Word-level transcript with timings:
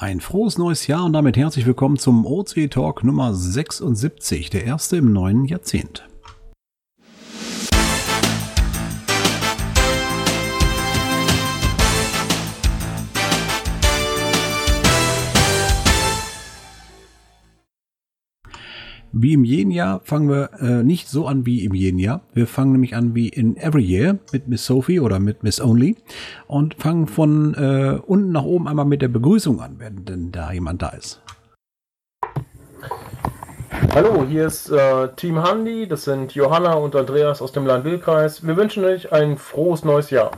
Ein 0.00 0.20
frohes 0.20 0.56
neues 0.56 0.86
Jahr 0.86 1.04
und 1.04 1.12
damit 1.12 1.36
herzlich 1.36 1.66
willkommen 1.66 1.98
zum 1.98 2.24
OC 2.24 2.70
Talk 2.70 3.04
Nummer 3.04 3.34
76, 3.34 4.48
der 4.48 4.64
erste 4.64 4.96
im 4.96 5.12
neuen 5.12 5.44
Jahrzehnt. 5.44 6.09
Wie 19.22 19.34
im 19.34 19.44
jeden 19.44 19.70
Jahr 19.70 20.00
fangen 20.02 20.30
wir 20.30 20.48
äh, 20.60 20.82
nicht 20.82 21.06
so 21.06 21.26
an 21.26 21.44
wie 21.44 21.62
im 21.66 21.74
jeden 21.74 21.98
Jahr. 21.98 22.22
Wir 22.32 22.46
fangen 22.46 22.72
nämlich 22.72 22.96
an 22.96 23.14
wie 23.14 23.28
in 23.28 23.54
Every 23.58 23.84
Year 23.84 24.16
mit 24.32 24.48
Miss 24.48 24.64
Sophie 24.64 24.98
oder 24.98 25.18
mit 25.18 25.42
Miss 25.42 25.60
Only 25.60 25.96
und 26.46 26.76
fangen 26.76 27.06
von 27.06 27.52
äh, 27.52 27.98
unten 28.06 28.32
nach 28.32 28.44
oben 28.44 28.66
einmal 28.66 28.86
mit 28.86 29.02
der 29.02 29.08
Begrüßung 29.08 29.60
an, 29.60 29.74
wenn 29.76 30.06
denn 30.06 30.32
da 30.32 30.50
jemand 30.52 30.80
da 30.80 30.88
ist. 30.88 31.20
Hallo, 33.94 34.24
hier 34.26 34.46
ist 34.46 34.70
äh, 34.70 35.08
Team 35.16 35.44
Handy. 35.44 35.86
Das 35.86 36.04
sind 36.04 36.32
Johanna 36.32 36.72
und 36.72 36.96
Andreas 36.96 37.42
aus 37.42 37.52
dem 37.52 37.66
Land-Will-Kreis. 37.66 38.46
Wir 38.46 38.56
wünschen 38.56 38.86
euch 38.86 39.12
ein 39.12 39.36
frohes 39.36 39.84
neues 39.84 40.08
Jahr. 40.08 40.30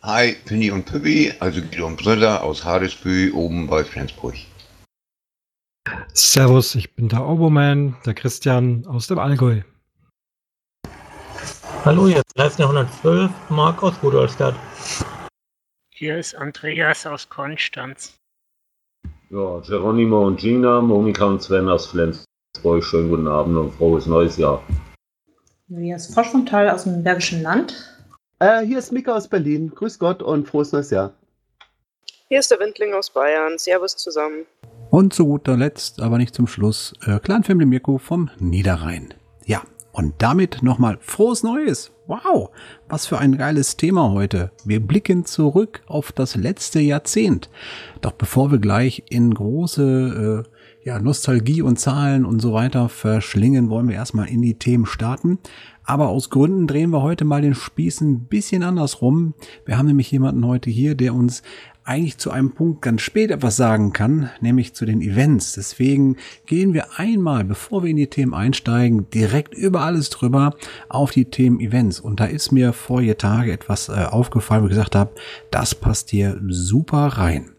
Hi, 0.00 0.34
Penny 0.46 0.70
und 0.70 0.86
Pippi, 0.86 1.34
also 1.40 1.60
Guido 1.60 1.88
und 1.88 2.02
Britta 2.02 2.38
aus 2.38 2.64
Hardesbü 2.64 3.32
oben 3.32 3.66
bei 3.66 3.84
Flensburg. 3.84 4.36
Servus, 6.12 6.74
ich 6.74 6.94
bin 6.94 7.08
der 7.08 7.26
Oboman, 7.26 7.96
der 8.06 8.14
Christian 8.14 8.86
aus 8.86 9.06
dem 9.06 9.18
Allgäu. 9.18 9.62
Hallo, 11.84 12.06
hier 12.06 12.22
ist 12.36 12.60
112, 12.60 13.30
Marc 13.50 13.82
aus 13.82 13.94
Rudolstadt. 14.02 14.54
Hier 15.90 16.18
ist 16.18 16.34
Andreas 16.34 17.06
aus 17.06 17.28
Konstanz. 17.28 18.14
Ja, 19.28 19.60
Geronimo 19.60 20.26
und 20.26 20.40
Gina, 20.40 20.80
Monika 20.80 21.26
und 21.26 21.42
Sven 21.42 21.68
aus 21.68 21.86
Flensburg. 21.86 22.82
Schönen 22.82 23.10
guten 23.10 23.28
Abend 23.28 23.56
und 23.56 23.72
frohes 23.74 24.06
neues 24.06 24.36
Jahr. 24.38 24.62
Hier 25.68 25.96
ist 25.96 26.14
Frosch 26.14 26.28
vom 26.28 26.46
Tal 26.46 26.70
aus 26.70 26.84
dem 26.84 27.02
Bergischen 27.02 27.42
Land. 27.42 27.74
Äh, 28.38 28.62
hier 28.62 28.78
ist 28.78 28.92
Mika 28.92 29.14
aus 29.14 29.28
Berlin. 29.28 29.70
Grüß 29.74 29.98
Gott 29.98 30.22
und 30.22 30.48
frohes 30.48 30.72
neues 30.72 30.90
Jahr. 30.90 31.12
Hier 32.28 32.38
ist 32.38 32.50
der 32.50 32.60
Windling 32.60 32.94
aus 32.94 33.10
Bayern. 33.10 33.58
Servus 33.58 33.96
zusammen. 33.96 34.46
Und 34.94 35.12
zu 35.12 35.26
guter 35.26 35.56
Letzt, 35.56 36.00
aber 36.00 36.18
nicht 36.18 36.36
zum 36.36 36.46
Schluss, 36.46 36.94
äh, 37.04 37.18
Clan 37.18 37.42
Family 37.42 37.66
Mirko 37.66 37.98
vom 37.98 38.30
Niederrhein. 38.38 39.12
Ja, 39.44 39.62
und 39.90 40.14
damit 40.18 40.62
nochmal 40.62 40.98
frohes 41.00 41.42
Neues. 41.42 41.90
Wow, 42.06 42.50
was 42.88 43.04
für 43.04 43.18
ein 43.18 43.36
geiles 43.36 43.76
Thema 43.76 44.12
heute. 44.12 44.52
Wir 44.64 44.78
blicken 44.78 45.24
zurück 45.24 45.82
auf 45.88 46.12
das 46.12 46.36
letzte 46.36 46.78
Jahrzehnt. 46.78 47.50
Doch 48.02 48.12
bevor 48.12 48.52
wir 48.52 48.58
gleich 48.58 49.02
in 49.08 49.34
große 49.34 50.44
äh, 50.46 50.86
ja, 50.86 51.00
Nostalgie 51.00 51.62
und 51.62 51.80
Zahlen 51.80 52.24
und 52.24 52.38
so 52.38 52.52
weiter 52.52 52.88
verschlingen, 52.88 53.70
wollen 53.70 53.88
wir 53.88 53.96
erstmal 53.96 54.28
in 54.28 54.42
die 54.42 54.60
Themen 54.60 54.86
starten. 54.86 55.38
Aber 55.82 56.08
aus 56.08 56.30
Gründen 56.30 56.66
drehen 56.66 56.90
wir 56.90 57.02
heute 57.02 57.24
mal 57.24 57.42
den 57.42 57.54
Spieß 57.54 58.00
ein 58.02 58.26
bisschen 58.26 58.62
andersrum. 58.62 59.34
Wir 59.66 59.76
haben 59.76 59.86
nämlich 59.86 60.10
jemanden 60.10 60.46
heute 60.46 60.70
hier, 60.70 60.94
der 60.94 61.14
uns 61.14 61.42
eigentlich 61.84 62.18
zu 62.18 62.30
einem 62.30 62.52
Punkt 62.52 62.82
ganz 62.82 63.02
spät 63.02 63.30
etwas 63.30 63.56
sagen 63.56 63.92
kann, 63.92 64.30
nämlich 64.40 64.74
zu 64.74 64.86
den 64.86 65.02
Events. 65.02 65.52
Deswegen 65.52 66.16
gehen 66.46 66.72
wir 66.72 66.98
einmal, 66.98 67.44
bevor 67.44 67.82
wir 67.82 67.90
in 67.90 67.96
die 67.96 68.08
Themen 68.08 68.34
einsteigen, 68.34 69.10
direkt 69.10 69.54
über 69.54 69.82
alles 69.82 70.10
drüber 70.10 70.56
auf 70.88 71.10
die 71.10 71.26
Themen 71.26 71.60
Events. 71.60 72.00
Und 72.00 72.20
da 72.20 72.24
ist 72.24 72.52
mir 72.52 72.72
vorige 72.72 73.16
Tage 73.16 73.52
etwas 73.52 73.88
äh, 73.88 74.06
aufgefallen, 74.10 74.62
wo 74.62 74.66
ich 74.66 74.72
gesagt 74.72 74.96
habe, 74.96 75.14
das 75.50 75.74
passt 75.74 76.10
hier 76.10 76.40
super 76.48 77.06
rein. 77.06 77.53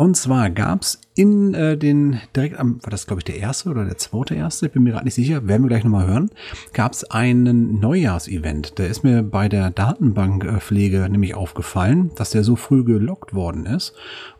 Und 0.00 0.16
zwar 0.16 0.48
gab's 0.48 0.98
in 1.14 1.52
äh, 1.52 1.76
den, 1.76 2.22
direkt 2.34 2.58
am, 2.58 2.82
war 2.82 2.88
das 2.88 3.06
glaube 3.06 3.20
ich 3.20 3.24
der 3.24 3.36
erste 3.36 3.68
oder 3.68 3.84
der 3.84 3.98
zweite 3.98 4.34
erste, 4.34 4.64
ich 4.64 4.72
bin 4.72 4.82
mir 4.82 4.92
gerade 4.92 5.04
nicht 5.04 5.12
sicher, 5.12 5.46
werden 5.46 5.62
wir 5.62 5.68
gleich 5.68 5.84
nochmal 5.84 6.06
hören, 6.06 6.30
gab's 6.72 7.04
einen 7.04 7.80
Neujahrsevent. 7.80 8.78
Der 8.78 8.88
ist 8.88 9.02
mir 9.02 9.22
bei 9.22 9.50
der 9.50 9.70
Datenbankpflege 9.70 11.06
nämlich 11.10 11.34
aufgefallen, 11.34 12.12
dass 12.16 12.30
der 12.30 12.44
so 12.44 12.56
früh 12.56 12.82
gelockt 12.82 13.34
worden 13.34 13.66
ist. 13.66 13.92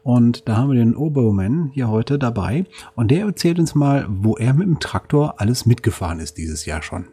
Und 0.02 0.48
da 0.48 0.56
haben 0.56 0.70
wir 0.70 0.78
den 0.78 0.96
Oboman 0.96 1.68
hier 1.74 1.88
heute 1.88 2.18
dabei 2.18 2.64
und 2.94 3.10
der 3.10 3.26
erzählt 3.26 3.58
uns 3.58 3.74
mal, 3.74 4.06
wo 4.08 4.38
er 4.38 4.54
mit 4.54 4.66
dem 4.66 4.80
Traktor 4.80 5.42
alles 5.42 5.66
mitgefahren 5.66 6.20
ist 6.20 6.38
dieses 6.38 6.64
Jahr 6.64 6.80
schon. 6.80 7.04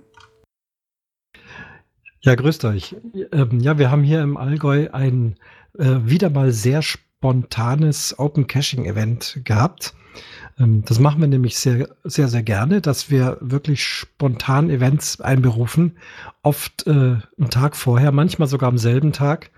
Ja, 2.21 2.33
grüßt 2.35 2.63
euch. 2.63 2.95
Ähm, 3.33 3.59
ja, 3.59 3.77
wir 3.77 3.91
haben 3.91 4.03
hier 4.03 4.21
im 4.21 4.37
Allgäu 4.37 4.87
ein 4.93 5.35
äh, 5.77 5.97
wieder 6.05 6.29
mal 6.29 6.53
sehr 6.53 6.81
spannendes 6.81 7.06
spontanes 7.17 8.17
Open 8.19 8.45
Caching 8.47 8.85
Event 8.85 9.41
gehabt. 9.43 9.93
Ähm, 10.59 10.83
das 10.85 10.99
machen 10.99 11.21
wir 11.21 11.27
nämlich 11.27 11.57
sehr, 11.57 11.89
sehr, 12.03 12.27
sehr 12.27 12.43
gerne, 12.43 12.81
dass 12.81 13.09
wir 13.09 13.37
wirklich 13.41 13.83
spontan 13.83 14.69
Events 14.69 15.19
einberufen. 15.19 15.97
Oft 16.43 16.85
äh, 16.85 16.91
einen 16.91 17.49
Tag 17.49 17.75
vorher, 17.75 18.11
manchmal 18.11 18.47
sogar 18.47 18.69
am 18.69 18.77
selben 18.77 19.13
Tag, 19.13 19.49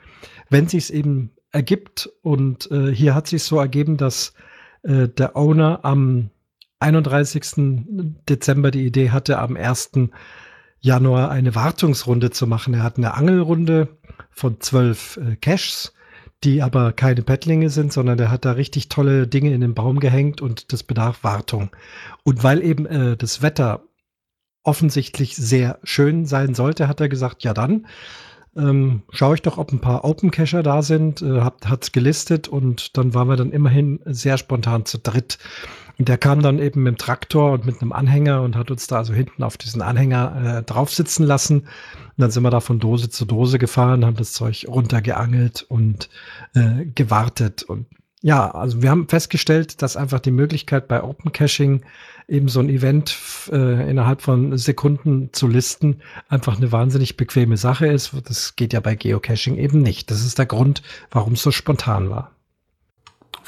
wenn 0.50 0.68
sich 0.68 0.94
eben 0.94 1.32
ergibt. 1.52 2.10
Und 2.22 2.72
äh, 2.72 2.94
hier 2.94 3.14
hat 3.14 3.28
sich 3.28 3.44
so 3.44 3.60
ergeben, 3.60 3.98
dass 3.98 4.34
äh, 4.84 5.10
der 5.10 5.36
Owner 5.36 5.82
am 5.84 6.30
31. 6.80 7.84
Dezember 8.30 8.72
die 8.72 8.86
Idee 8.86 9.10
hatte, 9.10 9.40
am 9.40 9.58
1. 9.58 9.92
Januar 10.80 11.30
eine 11.30 11.56
Wartungsrunde 11.56 12.32
zu 12.32 12.48
machen. 12.48 12.74
Er 12.74 12.84
hat 12.84 12.98
eine 12.98 13.16
Angelrunde 13.16 13.90
von 14.32 14.62
zwölf 14.62 15.18
äh, 15.18 15.36
Caches 15.36 15.94
die 16.44 16.62
aber 16.62 16.94
keine 16.94 17.22
Pettlinge 17.22 17.70
sind, 17.70 17.92
sondern 17.92 18.18
der 18.18 18.32
hat 18.32 18.46
da 18.46 18.54
richtig 18.54 18.90
tolle 18.90 19.28
Dinge 19.28 19.54
in 19.54 19.62
den 19.62 19.74
Baum 19.74 20.00
gehängt 20.00 20.42
und 20.42 20.72
das 20.72 20.84
bedarf 20.84 21.24
Wartung. 21.24 21.70
Und 22.24 22.44
weil 22.44 22.64
eben 22.64 22.86
äh, 22.86 23.18
das 23.18 23.42
Wetter 23.42 23.84
offensichtlich 24.64 25.36
sehr 25.36 25.80
schön 25.84 26.26
sein 26.26 26.54
sollte, 26.56 26.88
hat 26.88 27.02
er 27.02 27.10
gesagt, 27.10 27.44
ja 27.44 27.54
dann 27.54 27.86
ähm, 28.56 29.04
schaue 29.12 29.36
ich 29.36 29.42
doch, 29.42 29.58
ob 29.58 29.72
ein 29.72 29.80
paar 29.80 30.04
Open 30.04 30.32
Cacher 30.32 30.64
da 30.64 30.82
sind, 30.82 31.22
äh, 31.22 31.42
hat 31.42 31.84
es 31.84 31.92
gelistet 31.92 32.48
und 32.48 32.98
dann 32.98 33.14
waren 33.14 33.28
wir 33.28 33.36
dann 33.36 33.52
immerhin 33.52 34.00
sehr 34.06 34.38
spontan 34.38 34.86
zu 34.86 34.98
dritt. 34.98 35.38
Und 36.00 36.08
der 36.08 36.18
kam 36.18 36.42
dann 36.42 36.60
eben 36.60 36.84
mit 36.84 36.96
dem 36.96 36.98
Traktor 36.98 37.52
und 37.52 37.66
mit 37.66 37.82
einem 37.82 37.92
Anhänger 37.92 38.42
und 38.42 38.56
hat 38.56 38.72
uns 38.72 38.88
da 38.88 38.98
also 38.98 39.14
hinten 39.14 39.44
auf 39.44 39.58
diesen 39.58 39.82
Anhänger 39.82 40.60
äh, 40.60 40.64
drauf 40.64 40.92
sitzen 40.94 41.26
lassen. 41.26 41.60
Und 41.60 41.68
dann 42.18 42.32
sind 42.32 42.42
wir 42.42 42.50
da 42.50 42.62
von 42.62 42.80
Dose 42.80 43.10
zu 43.10 43.26
Dose 43.26 43.60
gefahren, 43.60 44.06
haben 44.06 44.16
das 44.16 44.32
Zeug 44.32 44.66
runtergeangelt 44.70 45.66
und 45.68 46.10
äh, 46.56 46.86
gewartet. 46.96 47.64
Und 47.64 47.86
ja, 48.22 48.50
also 48.50 48.82
wir 48.82 48.90
haben 48.90 49.10
festgestellt, 49.10 49.82
dass 49.82 49.98
einfach 49.98 50.22
die 50.22 50.32
Möglichkeit 50.32 50.88
bei 50.88 51.04
Open 51.04 51.34
Caching 51.34 51.84
eben 52.30 52.48
so 52.48 52.62
ein 52.62 52.70
Event 52.70 53.18
äh, 53.52 53.90
innerhalb 53.90 54.22
von 54.22 54.58
Sekunden 54.58 55.34
zu 55.34 55.48
listen 55.48 56.02
einfach 56.30 56.56
eine 56.56 56.72
wahnsinnig 56.72 57.18
bequeme 57.18 57.58
Sache 57.58 57.88
ist. 57.88 58.16
Das 58.26 58.56
geht 58.56 58.72
ja 58.72 58.80
bei 58.80 58.96
Geocaching 58.96 59.58
eben 59.58 59.82
nicht. 59.82 60.12
Das 60.12 60.24
ist 60.24 60.38
der 60.38 60.46
Grund, 60.46 60.82
warum 61.12 61.34
es 61.34 61.42
so 61.42 61.52
spontan 61.52 62.10
war. 62.10 62.32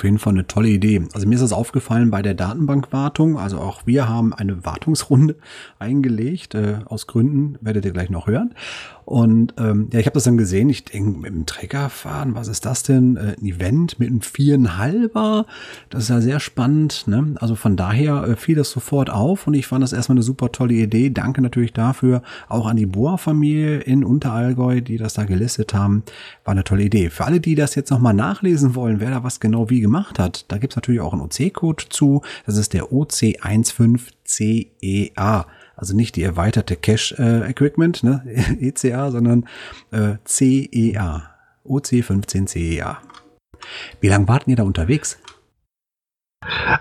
Auf 0.02 0.06
jeden 0.06 0.18
Fall 0.18 0.34
eine 0.34 0.48
tolle 0.48 0.70
Idee. 0.70 1.04
Also 1.14 1.28
mir 1.28 1.36
ist 1.36 1.42
das 1.42 1.54
aufgefallen 1.54 2.10
bei 2.10 2.24
der 2.24 2.34
Datenbankwartung. 2.34 3.38
Also 3.38 3.60
auch 3.60 3.86
wir 3.86 4.10
haben 4.10 4.34
eine 4.34 4.66
Wartungsrunde 4.66 5.36
eingelegt, 5.80 6.56
äh, 6.56 6.80
aus 6.86 7.06
Gründen, 7.06 7.60
werdet 7.62 7.86
ihr 7.86 7.92
gleich 7.92 8.10
noch 8.10 8.26
hören. 8.26 8.56
Und 9.06 9.54
ähm, 9.58 9.90
ja, 9.92 10.00
ich 10.00 10.06
habe 10.06 10.14
das 10.14 10.24
dann 10.24 10.38
gesehen. 10.38 10.70
Ich 10.70 10.86
denke, 10.86 11.20
mit 11.20 11.34
dem 11.34 11.46
Trecker 11.46 11.90
fahren, 11.90 12.36
was 12.36 12.48
ist 12.48 12.66
das 12.66 12.84
denn? 12.84 13.18
Äh, 13.18 13.36
ein 13.40 13.46
Event 13.46 14.00
mit 14.00 14.10
einem 14.10 14.22
viereinhalber? 14.22 15.46
Das 15.90 16.04
ist 16.04 16.10
ja 16.10 16.22
sehr 16.22 16.40
spannend. 16.40 17.08
Ne? 17.08 17.36
Also 17.40 17.56
von 17.56 17.76
daher 17.76 18.24
äh, 18.24 18.36
fiel 18.36 18.56
das 18.56 18.70
sofort 18.72 19.10
auf 19.10 19.48
und 19.48 19.54
ich 19.54 19.68
fand 19.68 19.84
das 19.84 19.94
erstmal 19.94 20.18
eine 20.18 20.24
super 20.24 20.52
tolle 20.52 20.76
Idee. 20.76 21.10
Danke 21.10 21.42
natürlich 21.42 21.74
dafür 21.74 22.22
auch 22.48 22.68
an 22.68 22.78
die 22.78 22.86
Bohr-Familie 22.86 23.80
in 23.80 24.04
Unterallgäu, 24.04 24.82
die 24.82 24.98
das 24.98 25.14
da 25.14 25.24
gelistet 25.26 25.74
haben. 25.74 26.04
War 26.44 26.52
eine 26.52 26.64
tolle 26.64 26.84
Idee. 26.84 27.10
Für 27.10 27.26
alle, 27.26 27.40
die 27.40 27.56
das 27.56 27.74
jetzt 27.76 27.90
nochmal 27.92 28.14
nachlesen 28.14 28.76
wollen, 28.76 29.00
wer 29.00 29.10
da 29.10 29.24
was 29.24 29.40
genau 29.40 29.70
wie 29.70 29.80
gemacht 29.82 30.20
hat, 30.20 30.46
da 30.50 30.58
gibt's 30.58 30.76
natürlich 30.76 31.02
auch 31.02 31.14
einen 31.14 31.24
OC-Code 31.24 31.86
zu. 31.90 32.22
Das 32.46 32.58
ist 32.58 32.74
der 32.74 32.92
OC15CEA 32.92 35.46
also 35.82 35.96
nicht 35.96 36.16
die 36.16 36.22
erweiterte 36.22 36.76
Cache 36.76 37.16
äh, 37.18 37.50
Equipment, 37.50 38.04
ne, 38.04 38.24
ECA, 38.62 39.10
sondern 39.10 39.48
äh, 39.90 40.18
CEA, 40.24 41.24
OC15 41.66 42.46
CEA. 42.46 43.02
Wie 44.00 44.08
lange 44.08 44.28
warten 44.28 44.52
ihr 44.52 44.56
da 44.56 44.64
unterwegs? 44.64 45.20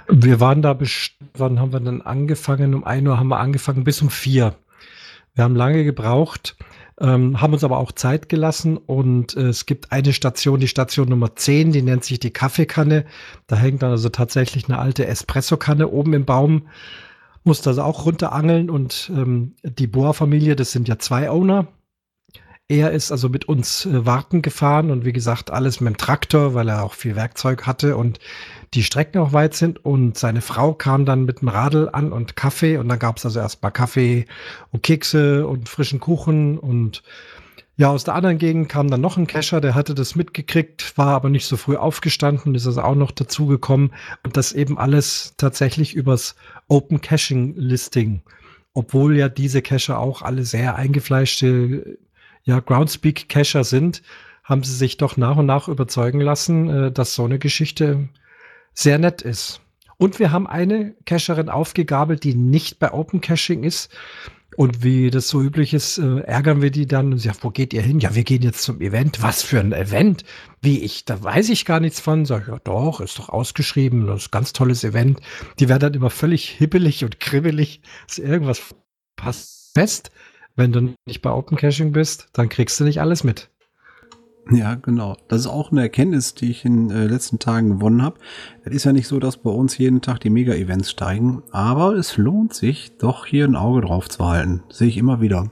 Wir 0.09 0.41
waren 0.41 0.63
da, 0.63 0.79
wann 1.35 1.59
haben 1.59 1.73
wir 1.73 1.81
dann 1.81 2.03
angefangen? 2.03 2.75
Um 2.75 2.85
1 2.85 3.09
Uhr 3.09 3.19
haben 3.19 3.29
wir 3.29 3.41
angefangen, 3.41 3.85
bis 3.85 4.03
um 4.03 4.11
4. 4.11 4.55
Wir 5.35 5.45
haben 5.45 5.57
lange 5.57 5.85
gebraucht, 5.85 6.57
ähm, 6.99 7.41
haben 7.41 7.55
uns 7.55 7.65
aber 7.65 7.79
auch 7.79 7.93
Zeit 7.93 8.29
gelassen 8.29 8.77
und 8.77 9.35
äh, 9.35 9.49
es 9.49 9.65
gibt 9.65 9.93
eine 9.93 10.13
Station, 10.13 10.61
die 10.61 10.69
Station 10.69 11.09
Nummer 11.09 11.37
10, 11.37 11.73
die 11.73 11.83
nennt 11.83 12.05
sich 12.05 12.21
die 12.21 12.33
Kaffeekanne. 12.33 13.07
Da 13.47 13.57
hängt 13.57 13.83
dann 13.83 13.93
also 13.93 14.11
tatsächlich 14.11 14.69
eine 14.69 14.79
alte 14.79 15.07
Espressokanne 15.07 15.89
oben 15.89 16.13
im 16.13 16.27
Baum 16.27 16.69
musste 17.45 17.71
also 17.71 17.83
auch 17.83 18.07
runterangeln 18.07 18.71
und 18.71 19.11
ähm, 19.15 19.55
die 19.63 19.87
Boa-Familie, 19.87 20.57
das 20.57 20.73
sind 20.73 20.89
ja 20.89 20.99
zwei 20.99 21.31
Owner. 21.31 21.67
Er 22.69 22.93
ist 22.93 23.11
also 23.11 23.29
mit 23.29 23.47
uns 23.49 23.85
äh, 23.87 24.07
warten 24.07 24.43
gefahren 24.43 24.93
und 24.93 25.05
wie 25.05 25.13
gesagt, 25.13 25.51
alles 25.51 25.81
mit 25.81 25.95
dem 25.95 25.97
Traktor, 25.97 26.55
weil 26.55 26.69
er 26.69 26.85
auch 26.85 26.95
viel 26.95 27.17
Werkzeug 27.17 27.67
hatte 27.67 27.97
und 27.97 28.21
die 28.75 28.85
Strecken 28.85 29.19
auch 29.19 29.33
weit 29.33 29.55
sind. 29.55 29.85
Und 29.85 30.17
seine 30.17 30.41
Frau 30.41 30.75
kam 30.75 31.05
dann 31.05 31.25
mit 31.25 31.41
dem 31.41 31.49
Radl 31.49 31.89
an 31.93 32.13
und 32.13 32.37
Kaffee. 32.37 32.77
Und 32.77 32.89
dann 32.89 32.99
gab 32.99 33.17
es 33.17 33.25
also 33.25 33.41
erstmal 33.41 33.73
Kaffee 33.73 34.27
und 34.71 34.85
Kekse 34.85 35.49
und 35.49 35.69
frischen 35.69 35.99
Kuchen. 35.99 36.59
Und 36.59 37.03
ja, 37.77 37.91
aus 37.91 38.05
der 38.05 38.15
anderen 38.15 38.39
Gegend 38.39 38.69
kam 38.69 38.89
dann 38.89 39.01
noch 39.01 39.17
ein 39.17 39.27
Cacher, 39.27 39.61
der 39.61 39.75
hatte 39.75 39.95
das 39.95 40.15
mitgekriegt, 40.15 40.97
war 40.97 41.09
aber 41.09 41.31
nicht 41.31 41.47
so 41.47 41.57
früh 41.57 41.77
aufgestanden, 41.77 42.55
ist 42.55 42.67
also 42.67 42.83
auch 42.83 42.95
noch 42.95 43.11
dazugekommen. 43.11 43.93
Und 44.23 44.37
das 44.37 44.53
eben 44.53 44.79
alles 44.79 45.35
tatsächlich 45.39 45.95
übers 45.95 46.37
Open 46.71 47.01
Caching 47.01 47.55
Listing. 47.57 48.23
Obwohl 48.73 49.17
ja 49.17 49.29
diese 49.29 49.61
Cacher 49.61 49.99
auch 49.99 50.23
alle 50.23 50.45
sehr 50.45 50.77
eingefleischte 50.77 51.99
ja, 52.45 52.61
Groundspeak-Cacher 52.61 53.65
sind, 53.65 54.03
haben 54.45 54.63
sie 54.63 54.75
sich 54.75 54.97
doch 54.97 55.17
nach 55.17 55.37
und 55.37 55.47
nach 55.47 55.69
überzeugen 55.69 56.21
lassen, 56.21 56.69
äh, 56.71 56.93
dass 56.93 57.15
so 57.15 57.25
eine 57.25 57.39
Geschichte 57.39 58.09
sehr 58.73 58.99
nett 58.99 59.21
ist. 59.21 59.61
Und 59.99 60.19
wir 60.19 60.33
haben 60.33 60.47
eine 60.47 60.95
Cacherin 61.05 61.51
aufgegabelt, 61.51 62.25
die 62.25 62.35
nicht 62.35 62.79
bei 62.79 62.93
Open 62.93 63.21
Caching 63.21 63.65
ist. 63.65 63.95
Und 64.61 64.85
wie 64.85 65.11
das 65.11 65.31
so 65.31 65.41
üblich 65.41 65.73
ist, 65.73 65.97
äh, 65.97 66.19
ärgern 66.19 66.61
wir 66.61 66.71
die 66.71 66.85
dann 66.87 67.13
und 67.13 67.19
sie 67.19 67.29
sagt, 67.29 67.45
wo 67.45 67.49
geht 67.49 67.73
ihr 67.73 67.81
hin? 67.81 67.99
Ja, 67.99 68.15
wir 68.15 68.25
gehen 68.25 68.43
jetzt 68.43 68.61
zum 68.61 68.83
Event. 68.83 69.23
Was 69.23 69.43
für 69.43 69.59
ein 69.59 69.73
Event? 69.73 70.23
Wie 70.61 70.81
ich, 70.81 71.07
da 71.07 71.23
weiß 71.23 71.49
ich 71.49 71.65
gar 71.65 71.81
nichts 71.81 71.99
von. 71.99 72.27
Sag 72.27 72.43
ich, 72.43 72.49
ja 72.49 72.59
doch, 72.63 73.01
ist 73.01 73.19
doch 73.19 73.31
ausgeschrieben, 73.31 74.07
das 74.07 74.21
ist 74.21 74.29
ein 74.29 74.33
ganz 74.33 74.53
tolles 74.53 74.85
Event. 74.85 75.19
Die 75.59 75.71
werden 75.71 75.81
dann 75.81 75.95
immer 75.95 76.11
völlig 76.11 76.47
hibbelig 76.51 77.03
und 77.05 77.21
kribbelig, 77.21 77.81
dass 78.07 78.19
irgendwas 78.19 78.61
passt 79.17 79.71
fest. 79.73 80.11
Wenn 80.57 80.73
du 80.73 80.95
nicht 81.07 81.23
bei 81.23 81.31
Open 81.31 81.57
Caching 81.57 81.93
bist, 81.93 82.29
dann 82.35 82.51
kriegst 82.51 82.79
du 82.79 82.85
nicht 82.85 83.01
alles 83.01 83.25
mit. 83.25 83.49
Ja, 84.51 84.75
genau. 84.75 85.17
Das 85.29 85.41
ist 85.41 85.47
auch 85.47 85.71
eine 85.71 85.83
Erkenntnis, 85.83 86.35
die 86.35 86.51
ich 86.51 86.65
in 86.65 86.89
den 86.89 86.97
äh, 86.97 87.07
letzten 87.07 87.39
Tagen 87.39 87.71
gewonnen 87.71 88.03
habe. 88.03 88.19
Es 88.65 88.73
ist 88.73 88.85
ja 88.85 88.93
nicht 88.93 89.07
so, 89.07 89.21
dass 89.21 89.37
bei 89.37 89.51
uns 89.51 89.79
jeden 89.79 90.01
Tag 90.01 90.21
die 90.21 90.31
Mega-Events 90.31 90.91
steigen, 90.91 91.43
aber 91.53 91.95
es 91.95 92.17
lohnt 92.17 92.55
sich, 92.55 92.97
doch 92.99 93.27
hier 93.27 93.45
ein 93.45 93.57
Auge 93.57 93.83
drauf 93.83 94.09
zu 94.09 94.27
halten. 94.27 94.65
Sehe 94.69 94.89
ich 94.89 94.97
immer 94.97 95.21
wieder. 95.21 95.51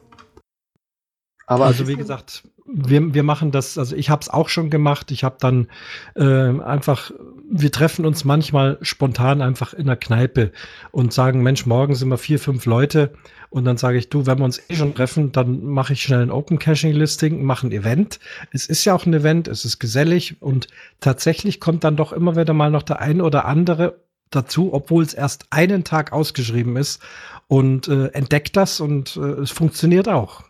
Aber 1.47 1.67
also 1.67 1.87
wie 1.87 1.97
gesagt, 1.97 2.43
wir, 2.71 3.15
wir 3.15 3.23
machen 3.23 3.51
das, 3.51 3.79
also 3.79 3.97
ich 3.97 4.11
habe 4.11 4.21
es 4.21 4.29
auch 4.29 4.49
schon 4.49 4.71
gemacht. 4.71 5.11
Ich 5.11 5.25
habe 5.25 5.37
dann 5.41 5.69
äh, 6.15 6.61
einfach, 6.61 7.11
wir 7.51 7.73
treffen 7.73 8.05
uns 8.05 8.25
manchmal 8.25 8.79
spontan 8.83 9.41
einfach 9.41 9.73
in 9.73 9.87
der 9.87 9.97
Kneipe 9.97 10.53
und 10.91 11.13
sagen, 11.13 11.43
Mensch, 11.43 11.67
morgen 11.67 11.95
sind 11.95 12.09
wir 12.09 12.19
vier, 12.19 12.39
fünf 12.39 12.67
Leute. 12.67 13.13
Und 13.51 13.65
dann 13.65 13.79
sage 13.79 13.97
ich, 13.97 14.11
du, 14.11 14.27
wenn 14.27 14.39
wir 14.39 14.45
uns 14.45 14.61
eh 14.69 14.77
schon 14.77 14.95
treffen, 14.95 15.33
dann 15.33 15.65
mache 15.65 15.95
ich 15.95 16.03
schnell 16.03 16.21
ein 16.21 16.31
Open 16.31 16.59
Caching 16.59 16.93
Listing, 16.93 17.43
mache 17.43 17.67
ein 17.67 17.73
Event. 17.73 18.21
Es 18.53 18.67
ist 18.67 18.85
ja 18.85 18.95
auch 18.95 19.07
ein 19.07 19.15
Event, 19.15 19.49
es 19.49 19.65
ist 19.65 19.79
gesellig 19.79 20.37
und 20.41 20.69
tatsächlich 21.01 21.59
kommt 21.59 21.85
dann 21.85 21.97
doch 21.97 22.13
immer 22.13 22.37
wieder 22.37 22.53
mal 22.53 22.71
noch 22.71 22.83
der 22.83 23.01
ein 23.01 23.23
oder 23.23 23.47
andere 23.47 23.97
dazu, 24.31 24.75
obwohl 24.75 25.03
es 25.03 25.15
erst 25.15 25.47
einen 25.49 25.85
Tag 25.85 26.13
ausgeschrieben 26.13 26.77
ist 26.77 27.01
und 27.47 27.89
äh, 27.89 28.09
entdeckt 28.09 28.59
das 28.59 28.81
und 28.81 29.17
äh, 29.17 29.21
es 29.21 29.51
funktioniert 29.51 30.09
auch. 30.09 30.48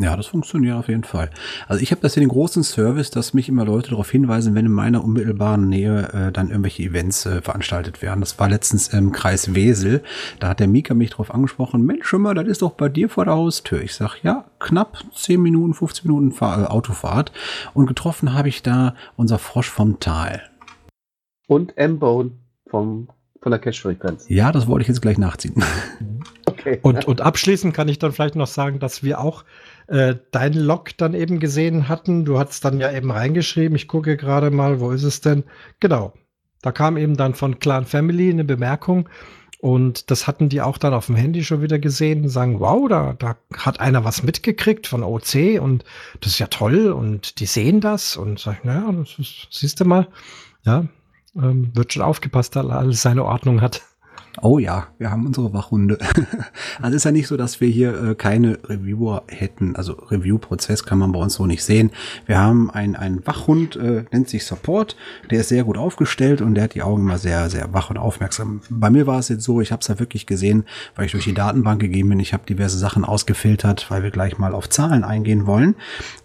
Ja, 0.00 0.16
das 0.16 0.28
funktioniert 0.28 0.76
auf 0.76 0.88
jeden 0.88 1.04
Fall. 1.04 1.28
Also 1.68 1.82
ich 1.82 1.90
habe 1.90 2.00
das 2.00 2.14
hier 2.14 2.22
den 2.22 2.30
großen 2.30 2.62
Service, 2.62 3.10
dass 3.10 3.34
mich 3.34 3.50
immer 3.50 3.66
Leute 3.66 3.90
darauf 3.90 4.10
hinweisen, 4.10 4.54
wenn 4.54 4.64
in 4.64 4.72
meiner 4.72 5.04
unmittelbaren 5.04 5.68
Nähe 5.68 6.08
äh, 6.14 6.32
dann 6.32 6.48
irgendwelche 6.48 6.84
Events 6.84 7.26
äh, 7.26 7.42
veranstaltet 7.42 8.00
werden. 8.00 8.20
Das 8.20 8.38
war 8.38 8.48
letztens 8.48 8.88
im 8.88 9.12
Kreis 9.12 9.54
Wesel. 9.54 10.02
Da 10.38 10.48
hat 10.48 10.60
der 10.60 10.68
Mika 10.68 10.94
mich 10.94 11.10
darauf 11.10 11.34
angesprochen, 11.34 11.84
Mensch, 11.84 12.06
schon 12.06 12.22
mal, 12.22 12.32
das 12.32 12.48
ist 12.48 12.62
doch 12.62 12.72
bei 12.72 12.88
dir 12.88 13.10
vor 13.10 13.26
der 13.26 13.34
Haustür. 13.34 13.82
Ich 13.82 13.94
sag, 13.94 14.22
ja, 14.22 14.46
knapp 14.58 15.04
10 15.14 15.38
Minuten, 15.38 15.74
15 15.74 16.10
Minuten 16.10 16.32
Fahr 16.32 16.62
äh, 16.62 16.66
Autofahrt. 16.66 17.30
Und 17.74 17.84
getroffen 17.84 18.32
habe 18.32 18.48
ich 18.48 18.62
da 18.62 18.94
unser 19.16 19.38
Frosch 19.38 19.68
vom 19.68 20.00
Tal. 20.00 20.40
Und 21.46 21.76
M-Bone 21.76 22.30
vom 22.70 23.08
von 23.42 23.52
der 23.52 23.58
Cache-Frequenz. 23.58 24.26
Ja, 24.28 24.52
das 24.52 24.66
wollte 24.66 24.82
ich 24.82 24.88
jetzt 24.88 25.00
gleich 25.00 25.18
nachziehen. 25.18 25.62
Okay. 26.46 26.78
Und, 26.82 27.06
und 27.06 27.20
abschließend 27.22 27.72
kann 27.72 27.88
ich 27.88 27.98
dann 27.98 28.12
vielleicht 28.12 28.34
noch 28.34 28.48
sagen, 28.48 28.80
dass 28.80 29.02
wir 29.02 29.20
auch 29.20 29.44
äh, 29.90 30.16
dein 30.30 30.54
Log 30.54 30.96
dann 30.96 31.14
eben 31.14 31.40
gesehen 31.40 31.88
hatten. 31.88 32.24
Du 32.24 32.38
hast 32.38 32.64
dann 32.64 32.78
ja 32.78 32.92
eben 32.92 33.10
reingeschrieben, 33.10 33.76
ich 33.76 33.88
gucke 33.88 34.16
gerade 34.16 34.50
mal, 34.50 34.80
wo 34.80 34.92
ist 34.92 35.02
es 35.02 35.20
denn? 35.20 35.44
Genau. 35.80 36.14
Da 36.62 36.72
kam 36.72 36.96
eben 36.96 37.16
dann 37.16 37.34
von 37.34 37.58
Clan 37.58 37.86
Family 37.86 38.30
eine 38.30 38.44
Bemerkung 38.44 39.08
und 39.60 40.10
das 40.10 40.26
hatten 40.26 40.48
die 40.48 40.62
auch 40.62 40.78
dann 40.78 40.94
auf 40.94 41.06
dem 41.06 41.16
Handy 41.16 41.42
schon 41.42 41.60
wieder 41.60 41.78
gesehen 41.78 42.28
sagen, 42.28 42.60
wow, 42.60 42.88
da, 42.88 43.14
da 43.14 43.36
hat 43.56 43.80
einer 43.80 44.04
was 44.04 44.22
mitgekriegt 44.22 44.86
von 44.86 45.02
OC 45.02 45.60
und 45.60 45.84
das 46.20 46.32
ist 46.32 46.38
ja 46.38 46.46
toll 46.46 46.92
und 46.92 47.40
die 47.40 47.46
sehen 47.46 47.80
das 47.80 48.16
und 48.16 48.38
sag, 48.38 48.64
naja, 48.64 48.90
das 48.92 49.18
ist, 49.18 49.48
siehst 49.50 49.80
du 49.80 49.84
mal, 49.84 50.08
ja, 50.64 50.86
ähm, 51.34 51.72
wird 51.74 51.92
schon 51.92 52.02
aufgepasst, 52.02 52.56
dass 52.56 52.66
alles 52.66 53.02
seine 53.02 53.24
Ordnung 53.24 53.60
hat. 53.60 53.82
Oh 54.42 54.58
ja, 54.58 54.86
wir 54.98 55.10
haben 55.10 55.26
unsere 55.26 55.52
Wachhunde. 55.52 55.98
also 56.80 56.96
ist 56.96 57.04
ja 57.04 57.10
nicht 57.10 57.26
so, 57.26 57.36
dass 57.36 57.60
wir 57.60 57.68
hier 57.68 58.10
äh, 58.10 58.14
keine 58.14 58.58
Reviewer 58.64 59.24
hätten. 59.26 59.74
Also 59.74 59.94
Review-Prozess 59.94 60.84
kann 60.84 60.98
man 60.98 61.10
bei 61.10 61.18
uns 61.18 61.34
so 61.34 61.46
nicht 61.46 61.64
sehen. 61.64 61.90
Wir 62.26 62.38
haben 62.38 62.70
einen, 62.70 63.26
Wachhund, 63.26 63.74
äh, 63.76 64.04
nennt 64.12 64.28
sich 64.28 64.46
Support. 64.46 64.96
Der 65.30 65.40
ist 65.40 65.48
sehr 65.48 65.64
gut 65.64 65.76
aufgestellt 65.76 66.42
und 66.42 66.54
der 66.54 66.64
hat 66.64 66.74
die 66.74 66.82
Augen 66.82 67.02
immer 67.02 67.18
sehr, 67.18 67.50
sehr 67.50 67.72
wach 67.72 67.90
und 67.90 67.98
aufmerksam. 67.98 68.60
Bei 68.70 68.88
mir 68.88 69.06
war 69.06 69.18
es 69.18 69.28
jetzt 69.28 69.42
so, 69.42 69.60
ich 69.60 69.72
habe 69.72 69.80
es 69.80 69.88
ja 69.88 69.98
wirklich 69.98 70.26
gesehen, 70.26 70.64
weil 70.94 71.06
ich 71.06 71.12
durch 71.12 71.24
die 71.24 71.34
Datenbank 71.34 71.80
gegeben 71.80 72.10
bin. 72.10 72.20
Ich 72.20 72.32
habe 72.32 72.46
diverse 72.46 72.78
Sachen 72.78 73.04
ausgefiltert, 73.04 73.90
weil 73.90 74.04
wir 74.04 74.10
gleich 74.10 74.38
mal 74.38 74.54
auf 74.54 74.68
Zahlen 74.68 75.02
eingehen 75.02 75.46
wollen. 75.46 75.74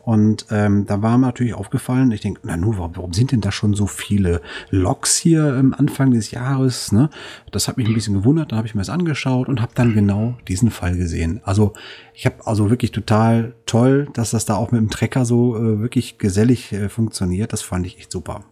Und 0.03 0.45
ähm, 0.51 0.85
da 0.85 1.01
war 1.01 1.17
mir 1.17 1.25
natürlich 1.25 1.55
aufgefallen, 1.55 2.11
ich 2.11 2.21
denke, 2.21 2.41
na 2.43 2.55
nur, 2.55 2.77
warum 2.77 3.13
sind 3.13 3.31
denn 3.31 3.41
da 3.41 3.51
schon 3.51 3.73
so 3.73 3.87
viele 3.87 4.41
Logs 4.69 5.17
hier 5.17 5.55
am 5.55 5.73
Anfang 5.73 6.11
des 6.11 6.29
Jahres? 6.29 6.91
Ne? 6.91 7.09
Das 7.51 7.67
hat 7.67 7.77
mich 7.77 7.87
ein 7.95 7.99
bisschen 7.99 8.13
gewundert, 8.13 8.51
da 8.51 8.57
habe 8.57 8.67
ich 8.67 8.75
mir 8.75 8.81
das 8.81 8.89
angeschaut 8.89 9.47
und 9.47 9.61
habe 9.61 9.71
dann 9.73 9.93
genau 9.93 10.37
diesen 10.47 10.69
Fall 10.69 10.97
gesehen. 10.97 11.39
Also 11.43 11.73
ich 12.13 12.25
habe 12.25 12.45
also 12.45 12.69
wirklich 12.69 12.91
total 12.91 13.55
toll, 13.65 14.09
dass 14.13 14.31
das 14.31 14.45
da 14.45 14.55
auch 14.55 14.71
mit 14.71 14.81
dem 14.81 14.89
Trecker 14.89 15.25
so 15.25 15.55
äh, 15.55 15.79
wirklich 15.79 16.17
gesellig 16.17 16.73
äh, 16.73 16.89
funktioniert. 16.89 17.53
Das 17.53 17.61
fand 17.61 17.87
ich 17.87 17.97
echt 17.97 18.11
super. 18.11 18.43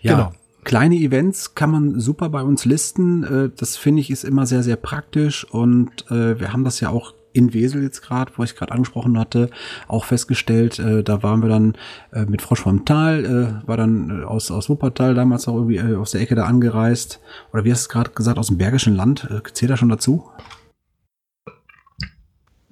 Ja, 0.00 0.14
genau. 0.14 0.32
kleine 0.64 0.96
Events 0.96 1.54
kann 1.54 1.70
man 1.70 2.00
super 2.00 2.30
bei 2.30 2.42
uns 2.42 2.64
listen. 2.64 3.24
Äh, 3.24 3.50
das 3.54 3.76
finde 3.76 4.00
ich 4.00 4.10
ist 4.10 4.24
immer 4.24 4.46
sehr, 4.46 4.62
sehr 4.62 4.76
praktisch 4.76 5.44
und 5.44 6.10
äh, 6.10 6.40
wir 6.40 6.52
haben 6.52 6.64
das 6.64 6.80
ja 6.80 6.88
auch 6.88 7.12
in 7.38 7.54
Wesel 7.54 7.82
jetzt 7.82 8.02
gerade, 8.02 8.32
wo 8.36 8.42
ich 8.42 8.56
gerade 8.56 8.72
angesprochen 8.72 9.18
hatte, 9.18 9.50
auch 9.86 10.04
festgestellt, 10.04 10.78
äh, 10.78 11.02
da 11.02 11.22
waren 11.22 11.40
wir 11.40 11.48
dann 11.48 11.76
äh, 12.12 12.24
mit 12.24 12.42
Frosch 12.42 12.60
vom 12.60 12.84
Tal, 12.84 13.24
äh, 13.24 13.66
war 13.66 13.76
dann 13.76 14.22
äh, 14.22 14.24
aus, 14.24 14.50
aus 14.50 14.68
Wuppertal 14.68 15.14
damals 15.14 15.48
auch 15.48 15.54
irgendwie 15.54 15.76
äh, 15.76 15.96
aus 15.96 16.10
der 16.10 16.20
Ecke 16.20 16.34
da 16.34 16.44
angereist. 16.44 17.20
Oder 17.52 17.64
wie 17.64 17.72
hast 17.72 17.84
du 17.84 17.88
es 17.88 17.88
gerade 17.88 18.10
gesagt, 18.10 18.38
aus 18.38 18.48
dem 18.48 18.58
Bergischen 18.58 18.94
Land? 18.94 19.28
Äh, 19.30 19.40
zählt 19.52 19.70
er 19.70 19.76
schon 19.76 19.88
dazu? 19.88 20.30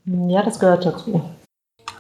Ja, 0.05 0.43
das 0.43 0.61
gehört 0.61 0.85
dazu. 0.85 1.23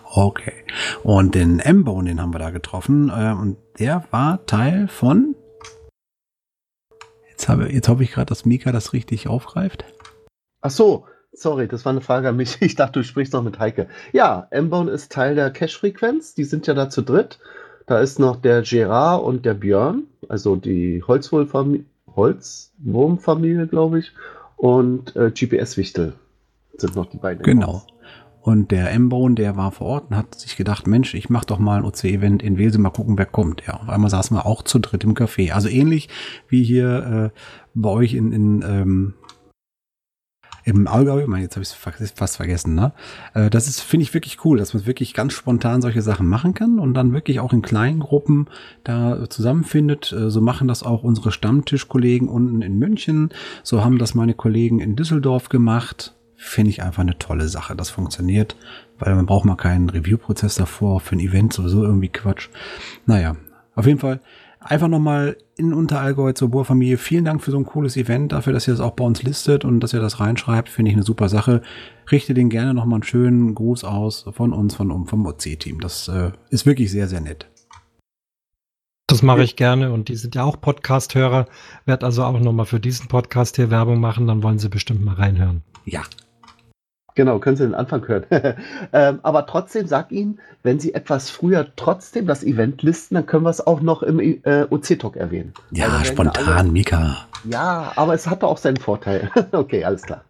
Okay. 0.04 0.64
Und 1.02 1.34
den 1.34 1.58
M-Bone, 1.58 2.08
den 2.08 2.20
haben 2.20 2.32
wir 2.32 2.38
da 2.38 2.50
getroffen. 2.50 3.10
Äh, 3.10 3.32
und 3.32 3.56
der 3.78 4.04
war 4.10 4.44
Teil 4.46 4.88
von. 4.88 5.34
Jetzt, 7.30 7.48
habe, 7.48 7.72
jetzt 7.72 7.88
hoffe 7.88 8.02
ich 8.02 8.12
gerade, 8.12 8.26
dass 8.26 8.44
Mika 8.44 8.72
das 8.72 8.92
richtig 8.92 9.28
aufgreift. 9.28 9.84
Ach 10.62 10.70
so, 10.70 11.06
Sorry, 11.36 11.68
das 11.68 11.84
war 11.84 11.92
eine 11.92 12.00
Frage 12.00 12.30
an 12.30 12.36
mich. 12.36 12.56
Ich 12.60 12.76
dachte, 12.76 13.00
du 13.00 13.04
sprichst 13.04 13.34
noch 13.34 13.42
mit 13.42 13.58
Heike. 13.58 13.88
Ja, 14.12 14.46
M-Bone 14.50 14.90
ist 14.90 15.12
Teil 15.12 15.34
der 15.34 15.50
Cache-Frequenz. 15.50 16.34
Die 16.34 16.44
sind 16.44 16.66
ja 16.66 16.72
da 16.74 16.88
zu 16.88 17.02
dritt. 17.02 17.38
Da 17.86 18.00
ist 18.00 18.18
noch 18.18 18.36
der 18.36 18.62
Gerard 18.62 19.22
und 19.22 19.44
der 19.44 19.52
Björn, 19.54 20.04
also 20.28 20.56
die 20.56 21.04
Holzwurmfamilie, 21.06 21.84
glaube 23.68 23.98
ich. 24.00 24.12
Und 24.56 25.14
äh, 25.14 25.30
GPS-Wichtel 25.30 26.14
sind 26.78 26.96
noch 26.96 27.06
die 27.06 27.18
beiden. 27.18 27.44
Genau. 27.44 27.82
Und 28.40 28.70
der 28.70 28.92
M-Bone, 28.92 29.34
der 29.34 29.56
war 29.56 29.72
vor 29.72 29.88
Ort 29.88 30.10
und 30.10 30.16
hat 30.16 30.36
sich 30.36 30.56
gedacht, 30.56 30.86
Mensch, 30.86 31.14
ich 31.14 31.28
mache 31.30 31.46
doch 31.46 31.58
mal 31.58 31.78
ein 31.78 31.84
OC-Event 31.84 32.42
in 32.42 32.58
Wesel, 32.58 32.80
mal 32.80 32.90
gucken, 32.90 33.18
wer 33.18 33.26
kommt. 33.26 33.64
Ja, 33.66 33.74
auf 33.74 33.88
einmal 33.88 34.10
saßen 34.10 34.36
wir 34.36 34.46
auch 34.46 34.62
zu 34.62 34.78
dritt 34.78 35.04
im 35.04 35.14
Café. 35.14 35.52
Also 35.52 35.68
ähnlich 35.68 36.08
wie 36.48 36.62
hier 36.62 37.32
äh, 37.34 37.38
bei 37.74 37.90
euch 37.90 38.14
in, 38.14 38.32
in 38.32 38.64
ähm, 38.66 39.14
im 40.66 40.88
Allgäu, 40.88 41.20
ich 41.20 41.28
meine, 41.28 41.44
jetzt 41.44 41.54
habe 41.54 41.62
ich 41.62 42.00
es 42.00 42.10
fast 42.10 42.36
vergessen, 42.36 42.74
ne? 42.74 42.92
Äh, 43.34 43.50
das 43.50 43.68
ist, 43.68 43.80
finde 43.80 44.02
ich, 44.02 44.14
wirklich 44.14 44.44
cool, 44.44 44.58
dass 44.58 44.74
man 44.74 44.84
wirklich 44.84 45.14
ganz 45.14 45.32
spontan 45.32 45.80
solche 45.80 46.02
Sachen 46.02 46.26
machen 46.26 46.54
kann 46.54 46.80
und 46.80 46.92
dann 46.94 47.12
wirklich 47.12 47.38
auch 47.38 47.52
in 47.52 47.62
kleinen 47.62 48.00
Gruppen 48.00 48.48
da 48.82 49.30
zusammenfindet. 49.30 50.12
Äh, 50.12 50.28
so 50.28 50.40
machen 50.40 50.66
das 50.66 50.82
auch 50.82 51.04
unsere 51.04 51.30
Stammtischkollegen 51.30 52.28
unten 52.28 52.62
in 52.62 52.78
München. 52.78 53.30
So 53.62 53.84
haben 53.84 53.98
das 53.98 54.16
meine 54.16 54.34
Kollegen 54.34 54.80
in 54.80 54.96
Düsseldorf 54.96 55.50
gemacht. 55.50 56.14
Finde 56.34 56.70
ich 56.70 56.82
einfach 56.82 57.02
eine 57.02 57.16
tolle 57.16 57.46
Sache. 57.46 57.76
Das 57.76 57.90
funktioniert, 57.90 58.56
weil 58.98 59.14
man 59.14 59.24
braucht 59.24 59.44
mal 59.44 59.56
keinen 59.56 59.88
Review-Prozess 59.88 60.56
davor. 60.56 60.98
Für 60.98 61.14
ein 61.14 61.20
Event 61.20 61.52
sowieso 61.52 61.84
irgendwie 61.84 62.08
Quatsch. 62.08 62.48
Naja, 63.06 63.36
auf 63.76 63.86
jeden 63.86 64.00
Fall 64.00 64.20
einfach 64.60 64.88
nochmal 64.88 65.36
in 65.56 65.72
Unterallgäu 65.72 66.32
zur 66.32 66.50
Bohrfamilie. 66.50 66.98
Vielen 66.98 67.24
Dank 67.24 67.42
für 67.42 67.50
so 67.50 67.58
ein 67.58 67.66
cooles 67.66 67.96
Event, 67.96 68.32
dafür, 68.32 68.52
dass 68.52 68.68
ihr 68.68 68.74
das 68.74 68.80
auch 68.80 68.92
bei 68.92 69.04
uns 69.04 69.22
listet 69.22 69.64
und 69.64 69.80
dass 69.80 69.92
ihr 69.92 70.00
das 70.00 70.20
reinschreibt. 70.20 70.68
Finde 70.68 70.90
ich 70.90 70.96
eine 70.96 71.04
super 71.04 71.28
Sache. 71.28 71.62
Richte 72.10 72.34
den 72.34 72.50
gerne 72.50 72.74
nochmal 72.74 72.96
einen 72.96 73.02
schönen 73.02 73.54
Gruß 73.54 73.84
aus 73.84 74.26
von 74.32 74.52
uns, 74.52 74.74
von, 74.74 75.06
vom 75.06 75.26
OC-Team. 75.26 75.80
Das 75.80 76.08
äh, 76.08 76.32
ist 76.50 76.66
wirklich 76.66 76.90
sehr, 76.90 77.08
sehr 77.08 77.20
nett. 77.20 77.48
Das 79.08 79.22
mache 79.22 79.44
ich 79.44 79.54
gerne 79.54 79.92
und 79.92 80.08
die 80.08 80.16
sind 80.16 80.34
ja 80.34 80.42
auch 80.42 80.60
Podcast-Hörer. 80.60 81.46
Werd 81.84 82.02
also 82.02 82.24
auch 82.24 82.38
nochmal 82.40 82.66
für 82.66 82.80
diesen 82.80 83.06
Podcast 83.06 83.54
hier 83.56 83.70
Werbung 83.70 84.00
machen, 84.00 84.26
dann 84.26 84.42
wollen 84.42 84.58
sie 84.58 84.68
bestimmt 84.68 85.04
mal 85.04 85.14
reinhören. 85.14 85.62
Ja. 85.84 86.02
Genau, 87.16 87.38
können 87.38 87.56
Sie 87.56 87.64
den 87.64 87.74
Anfang 87.74 88.06
hören. 88.06 88.26
ähm, 88.92 89.20
aber 89.22 89.46
trotzdem 89.46 89.86
sag 89.86 90.12
Ihnen, 90.12 90.38
wenn 90.62 90.78
Sie 90.78 90.94
etwas 90.94 91.30
früher 91.30 91.66
trotzdem 91.74 92.26
das 92.26 92.44
Event 92.44 92.82
listen, 92.82 93.14
dann 93.14 93.26
können 93.26 93.42
wir 93.44 93.50
es 93.50 93.66
auch 93.66 93.80
noch 93.80 94.02
im 94.02 94.20
äh, 94.20 94.66
OC-Talk 94.68 95.16
erwähnen. 95.16 95.54
Ja, 95.70 95.90
werden 95.90 96.04
spontan, 96.04 96.46
alle- 96.46 96.70
Mika. 96.70 97.26
Ja, 97.44 97.92
aber 97.96 98.14
es 98.14 98.26
hatte 98.26 98.46
auch 98.46 98.58
seinen 98.58 98.76
Vorteil. 98.76 99.30
okay, 99.52 99.82
alles 99.82 100.02
klar. 100.02 100.24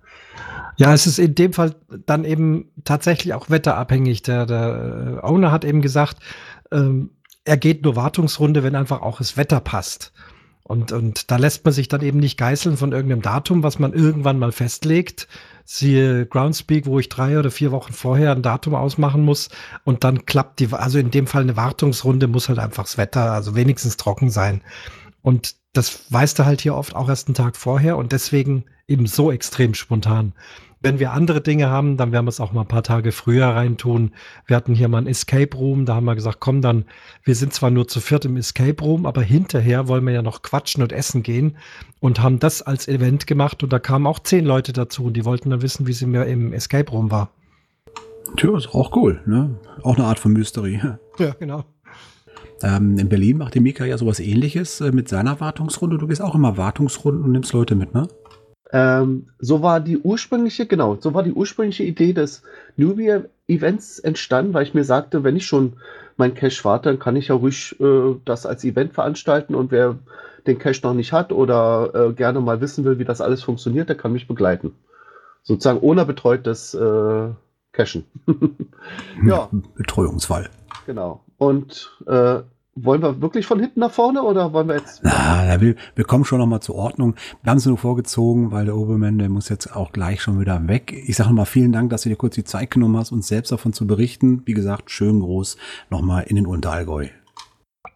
Ja, 0.76 0.94
es 0.94 1.06
ist 1.06 1.18
in 1.18 1.34
dem 1.34 1.52
Fall 1.52 1.74
dann 2.06 2.24
eben 2.24 2.70
tatsächlich 2.84 3.34
auch 3.34 3.50
wetterabhängig. 3.50 4.22
Der, 4.22 4.46
der 4.46 5.20
äh, 5.22 5.26
Owner 5.26 5.50
hat 5.50 5.64
eben 5.64 5.82
gesagt, 5.82 6.18
ähm, 6.70 7.10
er 7.44 7.56
geht 7.56 7.82
nur 7.82 7.96
Wartungsrunde, 7.96 8.62
wenn 8.62 8.76
einfach 8.76 9.02
auch 9.02 9.18
das 9.18 9.36
Wetter 9.36 9.60
passt. 9.60 10.12
Und, 10.62 10.92
und 10.92 11.30
da 11.30 11.36
lässt 11.36 11.64
man 11.64 11.72
sich 11.72 11.88
dann 11.88 12.02
eben 12.02 12.18
nicht 12.18 12.36
geißeln 12.38 12.76
von 12.76 12.92
irgendeinem 12.92 13.22
Datum, 13.22 13.62
was 13.62 13.78
man 13.78 13.92
irgendwann 13.92 14.38
mal 14.38 14.52
festlegt. 14.52 15.28
Siehe 15.68 16.26
Groundspeak, 16.26 16.86
wo 16.86 17.00
ich 17.00 17.08
drei 17.08 17.38
oder 17.38 17.50
vier 17.50 17.72
Wochen 17.72 17.92
vorher 17.92 18.30
ein 18.30 18.42
Datum 18.42 18.76
ausmachen 18.76 19.22
muss 19.22 19.48
und 19.82 20.04
dann 20.04 20.24
klappt 20.24 20.60
die, 20.60 20.72
also 20.72 20.98
in 20.98 21.10
dem 21.10 21.26
Fall 21.26 21.42
eine 21.42 21.56
Wartungsrunde 21.56 22.28
muss 22.28 22.48
halt 22.48 22.60
einfach 22.60 22.84
das 22.84 22.96
Wetter, 22.98 23.32
also 23.32 23.56
wenigstens 23.56 23.96
trocken 23.96 24.30
sein. 24.30 24.62
Und 25.22 25.56
das 25.72 26.10
weißt 26.10 26.38
du 26.38 26.44
halt 26.44 26.60
hier 26.60 26.76
oft 26.76 26.94
auch 26.94 27.08
erst 27.08 27.26
einen 27.26 27.34
Tag 27.34 27.56
vorher 27.56 27.96
und 27.96 28.12
deswegen 28.12 28.64
eben 28.86 29.06
so 29.06 29.32
extrem 29.32 29.74
spontan. 29.74 30.32
Wenn 30.80 30.98
wir 30.98 31.12
andere 31.12 31.40
Dinge 31.40 31.70
haben, 31.70 31.96
dann 31.96 32.12
werden 32.12 32.26
wir 32.26 32.30
es 32.30 32.40
auch 32.40 32.52
mal 32.52 32.60
ein 32.62 32.68
paar 32.68 32.82
Tage 32.82 33.10
früher 33.10 33.46
reintun. 33.46 34.12
Wir 34.46 34.56
hatten 34.56 34.74
hier 34.74 34.88
mal 34.88 34.98
ein 34.98 35.06
Escape 35.06 35.56
Room, 35.56 35.86
da 35.86 35.94
haben 35.94 36.04
wir 36.04 36.14
gesagt, 36.14 36.38
komm 36.38 36.60
dann, 36.60 36.84
wir 37.24 37.34
sind 37.34 37.54
zwar 37.54 37.70
nur 37.70 37.88
zu 37.88 38.00
viert 38.00 38.24
im 38.26 38.36
Escape 38.36 38.82
Room, 38.84 39.06
aber 39.06 39.22
hinterher 39.22 39.88
wollen 39.88 40.04
wir 40.04 40.12
ja 40.12 40.22
noch 40.22 40.42
quatschen 40.42 40.82
und 40.82 40.92
essen 40.92 41.22
gehen 41.22 41.56
und 42.00 42.20
haben 42.22 42.38
das 42.38 42.62
als 42.62 42.88
Event 42.88 43.26
gemacht 43.26 43.62
und 43.62 43.72
da 43.72 43.78
kamen 43.78 44.06
auch 44.06 44.18
zehn 44.18 44.44
Leute 44.44 44.72
dazu 44.72 45.04
und 45.04 45.14
die 45.14 45.24
wollten 45.24 45.50
dann 45.50 45.62
wissen, 45.62 45.86
wie 45.86 45.92
sie 45.94 46.06
mir 46.06 46.26
im 46.26 46.52
Escape 46.52 46.90
Room 46.90 47.10
war. 47.10 47.30
Tja, 48.36 48.56
ist 48.56 48.74
auch 48.74 48.94
cool, 48.96 49.22
ne? 49.24 49.58
Auch 49.82 49.96
eine 49.96 50.06
Art 50.06 50.18
von 50.18 50.32
Mystery. 50.32 50.80
Ja, 51.18 51.32
genau. 51.32 51.64
Ähm, 52.62 52.98
in 52.98 53.08
Berlin 53.08 53.38
macht 53.38 53.54
die 53.54 53.60
Mika 53.60 53.86
ja 53.86 53.96
sowas 53.96 54.20
ähnliches 54.20 54.82
äh, 54.82 54.92
mit 54.92 55.08
seiner 55.08 55.40
Wartungsrunde. 55.40 55.96
Du 55.96 56.06
gehst 56.06 56.20
auch 56.20 56.34
immer 56.34 56.58
Wartungsrunden 56.58 57.24
und 57.24 57.32
nimmst 57.32 57.54
Leute 57.54 57.74
mit, 57.74 57.94
ne? 57.94 58.06
Ähm, 58.72 59.28
so 59.38 59.62
war 59.62 59.80
die 59.80 59.98
ursprüngliche, 59.98 60.66
genau, 60.66 60.96
so 61.00 61.14
war 61.14 61.22
die 61.22 61.32
ursprüngliche 61.32 61.84
Idee 61.84 62.12
des 62.12 62.42
Nubia-Events 62.76 64.00
entstanden, 64.00 64.54
weil 64.54 64.64
ich 64.64 64.74
mir 64.74 64.84
sagte, 64.84 65.22
wenn 65.22 65.36
ich 65.36 65.46
schon 65.46 65.74
mein 66.16 66.34
Cache 66.34 66.64
warte, 66.64 66.88
dann 66.88 66.98
kann 66.98 67.16
ich 67.16 67.28
ja 67.28 67.34
ruhig 67.34 67.76
äh, 67.80 68.16
das 68.24 68.46
als 68.46 68.64
Event 68.64 68.94
veranstalten 68.94 69.54
und 69.54 69.70
wer 69.70 69.96
den 70.46 70.58
Cache 70.58 70.80
noch 70.82 70.94
nicht 70.94 71.12
hat 71.12 71.32
oder 71.32 71.90
äh, 71.94 72.12
gerne 72.12 72.40
mal 72.40 72.60
wissen 72.60 72.84
will, 72.84 72.98
wie 72.98 73.04
das 73.04 73.20
alles 73.20 73.42
funktioniert, 73.42 73.88
der 73.88 73.96
kann 73.96 74.12
mich 74.12 74.26
begleiten. 74.26 74.72
Sozusagen 75.42 75.80
ohne 75.80 76.04
betreutes 76.04 76.74
äh, 76.74 77.28
Cachen. 77.72 78.04
ja, 79.24 79.48
Betreuungsfall. 79.76 80.48
genau. 80.86 81.22
Und 81.38 81.92
äh, 82.06 82.40
wollen 82.76 83.02
wir 83.02 83.20
wirklich 83.22 83.46
von 83.46 83.58
hinten 83.58 83.80
nach 83.80 83.90
vorne 83.90 84.22
oder 84.22 84.52
wollen 84.52 84.68
wir 84.68 84.76
jetzt. 84.76 85.00
Na, 85.02 85.60
will, 85.60 85.76
wir 85.94 86.04
kommen 86.04 86.24
schon 86.24 86.38
noch 86.38 86.46
mal 86.46 86.60
zur 86.60 86.74
Ordnung. 86.74 87.14
Wir 87.42 87.50
haben 87.50 87.58
es 87.58 87.66
nur 87.66 87.78
vorgezogen, 87.78 88.52
weil 88.52 88.66
der 88.66 88.76
Obermann, 88.76 89.18
der 89.18 89.30
muss 89.30 89.48
jetzt 89.48 89.74
auch 89.74 89.92
gleich 89.92 90.20
schon 90.20 90.38
wieder 90.38 90.68
weg. 90.68 90.92
Ich 91.06 91.16
sage 91.16 91.30
nochmal 91.30 91.46
vielen 91.46 91.72
Dank, 91.72 91.90
dass 91.90 92.02
du 92.02 92.10
dir 92.10 92.16
kurz 92.16 92.34
die 92.34 92.44
Zeit 92.44 92.70
genommen 92.70 92.96
hast, 92.96 93.12
uns 93.12 93.28
selbst 93.28 93.50
davon 93.50 93.72
zu 93.72 93.86
berichten. 93.86 94.42
Wie 94.44 94.54
gesagt, 94.54 94.90
schön 94.90 95.20
groß 95.20 95.56
nochmal 95.90 96.24
in 96.24 96.36
den 96.36 96.46
Unterallgäu. 96.46 97.08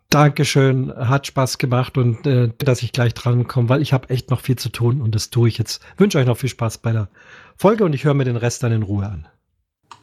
Dankeschön, 0.08 0.92
hat 0.96 1.28
Spaß 1.28 1.58
gemacht 1.58 1.96
und 1.96 2.26
äh, 2.26 2.50
dass 2.58 2.82
ich 2.82 2.90
gleich 2.90 3.14
dran 3.14 3.46
komme, 3.46 3.68
weil 3.68 3.80
ich 3.80 3.92
habe 3.92 4.10
echt 4.10 4.30
noch 4.30 4.40
viel 4.40 4.56
zu 4.56 4.70
tun 4.70 5.00
und 5.02 5.14
das 5.14 5.30
tue 5.30 5.49
ich 5.49 5.56
jetzt. 5.56 5.82
Wünsche 5.99 6.18
euch 6.18 6.26
noch 6.26 6.37
viel 6.37 6.49
Spaß 6.49 6.78
bei 6.78 6.90
der 6.90 7.08
Folge 7.56 7.84
und 7.84 7.92
ich 7.92 8.04
höre 8.04 8.14
mir 8.14 8.25
den 8.25 8.37
Rest 8.37 8.64
dann 8.64 8.72
in 8.72 8.82
Ruhe 8.82 9.06
an. 9.06 9.28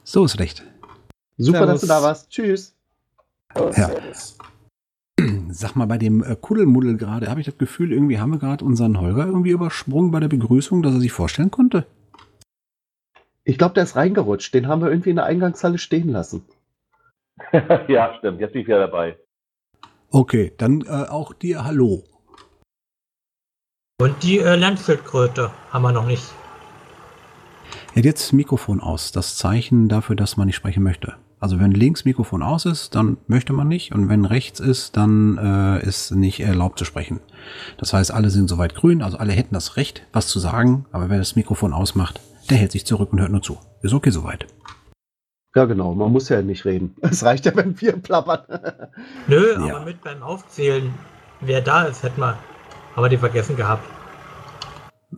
So 0.05 0.24
ist 0.24 0.39
recht. 0.39 0.63
Super, 1.36 1.65
dass 1.65 1.81
du 1.81 1.88
Servus. 1.88 2.01
da 2.01 2.07
warst. 2.07 2.29
Tschüss. 2.29 2.74
Ja. 3.75 3.91
Sag 5.50 5.75
mal, 5.75 5.88
bei 5.88 5.98
dem 5.98 6.24
äh, 6.24 6.36
Kuddelmuddel 6.39 6.98
gerade, 6.98 7.29
habe 7.29 7.39
ich 7.39 7.46
das 7.46 7.57
Gefühl, 7.57 7.91
irgendwie 7.91 8.19
haben 8.19 8.31
wir 8.31 8.39
gerade 8.39 8.63
unseren 8.63 9.00
Holger 9.00 9.25
irgendwie 9.25 9.51
übersprungen 9.51 10.12
bei 10.12 10.19
der 10.19 10.27
Begrüßung, 10.27 10.84
dass 10.84 10.93
er 10.93 11.00
sich 11.00 11.12
vorstellen 11.12 11.51
konnte. 11.51 11.86
Ich 13.43 13.57
glaube, 13.57 13.74
der 13.75 13.84
ist 13.84 13.96
reingerutscht. 13.96 14.53
Den 14.53 14.67
haben 14.67 14.81
wir 14.81 14.89
irgendwie 14.89 15.12
in 15.12 15.15
der 15.15 15.25
Eingangshalle 15.25 15.77
stehen 15.77 16.10
lassen. 16.10 16.43
ja, 17.88 18.13
stimmt. 18.17 18.41
Jetzt 18.41 18.53
bin 18.53 18.62
ich 18.62 18.67
wieder 18.67 18.79
dabei. 18.79 19.17
Okay, 20.10 20.53
dann 20.57 20.81
äh, 20.81 21.07
auch 21.10 21.34
dir 21.34 21.63
Hallo. 21.63 22.03
Und 24.00 24.22
die 24.24 24.39
äh, 24.39 24.55
Landschildkröte 24.55 25.51
haben 25.72 25.81
wir 25.81 25.91
noch 25.91 26.05
nicht. 26.05 26.24
Ja, 27.96 28.03
jetzt 28.03 28.27
das 28.27 28.34
Mikrofon 28.34 28.79
aus. 28.79 29.12
Das 29.12 29.38
Zeichen 29.38 29.89
dafür, 29.89 30.15
dass 30.15 30.38
man 30.38 30.48
nicht 30.48 30.55
sprechen 30.55 30.84
möchte. 30.84 31.15
Also 31.39 31.60
wenn 31.60 31.72
links 31.72 32.03
Mikrofon 32.03 32.41
aus 32.41 32.65
ist, 32.65 32.96
dann 32.96 33.17
möchte 33.27 33.53
man 33.53 33.67
nicht. 33.67 33.94
Und 33.94 34.10
wenn 34.10 34.25
rechts 34.25 34.60
ist, 34.60 34.98
dann 34.98 35.38
äh, 35.38 35.86
ist 35.86 36.12
nicht 36.12 36.39
erlaubt 36.39 36.79
zu 36.79 36.86
sprechen. 36.86 37.20
Das 37.77 37.94
heißt, 37.94 38.12
alle 38.12 38.32
sind 38.32 38.48
soweit 38.48 38.74
grün, 38.74 39.03
also 39.03 39.17
alle 39.17 39.34
hätten 39.34 39.53
das 39.53 39.77
Recht, 39.77 40.01
was 40.13 40.27
zu 40.27 40.39
sagen. 40.39 40.86
Aber 40.91 41.10
wer 41.10 41.20
das 41.20 41.36
Mikrofon 41.36 41.74
ausmacht, 41.74 42.20
der 42.50 42.58
hält 42.58 42.72
sich 42.72 42.86
zurück 42.88 43.13
und 43.13 43.20
hört 43.20 43.32
nur 43.32 43.44
zu. 43.44 43.58
Ist 43.84 43.94
okay 43.94 44.10
soweit. 44.10 44.48
Ja, 45.56 45.65
genau. 45.65 45.94
Man 45.94 46.12
muss 46.12 46.29
ja 46.29 46.41
nicht 46.41 46.65
reden. 46.65 46.96
Es 47.01 47.24
reicht 47.24 47.46
ja, 47.46 47.56
wenn 47.56 47.79
wir 47.79 47.94
plappern. 47.98 48.41
Nö, 49.27 49.53
Ja. 49.53 49.75
aber 49.75 49.86
mit 49.86 50.01
beim 50.03 50.24
Aufzählen, 50.24 50.91
wer 51.41 51.62
da 51.62 51.84
ist, 51.84 52.01
hätten 52.03 52.20
wir. 52.22 52.38
Aber 52.96 53.10
die 53.10 53.17
vergessen 53.17 53.56
gehabt. 53.56 53.88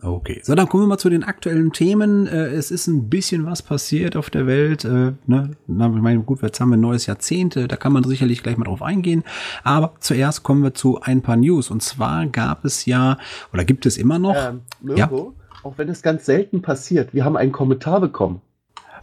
Okay, 0.02 0.40
so 0.44 0.54
dann 0.54 0.68
kommen 0.68 0.84
wir 0.84 0.88
mal 0.88 0.98
zu 0.98 1.10
den 1.10 1.24
aktuellen 1.24 1.72
Themen. 1.72 2.26
Äh, 2.28 2.46
es 2.50 2.70
ist 2.70 2.86
ein 2.86 3.10
bisschen 3.10 3.44
was 3.44 3.60
passiert 3.60 4.14
auf 4.14 4.30
der 4.30 4.46
Welt. 4.46 4.84
Äh, 4.84 5.12
ne? 5.26 5.50
Na, 5.66 5.86
ich 5.88 6.00
meine, 6.00 6.20
gut, 6.20 6.42
jetzt 6.42 6.60
haben 6.60 6.70
wir 6.70 6.76
ein 6.76 6.80
neues 6.80 7.06
Jahrzehnt, 7.06 7.56
äh, 7.56 7.66
da 7.66 7.76
kann 7.76 7.92
man 7.92 8.04
sicherlich 8.04 8.42
gleich 8.42 8.56
mal 8.56 8.66
drauf 8.66 8.82
eingehen. 8.82 9.24
Aber 9.64 9.94
zuerst 9.98 10.44
kommen 10.44 10.62
wir 10.62 10.74
zu 10.74 11.00
ein 11.00 11.22
paar 11.22 11.36
News. 11.36 11.70
Und 11.70 11.82
zwar 11.82 12.26
gab 12.26 12.64
es 12.64 12.86
ja, 12.86 13.18
oder 13.52 13.64
gibt 13.64 13.84
es 13.84 13.98
immer 13.98 14.20
noch, 14.20 14.36
Ähm, 14.36 14.60
Mirko, 14.80 15.34
auch 15.64 15.76
wenn 15.76 15.88
es 15.88 16.02
ganz 16.02 16.24
selten 16.24 16.62
passiert, 16.62 17.12
wir 17.12 17.24
haben 17.24 17.36
einen 17.36 17.52
Kommentar 17.52 18.00
bekommen. 18.00 18.40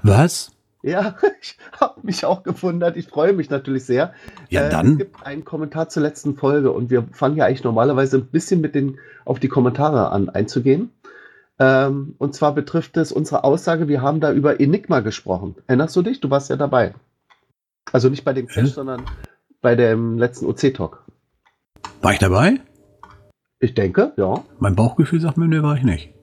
was? 0.03 0.51
Ja, 0.83 1.15
ich 1.41 1.57
habe 1.79 1.99
mich 2.03 2.25
auch 2.25 2.43
gewundert. 2.43 2.97
Ich 2.97 3.07
freue 3.07 3.33
mich 3.33 3.49
natürlich 3.49 3.85
sehr. 3.85 4.13
Ja, 4.49 4.61
Äh, 4.61 4.65
Es 4.65 4.71
dann, 4.71 4.97
gibt 4.97 5.25
einen 5.25 5.43
Kommentar 5.45 5.89
zur 5.89 6.03
letzten 6.03 6.35
Folge 6.35 6.71
und 6.71 6.89
wir 6.89 7.03
fangen 7.11 7.35
ja 7.37 7.45
eigentlich 7.45 7.63
normalerweise 7.63 8.17
ein 8.17 8.27
bisschen 8.27 8.61
mit 8.61 8.75
den 8.75 8.99
auf 9.25 9.39
die 9.39 9.47
Kommentare 9.47 10.11
an 10.11 10.29
einzugehen. 10.29 10.91
Ähm, 11.59 12.13
und 12.19 12.35
zwar 12.35 12.53
betrifft 12.53 12.97
es 12.97 13.11
unsere 13.11 13.43
Aussage, 13.43 13.87
wir 13.87 14.01
haben 14.01 14.19
da 14.19 14.31
über 14.31 14.59
Enigma 14.59 14.99
gesprochen. 14.99 15.55
Erinnerst 15.65 15.95
du 15.95 16.03
dich? 16.03 16.19
Du 16.19 16.29
warst 16.29 16.49
ja 16.51 16.55
dabei. 16.55 16.93
Also 17.91 18.09
nicht 18.09 18.23
bei 18.23 18.33
dem 18.33 18.47
Cash, 18.47 18.69
Hä? 18.69 18.73
sondern 18.73 19.03
bei 19.61 19.75
dem 19.75 20.17
letzten 20.19 20.45
OC-Talk. 20.45 21.03
war 22.01 22.13
ich 22.13 22.19
dabei? 22.19 22.59
Ich 23.59 23.73
denke, 23.73 24.13
ja. 24.17 24.43
Mein 24.59 24.75
Bauchgefühl 24.75 25.19
sagt 25.19 25.37
mir, 25.37 25.47
ne, 25.47 25.63
war 25.63 25.75
ich 25.75 25.83
nicht. 25.83 26.13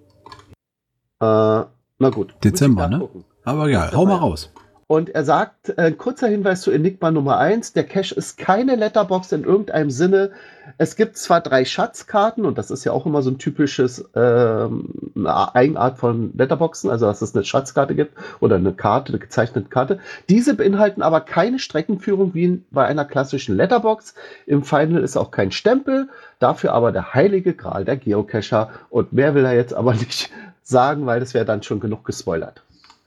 Äh, 1.21 1.65
na 1.99 2.11
gut. 2.13 2.35
Dezember, 2.45 2.87
ne? 2.89 2.99
nachgucken. 2.99 3.25
Aber 3.45 3.69
egal, 3.69 3.93
hau 3.93 4.07
mal 4.07 4.17
raus. 4.17 4.51
Und 4.87 5.11
er 5.11 5.25
sagt, 5.25 5.71
äh, 5.79 5.93
kurzer 5.93 6.29
Hinweis 6.29 6.61
zu 6.61 6.71
Enigma 6.71 7.11
Nummer 7.11 7.39
1, 7.39 7.73
der 7.73 7.85
Cache 7.85 8.15
ist 8.15 8.37
keine 8.37 8.77
Letterbox 8.77 9.33
in 9.33 9.45
irgendeinem 9.45 9.91
Sinne. 9.91 10.31
Es 10.77 10.97
gibt 10.97 11.17
zwar 11.17 11.41
drei 11.41 11.65
Schatzkarten, 11.65 12.45
und 12.45 12.59
das 12.59 12.71
ist 12.71 12.85
ja 12.85 12.93
auch 12.93 13.07
immer 13.07 13.23
so 13.23 13.31
ein 13.31 13.39
typisches 13.39 14.09
ähm, 14.15 14.91
Eigenart 15.27 15.99
von 15.99 16.33
Letterboxen, 16.37 16.91
also 16.91 17.07
dass 17.07 17.23
es 17.23 17.35
eine 17.35 17.45
Schatzkarte 17.45 17.95
gibt 17.95 18.13
oder 18.41 18.57
eine 18.57 18.73
Karte, 18.75 19.13
eine 19.13 19.21
gezeichnete 19.21 19.69
Karte. 19.69 20.01
Diese 20.29 20.55
beinhalten 20.55 21.01
aber 21.01 21.23
keine 21.23 21.59
Streckenführung 21.59 22.35
wie 22.35 22.63
bei 22.71 22.85
einer 22.85 23.07
klassischen 23.07 23.57
Letterbox. 23.57 24.15
Im 24.47 24.65
Final 24.65 25.03
ist 25.03 25.17
auch 25.17 25.31
kein 25.31 25.51
Stempel, 25.51 26.09
dafür 26.41 26.73
aber 26.73 26.93
der 26.93 27.15
heilige 27.15 27.55
Gral 27.55 27.87
der 27.87 27.97
Geocacher. 27.97 28.71
Und 28.91 29.15
mehr 29.15 29.35
will 29.35 29.47
er 29.47 29.55
jetzt 29.55 29.73
aber 29.73 29.95
nicht 29.95 30.31
sagen, 30.63 31.07
weil 31.07 31.21
das 31.21 31.33
wäre 31.33 31.47
dann 31.47 31.63
schon 31.63 31.81
genug 31.81 32.05
gespoilert. 32.05 32.64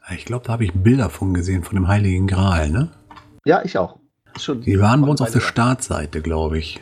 Ich 0.09 0.25
glaube, 0.25 0.45
da 0.45 0.53
habe 0.53 0.63
ich 0.63 0.73
Bilder 0.73 1.09
von 1.09 1.33
gesehen, 1.33 1.63
von 1.63 1.75
dem 1.75 1.87
Heiligen 1.87 2.27
Gral, 2.27 2.69
ne? 2.69 2.91
Ja, 3.45 3.61
ich 3.63 3.77
auch. 3.77 3.99
Schon 4.39 4.61
Die 4.61 4.79
waren 4.79 5.01
bei 5.01 5.07
uns 5.07 5.21
auf 5.21 5.31
der. 5.31 5.41
Startseite, 5.41 6.21
glaube 6.21 6.59
ich. 6.59 6.81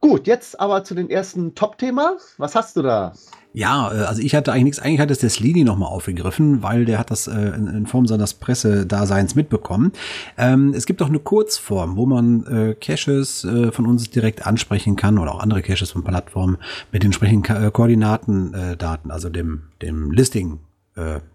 Gut, 0.00 0.26
jetzt 0.26 0.60
aber 0.60 0.84
zu 0.84 0.94
den 0.94 1.08
ersten 1.08 1.54
Top-Thema. 1.54 2.16
Was 2.36 2.54
hast 2.54 2.76
du 2.76 2.82
da? 2.82 3.14
Ja, 3.52 3.92
äh, 3.92 4.04
also 4.04 4.20
ich 4.22 4.34
hatte 4.34 4.52
eigentlich 4.52 4.64
nichts, 4.64 4.78
eigentlich 4.78 5.00
hat 5.00 5.10
es 5.10 5.18
der 5.18 5.30
Slini 5.30 5.64
nochmal 5.64 5.88
aufgegriffen, 5.88 6.62
weil 6.62 6.84
der 6.84 6.98
hat 6.98 7.10
das 7.10 7.26
äh, 7.26 7.32
in, 7.32 7.86
Form 7.86 8.06
seines 8.06 8.34
Pressedaseins 8.34 9.34
mitbekommen. 9.34 9.92
Ähm, 10.36 10.72
es 10.74 10.86
gibt 10.86 11.02
auch 11.02 11.08
eine 11.08 11.18
Kurzform, 11.18 11.96
wo 11.96 12.06
man 12.06 12.46
äh, 12.46 12.74
Caches 12.74 13.44
äh, 13.44 13.72
von 13.72 13.86
uns 13.86 14.10
direkt 14.10 14.46
ansprechen 14.46 14.96
kann 14.96 15.18
oder 15.18 15.34
auch 15.34 15.40
andere 15.40 15.62
Caches 15.62 15.90
von 15.90 16.04
Plattformen 16.04 16.58
mit 16.92 17.02
den 17.02 17.08
entsprechenden 17.08 17.42
Ka 17.42 17.70
Koordinatendaten, 17.70 19.10
also 19.10 19.28
dem, 19.28 19.64
dem 19.82 20.12
Listing 20.12 20.60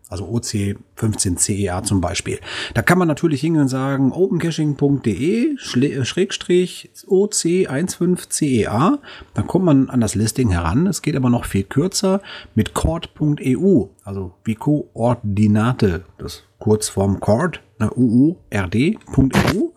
also 0.10 0.26
OC 0.26 0.78
15CEA 0.98 1.84
zum 1.84 2.02
Beispiel. 2.02 2.40
Da 2.74 2.82
kann 2.82 2.98
man 2.98 3.08
natürlich 3.08 3.42
hingehen 3.42 3.64
und 3.64 3.68
sagen, 3.68 4.12
opencaching.de 4.12 5.56
äh, 5.56 6.06
Schrägstrich 6.06 6.92
OC15CEA. 7.08 9.00
Dann 9.34 9.48
kommt 9.48 9.66
man 9.66 9.90
an 9.90 10.02
das 10.02 10.16
Listing 10.16 10.52
heran. 10.52 10.88
Es 10.88 11.02
geht 11.02 11.16
aber 11.16 11.30
noch 11.30 11.46
viel 11.46 11.64
kürzer 11.64 12.22
mit 12.54 12.74
cord.eu, 12.74 13.88
also 14.04 14.34
wie 14.44 14.56
Koordinate, 14.56 16.06
das 16.18 16.44
Kurzform 16.60 17.20
cord, 17.20 17.62
ne, 17.80 17.92
UURD.eu 17.92 19.72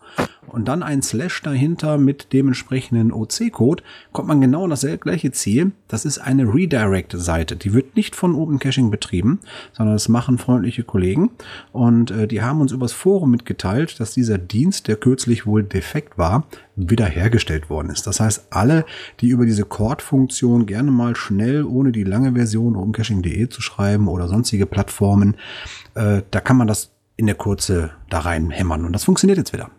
und 0.49 0.67
dann 0.67 0.83
ein 0.83 1.01
Slash 1.01 1.41
dahinter 1.41 1.97
mit 1.97 2.33
dem 2.33 2.47
entsprechenden 2.47 3.11
OC-Code, 3.11 3.83
kommt 4.11 4.27
man 4.27 4.41
genau 4.41 4.63
an 4.63 4.69
das 4.69 4.85
gleiche 4.99 5.31
Ziel. 5.31 5.71
Das 5.87 6.05
ist 6.05 6.19
eine 6.19 6.53
Redirect-Seite. 6.53 7.55
Die 7.55 7.73
wird 7.73 7.95
nicht 7.95 8.15
von 8.15 8.35
Open 8.35 8.59
Caching 8.59 8.91
betrieben, 8.91 9.39
sondern 9.73 9.95
das 9.95 10.09
machen 10.09 10.37
freundliche 10.37 10.83
Kollegen. 10.83 11.31
Und 11.71 12.11
äh, 12.11 12.27
die 12.27 12.41
haben 12.41 12.61
uns 12.61 12.71
übers 12.71 12.93
Forum 12.93 13.31
mitgeteilt, 13.31 13.99
dass 13.99 14.13
dieser 14.13 14.37
Dienst, 14.37 14.87
der 14.87 14.95
kürzlich 14.95 15.45
wohl 15.45 15.63
defekt 15.63 16.17
war, 16.17 16.45
wiederhergestellt 16.75 17.69
worden 17.69 17.89
ist. 17.89 18.07
Das 18.07 18.19
heißt, 18.19 18.47
alle, 18.51 18.85
die 19.19 19.29
über 19.29 19.45
diese 19.45 19.65
Cord-Funktion 19.65 20.65
gerne 20.65 20.91
mal 20.91 21.15
schnell, 21.15 21.63
ohne 21.63 21.91
die 21.91 22.03
lange 22.03 22.33
Version 22.33 22.75
opencaching.de 22.75 23.49
zu 23.49 23.61
schreiben 23.61 24.07
oder 24.07 24.27
sonstige 24.27 24.65
Plattformen, 24.65 25.35
äh, 25.95 26.21
da 26.31 26.39
kann 26.39 26.57
man 26.57 26.67
das 26.67 26.91
in 27.19 27.25
der 27.25 27.35
Kurze 27.35 27.91
da 28.09 28.19
rein 28.19 28.49
hämmern. 28.49 28.85
Und 28.85 28.93
das 28.93 29.03
funktioniert 29.03 29.37
jetzt 29.37 29.51
wieder. 29.51 29.69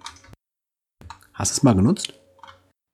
Hast 1.41 1.53
du 1.53 1.61
es 1.61 1.63
mal 1.63 1.75
genutzt? 1.75 2.13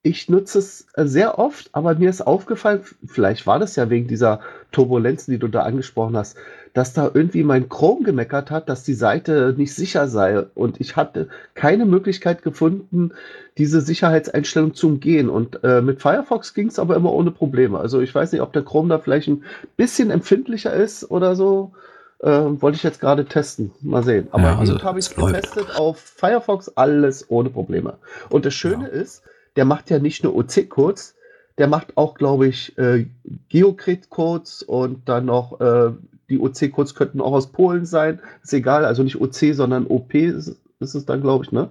Ich 0.03 0.29
nutze 0.29 0.59
es 0.59 0.87
äh, 0.93 1.03
sehr 1.03 1.37
oft, 1.37 1.69
aber 1.73 1.95
mir 1.95 2.09
ist 2.09 2.25
aufgefallen, 2.25 2.79
vielleicht 3.05 3.45
war 3.45 3.59
das 3.59 3.75
ja 3.75 3.89
wegen 3.89 4.07
dieser 4.07 4.39
Turbulenzen, 4.71 5.33
die 5.33 5.37
du 5.37 5.49
da 5.49 5.63
angesprochen 5.63 6.15
hast, 6.15 6.37
dass 6.73 6.93
da 6.93 7.11
irgendwie 7.13 7.43
mein 7.43 7.67
Chrome 7.67 8.05
gemeckert 8.05 8.49
hat, 8.49 8.69
dass 8.69 8.85
die 8.85 8.93
Seite 8.93 9.53
nicht 9.57 9.75
sicher 9.75 10.07
sei. 10.07 10.43
Und 10.55 10.79
ich 10.79 10.95
hatte 10.95 11.27
keine 11.55 11.85
Möglichkeit 11.85 12.41
gefunden, 12.41 13.11
diese 13.57 13.81
Sicherheitseinstellung 13.81 14.73
zu 14.73 14.87
umgehen. 14.87 15.27
Und 15.29 15.61
äh, 15.65 15.81
mit 15.81 16.01
Firefox 16.01 16.53
ging 16.53 16.69
es 16.69 16.79
aber 16.79 16.95
immer 16.95 17.11
ohne 17.11 17.31
Probleme. 17.31 17.77
Also 17.77 17.99
ich 17.99 18.15
weiß 18.15 18.31
nicht, 18.31 18.41
ob 18.41 18.53
der 18.53 18.63
Chrome 18.63 18.87
da 18.87 18.99
vielleicht 18.99 19.27
ein 19.27 19.43
bisschen 19.75 20.09
empfindlicher 20.09 20.73
ist 20.73 21.11
oder 21.11 21.35
so. 21.35 21.73
Äh, 22.19 22.29
wollte 22.29 22.77
ich 22.77 22.83
jetzt 22.83 22.99
gerade 22.99 23.25
testen. 23.25 23.71
Mal 23.81 24.03
sehen. 24.03 24.27
Aber 24.31 24.43
Ja, 24.43 24.57
also 24.57 24.81
habe 24.81 24.99
ich 24.99 25.05
es 25.05 25.15
getestet 25.15 25.77
auf 25.77 25.99
Firefox, 25.99 26.69
alles 26.69 27.29
ohne 27.29 27.49
Probleme. 27.49 27.97
Und 28.29 28.45
das 28.45 28.53
Schöne 28.53 28.87
ist, 28.87 29.23
der 29.55 29.65
macht 29.65 29.89
ja 29.89 29.99
nicht 29.99 30.23
nur 30.23 30.35
OC-Codes, 30.35 31.15
der 31.57 31.67
macht 31.67 31.97
auch, 31.97 32.15
glaube 32.15 32.47
ich, 32.47 32.77
äh, 32.77 33.07
Geocrit-Codes 33.49 34.63
und 34.63 35.07
dann 35.09 35.25
noch 35.25 35.59
äh, 35.59 35.91
die 36.29 36.39
OC-Codes 36.39 36.95
könnten 36.95 37.21
auch 37.21 37.33
aus 37.33 37.51
Polen 37.51 37.85
sein. 37.85 38.19
Ist 38.43 38.53
egal, 38.53 38.85
also 38.85 39.03
nicht 39.03 39.19
OC, 39.19 39.53
sondern 39.53 39.87
OP 39.87 40.13
ist, 40.13 40.55
ist 40.79 40.95
es 40.95 41.05
dann, 41.05 41.21
glaube 41.21 41.45
ich, 41.45 41.51
ne? 41.51 41.69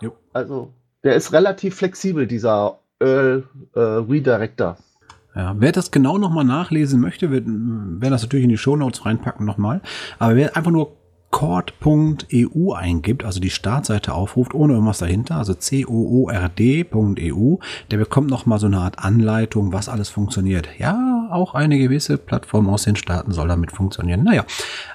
Jo. 0.00 0.12
Also, 0.32 0.72
der 1.04 1.14
ist 1.14 1.32
relativ 1.32 1.76
flexibel, 1.76 2.26
dieser 2.26 2.78
Earl 3.00 3.44
äh, 3.74 3.80
Redirector. 3.80 4.78
Ja, 5.38 5.54
wer 5.56 5.70
das 5.70 5.92
genau 5.92 6.18
nochmal 6.18 6.44
nachlesen 6.44 7.00
möchte, 7.00 7.30
wird, 7.30 7.46
werden 7.46 8.10
das 8.10 8.22
natürlich 8.22 8.42
in 8.42 8.50
die 8.50 8.58
Shownotes 8.58 9.06
reinpacken 9.06 9.46
nochmal. 9.46 9.80
Aber 10.18 10.34
wer 10.34 10.56
einfach 10.56 10.72
nur 10.72 10.96
cord.eu 11.30 12.72
eingibt, 12.72 13.24
also 13.24 13.38
die 13.38 13.50
Startseite 13.50 14.14
aufruft, 14.14 14.52
ohne 14.52 14.72
irgendwas 14.72 14.98
dahinter, 14.98 15.36
also 15.36 15.54
coord.eu, 15.54 17.56
der 17.90 17.98
bekommt 17.98 18.30
nochmal 18.30 18.58
so 18.58 18.66
eine 18.66 18.78
Art 18.78 18.98
Anleitung, 18.98 19.72
was 19.72 19.88
alles 19.88 20.08
funktioniert. 20.08 20.68
Ja, 20.78 21.17
auch 21.32 21.54
eine 21.54 21.78
gewisse 21.78 22.18
Plattform 22.18 22.68
aus 22.68 22.82
den 22.84 22.96
Staaten 22.96 23.32
soll 23.32 23.48
damit 23.48 23.72
funktionieren. 23.72 24.22
Naja, 24.24 24.44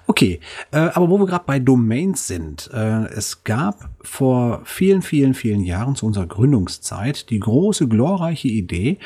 okay. 0.07 0.39
Äh, 0.71 0.77
aber 0.77 1.09
wo 1.09 1.17
wir 1.19 1.25
gerade 1.25 1.43
bei 1.45 1.59
Domains 1.59 2.27
sind, 2.27 2.69
äh, 2.73 3.05
es 3.05 3.43
gab 3.43 3.89
vor 4.01 4.61
vielen, 4.65 5.01
vielen, 5.01 5.33
vielen 5.33 5.61
Jahren 5.61 5.95
zu 5.95 6.05
unserer 6.05 6.27
Gründungszeit 6.27 7.29
die 7.29 7.39
große, 7.39 7.87
glorreiche 7.87 8.49
Idee, 8.49 8.97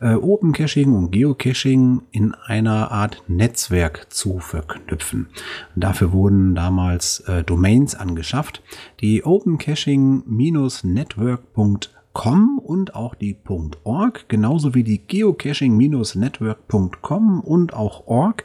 äh, 0.00 0.14
Open 0.14 0.52
Caching 0.52 0.94
und 0.94 1.10
Geocaching 1.10 2.02
in 2.10 2.34
einer 2.34 2.92
Art 2.92 3.22
Netzwerk 3.28 4.12
zu 4.12 4.38
verknüpfen. 4.38 5.28
Dafür 5.74 6.12
wurden 6.12 6.54
damals 6.54 7.20
äh, 7.20 7.42
Domains 7.42 7.94
angeschafft, 7.94 8.62
die 9.00 9.24
opencaching-network.com 9.24 11.78
und 12.14 12.94
auch 12.94 13.14
die 13.14 13.36
.org, 13.84 14.28
genauso 14.28 14.74
wie 14.74 14.84
die 14.84 15.06
geocaching-network.com 15.06 17.40
und 17.40 17.72
auch 17.74 18.06
org. 18.06 18.44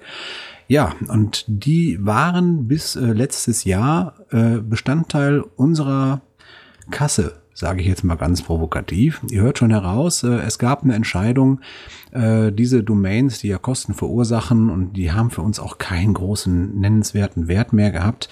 Ja, 0.68 0.94
und 1.08 1.46
die 1.48 2.06
waren 2.06 2.68
bis 2.68 2.96
äh, 2.96 3.14
letztes 3.14 3.64
Jahr 3.64 4.14
äh, 4.30 4.60
Bestandteil 4.60 5.44
unserer 5.56 6.22
Kasse, 6.92 7.42
sage 7.56 7.82
ich 7.82 7.88
jetzt 7.88 8.04
mal 8.04 8.18
ganz 8.18 8.44
provokativ. 8.44 9.22
Ihr 9.32 9.42
hört 9.42 9.58
schon 9.58 9.72
heraus, 9.72 10.22
äh, 10.24 10.42
es 10.42 10.60
gab 10.60 10.84
eine 10.84 10.94
Entscheidung, 10.94 11.62
äh, 12.12 12.52
diese 12.52 12.84
Domains, 12.84 13.40
die 13.40 13.48
ja 13.48 13.58
Kosten 13.58 13.96
verursachen 13.96 14.70
und 14.70 14.94
die 14.94 15.12
haben 15.12 15.32
für 15.32 15.42
uns 15.42 15.60
auch 15.60 15.80
keinen 15.80 16.14
großen 16.14 16.80
nennenswerten 16.80 17.48
Wert 17.48 17.74
mehr 17.74 17.90
gehabt. 17.92 18.30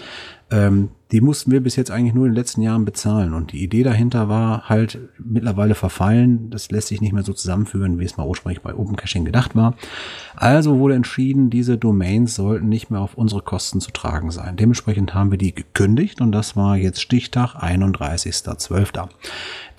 Ähm, 0.50 0.90
die 1.12 1.22
mussten 1.22 1.52
wir 1.52 1.62
bis 1.62 1.78
jetzt 1.78 1.90
eigentlich 1.90 2.14
nur 2.14 2.26
in 2.26 2.32
den 2.32 2.38
letzten 2.38 2.62
Jahren 2.62 2.84
bezahlen. 2.84 3.34
Und 3.34 3.54
die 3.54 3.64
Idee 3.64 3.84
dahinter 3.84 4.28
war 4.28 4.68
halt 4.68 5.00
mittlerweile 5.18 5.74
verfallen. 5.74 6.50
Das 6.50 6.70
lässt 6.70 6.90
sich 6.90 7.00
nicht 7.00 7.14
mehr 7.14 7.24
so 7.24 7.34
zusammenführen, 7.34 8.00
wie 8.00 8.04
es 8.04 8.18
mal 8.18 8.28
ursprünglich 8.28 8.62
bei 8.62 8.76
Open 8.76 8.98
Caching 8.98 9.24
gedacht 9.24 9.56
war. 9.56 9.76
Also 10.36 10.80
wurde 10.80 10.96
entschieden, 10.96 11.50
diese 11.50 11.78
Domains 11.78 12.36
sollten 12.36 12.68
nicht 12.68 12.90
mehr 12.90 13.00
auf 13.00 13.16
unsere 13.16 13.42
Kosten 13.42 13.80
zu 13.80 13.92
tragen 13.92 14.32
sein. 14.32 14.58
Dementsprechend 14.58 15.14
haben 15.14 15.32
wir 15.32 15.38
die 15.38 15.56
gekündigt 15.56 16.20
und 16.20 16.34
das 16.34 16.58
war 16.58 16.76
jetzt 16.76 17.02
Stichtag 17.02 17.56
31.12. 17.56 19.08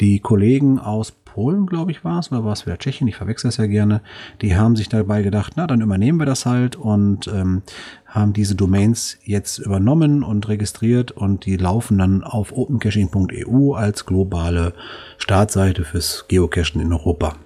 Die 0.01 0.21
Kollegen 0.21 0.79
aus 0.79 1.11
Polen, 1.39 1.67
glaube 1.67 1.93
ich, 1.93 2.03
war 2.03 2.19
es, 2.19 2.33
oder 2.33 2.45
war 2.45 2.53
es 2.53 2.67
wieder 2.67 2.79
Tschechien, 2.79 3.07
ich 3.07 3.15
verwechsel 3.15 3.47
es 3.47 3.59
ja 3.59 3.67
gerne, 3.67 4.01
die 4.43 4.57
haben 4.57 4.75
sich 4.75 4.89
dabei 4.89 5.23
gedacht, 5.23 5.53
na, 5.55 5.69
dann 5.69 5.81
übernehmen 5.81 6.19
wir 6.19 6.27
das 6.27 6.47
halt 6.47 6.75
und 6.75 7.29
ähm, 7.29 7.63
haben 8.07 8.33
diese 8.33 8.57
Domains 8.57 9.19
jetzt 9.23 9.59
übernommen 9.59 10.25
und 10.25 10.49
registriert 10.49 11.13
und 11.13 11.47
die 11.47 11.57
laufen 11.57 11.97
dann 11.97 12.25
auf 12.25 12.51
opencaching.eu 12.51 13.75
als 13.75 14.05
globale 14.05 14.73
Startseite 15.19 15.85
fürs 15.85 16.25
Geocachen 16.27 16.81
in 16.81 16.93
Europa. 16.93 17.37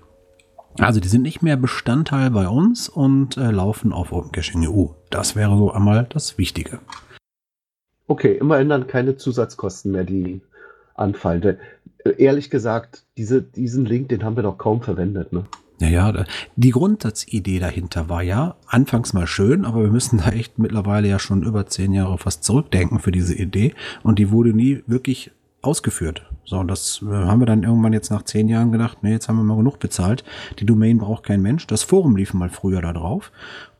Also 0.78 0.98
die 0.98 1.08
sind 1.08 1.20
nicht 1.20 1.42
mehr 1.42 1.58
Bestandteil 1.58 2.30
bei 2.30 2.48
uns 2.48 2.88
und 2.88 3.36
äh, 3.36 3.50
laufen 3.50 3.92
auf 3.92 4.10
OpenCaching.eu. 4.10 4.86
Das 5.10 5.36
wäre 5.36 5.58
so 5.58 5.70
einmal 5.70 6.06
das 6.08 6.38
Wichtige. 6.38 6.78
Okay, 8.06 8.38
immerhin 8.40 8.70
dann 8.70 8.86
keine 8.86 9.18
Zusatzkosten 9.18 9.92
mehr, 9.92 10.04
die 10.04 10.40
anfallen. 10.94 11.58
Äh, 12.04 12.10
ehrlich 12.18 12.50
gesagt, 12.50 13.04
diese, 13.16 13.42
diesen 13.42 13.84
Link, 13.84 14.08
den 14.08 14.24
haben 14.24 14.36
wir 14.36 14.42
doch 14.42 14.58
kaum 14.58 14.82
verwendet. 14.82 15.32
Ne? 15.32 15.44
Naja, 15.80 16.24
die 16.54 16.70
Grundsatzidee 16.70 17.58
dahinter 17.58 18.08
war 18.08 18.22
ja 18.22 18.54
anfangs 18.66 19.12
mal 19.14 19.26
schön, 19.26 19.64
aber 19.64 19.82
wir 19.82 19.90
müssen 19.90 20.18
da 20.24 20.30
echt 20.30 20.58
mittlerweile 20.58 21.08
ja 21.08 21.18
schon 21.18 21.42
über 21.42 21.66
zehn 21.66 21.92
Jahre 21.92 22.18
fast 22.18 22.44
zurückdenken 22.44 23.00
für 23.00 23.12
diese 23.12 23.34
Idee 23.34 23.74
und 24.02 24.18
die 24.18 24.30
wurde 24.30 24.52
nie 24.52 24.82
wirklich 24.86 25.32
ausgeführt. 25.60 26.22
So, 26.44 26.58
und 26.58 26.68
das 26.68 27.02
äh, 27.02 27.12
haben 27.12 27.40
wir 27.40 27.46
dann 27.46 27.62
irgendwann 27.62 27.92
jetzt 27.92 28.10
nach 28.10 28.22
zehn 28.22 28.48
Jahren 28.48 28.72
gedacht, 28.72 28.98
nee, 29.02 29.12
jetzt 29.12 29.28
haben 29.28 29.36
wir 29.36 29.44
mal 29.44 29.56
genug 29.56 29.78
bezahlt. 29.78 30.24
Die 30.58 30.66
Domain 30.66 30.98
braucht 30.98 31.24
kein 31.24 31.40
Mensch. 31.40 31.66
Das 31.66 31.82
Forum 31.82 32.16
lief 32.16 32.34
mal 32.34 32.50
früher 32.50 32.80
da 32.80 32.92
drauf. 32.92 33.32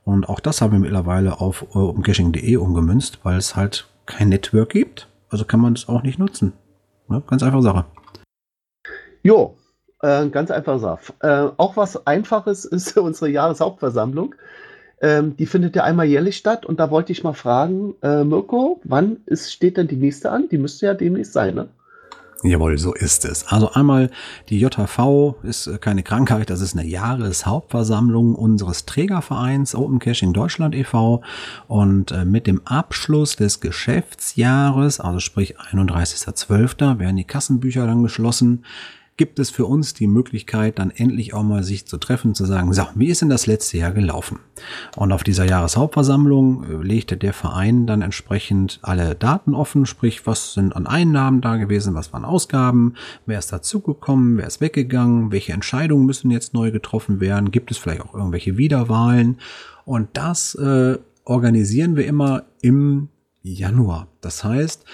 Und 0.05 0.29
auch 0.29 0.40
das 0.40 0.61
haben 0.61 0.72
wir 0.72 0.79
mittlerweile 0.79 1.40
auf 1.40 1.66
äh, 1.75 1.79
umcaching.de 1.79 2.57
umgemünzt, 2.57 3.20
weil 3.25 3.37
es 3.37 3.57
halt 3.57 3.88
kein 4.07 4.29
Network 4.29 4.70
gibt. 4.70 5.09
Also 5.29 5.44
kann 5.44 5.61
man 5.61 5.75
es 5.75 5.88
auch 5.88 6.03
nicht 6.03 6.18
nutzen. 6.18 6.53
Ne? 7.12 7.22
Ganz 7.27 7.42
einfache 7.42 7.62
Sache. 7.62 7.85
Jo, 9.22 9.57
äh, 10.01 10.29
ganz 10.29 10.51
einfach 10.51 10.79
Sache. 10.79 11.12
Äh, 11.20 11.53
auch 11.57 11.77
was 11.77 12.07
Einfaches 12.07 12.64
ist 12.64 12.96
unsere 12.98 13.31
Jahreshauptversammlung. 13.31 14.35
Ähm, 15.01 15.37
die 15.37 15.46
findet 15.46 15.77
ja 15.77 15.85
einmal 15.85 16.07
jährlich 16.07 16.37
statt 16.37 16.64
und 16.64 16.81
da 16.81 16.90
wollte 16.90 17.12
ich 17.12 17.25
mal 17.25 17.33
fragen, 17.33 17.94
äh, 18.03 18.25
Mirko, 18.25 18.81
wann 18.85 19.18
ist, 19.27 19.53
steht 19.53 19.77
denn 19.77 19.88
die 19.88 19.96
nächste 19.96 20.31
an? 20.31 20.48
Die 20.48 20.59
müsste 20.59 20.87
ja 20.87 20.94
demnächst 20.94 21.33
sein, 21.33 21.55
ne? 21.55 21.68
Jawohl, 22.44 22.76
so 22.76 22.92
ist 22.92 23.24
es. 23.24 23.46
Also 23.46 23.70
einmal 23.70 24.11
die 24.48 24.59
JHV 24.59 25.37
ist 25.44 25.68
äh, 25.68 25.78
keine 25.78 26.02
Krankheit, 26.02 26.50
das 26.50 26.61
ist 26.61 26.76
eine 26.76 26.87
Jahreshauptversammlung 26.87 28.35
unseres 28.35 28.85
Trägervereins 28.85 29.76
Open 29.76 30.00
Caching 30.00 30.33
Deutschland 30.33 30.74
e.V. 30.74 31.22
Und 31.68 32.11
äh, 32.11 32.24
mit 32.24 32.48
dem 32.48 32.61
Abschluss 32.66 33.37
des 33.37 33.61
Geschäftsjahres, 33.61 34.98
also 34.98 35.20
sprich 35.20 35.57
31.12., 35.59 36.98
werden 36.98 37.16
die 37.16 37.24
Kassenbücher 37.24 37.87
dann 37.87 38.02
geschlossen. 38.02 38.64
Gibt 39.16 39.38
es 39.38 39.51
für 39.51 39.66
uns 39.66 39.94
die 39.94 40.07
Möglichkeit, 40.07 40.79
dann 40.79 40.90
endlich 40.90 41.35
auch 41.35 41.42
mal 41.42 41.62
sich 41.62 41.87
zu 41.87 41.98
treffen, 41.98 42.35
zu 42.35 42.46
sagen, 42.46 42.72
so, 42.72 42.87
wie 42.94 43.09
ist 43.09 43.20
denn 43.20 43.29
das 43.29 43.46
letzte 43.46 43.79
Jahr 43.79 43.92
gelaufen? 43.92 44.38
Und 44.96 45.12
auf 45.12 45.22
dieser 45.22 45.44
Jahreshauptversammlung 45.44 46.64
äh, 46.64 46.83
legte 46.83 47.16
der 47.16 47.33
Verein 47.33 47.87
dann 47.87 48.03
entsprechend 48.03 48.79
alle 48.83 49.14
Daten 49.14 49.55
offen, 49.55 49.87
sprich, 49.87 50.27
was 50.27 50.55
sind 50.55 50.75
an 50.75 50.87
Einnahmen 50.87 51.40
da 51.40 51.57
gewesen, 51.57 51.94
was 51.94 52.12
waren 52.12 52.25
Ausgaben, 52.25 52.94
wer 53.27 53.38
ist 53.38 53.53
dazugekommen, 53.53 54.38
wer 54.38 54.46
ist 54.46 54.61
weggegangen, 54.61 55.31
welche 55.31 55.53
Entscheidungen 55.53 56.07
müssen 56.07 56.31
jetzt 56.31 56.55
neu 56.55 56.70
getroffen 56.70 57.20
werden, 57.20 57.51
gibt 57.51 57.70
es 57.70 57.79
vielleicht 57.79 58.01
auch 58.03 58.14
irgendwelche 58.14 58.57
Wiederwahlen? 58.57 59.38
Und 59.85 60.09
das 60.14 60.55
äh, 60.55 60.98
organisieren 61.25 61.96
wir 61.96 62.07
immer 62.07 62.44
im 62.62 63.09
Januar. 63.42 64.09
Das 64.20 64.44
heißt, 64.44 64.85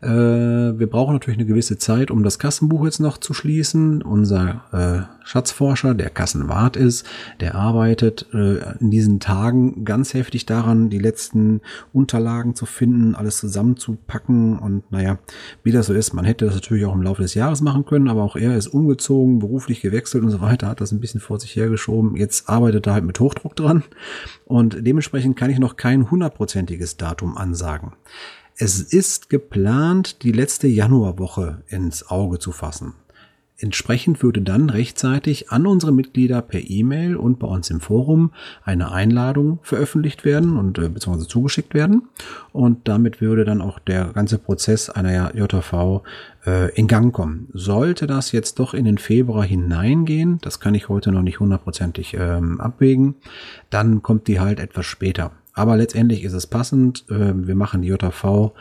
äh, 0.00 0.08
wir 0.08 0.86
brauchen 0.86 1.14
natürlich 1.14 1.38
eine 1.38 1.46
gewisse 1.46 1.76
Zeit, 1.76 2.10
um 2.10 2.22
das 2.22 2.38
Kassenbuch 2.38 2.84
jetzt 2.84 3.00
noch 3.00 3.18
zu 3.18 3.34
schließen. 3.34 4.02
Unser 4.02 4.62
äh, 4.72 5.26
Schatzforscher, 5.26 5.94
der 5.94 6.10
Kassenwart 6.10 6.76
ist, 6.76 7.04
der 7.40 7.56
arbeitet 7.56 8.26
äh, 8.32 8.76
in 8.78 8.90
diesen 8.90 9.18
Tagen 9.18 9.84
ganz 9.84 10.14
heftig 10.14 10.46
daran, 10.46 10.88
die 10.88 11.00
letzten 11.00 11.60
Unterlagen 11.92 12.54
zu 12.54 12.64
finden, 12.64 13.16
alles 13.16 13.38
zusammenzupacken. 13.38 14.58
Und 14.58 14.90
naja, 14.92 15.18
wie 15.64 15.72
das 15.72 15.86
so 15.86 15.94
ist, 15.94 16.14
man 16.14 16.24
hätte 16.24 16.44
das 16.44 16.54
natürlich 16.54 16.84
auch 16.84 16.94
im 16.94 17.02
Laufe 17.02 17.22
des 17.22 17.34
Jahres 17.34 17.60
machen 17.60 17.84
können, 17.84 18.08
aber 18.08 18.22
auch 18.22 18.36
er 18.36 18.56
ist 18.56 18.68
umgezogen, 18.68 19.40
beruflich 19.40 19.80
gewechselt 19.80 20.22
und 20.22 20.30
so 20.30 20.40
weiter, 20.40 20.68
hat 20.68 20.80
das 20.80 20.92
ein 20.92 21.00
bisschen 21.00 21.20
vor 21.20 21.40
sich 21.40 21.56
hergeschoben. 21.56 22.14
Jetzt 22.14 22.48
arbeitet 22.48 22.86
er 22.86 22.94
halt 22.94 23.04
mit 23.04 23.18
Hochdruck 23.18 23.56
dran. 23.56 23.82
Und 24.44 24.86
dementsprechend 24.86 25.36
kann 25.36 25.50
ich 25.50 25.58
noch 25.58 25.76
kein 25.76 26.10
hundertprozentiges 26.10 26.96
Datum 26.96 27.36
ansagen. 27.36 27.92
Es 28.60 28.80
ist 28.80 29.30
geplant, 29.30 30.24
die 30.24 30.32
letzte 30.32 30.66
Januarwoche 30.66 31.62
ins 31.68 32.10
Auge 32.10 32.40
zu 32.40 32.50
fassen. 32.50 32.94
Entsprechend 33.56 34.20
würde 34.20 34.42
dann 34.42 34.68
rechtzeitig 34.68 35.52
an 35.52 35.64
unsere 35.64 35.92
Mitglieder 35.92 36.42
per 36.42 36.68
E-Mail 36.68 37.14
und 37.14 37.38
bei 37.38 37.46
uns 37.46 37.70
im 37.70 37.80
Forum 37.80 38.32
eine 38.64 38.90
Einladung 38.90 39.60
veröffentlicht 39.62 40.24
werden 40.24 40.56
und 40.56 40.76
äh, 40.78 40.88
beziehungsweise 40.88 41.28
zugeschickt 41.28 41.72
werden. 41.72 42.08
Und 42.52 42.88
damit 42.88 43.20
würde 43.20 43.44
dann 43.44 43.60
auch 43.60 43.78
der 43.78 44.06
ganze 44.06 44.38
Prozess 44.38 44.90
einer 44.90 45.36
JV 45.36 46.02
äh, 46.44 46.74
in 46.74 46.88
Gang 46.88 47.14
kommen. 47.14 47.46
Sollte 47.52 48.08
das 48.08 48.32
jetzt 48.32 48.58
doch 48.58 48.74
in 48.74 48.86
den 48.86 48.98
Februar 48.98 49.44
hineingehen, 49.44 50.38
das 50.40 50.58
kann 50.58 50.74
ich 50.74 50.88
heute 50.88 51.12
noch 51.12 51.22
nicht 51.22 51.38
hundertprozentig 51.38 52.14
ähm, 52.14 52.60
abwägen, 52.60 53.14
dann 53.70 54.02
kommt 54.02 54.26
die 54.26 54.40
halt 54.40 54.58
etwas 54.58 54.86
später. 54.86 55.30
Aber 55.58 55.76
letztendlich 55.76 56.22
ist 56.22 56.34
es 56.34 56.46
passend. 56.46 57.04
Ähm, 57.10 57.48
wir 57.48 57.56
machen 57.56 57.82
die 57.82 57.88
JV 57.88 58.52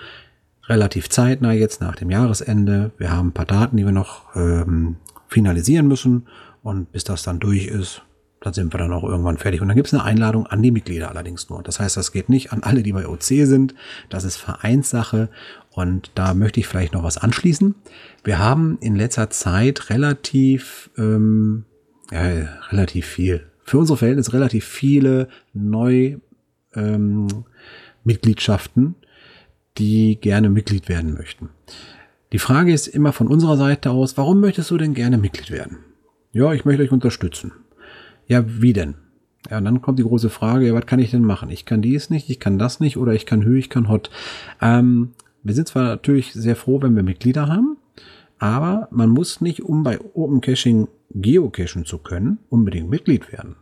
relativ 0.67 1.09
zeitnah 1.09 1.53
jetzt 1.53 1.79
nach 1.79 1.95
dem 1.95 2.09
Jahresende. 2.09 2.89
Wir 2.97 3.11
haben 3.11 3.27
ein 3.27 3.33
paar 3.33 3.45
Daten, 3.45 3.77
die 3.77 3.85
wir 3.85 3.91
noch 3.91 4.35
ähm, 4.35 4.97
finalisieren 5.27 5.87
müssen. 5.87 6.27
Und 6.63 6.91
bis 6.91 7.03
das 7.03 7.21
dann 7.21 7.39
durch 7.39 7.67
ist, 7.67 8.01
dann 8.41 8.53
sind 8.53 8.73
wir 8.73 8.79
dann 8.79 8.91
auch 8.93 9.03
irgendwann 9.03 9.37
fertig. 9.37 9.61
Und 9.61 9.67
dann 9.67 9.77
gibt 9.77 9.89
es 9.89 9.93
eine 9.93 10.05
Einladung 10.05 10.47
an 10.47 10.63
die 10.63 10.71
Mitglieder 10.71 11.09
allerdings 11.09 11.47
nur. 11.51 11.61
Das 11.61 11.79
heißt, 11.79 11.95
das 11.97 12.11
geht 12.11 12.29
nicht 12.29 12.51
an 12.51 12.63
alle, 12.63 12.81
die 12.81 12.93
bei 12.93 13.07
OC 13.07 13.21
sind. 13.21 13.75
Das 14.09 14.23
ist 14.23 14.37
Vereinssache. 14.37 15.29
Und 15.69 16.09
da 16.15 16.33
möchte 16.33 16.59
ich 16.59 16.67
vielleicht 16.67 16.93
noch 16.93 17.03
was 17.03 17.19
anschließen. 17.19 17.75
Wir 18.23 18.39
haben 18.39 18.79
in 18.81 18.95
letzter 18.95 19.29
Zeit 19.29 19.91
relativ, 19.91 20.89
ähm, 20.97 21.65
ja, 22.11 22.47
relativ 22.71 23.05
viel, 23.05 23.45
für 23.63 23.77
unsere 23.77 23.97
Verhältnisse 23.97 24.33
relativ 24.33 24.65
viele 24.65 25.27
neu 25.53 26.17
ähm, 26.75 27.27
Mitgliedschaften, 28.03 28.95
die 29.77 30.19
gerne 30.19 30.49
Mitglied 30.49 30.89
werden 30.89 31.13
möchten. 31.13 31.49
Die 32.31 32.39
Frage 32.39 32.73
ist 32.73 32.87
immer 32.87 33.13
von 33.13 33.27
unserer 33.27 33.57
Seite 33.57 33.91
aus, 33.91 34.17
warum 34.17 34.39
möchtest 34.39 34.71
du 34.71 34.77
denn 34.77 34.93
gerne 34.93 35.17
Mitglied 35.17 35.51
werden? 35.51 35.77
Ja, 36.31 36.53
ich 36.53 36.65
möchte 36.65 36.83
euch 36.83 36.91
unterstützen. 36.91 37.53
Ja, 38.27 38.43
wie 38.45 38.73
denn? 38.73 38.95
Ja, 39.49 39.59
und 39.59 39.65
dann 39.65 39.81
kommt 39.81 39.99
die 39.99 40.03
große 40.03 40.29
Frage, 40.29 40.67
ja, 40.67 40.73
was 40.73 40.85
kann 40.85 40.99
ich 40.99 41.11
denn 41.11 41.21
machen? 41.21 41.49
Ich 41.49 41.65
kann 41.65 41.81
dies 41.81 42.09
nicht, 42.09 42.29
ich 42.29 42.39
kann 42.39 42.59
das 42.59 42.79
nicht 42.79 42.97
oder 42.97 43.13
ich 43.13 43.25
kann 43.25 43.43
Hü, 43.43 43.57
ich 43.57 43.69
kann 43.69 43.87
Hot. 43.87 44.09
Ähm, 44.61 45.13
wir 45.43 45.55
sind 45.55 45.69
zwar 45.69 45.83
natürlich 45.83 46.33
sehr 46.33 46.57
froh, 46.57 46.81
wenn 46.81 46.95
wir 46.95 47.03
Mitglieder 47.03 47.47
haben, 47.47 47.77
aber 48.39 48.89
man 48.91 49.09
muss 49.09 49.39
nicht, 49.39 49.61
um 49.61 49.83
bei 49.83 49.99
Open 50.13 50.41
Caching 50.41 50.89
geocachen 51.11 51.85
zu 51.85 51.99
können, 51.99 52.39
unbedingt 52.49 52.89
Mitglied 52.89 53.31
werden. 53.31 53.55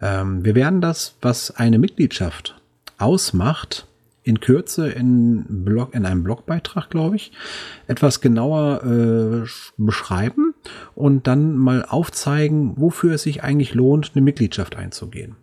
Ähm, 0.00 0.44
wir 0.44 0.54
werden 0.54 0.80
das, 0.80 1.16
was 1.20 1.50
eine 1.50 1.78
Mitgliedschaft 1.78 2.60
ausmacht, 2.98 3.86
in 4.26 4.40
Kürze 4.40 4.90
in, 4.90 5.64
Blog, 5.64 5.94
in 5.94 6.04
einem 6.04 6.24
Blogbeitrag, 6.24 6.90
glaube 6.90 7.14
ich, 7.14 7.30
etwas 7.86 8.20
genauer 8.20 8.82
äh, 8.82 9.48
beschreiben 9.76 10.52
und 10.96 11.28
dann 11.28 11.56
mal 11.56 11.84
aufzeigen, 11.84 12.72
wofür 12.76 13.14
es 13.14 13.22
sich 13.22 13.44
eigentlich 13.44 13.74
lohnt, 13.74 14.12
eine 14.14 14.22
Mitgliedschaft 14.22 14.74
einzugehen. 14.74 15.36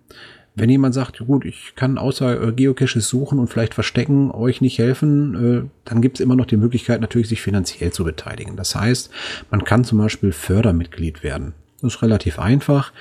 Wenn 0.55 0.69
jemand 0.69 0.93
sagt, 0.93 1.19
gut, 1.19 1.45
ich 1.45 1.73
kann 1.75 1.97
außer 1.97 2.49
äh, 2.49 2.51
Geocaches 2.51 3.07
suchen 3.07 3.39
und 3.39 3.47
vielleicht 3.47 3.73
verstecken, 3.73 4.31
euch 4.31 4.59
nicht 4.59 4.77
helfen, 4.77 5.63
äh, 5.63 5.69
dann 5.85 6.01
gibt 6.01 6.17
es 6.17 6.23
immer 6.23 6.35
noch 6.35 6.45
die 6.45 6.57
Möglichkeit, 6.57 6.99
natürlich 6.99 7.29
sich 7.29 7.41
finanziell 7.41 7.93
zu 7.93 8.03
beteiligen. 8.03 8.57
Das 8.57 8.75
heißt, 8.75 9.09
man 9.49 9.63
kann 9.63 9.85
zum 9.85 9.97
Beispiel 9.97 10.33
Fördermitglied 10.33 11.23
werden. 11.23 11.53
Das 11.81 11.95
ist 11.95 12.01
relativ 12.01 12.37
einfach. 12.37 12.91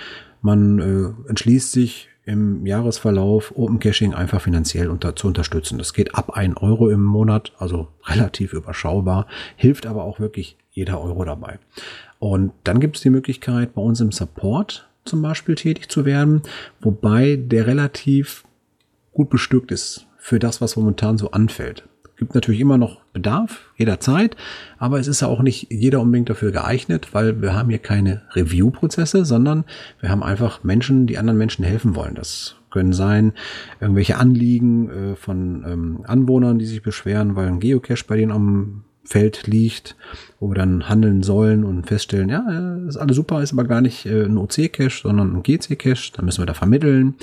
Man 0.43 0.79
äh, 0.79 1.29
entschließt 1.31 1.73
sich 1.73 2.09
im 2.25 2.67
Jahresverlauf 2.67 3.53
Open 3.57 3.81
Caching 3.81 4.15
einfach 4.15 4.41
finanziell 4.43 4.89
unter, 4.89 5.17
zu 5.17 5.27
unterstützen. 5.27 5.79
Das 5.79 5.93
geht 5.93 6.15
ab 6.15 6.31
1 6.31 6.57
Euro 6.59 6.89
im 6.89 7.03
Monat, 7.03 7.53
also 7.59 7.89
relativ 8.05 8.53
überschaubar, 8.53 9.27
hilft 9.57 9.87
aber 9.87 10.05
auch 10.05 10.21
wirklich 10.21 10.57
jeder 10.71 11.01
Euro 11.01 11.25
dabei. 11.25 11.59
Und 12.19 12.53
dann 12.65 12.81
gibt 12.81 12.97
es 12.97 13.03
die 13.03 13.11
Möglichkeit, 13.11 13.75
bei 13.75 13.83
uns 13.83 14.01
im 14.01 14.13
Support 14.13 14.89
zum 15.05 15.23
Beispiel 15.23 15.57
tätig 15.57 15.89
zu 15.89 16.05
werden, 16.05 16.43
wobei 16.81 17.37
der 17.37 17.67
relativ 17.67 18.45
gut 19.13 19.31
bestückt 19.31 19.73
ist 19.73 20.07
für 20.19 20.39
das, 20.39 20.61
was 20.61 20.77
momentan 20.77 21.19
so 21.19 21.33
anfällt. 21.33 21.89
Gibt 22.23 22.37
natürlich 22.37 22.61
immer 22.61 22.79
noch 22.79 23.01
Bedarf, 23.13 23.73
jederzeit, 23.77 24.37
aber 24.79 25.01
es 25.01 25.09
ist 25.09 25.23
ja 25.23 25.27
auch 25.27 25.43
nicht 25.43 25.73
jeder 25.73 26.01
unbedingt 26.01 26.31
dafür 26.31 26.53
geeignet, 26.53 27.09
weil 27.11 27.43
wir 27.43 27.53
haben 27.53 27.69
hier 27.69 27.81
keine 27.81 28.23
Review-Prozesse, 28.37 29.25
sondern 29.25 29.65
wir 29.99 30.09
haben 30.09 30.23
einfach 30.23 30.63
Menschen, 30.63 31.09
die 31.09 31.19
anderen 31.19 31.37
Menschen 31.37 31.65
helfen 31.65 31.97
wollen. 31.97 32.15
Das 32.15 32.55
können 32.71 32.93
sein 32.93 33.33
irgendwelche 33.81 34.19
Anliegen 34.19 34.89
äh, 34.89 35.17
von 35.17 35.65
ähm, 35.67 36.05
Anwohnern, 36.07 36.61
die 36.61 36.67
sich 36.67 36.81
beschweren, 36.81 37.35
weil 37.35 37.49
ein 37.49 37.59
Geocache 37.59 38.05
bei 38.07 38.17
denen 38.17 38.31
am 38.31 38.85
Feld 39.05 39.49
liegt, 39.49 39.97
wo 40.39 40.49
wir 40.49 40.55
dann 40.55 40.89
handeln 40.89 41.25
sollen 41.25 41.65
und 41.65 41.89
feststellen, 41.89 42.29
ja, 42.29 42.47
äh, 42.49 42.87
ist 42.87 42.99
alles 42.99 43.17
super, 43.17 43.43
ist 43.43 43.53
aber 43.53 43.65
gar 43.65 43.81
nicht 43.81 44.07
äh, 44.07 44.27
ein 44.27 44.39
OC-Cache, 44.39 45.03
sondern 45.03 45.35
ein 45.35 45.43
GC-Cache, 45.43 46.13
dann 46.15 46.25
müssen 46.25 46.41
wir 46.41 46.47
da 46.47 46.55
vermitteln. 46.55 47.17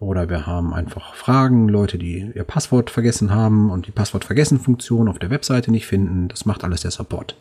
Oder 0.00 0.30
wir 0.30 0.46
haben 0.46 0.72
einfach 0.72 1.14
Fragen, 1.14 1.68
Leute, 1.68 1.98
die 1.98 2.32
ihr 2.34 2.44
Passwort 2.44 2.88
vergessen 2.88 3.32
haben 3.32 3.70
und 3.70 3.86
die 3.86 3.90
Passwort-Vergessen-Funktion 3.90 5.08
auf 5.08 5.18
der 5.18 5.28
Webseite 5.28 5.70
nicht 5.70 5.86
finden. 5.86 6.28
Das 6.28 6.46
macht 6.46 6.64
alles 6.64 6.80
der 6.80 6.90
Support. 6.90 7.36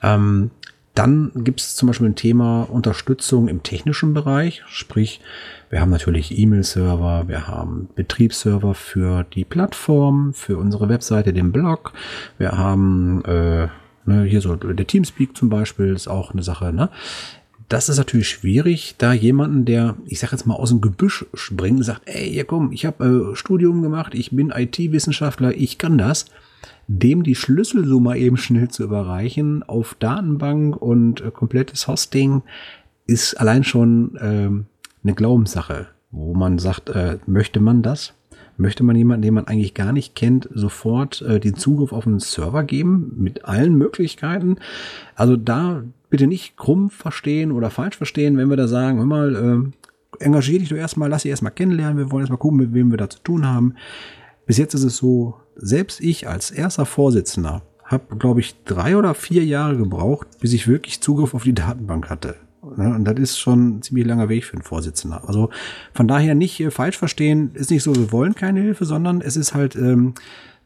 Ähm, 0.00 0.52
dann 0.94 1.32
gibt 1.34 1.60
es 1.60 1.74
zum 1.74 1.88
Beispiel 1.88 2.08
ein 2.08 2.14
Thema 2.14 2.62
Unterstützung 2.62 3.48
im 3.48 3.62
technischen 3.62 4.14
Bereich, 4.14 4.62
sprich, 4.68 5.20
wir 5.68 5.80
haben 5.80 5.90
natürlich 5.90 6.36
E-Mail-Server, 6.36 7.28
wir 7.28 7.46
haben 7.46 7.88
Betriebsserver 7.94 8.74
für 8.74 9.24
die 9.24 9.44
Plattform, 9.44 10.32
für 10.34 10.58
unsere 10.58 10.88
Webseite, 10.88 11.32
den 11.32 11.52
Blog, 11.52 11.92
wir 12.38 12.52
haben 12.58 13.24
äh, 13.24 13.68
ne, 14.04 14.24
hier 14.24 14.40
so 14.40 14.56
der 14.56 14.86
Teamspeak 14.86 15.36
zum 15.36 15.48
Beispiel 15.48 15.94
ist 15.94 16.08
auch 16.08 16.32
eine 16.32 16.42
Sache. 16.42 16.72
Ne? 16.72 16.90
Das 17.70 17.88
ist 17.88 17.98
natürlich 17.98 18.28
schwierig, 18.28 18.96
da 18.98 19.12
jemanden, 19.12 19.64
der, 19.64 19.96
ich 20.04 20.18
sag 20.18 20.32
jetzt 20.32 20.44
mal, 20.44 20.56
aus 20.56 20.70
dem 20.70 20.80
Gebüsch 20.80 21.24
springt 21.34 21.84
sagt, 21.84 22.02
ey, 22.06 22.28
ja 22.28 22.42
komm, 22.42 22.72
ich 22.72 22.84
habe 22.84 23.30
äh, 23.32 23.36
Studium 23.36 23.80
gemacht, 23.80 24.12
ich 24.12 24.32
bin 24.32 24.50
IT-Wissenschaftler, 24.50 25.54
ich 25.56 25.78
kann 25.78 25.96
das, 25.96 26.26
dem 26.88 27.22
die 27.22 27.36
Schlüsselsumme 27.36 28.18
eben 28.18 28.36
schnell 28.36 28.68
zu 28.68 28.82
überreichen 28.82 29.62
auf 29.62 29.94
Datenbank 29.94 30.82
und 30.82 31.20
äh, 31.20 31.30
komplettes 31.30 31.86
Hosting, 31.86 32.42
ist 33.06 33.34
allein 33.34 33.62
schon 33.62 34.16
äh, 34.16 34.50
eine 35.04 35.14
Glaubenssache, 35.14 35.86
wo 36.10 36.34
man 36.34 36.58
sagt, 36.58 36.88
äh, 36.90 37.18
möchte 37.26 37.60
man 37.60 37.82
das? 37.82 38.14
Möchte 38.56 38.82
man 38.82 38.96
jemanden, 38.96 39.22
den 39.22 39.34
man 39.34 39.46
eigentlich 39.46 39.74
gar 39.74 39.92
nicht 39.92 40.16
kennt, 40.16 40.48
sofort 40.52 41.22
äh, 41.22 41.38
den 41.38 41.54
Zugriff 41.54 41.92
auf 41.92 42.04
einen 42.04 42.18
Server 42.18 42.64
geben 42.64 43.12
mit 43.16 43.44
allen 43.44 43.76
Möglichkeiten? 43.76 44.56
Also 45.14 45.36
da 45.36 45.84
bitte 46.10 46.26
nicht 46.26 46.56
krumm 46.56 46.90
verstehen 46.90 47.52
oder 47.52 47.70
falsch 47.70 47.96
verstehen, 47.96 48.36
wenn 48.36 48.50
wir 48.50 48.56
da 48.56 48.68
sagen, 48.68 48.98
hör 48.98 49.06
mal, 49.06 49.72
äh, 50.18 50.24
engagier 50.24 50.58
dich 50.58 50.68
du 50.68 50.74
erstmal, 50.74 51.08
lass 51.08 51.22
dich 51.22 51.30
erstmal 51.30 51.52
kennenlernen, 51.52 51.96
wir 51.96 52.10
wollen 52.10 52.22
erstmal 52.22 52.38
gucken, 52.38 52.58
mit 52.58 52.74
wem 52.74 52.90
wir 52.90 52.98
da 52.98 53.08
zu 53.08 53.20
tun 53.20 53.46
haben. 53.46 53.74
Bis 54.46 54.58
jetzt 54.58 54.74
ist 54.74 54.84
es 54.84 54.96
so, 54.96 55.36
selbst 55.56 56.00
ich 56.00 56.28
als 56.28 56.50
erster 56.50 56.84
Vorsitzender 56.86 57.62
habe, 57.84 58.16
glaube 58.16 58.40
ich, 58.40 58.62
drei 58.64 58.96
oder 58.96 59.14
vier 59.14 59.44
Jahre 59.44 59.76
gebraucht, 59.76 60.26
bis 60.40 60.52
ich 60.52 60.68
wirklich 60.68 61.00
Zugriff 61.00 61.34
auf 61.34 61.44
die 61.44 61.54
Datenbank 61.54 62.10
hatte. 62.10 62.36
Und 62.60 63.04
das 63.04 63.18
ist 63.18 63.38
schon 63.38 63.78
ein 63.78 63.82
ziemlich 63.82 64.06
langer 64.06 64.28
Weg 64.28 64.44
für 64.44 64.54
einen 64.54 64.62
Vorsitzender. 64.62 65.26
Also 65.26 65.50
von 65.94 66.06
daher 66.06 66.34
nicht 66.34 66.60
äh, 66.60 66.70
falsch 66.70 66.98
verstehen, 66.98 67.52
ist 67.54 67.70
nicht 67.70 67.82
so, 67.82 67.94
wir 67.94 68.12
wollen 68.12 68.34
keine 68.34 68.60
Hilfe, 68.60 68.84
sondern 68.84 69.22
es 69.22 69.36
ist 69.36 69.54
halt 69.54 69.76
ähm, 69.76 70.14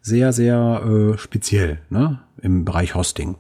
sehr, 0.00 0.32
sehr 0.32 0.82
äh, 0.84 1.18
speziell 1.18 1.78
ne? 1.90 2.20
im 2.42 2.64
Bereich 2.64 2.94
Hosting. 2.94 3.36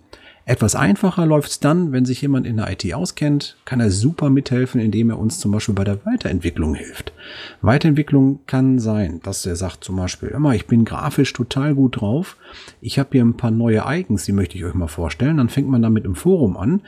Etwas 0.46 0.74
einfacher 0.74 1.24
läuft 1.24 1.50
es 1.50 1.60
dann, 1.60 1.92
wenn 1.92 2.04
sich 2.04 2.20
jemand 2.20 2.46
in 2.46 2.58
der 2.58 2.70
IT 2.70 2.92
auskennt, 2.92 3.56
kann 3.64 3.80
er 3.80 3.90
super 3.90 4.28
mithelfen, 4.28 4.78
indem 4.78 5.08
er 5.08 5.18
uns 5.18 5.40
zum 5.40 5.52
Beispiel 5.52 5.74
bei 5.74 5.84
der 5.84 6.04
Weiterentwicklung 6.04 6.74
hilft. 6.74 7.14
Weiterentwicklung 7.62 8.40
kann 8.46 8.78
sein, 8.78 9.20
dass 9.22 9.46
er 9.46 9.56
sagt 9.56 9.84
zum 9.84 9.96
Beispiel, 9.96 10.28
immer, 10.28 10.54
ich 10.54 10.66
bin 10.66 10.84
grafisch 10.84 11.32
total 11.32 11.74
gut 11.74 12.02
drauf, 12.02 12.36
ich 12.82 12.98
habe 12.98 13.08
hier 13.12 13.24
ein 13.24 13.38
paar 13.38 13.50
neue 13.50 13.84
Icons, 13.86 14.26
die 14.26 14.32
möchte 14.32 14.58
ich 14.58 14.66
euch 14.66 14.74
mal 14.74 14.86
vorstellen. 14.88 15.38
Dann 15.38 15.48
fängt 15.48 15.68
man 15.68 15.80
damit 15.80 16.04
im 16.04 16.14
Forum 16.14 16.58
an 16.58 16.82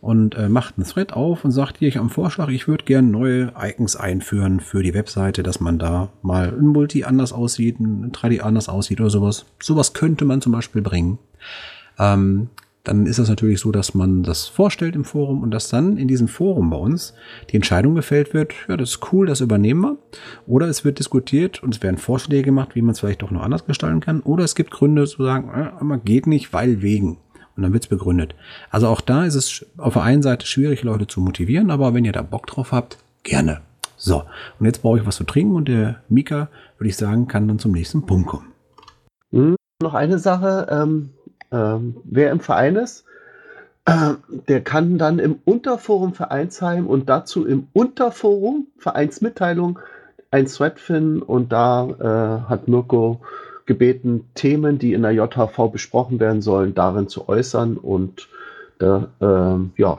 und 0.00 0.34
äh, 0.34 0.48
macht 0.48 0.78
einen 0.78 0.86
Thread 0.86 1.12
auf 1.12 1.44
und 1.44 1.50
sagt 1.50 1.78
hier, 1.78 1.88
ich 1.88 2.00
einen 2.00 2.08
Vorschlag, 2.08 2.48
ich 2.48 2.66
würde 2.66 2.84
gerne 2.84 3.08
neue 3.08 3.52
Icons 3.60 3.94
einführen 3.94 4.60
für 4.60 4.82
die 4.82 4.94
Webseite, 4.94 5.42
dass 5.42 5.60
man 5.60 5.78
da 5.78 6.08
mal 6.22 6.48
ein 6.48 6.66
Multi 6.66 7.04
anders 7.04 7.34
aussieht, 7.34 7.78
ein 7.78 8.10
3D 8.10 8.40
anders 8.40 8.70
aussieht 8.70 9.00
oder 9.00 9.10
sowas. 9.10 9.44
Sowas 9.60 9.92
könnte 9.92 10.24
man 10.24 10.40
zum 10.40 10.52
Beispiel 10.52 10.80
bringen. 10.80 11.18
Ähm, 11.98 12.48
dann 12.84 13.06
ist 13.06 13.18
das 13.18 13.28
natürlich 13.28 13.60
so, 13.60 13.70
dass 13.70 13.94
man 13.94 14.22
das 14.22 14.48
vorstellt 14.48 14.96
im 14.96 15.04
Forum 15.04 15.42
und 15.42 15.52
dass 15.52 15.68
dann 15.68 15.96
in 15.96 16.08
diesem 16.08 16.26
Forum 16.26 16.70
bei 16.70 16.76
uns 16.76 17.14
die 17.50 17.56
Entscheidung 17.56 17.94
gefällt 17.94 18.34
wird, 18.34 18.54
ja, 18.68 18.76
das 18.76 18.90
ist 18.90 19.12
cool, 19.12 19.26
das 19.26 19.40
übernehmen 19.40 19.82
wir. 19.82 19.98
Oder 20.46 20.66
es 20.66 20.84
wird 20.84 20.98
diskutiert 20.98 21.62
und 21.62 21.74
es 21.74 21.82
werden 21.82 21.98
Vorschläge 21.98 22.42
gemacht, 22.42 22.74
wie 22.74 22.82
man 22.82 22.92
es 22.92 23.00
vielleicht 23.00 23.22
doch 23.22 23.30
noch 23.30 23.42
anders 23.42 23.66
gestalten 23.66 24.00
kann. 24.00 24.20
Oder 24.20 24.44
es 24.44 24.56
gibt 24.56 24.72
Gründe 24.72 25.06
zu 25.06 25.22
sagen, 25.22 25.48
äh, 25.50 25.84
man 25.84 26.04
geht 26.04 26.26
nicht, 26.26 26.52
weil 26.52 26.82
wegen. 26.82 27.18
Und 27.56 27.62
dann 27.62 27.72
wird 27.72 27.84
es 27.84 27.88
begründet. 27.88 28.34
Also 28.70 28.88
auch 28.88 29.00
da 29.00 29.26
ist 29.26 29.34
es 29.34 29.66
auf 29.76 29.92
der 29.92 30.02
einen 30.02 30.22
Seite 30.22 30.46
schwierig, 30.46 30.82
Leute 30.82 31.06
zu 31.06 31.20
motivieren, 31.20 31.70
aber 31.70 31.94
wenn 31.94 32.04
ihr 32.04 32.12
da 32.12 32.22
Bock 32.22 32.46
drauf 32.46 32.72
habt, 32.72 32.98
gerne. 33.22 33.60
So, 33.96 34.24
und 34.58 34.66
jetzt 34.66 34.82
brauche 34.82 34.98
ich 34.98 35.06
was 35.06 35.16
zu 35.16 35.24
trinken 35.24 35.54
und 35.54 35.68
der 35.68 36.02
Mika, 36.08 36.48
würde 36.78 36.88
ich 36.88 36.96
sagen, 36.96 37.28
kann 37.28 37.46
dann 37.46 37.60
zum 37.60 37.70
nächsten 37.70 38.04
Punkt 38.04 38.26
kommen. 38.26 38.52
Hm, 39.30 39.54
noch 39.80 39.94
eine 39.94 40.18
Sache, 40.18 40.66
ähm, 40.70 41.10
ähm, 41.52 41.96
wer 42.04 42.30
im 42.30 42.40
Verein 42.40 42.76
ist, 42.76 43.04
äh, 43.84 44.14
der 44.48 44.62
kann 44.62 44.98
dann 44.98 45.18
im 45.18 45.40
Unterforum 45.44 46.14
Vereinsheim 46.14 46.86
und 46.86 47.08
dazu 47.08 47.46
im 47.46 47.68
Unterforum 47.72 48.68
Vereinsmitteilung 48.78 49.78
ein 50.30 50.46
Thread 50.46 50.80
finden 50.80 51.22
und 51.22 51.52
da 51.52 51.88
äh, 52.46 52.48
hat 52.48 52.68
Mirko 52.68 53.20
gebeten, 53.66 54.28
Themen, 54.34 54.78
die 54.78 54.92
in 54.92 55.02
der 55.02 55.12
JHV 55.12 55.70
besprochen 55.70 56.20
werden 56.20 56.42
sollen, 56.42 56.74
darin 56.74 57.08
zu 57.08 57.28
äußern 57.28 57.76
und 57.76 58.28
da, 58.78 59.08
äh, 59.20 59.80
ja, 59.80 59.98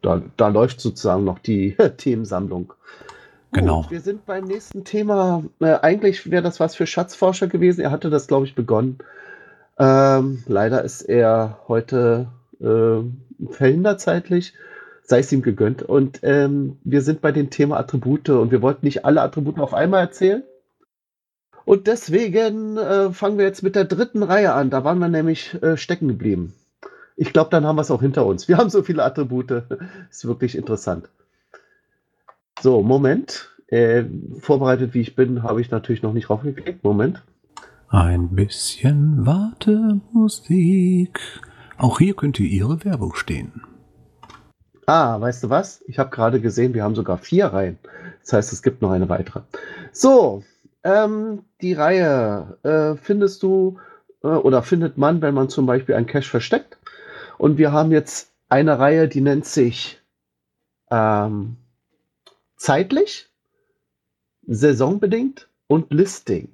da, 0.00 0.22
da 0.36 0.48
läuft 0.48 0.80
sozusagen 0.80 1.24
noch 1.24 1.38
die 1.38 1.76
Themensammlung. 1.96 2.72
Genau. 3.52 3.82
Gut, 3.82 3.90
wir 3.90 4.00
sind 4.00 4.26
beim 4.26 4.44
nächsten 4.44 4.84
Thema. 4.84 5.44
Äh, 5.60 5.78
eigentlich 5.82 6.30
wäre 6.30 6.42
das 6.42 6.60
was 6.60 6.74
für 6.74 6.86
Schatzforscher 6.86 7.46
gewesen. 7.46 7.82
Er 7.82 7.90
hatte 7.90 8.10
das, 8.10 8.26
glaube 8.26 8.46
ich, 8.46 8.54
begonnen. 8.54 8.98
Ähm, 9.78 10.42
leider 10.46 10.84
ist 10.84 11.02
er 11.02 11.58
heute 11.66 12.28
äh, 12.60 13.46
verhindert 13.50 14.00
zeitlich, 14.00 14.54
sei 15.02 15.18
es 15.20 15.32
ihm 15.32 15.42
gegönnt. 15.42 15.82
Und 15.82 16.20
ähm, 16.22 16.78
wir 16.84 17.02
sind 17.02 17.20
bei 17.20 17.32
dem 17.32 17.50
Thema 17.50 17.78
Attribute 17.78 18.30
und 18.30 18.50
wir 18.50 18.62
wollten 18.62 18.86
nicht 18.86 19.04
alle 19.04 19.22
Attribute 19.22 19.58
auf 19.58 19.74
einmal 19.74 20.00
erzählen. 20.00 20.42
Und 21.64 21.86
deswegen 21.86 22.76
äh, 22.76 23.10
fangen 23.10 23.38
wir 23.38 23.46
jetzt 23.46 23.62
mit 23.62 23.74
der 23.74 23.84
dritten 23.84 24.22
Reihe 24.22 24.52
an. 24.52 24.70
Da 24.70 24.84
waren 24.84 24.98
wir 24.98 25.08
nämlich 25.08 25.60
äh, 25.62 25.76
stecken 25.76 26.08
geblieben. 26.08 26.54
Ich 27.16 27.32
glaube, 27.32 27.50
dann 27.50 27.64
haben 27.64 27.76
wir 27.76 27.82
es 27.82 27.90
auch 27.90 28.02
hinter 28.02 28.26
uns. 28.26 28.48
Wir 28.48 28.58
haben 28.58 28.70
so 28.70 28.82
viele 28.82 29.02
Attribute. 29.02 29.50
ist 30.10 30.26
wirklich 30.26 30.56
interessant. 30.56 31.08
So, 32.60 32.82
Moment. 32.82 33.50
Äh, 33.68 34.04
vorbereitet 34.40 34.94
wie 34.94 35.00
ich 35.00 35.16
bin, 35.16 35.42
habe 35.42 35.60
ich 35.60 35.70
natürlich 35.70 36.02
noch 36.02 36.12
nicht 36.12 36.28
raufgeklickt. 36.28 36.84
Moment. 36.84 37.22
Ein 37.94 38.30
bisschen 38.30 39.24
Wartemusik. 39.24 41.20
Auch 41.78 42.00
hier 42.00 42.16
könnte 42.16 42.42
Ihre 42.42 42.84
Werbung 42.84 43.14
stehen. 43.14 43.62
Ah, 44.86 45.20
weißt 45.20 45.44
du 45.44 45.50
was? 45.50 45.80
Ich 45.86 46.00
habe 46.00 46.10
gerade 46.10 46.40
gesehen, 46.40 46.74
wir 46.74 46.82
haben 46.82 46.96
sogar 46.96 47.18
vier 47.18 47.46
Reihen. 47.46 47.78
Das 48.22 48.32
heißt, 48.32 48.52
es 48.52 48.64
gibt 48.64 48.82
noch 48.82 48.90
eine 48.90 49.08
weitere. 49.08 49.42
So, 49.92 50.42
ähm, 50.82 51.44
die 51.60 51.74
Reihe 51.74 52.58
äh, 52.64 52.96
findest 53.00 53.44
du 53.44 53.78
äh, 54.24 54.26
oder 54.26 54.64
findet 54.64 54.98
man, 54.98 55.22
wenn 55.22 55.34
man 55.34 55.48
zum 55.48 55.66
Beispiel 55.66 55.94
einen 55.94 56.06
Cache 56.06 56.28
versteckt. 56.28 56.78
Und 57.38 57.58
wir 57.58 57.70
haben 57.70 57.92
jetzt 57.92 58.32
eine 58.48 58.76
Reihe, 58.76 59.06
die 59.06 59.20
nennt 59.20 59.46
sich 59.46 60.02
ähm, 60.90 61.58
zeitlich, 62.56 63.30
saisonbedingt 64.48 65.48
und 65.68 65.92
Listing. 65.92 66.53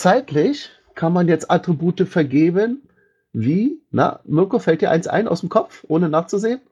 Zeitlich 0.00 0.70
kann 0.94 1.12
man 1.12 1.28
jetzt 1.28 1.50
Attribute 1.50 2.08
vergeben, 2.08 2.80
wie, 3.34 3.82
na, 3.90 4.20
Mirko, 4.24 4.58
fällt 4.58 4.80
dir 4.80 4.90
eins 4.90 5.06
ein 5.06 5.28
aus 5.28 5.40
dem 5.40 5.50
Kopf, 5.50 5.84
ohne 5.88 6.08
nachzusehen? 6.08 6.62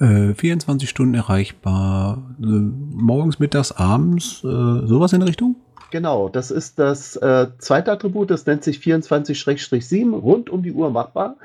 Äh, 0.00 0.34
24 0.34 0.90
Stunden 0.90 1.14
erreichbar, 1.14 2.34
äh, 2.42 2.46
morgens, 2.46 3.38
mittags, 3.38 3.70
abends, 3.70 4.42
äh, 4.42 4.48
sowas 4.48 5.12
in 5.12 5.20
der 5.20 5.28
Richtung? 5.28 5.54
Genau, 5.92 6.28
das 6.28 6.50
ist 6.50 6.80
das 6.80 7.14
äh, 7.14 7.46
zweite 7.58 7.92
Attribut, 7.92 8.28
das 8.28 8.44
nennt 8.44 8.64
sich 8.64 8.78
24-7, 8.78 10.12
rund 10.12 10.50
um 10.50 10.64
die 10.64 10.72
Uhr 10.72 10.90
machbar. 10.90 11.36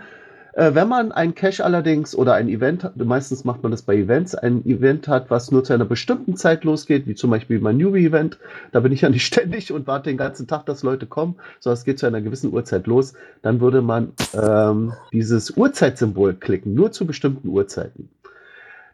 Äh, 0.54 0.76
wenn 0.76 0.88
man 0.88 1.12
ein 1.12 1.34
Cache 1.34 1.66
allerdings 1.66 2.16
oder 2.16 2.36
ein 2.36 2.48
Event, 2.48 2.92
meistens 2.96 3.44
macht 3.44 3.64
man 3.64 3.72
das 3.72 3.82
bei 3.82 3.96
Events, 3.96 4.36
ein 4.36 4.64
Event 4.66 5.08
hat, 5.08 5.32
was 5.32 5.52
nur 5.52 5.64
zu 5.64 5.74
einer 5.74 5.86
bestimmten 5.86 6.36
Zeit 6.36 6.64
losgeht, 6.64 7.08
wie 7.08 7.16
zum 7.16 7.32
Beispiel 7.32 7.60
mein 7.60 7.78
Newbie-Event, 7.78 8.38
da 8.72 8.80
bin 8.80 8.92
ich 8.92 9.02
ja 9.02 9.10
nicht 9.12 9.26
ständig 9.26 9.72
und 9.72 9.88
warte 9.88 10.10
den 10.10 10.18
ganzen 10.18 10.48
Tag, 10.48 10.66
dass 10.68 10.84
Leute 10.84 11.08
kommen, 11.08 11.36
sondern 11.60 11.78
es 11.78 11.86
geht 11.86 11.98
zu 12.00 12.06
einer 12.06 12.22
gewissen 12.22 12.54
Uhrzeit 12.54 12.86
los, 12.86 13.14
dann 13.42 13.62
würde 13.62 13.82
man 13.82 14.14
ähm, 14.34 14.94
dieses 15.12 15.58
Uhrzeitsymbol 15.58 16.36
klicken, 16.36 16.76
nur 16.76 16.92
zu 16.92 17.08
bestimmten 17.08 17.48
Uhrzeiten. 17.50 18.10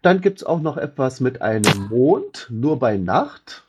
Dann 0.01 0.21
gibt 0.21 0.39
es 0.39 0.45
auch 0.45 0.61
noch 0.61 0.77
etwas 0.77 1.19
mit 1.19 1.41
einem 1.41 1.89
Mond, 1.89 2.47
nur 2.49 2.79
bei 2.79 2.95
Nacht. 2.95 3.65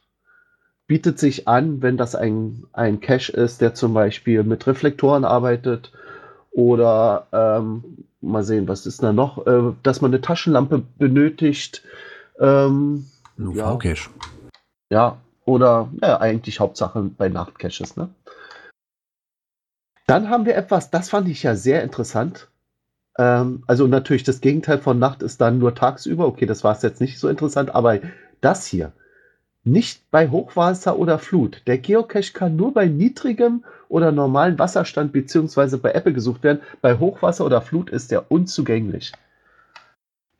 Bietet 0.87 1.19
sich 1.19 1.49
an, 1.49 1.83
wenn 1.83 1.97
das 1.97 2.15
ein, 2.15 2.65
ein 2.73 3.01
Cache 3.01 3.33
ist, 3.33 3.61
der 3.61 3.75
zum 3.75 3.95
Beispiel 3.95 4.45
mit 4.45 4.69
Reflektoren 4.69 5.25
arbeitet 5.25 5.91
oder 6.61 7.27
ähm, 7.33 8.05
mal 8.21 8.45
sehen, 8.45 8.69
was 8.69 8.85
ist 8.85 9.03
da 9.03 9.15
noch, 9.15 9.47
äh, 9.47 9.73
dass 9.83 10.03
man 10.03 10.11
eine 10.11 10.21
Taschenlampe 10.21 10.83
benötigt. 10.99 11.83
Ähm, 12.39 13.07
ja. 13.39 13.77
cache 13.79 14.11
Ja, 14.91 15.17
oder 15.47 15.89
ja, 16.03 16.21
eigentlich 16.21 16.61
Hauptsache 16.61 17.03
bei 17.17 17.31
Nachtcaches. 17.31 17.97
Ne? 17.97 18.11
Dann 20.07 20.29
haben 20.29 20.45
wir 20.45 20.55
etwas, 20.55 20.91
das 20.91 21.09
fand 21.09 21.29
ich 21.29 21.43
ja 21.43 21.55
sehr 21.55 21.83
interessant. 21.83 22.49
Ähm, 23.17 23.65
also 23.67 23.87
natürlich 23.87 24.25
das 24.25 24.43
Gegenteil 24.43 24.79
von 24.79 24.99
Nacht 24.99 25.23
ist 25.23 25.41
dann 25.41 25.59
nur 25.59 25.75
tagsüber. 25.75 26.27
Okay, 26.27 26.45
das 26.45 26.63
war 26.63 26.77
es 26.77 26.83
jetzt 26.83 27.01
nicht 27.01 27.19
so 27.19 27.29
interessant, 27.29 27.75
aber 27.75 28.01
das 28.43 28.67
hier, 28.67 28.93
nicht 29.71 30.11
bei 30.11 30.29
Hochwasser 30.29 30.99
oder 30.99 31.19
Flut. 31.19 31.63
Der 31.67 31.79
Geocache 31.79 32.33
kann 32.33 32.57
nur 32.57 32.75
bei 32.75 32.87
niedrigem 32.87 33.65
oder 33.89 34.13
normalen 34.13 34.59
Wasserstand 34.59 35.13
bzw. 35.13 35.77
bei 35.77 35.93
Apple 35.93 36.13
gesucht 36.13 36.43
werden. 36.43 36.61
Bei 36.81 36.99
Hochwasser 36.99 37.45
oder 37.45 37.61
Flut 37.61 37.91
ist 37.91 38.13
er 38.13 38.31
unzugänglich. 38.31 39.13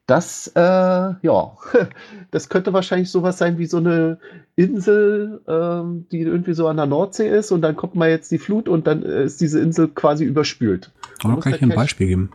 Das, 0.07 0.49
äh, 0.57 0.61
ja, 0.61 1.57
das 2.33 2.49
könnte 2.49 2.73
wahrscheinlich 2.73 3.11
sowas 3.11 3.39
sein 3.39 3.59
wie 3.59 3.67
so 3.67 3.77
eine 3.77 4.19
Insel, 4.57 5.41
ähm, 5.47 6.07
die 6.11 6.23
irgendwie 6.23 6.55
so 6.55 6.67
an 6.67 6.79
der 6.79 6.87
Nordsee 6.87 7.29
ist 7.29 7.53
und 7.53 7.63
dann 7.63 7.77
kommt 7.77 7.95
mal 7.95 8.11
jetzt 8.11 8.33
die 8.33 8.39
Flut 8.39 8.69
und 8.69 8.89
dann 8.89 9.05
ist 9.05 9.41
diese 9.41 9.61
Insel 9.61 9.87
quasi 9.89 10.25
überspült. 10.25 10.91
Oh, 11.25 11.37
kann 11.37 11.55
ich 11.55 11.63
ein 11.63 11.69
Beispiel 11.69 12.09
geben? 12.09 12.31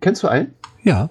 Kennst 0.00 0.22
du 0.22 0.28
einen? 0.28 0.54
Ja. 0.84 1.10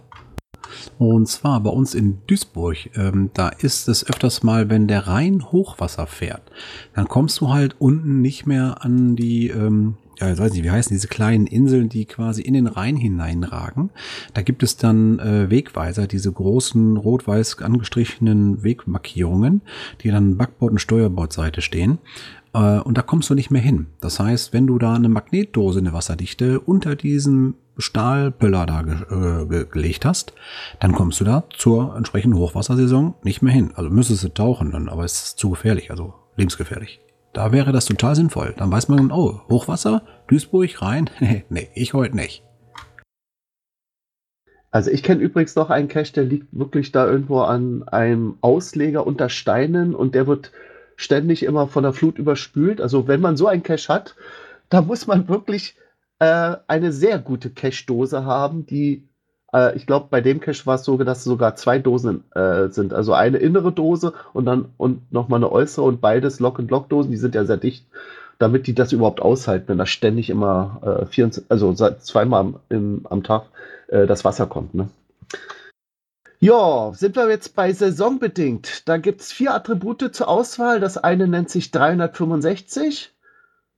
Und 0.98 1.28
zwar 1.28 1.62
bei 1.62 1.70
uns 1.70 1.94
in 1.94 2.20
Duisburg, 2.28 2.78
ähm, 2.96 3.30
da 3.34 3.50
ist 3.50 3.88
es 3.88 4.08
öfters 4.08 4.44
mal, 4.44 4.70
wenn 4.70 4.88
der 4.88 5.08
Rhein 5.08 5.44
Hochwasser 5.52 6.08
fährt, 6.08 6.52
dann 6.94 7.08
kommst 7.08 7.40
du 7.42 7.50
halt 7.50 7.76
unten 7.80 8.22
nicht 8.22 8.46
mehr 8.46 8.84
an 8.84 9.16
die, 9.16 9.48
ähm, 9.48 9.96
ja, 10.20 10.32
ich 10.32 10.40
weiß 10.40 10.52
nicht, 10.54 10.64
wie 10.64 10.72
heißen 10.72 10.94
diese 10.94 11.08
kleinen 11.08 11.46
Inseln, 11.46 11.90
die 11.90 12.06
quasi 12.06 12.42
in 12.42 12.56
den 12.56 12.68
Rhein 12.68 12.96
hineinragen. 12.96 13.92
Da 14.34 14.42
gibt 14.42 14.64
es 14.64 14.78
dann 14.78 15.20
äh, 15.20 15.50
Wegweiser, 15.50 16.08
diese 16.08 16.32
großen 16.32 16.98
rot-weiß 16.98 17.62
angestrichenen 17.62 18.64
Wegmarkierungen, 18.64 19.62
die 20.02 20.10
dann 20.10 20.38
Backbord- 20.38 20.72
und 20.72 20.82
Steuerbordseite 20.82 21.62
stehen. 21.62 22.00
Äh, 22.54 22.80
und 22.80 22.98
da 22.98 23.04
kommst 23.04 23.30
du 23.30 23.36
nicht 23.36 23.52
mehr 23.52 23.62
hin. 23.62 23.88
Das 24.02 24.20
heißt, 24.20 24.54
wenn 24.54 24.66
du 24.66 24.80
da 24.80 24.96
eine 24.96 25.10
Magnetdose, 25.10 25.80
eine 25.80 25.94
wasserdichte, 25.94 26.60
unter 26.60 26.96
diesem 26.96 27.54
Stahlpöller 27.78 28.66
da 28.66 28.82
ge 28.82 28.94
äh, 28.94 29.46
ge 29.46 29.66
gelegt 29.70 30.06
hast, 30.06 30.34
dann 30.80 30.94
kommst 30.94 31.20
du 31.20 31.26
da 31.26 31.44
zur 31.50 31.96
entsprechenden 31.96 32.40
Hochwassersaison 32.40 33.16
nicht 33.24 33.42
mehr 33.42 33.54
hin. 33.54 33.72
Also 33.76 33.90
müsstest 33.90 34.24
du 34.24 34.30
tauchen 34.30 34.72
dann, 34.72 34.90
aber 34.90 35.04
es 35.04 35.14
ist 35.14 35.40
zu 35.40 35.50
gefährlich, 35.50 35.92
also 35.92 36.14
lebensgefährlich. 36.36 37.00
Da 37.34 37.52
wäre 37.52 37.72
das 37.72 37.86
total 37.86 38.16
sinnvoll. 38.16 38.56
Dann 38.58 38.72
weiß 38.72 38.90
man, 38.90 39.12
oh, 39.12 39.42
Hochwasser, 39.50 40.02
Duisburg, 40.28 40.82
rein. 40.82 41.10
nee, 41.50 41.70
ich 41.76 41.94
heute 41.94 42.16
nicht. 42.16 42.44
Also 44.72 44.92
ich 44.92 45.04
kenne 45.04 45.22
übrigens 45.22 45.56
noch 45.56 45.70
einen 45.70 45.88
Cache, 45.88 46.14
der 46.14 46.26
liegt 46.26 46.48
wirklich 46.52 46.92
da 46.92 47.08
irgendwo 47.08 47.42
an 47.42 47.88
einem 47.88 48.38
Ausleger 48.42 49.08
unter 49.08 49.30
Steinen 49.30 49.96
und 49.96 50.14
der 50.14 50.28
wird 50.28 50.52
ständig 50.96 51.44
immer 51.44 51.68
von 51.68 51.84
der 51.84 51.94
Flut 51.94 52.18
überspült. 52.18 52.82
Also 52.82 53.08
wenn 53.08 53.22
man 53.22 53.38
so 53.38 53.48
einen 53.48 53.64
Cache 53.64 53.94
hat, 53.94 54.16
da 54.70 54.82
muss 54.82 55.08
man 55.08 55.30
wirklich 55.30 55.76
äh, 56.20 56.58
eine 56.68 56.92
sehr 56.92 57.20
gute 57.20 57.50
Cache-Dose 57.50 58.26
haben, 58.26 58.66
die, 58.66 59.08
äh, 59.54 59.76
ich 59.76 59.86
glaube, 59.86 60.08
bei 60.10 60.22
dem 60.22 60.40
Cache 60.40 60.66
war 60.66 60.76
es 60.76 60.84
so, 60.84 60.98
dass 60.98 61.24
sogar 61.24 61.56
zwei 61.56 61.80
Dosen 61.80 62.24
äh, 62.34 62.70
sind. 62.70 62.94
Also 62.94 63.14
eine 63.14 63.38
innere 63.38 63.72
Dose 63.72 64.14
und 64.34 64.46
dann 64.46 64.74
und 64.78 65.12
nochmal 65.12 65.40
eine 65.40 65.52
äußere 65.52 65.86
und 65.86 66.02
beides 66.02 66.40
Lock-and-Lock-Dosen, 66.40 67.12
die 67.12 67.18
sind 67.18 67.36
ja 67.36 67.46
sehr 67.46 67.58
dicht, 67.58 67.86
damit 68.40 68.68
die 68.68 68.74
das 68.74 68.92
überhaupt 68.92 69.22
aushalten, 69.22 69.68
wenn 69.70 69.78
da 69.78 69.86
ständig 69.86 70.30
immer 70.30 71.02
äh, 71.02 71.06
24, 71.06 71.46
also 71.50 71.74
zweimal 71.74 72.40
am, 72.42 72.60
im, 72.70 73.08
am 73.10 73.24
Tag 73.24 73.46
äh, 73.88 74.06
das 74.08 74.26
Wasser 74.26 74.48
kommt. 74.48 74.74
Ne? 74.74 74.90
Ja, 76.40 76.92
sind 76.94 77.16
wir 77.16 77.30
jetzt 77.30 77.56
bei 77.56 77.74
saisonbedingt. 77.74 78.88
Da 78.88 78.98
gibt 78.98 79.22
es 79.22 79.32
vier 79.32 79.56
Attribute 79.56 80.14
zur 80.14 80.28
Auswahl. 80.28 80.80
Das 80.80 80.98
eine 80.98 81.28
nennt 81.28 81.50
sich 81.50 81.72
365. 81.72 83.12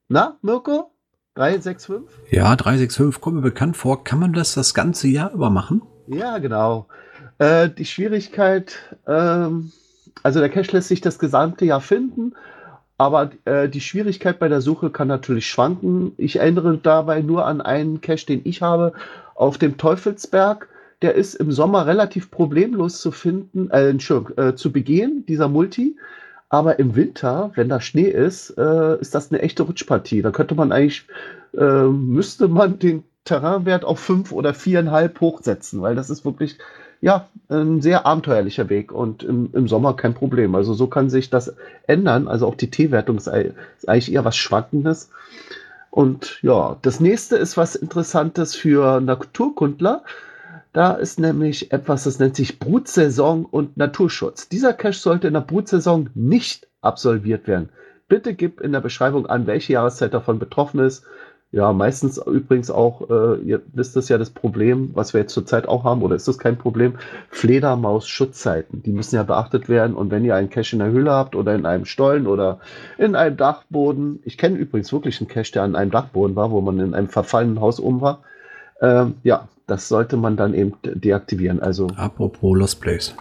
Na, 0.10 0.38
Mirko? 0.42 0.92
365? 1.40 2.02
Ja, 2.32 2.54
365 2.54 3.22
kommt 3.22 3.38
mir 3.38 3.42
bekannt 3.42 3.78
vor. 3.78 4.04
Kann 4.04 4.20
man 4.20 4.34
das 4.34 4.56
das 4.56 4.74
ganze 4.74 5.08
Jahr 5.08 5.32
über 5.32 5.50
machen? 5.50 5.82
Ja, 6.08 6.38
genau. 6.40 6.88
Äh, 7.38 7.70
die 7.70 7.86
Schwierigkeit, 7.86 8.76
ähm, 9.08 9.72
also 10.22 10.42
der 10.42 10.50
Cache 10.50 10.74
lässt 10.74 10.90
sich 10.90 11.00
das 11.00 11.18
gesamte 11.18 11.64
Jahr 11.64 11.80
finden, 11.80 12.34
aber 12.98 13.32
äh, 13.46 13.70
die 13.70 13.80
Schwierigkeit 13.80 14.38
bei 14.38 14.50
der 14.50 14.60
Suche 14.60 14.90
kann 14.90 15.08
natürlich 15.08 15.48
schwanken. 15.48 16.12
Ich 16.18 16.40
erinnere 16.40 16.78
dabei 16.78 17.22
nur 17.22 17.46
an 17.46 17.62
einen 17.62 18.02
Cache, 18.02 18.26
den 18.26 18.42
ich 18.44 18.62
habe, 18.62 18.92
auf 19.34 19.58
dem 19.58 19.78
Teufelsberg. 19.78 20.68
Der 21.02 21.16
ist 21.16 21.36
im 21.36 21.54
Sommer 21.54 21.88
relativ 21.88 22.32
problemlos 22.32 23.00
zu 23.00 23.12
finden, 23.12 23.70
äh, 23.72 23.88
Entschuldigung, 23.88 24.38
äh, 24.38 24.56
zu 24.56 24.74
begehen, 24.74 25.24
dieser 25.26 25.48
Multi. 25.48 25.96
Aber 26.50 26.80
im 26.80 26.96
Winter, 26.96 27.52
wenn 27.56 27.70
da 27.70 27.80
Schnee 27.80 28.10
ist, 28.10 28.52
äh, 28.58 29.00
ist 29.00 29.14
das 29.14 29.32
eine 29.32 29.42
echte 29.42 29.64
Rutschpartie. 29.64 30.22
Da 30.22 30.32
könnte 30.32 30.56
man 30.56 30.72
eigentlich, 30.72 31.06
äh, 31.56 31.84
müsste 31.84 32.48
man 32.48 32.80
den 32.80 33.04
Terrainwert 33.24 33.86
auf 33.86 34.00
fünf 34.00 34.32
oder 34.32 34.54
viereinhalb 34.56 35.22
hochsetzen, 35.22 35.82
weil 35.82 35.96
das 35.96 36.10
ist 36.10 36.26
wirklich, 36.26 36.58
ja, 37.02 37.28
ein 37.50 37.82
sehr 37.82 38.06
abenteuerlicher 38.06 38.70
Weg 38.70 38.92
und 38.92 39.24
im, 39.24 39.50
im 39.54 39.68
Sommer 39.68 39.96
kein 39.96 40.16
Problem. 40.16 40.56
Also 40.56 40.74
so 40.74 40.88
kann 40.88 41.10
sich 41.10 41.30
das 41.30 41.56
ändern. 41.88 42.28
Also 42.28 42.48
auch 42.48 42.56
die 42.56 42.72
T-Wertung 42.72 43.18
ist, 43.18 43.28
ei- 43.30 43.54
ist 43.78 43.88
eigentlich 43.88 44.12
eher 44.12 44.26
was 44.26 44.36
Schwankendes. 44.36 45.12
Und 45.92 46.40
ja, 46.44 46.78
das 46.82 47.00
nächste 47.00 47.36
ist 47.38 47.58
was 47.58 47.76
Interessantes 47.76 48.56
für 48.56 49.02
Naturkundler. 49.02 50.04
Da 50.72 50.94
ist 50.94 51.20
nämlich 51.20 51.72
etwas, 51.72 52.04
das 52.04 52.20
nennt 52.20 52.36
sich 52.36 52.60
Brutsaison 52.60 53.46
und 53.46 53.78
Naturschutz. 53.78 54.50
Dieser 54.50 54.74
Cache 54.74 54.94
sollte 54.94 55.28
in 55.28 55.34
der 55.34 55.42
Brutsaison 55.42 56.10
nicht 56.14 56.68
absolviert 56.82 57.48
werden. 57.48 57.70
Bitte 58.08 58.36
gib 58.36 58.62
in 58.62 58.72
der 58.72 58.82
Beschreibung 58.82 59.26
an, 59.26 59.48
welche 59.48 59.74
Jahreszeit 59.74 60.14
davon 60.14 60.38
betroffen 60.38 60.80
ist. 60.80 61.04
Ja, 61.52 61.74
meistens 61.74 62.20
übrigens 62.20 62.70
auch, 62.70 63.10
äh, 63.10 63.42
ihr 63.42 63.64
wisst 63.74 63.98
es 63.98 64.08
ja, 64.08 64.20
das 64.20 64.30
Problem, 64.30 64.92
was 64.94 65.14
wir 65.14 65.22
jetzt 65.22 65.34
zurzeit 65.34 65.68
auch 65.68 65.84
haben, 65.84 66.04
oder 66.04 66.16
ist 66.16 66.28
das 66.28 66.38
kein 66.38 66.58
Problem? 66.58 66.94
Fledermaus-Schutzzeiten. 67.32 68.84
Die 68.84 68.92
müssen 68.92 69.16
ja 69.16 69.24
beachtet 69.24 69.68
werden. 69.68 69.96
Und 69.96 70.12
wenn 70.12 70.24
ihr 70.24 70.36
einen 70.36 70.52
Cache 70.52 70.74
in 70.74 70.80
der 70.80 70.92
Höhle 70.92 71.12
habt 71.12 71.36
oder 71.36 71.56
in 71.56 71.66
einem 71.66 71.86
Stollen 71.86 72.28
oder 72.28 72.60
in 73.00 73.16
einem 73.16 73.36
Dachboden, 73.36 74.20
ich 74.26 74.38
kenne 74.38 74.58
übrigens 74.58 74.94
wirklich 74.94 75.20
einen 75.20 75.28
Cache, 75.28 75.54
der 75.54 75.64
an 75.64 75.76
einem 75.76 75.90
Dachboden 75.90 76.36
war, 76.36 76.52
wo 76.52 76.62
man 76.62 76.80
in 76.80 76.94
einem 76.94 77.10
verfallenen 77.10 77.60
Haus 77.60 77.80
oben 77.80 78.02
war. 78.02 78.22
Ähm, 78.82 79.16
ja, 79.24 79.48
das 79.68 79.88
sollte 79.88 80.18
man 80.18 80.38
dann 80.38 80.54
eben 80.54 80.74
de- 80.86 80.98
deaktivieren. 80.98 81.60
Also, 81.60 81.88
Apropos 81.96 82.58
Lost 82.58 82.82
Place. 82.82 83.16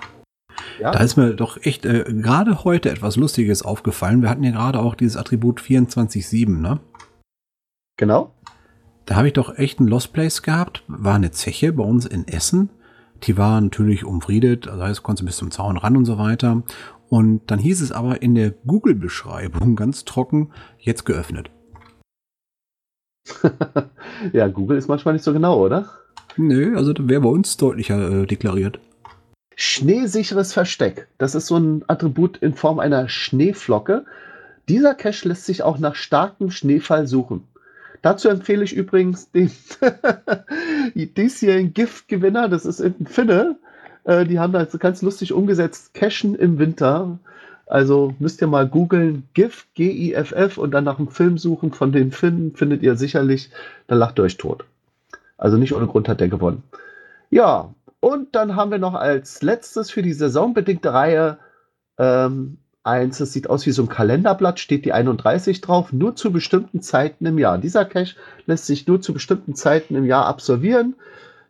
ja. 0.81 0.91
Da 0.93 1.01
ist 1.01 1.17
mir 1.17 1.35
doch 1.35 1.59
echt 1.63 1.85
äh, 1.85 2.05
gerade 2.09 2.65
heute 2.65 2.91
etwas 2.91 3.17
Lustiges 3.17 3.63
aufgefallen. 3.63 4.23
Wir 4.23 4.31
hatten 4.31 4.45
ja 4.45 4.53
gerade 4.53 4.79
auch 4.81 4.95
dieses 4.95 5.17
Attribut 5.17 5.61
24-7, 5.61 6.49
ne? 6.61 6.81
Genau. 7.97 8.33
Da 9.07 9.17
habe 9.17 9.27
ich 9.29 9.33
doch 9.33 9.57
echt 9.59 9.79
einen 9.79 9.89
Lost 9.89 10.13
Place 10.13 10.43
gehabt. 10.43 10.85
War 10.87 11.15
eine 11.15 11.31
Zeche 11.31 11.73
bei 11.73 11.83
uns 11.83 12.07
in 12.07 12.29
Essen. 12.29 12.71
Die 13.25 13.37
war 13.37 13.61
natürlich 13.61 14.05
umfriedet, 14.05 14.67
das 14.67 14.79
heißt, 14.81 15.03
konntest 15.03 15.23
du 15.23 15.27
bis 15.27 15.37
zum 15.39 15.51
Zaun 15.51 15.77
ran 15.77 15.97
und 15.97 16.05
so 16.05 16.19
weiter. 16.19 16.63
Und 17.09 17.51
dann 17.51 17.59
hieß 17.59 17.81
es 17.81 17.91
aber 17.91 18.23
in 18.23 18.35
der 18.37 18.51
Google-Beschreibung 18.51 19.75
ganz 19.77 20.05
trocken, 20.05 20.51
jetzt 20.79 21.05
geöffnet. 21.05 21.51
ja, 24.33 24.49
Google 24.49 24.79
ist 24.79 24.89
manchmal 24.89 25.15
nicht 25.15 25.25
so 25.25 25.33
genau, 25.33 25.65
oder? 25.65 25.89
Nö, 26.37 26.77
also 26.77 26.93
das 26.93 27.09
wäre 27.09 27.21
bei 27.21 27.29
uns 27.29 27.57
deutlicher 27.57 28.23
äh, 28.23 28.27
deklariert. 28.27 28.79
Schneesicheres 29.57 30.53
Versteck. 30.53 31.09
Das 31.19 31.35
ist 31.35 31.47
so 31.47 31.57
ein 31.57 31.85
Attribut 31.89 32.37
in 32.39 32.55
Form 32.55 32.79
einer 32.79 33.09
Schneeflocke. 33.09 34.05
Dieser 34.69 34.95
Cache 34.95 35.29
lässt 35.29 35.47
sich 35.47 35.63
auch 35.63 35.79
nach 35.79 35.97
starkem 35.97 36.51
Schneefall 36.51 37.07
suchen. 37.07 37.49
Dazu 38.03 38.29
empfehle 38.29 38.63
ich 38.63 38.77
übrigens 38.77 39.33
den 39.33 39.51
diesjährigen 40.95 41.75
Giftgewinner. 41.75 42.49
Das 42.49 42.65
ist 42.65 42.81
in 42.81 43.07
Finne. 43.07 43.57
Äh, 44.05 44.25
die 44.27 44.39
haben 44.39 44.53
das 44.53 44.79
ganz 44.79 45.03
lustig 45.03 45.33
umgesetzt. 45.33 45.95
Cachen 45.95 46.35
im 46.35 46.59
Winter. 46.59 47.19
Also 47.69 48.15
müsst 48.19 48.41
ihr 48.41 48.47
mal 48.47 48.67
googeln 48.67 49.29
GIF, 49.35 49.67
G-I-F-F 49.75 50.59
und 50.59 50.71
dann 50.71 50.85
nach 50.85 50.99
einem 50.99 51.09
Film 51.09 51.39
suchen 51.39 51.73
von 51.73 51.93
den 51.93 52.13
Finnen, 52.13 52.55
findet 52.55 52.83
ihr 52.83 52.97
sicherlich, 52.97 53.51
da 53.87 53.95
lacht 53.95 54.19
ihr 54.19 54.23
euch 54.23 54.39
tot. 54.39 54.65
Also 55.37 55.57
nicht 55.57 55.75
ohne 55.75 55.87
Grund 55.87 56.09
hat 56.09 56.21
der 56.21 56.29
gewonnen. 56.29 56.63
Ja, 57.31 57.73
und 58.01 58.35
dann 58.35 58.57
haben 58.57 58.71
wir 58.71 58.79
noch 58.79 58.95
als 58.95 59.43
letztes 59.43 59.91
für 59.91 60.03
die 60.03 60.13
saisonbedingte 60.13 60.93
Reihe 60.93 61.39
ähm, 61.99 62.59
eins, 62.85 63.19
das 63.19 63.33
sieht 63.33 63.51
aus 63.51 63.67
wie 63.67 63.73
so 63.73 63.83
ein 63.83 63.89
Kalenderblatt, 63.89 64.59
steht 64.59 64.85
die 64.85 64.93
31 64.93 65.61
drauf, 65.61 65.93
nur 65.93 66.17
zu 66.17 66.33
bestimmten 66.33 66.81
Zeiten 66.81 67.27
im 67.27 67.39
Jahr. 67.39 67.59
Dieser 67.59 67.85
Cache 67.85 68.15
lässt 68.47 68.67
sich 68.67 68.87
nur 68.87 69.01
zu 69.01 69.13
bestimmten 69.13 69.55
Zeiten 69.55 69.95
im 69.95 70.07
Jahr 70.07 70.27
absolvieren. 70.27 70.95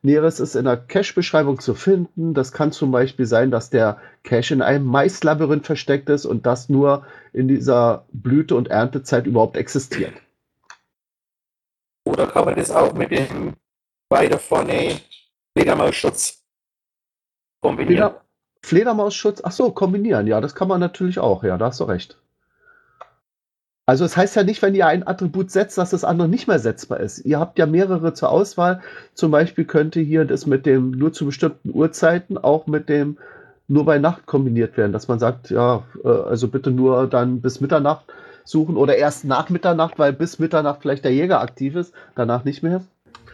Näheres 0.02 0.40
ist 0.40 0.54
in 0.54 0.64
der 0.64 0.76
Cache-Beschreibung 0.76 1.60
zu 1.60 1.74
finden. 1.74 2.34
Das 2.34 2.52
kann 2.52 2.72
zum 2.72 2.90
Beispiel 2.90 3.26
sein, 3.26 3.50
dass 3.50 3.70
der 3.70 4.00
Cache 4.22 4.54
in 4.54 4.62
einem 4.62 4.86
Maislabyrinth 4.86 5.66
versteckt 5.66 6.08
ist 6.08 6.24
und 6.24 6.46
das 6.46 6.68
nur 6.68 7.06
in 7.32 7.48
dieser 7.48 8.06
Blüte- 8.12 8.56
und 8.56 8.68
Erntezeit 8.68 9.26
überhaupt 9.26 9.56
existiert. 9.56 10.14
Oder 12.04 12.26
kann 12.26 12.44
man 12.44 12.56
das 12.56 12.70
auch 12.70 12.94
mit 12.94 13.10
dem 13.10 13.54
weiter 14.08 14.38
vorne 14.38 15.00
Fledermausschutz 15.56 16.42
kombinieren? 17.60 17.96
Fleder 17.96 18.24
Fledermausschutz, 18.64 19.40
ach 19.44 19.52
so, 19.52 19.70
kombinieren, 19.70 20.26
ja, 20.26 20.40
das 20.40 20.54
kann 20.54 20.68
man 20.68 20.80
natürlich 20.80 21.18
auch, 21.18 21.44
ja, 21.44 21.56
da 21.58 21.66
hast 21.66 21.80
du 21.80 21.84
recht. 21.84 22.18
Also 23.88 24.04
es 24.04 24.18
heißt 24.18 24.36
ja 24.36 24.44
nicht, 24.44 24.60
wenn 24.60 24.74
ihr 24.74 24.86
ein 24.86 25.06
Attribut 25.06 25.50
setzt, 25.50 25.78
dass 25.78 25.88
das 25.88 26.04
andere 26.04 26.28
nicht 26.28 26.46
mehr 26.46 26.58
setzbar 26.58 27.00
ist. 27.00 27.24
Ihr 27.24 27.40
habt 27.40 27.58
ja 27.58 27.64
mehrere 27.64 28.12
zur 28.12 28.28
Auswahl. 28.28 28.82
Zum 29.14 29.30
Beispiel 29.30 29.64
könnte 29.64 29.98
hier 29.98 30.26
das 30.26 30.44
mit 30.44 30.66
dem 30.66 30.90
nur 30.90 31.14
zu 31.14 31.24
bestimmten 31.24 31.70
Uhrzeiten 31.72 32.36
auch 32.36 32.66
mit 32.66 32.90
dem 32.90 33.16
nur 33.66 33.86
bei 33.86 33.98
Nacht 33.98 34.26
kombiniert 34.26 34.76
werden, 34.76 34.92
dass 34.92 35.08
man 35.08 35.18
sagt, 35.18 35.48
ja, 35.48 35.84
äh, 36.04 36.08
also 36.08 36.48
bitte 36.48 36.70
nur 36.70 37.06
dann 37.06 37.40
bis 37.40 37.62
Mitternacht 37.62 38.04
suchen 38.44 38.76
oder 38.76 38.96
erst 38.98 39.24
nach 39.24 39.48
Mitternacht, 39.48 39.98
weil 39.98 40.12
bis 40.12 40.38
Mitternacht 40.38 40.82
vielleicht 40.82 41.06
der 41.06 41.14
Jäger 41.14 41.40
aktiv 41.40 41.74
ist, 41.74 41.94
danach 42.14 42.44
nicht 42.44 42.62
mehr. 42.62 42.82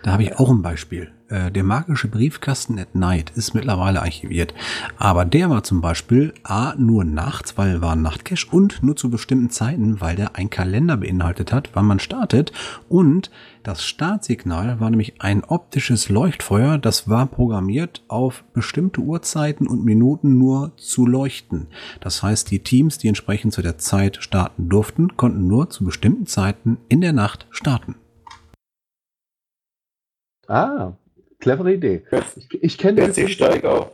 Da 0.05 0.13
habe 0.13 0.23
ich 0.23 0.39
auch 0.39 0.51
ein 0.51 0.61
Beispiel. 0.61 1.11
Äh, 1.31 1.51
der 1.51 1.65
magische 1.65 2.09
Briefkasten 2.09 2.79
at 2.79 2.95
Night 2.95 3.33
ist 3.37 3.55
mittlerweile 3.55 4.03
archiviert. 4.03 4.53
Aber 4.99 5.25
der 5.25 5.49
war 5.49 5.65
zum 5.65 5.81
Beispiel 5.81 6.35
A, 6.43 6.75
nur 6.77 7.05
nachts, 7.05 7.57
weil 7.57 7.81
war 7.81 7.97
Nachtcache 7.97 8.49
und 8.51 8.83
nur 8.83 8.97
zu 8.97 9.09
bestimmten 9.09 9.49
Zeiten, 9.49 10.03
weil 10.03 10.15
der 10.15 10.37
ein 10.37 10.51
Kalender 10.51 10.99
beinhaltet 10.99 11.55
hat, 11.55 11.71
wann 11.73 11.87
man 11.87 12.01
startet. 12.01 12.53
Und 12.91 13.31
das 13.63 13.83
Startsignal 13.83 14.79
war 14.79 14.91
nämlich 14.91 15.23
ein 15.23 15.43
optisches 15.43 16.11
Leuchtfeuer, 16.11 16.77
das 16.77 17.09
war 17.09 17.25
programmiert 17.25 18.05
auf 18.09 18.45
bestimmte 18.53 19.01
Uhrzeiten 19.01 19.67
und 19.67 19.87
Minuten 19.87 20.37
nur 20.37 20.77
zu 20.77 21.07
leuchten. 21.07 21.69
Das 22.01 22.23
heißt, 22.23 22.51
die 22.51 22.59
Teams, 22.59 22.99
die 22.99 23.09
entsprechend 23.09 23.55
zu 23.55 23.63
der 23.63 23.79
Zeit 23.79 24.19
starten 24.21 24.69
durften, 24.69 25.17
konnten 25.17 25.47
nur 25.47 25.71
zu 25.71 25.83
bestimmten 25.83 26.27
Zeiten 26.27 26.77
in 26.91 27.01
der 27.01 27.15
Nacht 27.15 27.47
starten. 27.49 27.95
Ah, 30.49 30.93
clevere 31.41 31.73
Idee. 31.73 32.03
Ich, 32.37 32.63
ich 32.63 32.79
kenne 32.79 33.13
stark 33.29 33.65
auf. 33.65 33.91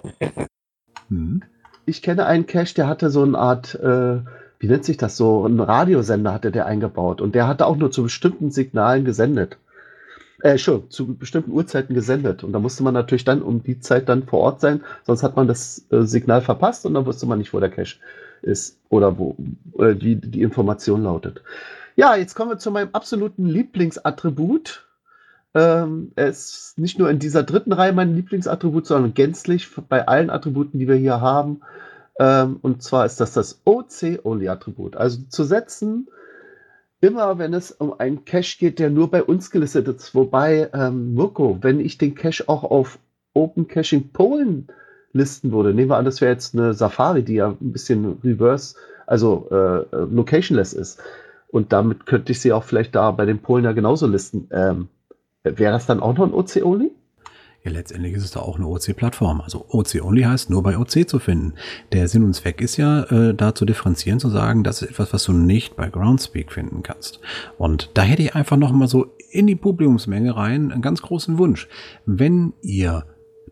Hm. 1.09 1.43
Ich 1.87 2.03
kenne 2.03 2.27
einen 2.27 2.47
Cache, 2.47 2.75
der 2.75 2.87
hatte 2.87 3.11
so 3.11 3.23
eine 3.23 3.39
Art, 3.39 3.75
äh, 3.75 4.21
wie 4.59 4.69
nennt 4.69 4.85
sich 4.85 4.97
das 4.97 5.17
so, 5.17 5.45
einen 5.45 5.61
Radiosender 5.61 6.33
hatte 6.33 6.53
der 6.53 6.67
eingebaut 6.67 7.21
und 7.21 7.35
der 7.35 7.49
hatte 7.49 7.67
auch 7.67 7.77
nur 7.77 7.91
zu 7.91 8.05
bestimmten 8.05 8.51
Signalen 8.51 9.05
gesendet. 9.05 9.57
Äh, 10.43 10.57
schon, 10.57 10.89
zu 10.91 11.17
bestimmten 11.17 11.51
Uhrzeiten 11.51 11.95
gesendet. 11.95 12.45
Und 12.45 12.53
da 12.53 12.59
musste 12.59 12.83
man 12.83 12.95
natürlich 12.95 13.25
dann 13.25 13.43
um 13.43 13.63
die 13.63 13.81
Zeit 13.81 14.09
dann 14.09 14.23
vor 14.23 14.41
Ort 14.41 14.61
sein, 14.61 14.83
sonst 15.05 15.23
hat 15.23 15.37
man 15.37 15.49
das 15.49 15.85
äh, 15.91 16.03
Signal 16.03 16.41
verpasst 16.41 16.87
und 16.87 16.95
dann 16.95 17.05
wusste 17.05 17.27
man 17.27 17.39
nicht, 17.39 17.53
wo 17.53 17.61
der 17.61 17.71
Cache 17.71 17.97
ist 18.43 18.79
oder 18.89 19.19
wo, 19.19 19.37
äh, 19.79 19.97
wie 19.99 20.17
die 20.17 20.41
Information 20.41 21.03
lautet. 21.03 21.43
Ja, 21.97 22.17
jetzt 22.17 22.35
kommen 22.35 22.51
wir 22.51 22.59
zu 22.59 22.71
meinem 22.71 22.89
absoluten 22.93 23.45
Lieblingsattribut. 23.45 24.87
Ähm, 25.55 26.13
er 26.17 26.29
ist 26.29 26.79
nicht 26.79 26.99
nur 26.99 27.11
in 27.11 27.19
dieser 27.19 27.43
dritten 27.43 27.73
Reihe 27.73 27.93
mein 27.93 28.15
Lieblingsattribut, 28.15 28.87
sondern 28.87 29.15
gänzlich 29.15 29.69
bei 29.89 30.07
allen 30.07 30.31
Attributen, 30.31 30.79
die 30.79 30.89
wir 30.89 30.95
hier 30.97 31.21
haben. 31.21 31.63
Ähm, 32.19 32.59
und 32.63 32.83
zwar 32.83 33.07
ist 33.07 33.21
das 33.21 33.33
das 33.33 33.63
OC-Only-Attribut. 33.65 34.97
Also 34.97 35.23
zu 35.29 35.45
setzen 35.45 36.09
immer, 37.01 37.39
wenn 37.39 37.55
es 37.55 37.73
um 37.73 37.99
einen 37.99 38.25
Cache 38.25 38.59
geht, 38.59 38.79
der 38.79 38.91
nur 38.91 39.11
bei 39.11 39.23
uns 39.23 39.51
gelistet 39.51 39.89
ist. 39.89 40.15
Wobei, 40.15 40.69
ähm, 40.75 41.15
Mirko, 41.15 41.59
wenn 41.63 41.81
ich 41.81 41.99
den 41.99 42.15
Cache 42.15 42.45
auch 42.47 42.63
auf 42.63 42.99
Open 43.33 43.69
Caching 43.69 44.13
Polen 44.13 44.69
listen 45.13 45.51
würde, 45.51 45.75
nehmen 45.75 45.91
wir 45.91 45.97
an, 45.97 46.05
das 46.05 46.21
wäre 46.21 46.33
jetzt 46.33 46.55
eine 46.55 46.75
Safari, 46.75 47.23
die 47.23 47.35
ja 47.35 47.49
ein 47.49 47.73
bisschen 47.73 48.19
reverse, 48.23 48.77
also 49.07 49.49
äh, 49.51 49.79
äh, 49.79 50.07
locationless 50.11 50.73
ist. 50.73 51.01
Und 51.49 51.73
damit 51.73 52.07
könnte 52.07 52.33
ich 52.33 52.41
sie 52.41 52.53
auch 52.53 52.63
vielleicht 52.65 52.95
da 52.95 53.11
bei 53.11 53.25
den 53.25 53.41
Polen 53.41 53.65
ja 53.65 53.73
genauso 53.73 54.07
listen. 54.07 54.49
Ähm, 54.53 54.89
wäre 55.45 55.73
das 55.73 55.87
dann 55.87 56.01
auch 56.01 56.17
noch 56.17 56.27
ein 56.27 56.35
OC-Only? 56.35 56.93
Ja, 57.63 57.71
letztendlich 57.73 58.15
ist 58.15 58.25
es 58.25 58.31
da 58.31 58.41
auch 58.41 58.57
eine 58.57 58.67
OC-Plattform. 58.67 59.43
Also 59.43 59.67
OC-Only 59.69 60.23
heißt 60.23 60.49
nur 60.49 60.63
bei 60.63 60.79
OC 60.79 61.07
zu 61.07 61.19
finden. 61.19 61.55
Der 61.93 62.09
Sinn 62.09 62.25
und 62.25 62.35
Zweck 62.35 62.63
ist 62.63 62.79
ja, 62.79 63.03
äh, 63.05 63.35
da 63.35 63.55
zu 63.55 63.67
differenzieren, 63.67 64.19
zu 64.19 64.31
sagen, 64.31 64.65
das 64.65 64.81
ist 64.81 64.91
etwas, 64.91 65.13
was 65.13 65.25
du 65.25 65.33
nicht 65.33 65.77
bei 65.77 65.91
Groundspeak 65.91 66.53
finden 66.53 66.83
kannst. 66.83 67.21
Und 67.59 67.91
da 67.95 68.03
hätte 68.03 68.23
ich 68.23 68.35
einfach 68.35 68.57
noch 68.57 68.73
mal 68.73 68.89
so 68.89 69.15
in 69.31 69.47
die 69.47 69.57
Publikumsmenge 69.57 70.35
rein 70.37 70.73
einen 70.73 70.81
ganz 70.81 71.03
großen 71.03 71.37
Wunsch. 71.37 71.69
Wenn 72.07 72.55
ihr 72.63 73.05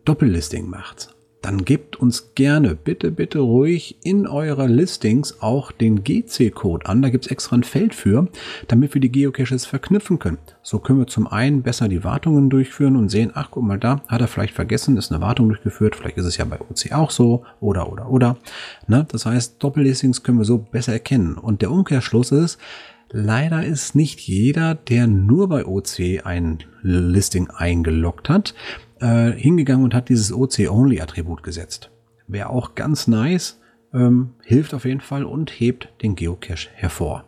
Doppellisting 0.05 0.67
macht, 0.67 1.15
dann 1.41 1.63
gebt 1.63 1.95
uns 1.95 2.35
gerne 2.35 2.75
bitte, 2.75 3.11
bitte 3.11 3.39
ruhig 3.39 3.97
in 4.03 4.27
eurer 4.27 4.67
Listings 4.67 5.41
auch 5.41 5.71
den 5.71 6.03
GC-Code 6.03 6.85
an. 6.85 7.01
Da 7.01 7.09
gibt's 7.09 7.27
extra 7.27 7.55
ein 7.55 7.63
Feld 7.63 7.95
für, 7.95 8.27
damit 8.67 8.93
wir 8.93 8.99
die 8.99 9.11
Geocaches 9.11 9.65
verknüpfen 9.65 10.19
können. 10.19 10.39
So 10.61 10.79
können 10.79 10.99
wir 10.99 11.07
zum 11.07 11.27
einen 11.27 11.61
besser 11.61 11.87
die 11.87 12.03
Wartungen 12.03 12.49
durchführen 12.49 12.97
und 12.97 13.09
sehen, 13.09 13.31
ach 13.33 13.51
guck 13.51 13.63
mal, 13.63 13.79
da 13.79 14.01
hat 14.07 14.19
er 14.19 14.27
vielleicht 14.27 14.53
vergessen, 14.53 14.97
ist 14.97 15.11
eine 15.11 15.21
Wartung 15.21 15.47
durchgeführt. 15.47 15.95
Vielleicht 15.95 16.17
ist 16.17 16.25
es 16.25 16.37
ja 16.37 16.45
bei 16.45 16.59
OC 16.59 16.91
auch 16.91 17.11
so 17.11 17.45
oder, 17.61 17.91
oder, 17.91 18.09
oder. 18.09 18.37
Ne? 18.87 19.05
Das 19.09 19.25
heißt, 19.25 19.63
Doppellistings 19.63 20.23
können 20.23 20.39
wir 20.39 20.45
so 20.45 20.57
besser 20.57 20.93
erkennen. 20.93 21.35
Und 21.35 21.61
der 21.61 21.71
Umkehrschluss 21.71 22.31
ist, 22.31 22.59
Leider 23.11 23.65
ist 23.65 23.95
nicht 23.95 24.19
jeder, 24.19 24.75
der 24.75 25.07
nur 25.07 25.49
bei 25.49 25.65
OC 25.65 26.25
ein 26.25 26.59
Listing 26.83 27.49
eingeloggt 27.49 28.29
hat, 28.29 28.53
äh, 28.99 29.31
hingegangen 29.31 29.83
und 29.83 29.93
hat 29.93 30.09
dieses 30.09 30.33
OC-Only-Attribut 30.33 31.43
gesetzt. 31.43 31.91
Wäre 32.27 32.49
auch 32.49 32.75
ganz 32.75 33.07
nice, 33.07 33.59
ähm, 33.93 34.31
hilft 34.43 34.73
auf 34.73 34.85
jeden 34.85 35.01
Fall 35.01 35.23
und 35.23 35.51
hebt 35.51 35.89
den 36.01 36.15
Geocache 36.15 36.69
hervor. 36.73 37.23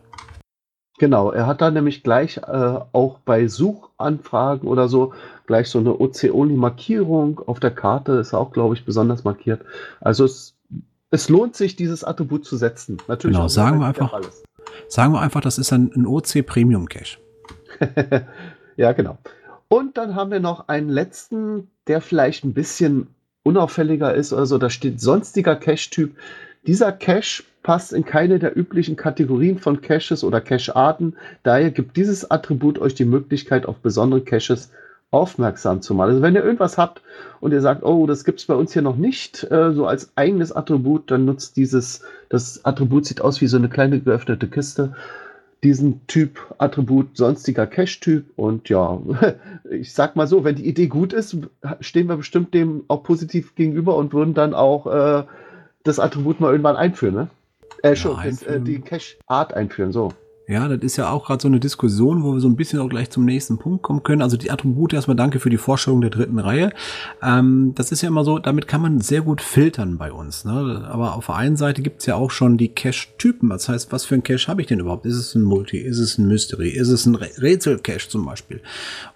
Genau, 1.00 1.32
er 1.32 1.48
hat 1.48 1.62
da 1.62 1.72
nämlich 1.72 2.04
gleich 2.04 2.38
äh, 2.38 2.80
auch 2.92 3.18
bei 3.26 3.48
Suchanfragen 3.48 4.68
oder 4.68 4.88
so 4.88 5.14
gleich 5.48 5.68
so 5.68 5.80
eine 5.80 6.00
OC-Only-Markierung 6.00 7.42
auf 7.48 7.60
der 7.60 7.72
Karte, 7.72 8.14
ist 8.14 8.34
auch, 8.34 8.52
glaube 8.52 8.76
ich, 8.76 8.86
besonders 8.86 9.24
markiert. 9.24 9.62
Also 10.00 10.26
es, 10.26 10.56
es 11.10 11.28
lohnt 11.28 11.56
sich, 11.56 11.76
dieses 11.76 12.04
Attribut 12.04 12.46
zu 12.46 12.56
setzen. 12.56 12.98
Natürlich 13.08 13.36
genau, 13.36 13.48
sagen 13.48 13.80
wir 13.80 13.88
einfach, 13.88 14.22
sagen 14.88 15.12
wir 15.12 15.22
einfach, 15.22 15.42
das 15.42 15.58
ist 15.58 15.74
ein, 15.74 15.92
ein 15.96 16.06
OC 16.06 16.46
Premium 16.46 16.88
Cache. 16.88 17.18
ja, 18.78 18.92
genau. 18.94 19.18
Und 19.72 19.98
dann 19.98 20.16
haben 20.16 20.32
wir 20.32 20.42
noch 20.42 20.68
einen 20.68 20.90
letzten, 20.90 21.70
der 21.88 22.02
vielleicht 22.02 22.44
ein 22.44 22.54
bisschen 22.54 23.08
unauffälliger 23.44 24.14
ist. 24.14 24.34
Also 24.34 24.58
da 24.58 24.70
steht 24.70 25.00
sonstiger 25.00 25.56
Cache-Typ. 25.56 26.14
Dieser 26.68 26.92
Cache 26.92 27.44
passt 27.64 27.94
in 27.94 28.04
keine 28.04 28.38
der 28.38 28.58
üblichen 28.58 28.98
Kategorien 28.98 29.60
von 29.60 29.80
Caches 29.80 30.26
oder 30.26 30.42
Cache-Arten. 30.42 31.16
Daher 31.44 31.72
gibt 31.72 31.96
dieses 31.96 32.30
Attribut 32.30 32.80
euch 32.80 32.96
die 32.96 33.06
Möglichkeit, 33.06 33.66
auf 33.66 33.78
besondere 33.78 34.20
Caches 34.20 34.72
aufmerksam 35.10 35.82
zu 35.82 35.94
machen. 35.94 36.10
Also 36.10 36.22
wenn 36.22 36.36
ihr 36.36 36.44
irgendwas 36.44 36.78
habt 36.78 37.02
und 37.40 37.54
ihr 37.54 37.62
sagt, 37.62 37.82
oh, 37.84 38.08
das 38.08 38.26
gibt 38.26 38.42
es 38.42 38.48
bei 38.48 38.56
uns 38.56 38.74
hier 38.74 38.82
noch 38.82 38.98
nicht, 38.98 39.50
äh, 39.52 39.72
so 39.72 39.86
als 39.88 40.12
eigenes 40.18 40.52
Attribut, 40.52 41.10
dann 41.12 41.24
nutzt 41.24 41.56
dieses, 41.56 42.02
das 42.28 42.66
Attribut 42.66 43.06
sieht 43.06 43.22
aus 43.22 43.40
wie 43.40 43.48
so 43.48 43.56
eine 43.56 43.70
kleine 43.70 44.02
geöffnete 44.02 44.48
Kiste 44.50 44.96
diesen 45.64 46.06
Typ 46.08 46.54
Attribut 46.58 47.18
sonstiger 47.18 47.68
Cache-Typ. 47.68 48.26
Und 48.36 48.70
ja, 48.70 49.00
ich 49.70 49.94
sag 49.94 50.16
mal 50.16 50.28
so, 50.28 50.44
wenn 50.44 50.56
die 50.56 50.68
Idee 50.68 50.88
gut 50.88 51.14
ist, 51.14 51.38
stehen 51.80 52.08
wir 52.08 52.18
bestimmt 52.18 52.54
dem 52.54 52.84
auch 52.88 53.04
positiv 53.04 53.56
gegenüber 53.56 53.96
und 53.96 54.14
würden 54.14 54.34
dann 54.34 54.54
auch 54.54 54.88
äh, 54.88 55.24
das 55.84 56.00
Attribut 56.00 56.40
mal 56.40 56.52
irgendwann 56.52 56.76
einführen, 56.76 57.16
ne? 57.16 57.28
Äh, 57.84 57.96
schon, 57.96 58.18
ja, 58.18 58.26
das, 58.26 58.44
äh, 58.44 58.60
die 58.60 58.80
Cache-Art 58.80 59.54
einführen, 59.54 59.92
so. 59.92 60.14
Ja, 60.48 60.68
das 60.68 60.82
ist 60.82 60.98
ja 60.98 61.10
auch 61.10 61.28
gerade 61.28 61.42
so 61.42 61.48
eine 61.48 61.60
Diskussion, 61.60 62.24
wo 62.24 62.34
wir 62.34 62.42
so 62.42 62.50
ein 62.50 62.56
bisschen 62.56 62.80
auch 62.80 62.90
gleich 62.90 63.10
zum 63.10 63.26
nächsten 63.26 63.58
Punkt 63.58 63.84
kommen 63.84 64.04
können. 64.04 64.22
Also 64.22 64.38
die 64.38 64.52
Attribute 64.52 64.94
erstmal 64.94 65.16
danke 65.16 65.40
für 65.40 65.50
die 65.50 65.58
Vorstellung 65.58 66.02
der 66.02 66.10
dritten 66.10 66.40
Reihe. 66.40 66.72
Ähm, 67.22 67.74
das 67.76 67.92
ist 67.92 68.02
ja 68.02 68.10
immer 68.10 68.26
so, 68.26 68.40
damit 68.40 68.68
kann 68.68 68.82
man 68.82 69.00
sehr 69.00 69.22
gut 69.22 69.42
filtern 69.42 69.98
bei 69.98 70.12
uns. 70.12 70.44
Ne? 70.44 70.88
Aber 70.90 71.16
auf 71.16 71.28
der 71.28 71.36
einen 71.36 71.56
Seite 71.56 71.82
gibt's 71.82 72.06
ja 72.06 72.16
auch 72.16 72.32
schon 72.32 72.58
die 72.58 72.70
Cache-Typen. 72.70 73.50
Das 73.50 73.70
heißt, 73.70 73.92
was 73.92 74.04
für 74.04 74.16
ein 74.16 74.24
Cache 74.24 74.48
habe 74.48 74.62
ich 74.62 74.68
denn 74.68 74.80
überhaupt? 74.80 75.06
Ist 75.06 75.16
es 75.16 75.36
ein 75.36 75.44
Multi? 75.44 75.78
Ist 75.78 76.00
es 76.00 76.18
ein 76.18 76.28
Mystery? 76.28 76.70
Ist 76.70 76.90
es 76.90 77.06
ein 77.06 77.16
Rätsel-Cache 77.16 78.10
zum 78.10 78.26
Beispiel? 78.26 78.62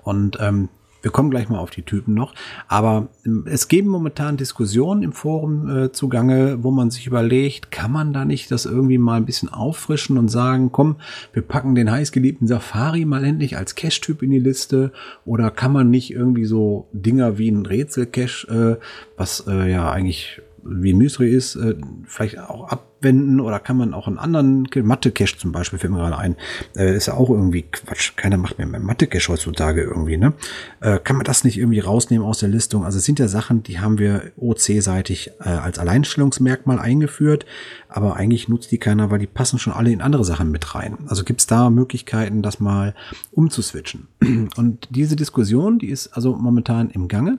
Und 0.03 0.37
ähm, 0.39 0.69
wir 1.05 1.11
kommen 1.11 1.29
gleich 1.29 1.49
mal 1.49 1.59
auf 1.59 1.69
die 1.69 1.83
Typen 1.83 2.15
noch. 2.15 2.33
Aber 2.67 3.09
ähm, 3.27 3.45
es 3.47 3.67
geben 3.67 3.89
momentan 3.89 4.37
Diskussionen 4.37 5.03
im 5.03 5.13
Forum 5.13 5.69
äh, 5.69 5.91
zugange, 5.91 6.63
wo 6.63 6.71
man 6.71 6.89
sich 6.89 7.05
überlegt, 7.05 7.69
kann 7.69 7.91
man 7.91 8.11
da 8.11 8.25
nicht 8.25 8.49
das 8.49 8.65
irgendwie 8.65 8.97
mal 8.97 9.17
ein 9.17 9.27
bisschen 9.27 9.49
auffrischen 9.49 10.17
und 10.17 10.29
sagen, 10.29 10.71
komm, 10.71 10.95
wir 11.31 11.43
packen 11.43 11.75
den 11.75 11.91
heißgeliebten 11.91 12.47
Safari 12.47 13.05
mal 13.05 13.23
endlich 13.23 13.55
als 13.55 13.75
Cache-Typ 13.75 14.23
in 14.23 14.31
die 14.31 14.39
Liste? 14.39 14.91
Oder 15.25 15.51
kann 15.51 15.71
man 15.71 15.91
nicht 15.91 16.11
irgendwie 16.11 16.45
so 16.45 16.87
Dinger 16.91 17.37
wie 17.37 17.51
ein 17.51 17.67
Rätsel-Cache, 17.67 18.79
äh, 18.79 18.83
was 19.15 19.45
äh, 19.47 19.71
ja 19.71 19.91
eigentlich 19.91 20.41
wie 20.63 20.95
Mystery 20.95 21.35
ist, 21.35 21.55
äh, 21.55 21.75
vielleicht 22.07 22.39
auch 22.39 22.67
ab 22.69 22.94
abwenden 23.05 23.39
oder 23.39 23.59
kann 23.59 23.77
man 23.77 23.93
auch 23.93 24.07
einen 24.07 24.17
anderen 24.17 24.67
Mathe-Cache 24.73 25.37
zum 25.37 25.51
Beispiel, 25.51 25.77
fällt 25.77 25.93
mir 25.93 25.99
gerade 25.99 26.17
ein, 26.17 26.35
äh, 26.75 26.95
ist 26.95 27.05
ja 27.05 27.13
auch 27.13 27.29
irgendwie 27.29 27.63
Quatsch. 27.63 28.15
Keiner 28.15 28.37
macht 28.37 28.57
mehr 28.57 28.67
Mathe-Cache 28.67 29.29
heutzutage 29.29 29.81
irgendwie, 29.81 30.17
ne? 30.17 30.33
Äh, 30.81 30.99
kann 30.99 31.15
man 31.15 31.25
das 31.25 31.43
nicht 31.43 31.57
irgendwie 31.57 31.79
rausnehmen 31.79 32.25
aus 32.25 32.39
der 32.39 32.49
Listung? 32.49 32.83
Also 32.83 32.97
es 32.97 33.05
sind 33.05 33.19
ja 33.19 33.27
Sachen, 33.27 33.63
die 33.63 33.79
haben 33.79 33.99
wir 33.99 34.31
OC-seitig 34.37 35.31
äh, 35.39 35.49
als 35.49 35.77
Alleinstellungsmerkmal 35.77 36.79
eingeführt, 36.79 37.45
aber 37.89 38.15
eigentlich 38.15 38.49
nutzt 38.49 38.71
die 38.71 38.77
keiner, 38.79 39.11
weil 39.11 39.19
die 39.19 39.27
passen 39.27 39.59
schon 39.59 39.73
alle 39.73 39.91
in 39.91 40.01
andere 40.01 40.25
Sachen 40.25 40.51
mit 40.51 40.73
rein. 40.73 40.97
Also 41.07 41.23
gibt 41.23 41.41
es 41.41 41.47
da 41.47 41.69
Möglichkeiten, 41.69 42.41
das 42.41 42.59
mal 42.59 42.95
umzuswitchen. 43.31 44.07
Und 44.57 44.87
diese 44.89 45.15
Diskussion, 45.15 45.79
die 45.79 45.89
ist 45.89 46.07
also 46.07 46.35
momentan 46.35 46.89
im 46.89 47.07
Gange. 47.07 47.37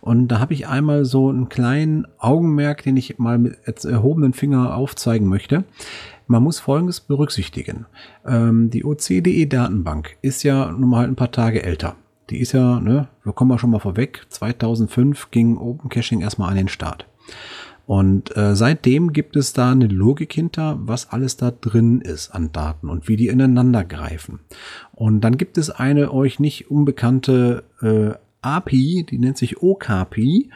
Und 0.00 0.28
da 0.28 0.38
habe 0.38 0.54
ich 0.54 0.68
einmal 0.68 1.04
so 1.04 1.28
einen 1.28 1.48
kleinen 1.48 2.06
Augenmerk, 2.18 2.84
den 2.84 2.96
ich 2.96 3.18
mal 3.18 3.38
mit 3.38 3.56
erhobenen 3.84 4.32
Finger 4.32 4.74
aufzeige 4.74 5.07
zeigen 5.08 5.26
möchte. 5.26 5.64
Man 6.26 6.42
muss 6.42 6.60
Folgendes 6.60 7.00
berücksichtigen. 7.00 7.86
Ähm, 8.26 8.68
die 8.68 8.84
OCDE-Datenbank 8.84 10.18
ist 10.20 10.42
ja 10.42 10.70
nun 10.70 10.90
mal 10.90 11.06
ein 11.06 11.16
paar 11.16 11.32
Tage 11.32 11.62
älter. 11.62 11.96
Die 12.28 12.40
ist 12.40 12.52
ja, 12.52 12.78
ne, 12.78 13.08
wir 13.24 13.32
kommen 13.32 13.48
mal 13.48 13.58
schon 13.58 13.70
mal 13.70 13.78
vorweg, 13.78 14.26
2005 14.28 15.30
ging 15.30 15.56
Open 15.56 15.88
Caching 15.88 16.20
erstmal 16.20 16.50
an 16.50 16.56
den 16.56 16.68
Start. 16.68 17.06
Und 17.86 18.36
äh, 18.36 18.54
seitdem 18.54 19.14
gibt 19.14 19.34
es 19.34 19.54
da 19.54 19.72
eine 19.72 19.86
Logik 19.86 20.34
hinter, 20.34 20.76
was 20.78 21.08
alles 21.10 21.38
da 21.38 21.50
drin 21.50 22.02
ist 22.02 22.28
an 22.28 22.52
Daten 22.52 22.90
und 22.90 23.08
wie 23.08 23.16
die 23.16 23.28
ineinander 23.28 23.82
greifen. 23.82 24.40
Und 24.92 25.22
dann 25.22 25.38
gibt 25.38 25.56
es 25.56 25.70
eine 25.70 26.12
euch 26.12 26.38
nicht 26.38 26.70
unbekannte 26.70 27.64
äh, 27.80 28.10
API, 28.56 29.04
die 29.08 29.18
nennt 29.18 29.38
sich 29.38 29.62
OKAPI. 29.62 30.50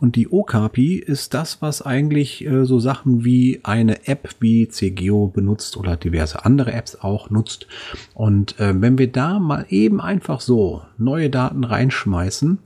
Und 0.00 0.14
die 0.14 0.28
OKAPI 0.28 0.96
ist 0.96 1.34
das, 1.34 1.60
was 1.60 1.82
eigentlich 1.82 2.46
äh, 2.46 2.64
so 2.64 2.78
Sachen 2.78 3.24
wie 3.24 3.60
eine 3.64 4.06
App 4.06 4.36
wie 4.38 4.68
CGO 4.68 5.26
benutzt 5.26 5.76
oder 5.76 5.96
diverse 5.96 6.44
andere 6.44 6.72
Apps 6.72 6.96
auch 6.96 7.30
nutzt. 7.30 7.66
Und 8.14 8.60
äh, 8.60 8.80
wenn 8.80 8.98
wir 8.98 9.10
da 9.10 9.38
mal 9.40 9.66
eben 9.70 10.00
einfach 10.00 10.40
so 10.40 10.82
neue 10.98 11.30
Daten 11.30 11.64
reinschmeißen, 11.64 12.58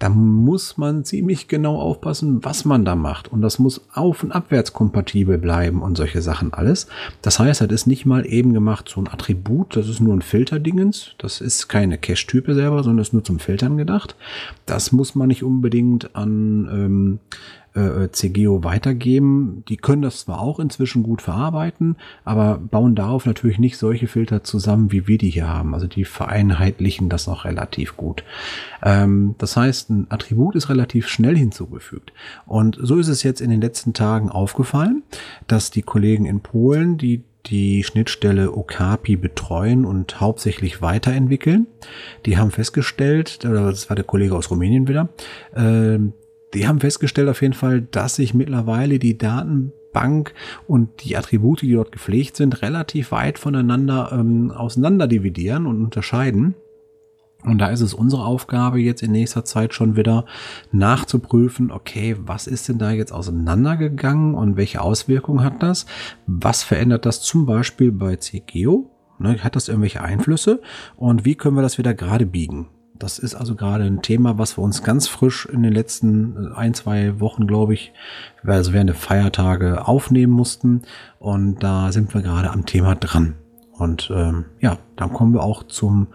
da 0.00 0.08
muss 0.08 0.78
man 0.78 1.04
ziemlich 1.04 1.46
genau 1.46 1.78
aufpassen, 1.78 2.42
was 2.42 2.64
man 2.64 2.86
da 2.86 2.96
macht. 2.96 3.28
Und 3.28 3.42
das 3.42 3.58
muss 3.58 3.82
auf- 3.92 4.24
und 4.24 4.32
abwärts 4.32 4.72
kompatibel 4.72 5.36
bleiben 5.36 5.82
und 5.82 5.96
solche 5.96 6.22
Sachen 6.22 6.54
alles. 6.54 6.86
Das 7.20 7.38
heißt, 7.38 7.60
das 7.60 7.70
ist 7.70 7.86
nicht 7.86 8.06
mal 8.06 8.26
eben 8.26 8.54
gemacht 8.54 8.88
so 8.88 8.98
ein 8.98 9.08
Attribut, 9.08 9.76
das 9.76 9.90
ist 9.90 10.00
nur 10.00 10.14
ein 10.14 10.22
Filterdingens. 10.22 11.10
Das 11.18 11.42
ist 11.42 11.68
keine 11.68 11.98
Cache-Type 11.98 12.54
selber, 12.54 12.82
sondern 12.82 13.02
ist 13.02 13.12
nur 13.12 13.24
zum 13.24 13.38
Filtern 13.38 13.76
gedacht. 13.76 14.16
Das 14.64 14.90
muss 14.90 15.14
man 15.14 15.28
nicht 15.28 15.44
unbedingt 15.44 16.16
an 16.16 16.68
ähm, 16.72 17.18
äh, 17.74 18.08
CGO 18.10 18.64
weitergeben. 18.64 19.64
Die 19.68 19.76
können 19.76 20.02
das 20.02 20.20
zwar 20.20 20.40
auch 20.40 20.58
inzwischen 20.58 21.02
gut 21.02 21.22
verarbeiten, 21.22 21.96
aber 22.24 22.58
bauen 22.58 22.94
darauf 22.94 23.26
natürlich 23.26 23.58
nicht 23.58 23.78
solche 23.78 24.06
Filter 24.06 24.42
zusammen, 24.42 24.92
wie 24.92 25.06
wir 25.06 25.18
die 25.18 25.30
hier 25.30 25.48
haben. 25.48 25.74
Also 25.74 25.86
die 25.86 26.04
vereinheitlichen 26.04 27.08
das 27.08 27.26
noch 27.26 27.44
relativ 27.44 27.96
gut. 27.96 28.24
Ähm, 28.82 29.34
das 29.38 29.56
heißt, 29.56 29.90
ein 29.90 30.06
Attribut 30.08 30.56
ist 30.56 30.68
relativ 30.68 31.08
schnell 31.08 31.36
hinzugefügt. 31.36 32.12
Und 32.46 32.78
so 32.80 32.96
ist 32.96 33.08
es 33.08 33.22
jetzt 33.22 33.40
in 33.40 33.50
den 33.50 33.60
letzten 33.60 33.92
Tagen 33.92 34.30
aufgefallen, 34.30 35.02
dass 35.46 35.70
die 35.70 35.82
Kollegen 35.82 36.26
in 36.26 36.40
Polen, 36.40 36.98
die 36.98 37.24
die 37.46 37.82
Schnittstelle 37.84 38.52
Okapi 38.52 39.16
betreuen 39.16 39.84
und 39.84 40.20
hauptsächlich 40.20 40.82
weiterentwickeln. 40.82 41.66
Die 42.26 42.38
haben 42.38 42.50
festgestellt, 42.50 43.44
das 43.44 43.88
war 43.88 43.96
der 43.96 44.04
Kollege 44.04 44.34
aus 44.34 44.50
Rumänien 44.50 44.88
wieder, 44.88 45.08
äh, 45.54 45.98
die 46.54 46.66
haben 46.66 46.80
festgestellt 46.80 47.28
auf 47.28 47.42
jeden 47.42 47.54
Fall, 47.54 47.82
dass 47.82 48.16
sich 48.16 48.34
mittlerweile 48.34 48.98
die 48.98 49.18
Daten 49.18 49.72
Bank 49.92 50.34
und 50.66 51.04
die 51.04 51.16
Attribute, 51.16 51.62
die 51.62 51.72
dort 51.72 51.92
gepflegt 51.92 52.36
sind, 52.36 52.62
relativ 52.62 53.12
weit 53.12 53.38
voneinander 53.38 54.10
ähm, 54.12 54.50
auseinander 54.50 55.06
dividieren 55.06 55.66
und 55.66 55.82
unterscheiden. 55.82 56.54
Und 57.42 57.58
da 57.58 57.68
ist 57.68 57.80
es 57.80 57.94
unsere 57.94 58.24
Aufgabe, 58.24 58.80
jetzt 58.80 59.02
in 59.02 59.12
nächster 59.12 59.44
Zeit 59.46 59.72
schon 59.72 59.96
wieder 59.96 60.26
nachzuprüfen, 60.72 61.70
okay, 61.70 62.16
was 62.18 62.46
ist 62.46 62.68
denn 62.68 62.78
da 62.78 62.90
jetzt 62.90 63.12
auseinandergegangen 63.12 64.34
und 64.34 64.56
welche 64.56 64.82
Auswirkungen 64.82 65.42
hat 65.42 65.62
das? 65.62 65.86
Was 66.26 66.62
verändert 66.62 67.06
das 67.06 67.22
zum 67.22 67.46
Beispiel 67.46 67.92
bei 67.92 68.16
CGO? 68.16 68.90
Ne, 69.18 69.42
hat 69.42 69.56
das 69.56 69.68
irgendwelche 69.68 70.02
Einflüsse? 70.02 70.60
Und 70.96 71.24
wie 71.24 71.34
können 71.34 71.56
wir 71.56 71.62
das 71.62 71.78
wieder 71.78 71.94
gerade 71.94 72.26
biegen? 72.26 72.68
Das 73.00 73.18
ist 73.18 73.34
also 73.34 73.56
gerade 73.56 73.84
ein 73.84 74.02
Thema, 74.02 74.36
was 74.36 74.58
wir 74.58 74.62
uns 74.62 74.82
ganz 74.82 75.08
frisch 75.08 75.46
in 75.46 75.62
den 75.62 75.72
letzten 75.72 76.52
ein, 76.52 76.74
zwei 76.74 77.18
Wochen, 77.18 77.46
glaube 77.46 77.72
ich, 77.72 77.94
also 78.44 78.74
während 78.74 78.90
der 78.90 78.96
Feiertage 78.96 79.88
aufnehmen 79.88 80.34
mussten. 80.34 80.82
Und 81.18 81.62
da 81.62 81.92
sind 81.92 82.12
wir 82.12 82.20
gerade 82.20 82.50
am 82.50 82.66
Thema 82.66 82.94
dran. 82.94 83.36
Und 83.72 84.12
ähm, 84.14 84.44
ja, 84.60 84.76
dann 84.96 85.14
kommen 85.14 85.32
wir 85.32 85.42
auch 85.42 85.62
zum 85.62 86.08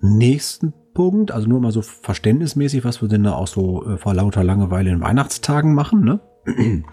nächsten 0.00 0.72
Punkt. 0.94 1.32
Also 1.32 1.48
nur 1.48 1.60
mal 1.60 1.72
so 1.72 1.82
verständnismäßig, 1.82 2.84
was 2.84 3.02
wir 3.02 3.08
denn 3.08 3.24
da 3.24 3.32
auch 3.32 3.48
so 3.48 3.84
äh, 3.84 3.98
vor 3.98 4.14
lauter 4.14 4.44
Langeweile 4.44 4.90
in 4.90 5.00
Weihnachtstagen 5.00 5.74
machen. 5.74 6.04
Ne? 6.04 6.20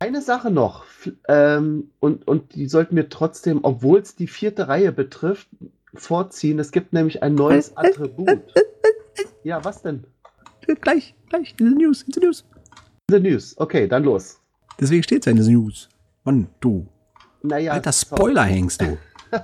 Eine 0.00 0.20
Sache 0.20 0.50
noch, 0.50 0.84
ähm, 1.28 1.90
und, 2.00 2.26
und 2.26 2.54
die 2.54 2.68
sollten 2.68 2.96
wir 2.96 3.08
trotzdem, 3.08 3.60
obwohl 3.62 4.00
es 4.00 4.14
die 4.14 4.28
vierte 4.28 4.68
Reihe 4.68 4.92
betrifft, 4.92 5.48
vorziehen. 6.00 6.58
Es 6.58 6.70
gibt 6.72 6.92
nämlich 6.92 7.22
ein 7.22 7.34
neues 7.34 7.76
Attribut. 7.76 8.40
Ja, 9.44 9.64
was 9.64 9.82
denn? 9.82 10.04
Gleich, 10.80 11.14
gleich, 11.28 11.54
in 11.58 11.68
the 11.70 11.74
News, 11.74 12.02
in 12.02 12.12
the 12.12 12.20
News. 12.20 12.44
The 13.10 13.20
News. 13.20 13.54
Okay, 13.58 13.88
dann 13.88 14.04
los. 14.04 14.38
Deswegen 14.80 15.02
steht 15.02 15.20
es 15.22 15.26
ja 15.26 15.32
in 15.32 15.42
the 15.42 15.52
News. 15.52 15.88
Mann, 16.24 16.48
du. 16.60 16.86
Naja, 17.42 17.72
Alter 17.72 17.92
Spoiler 17.92 18.44
hängst 18.44 18.80
du. 18.82 18.98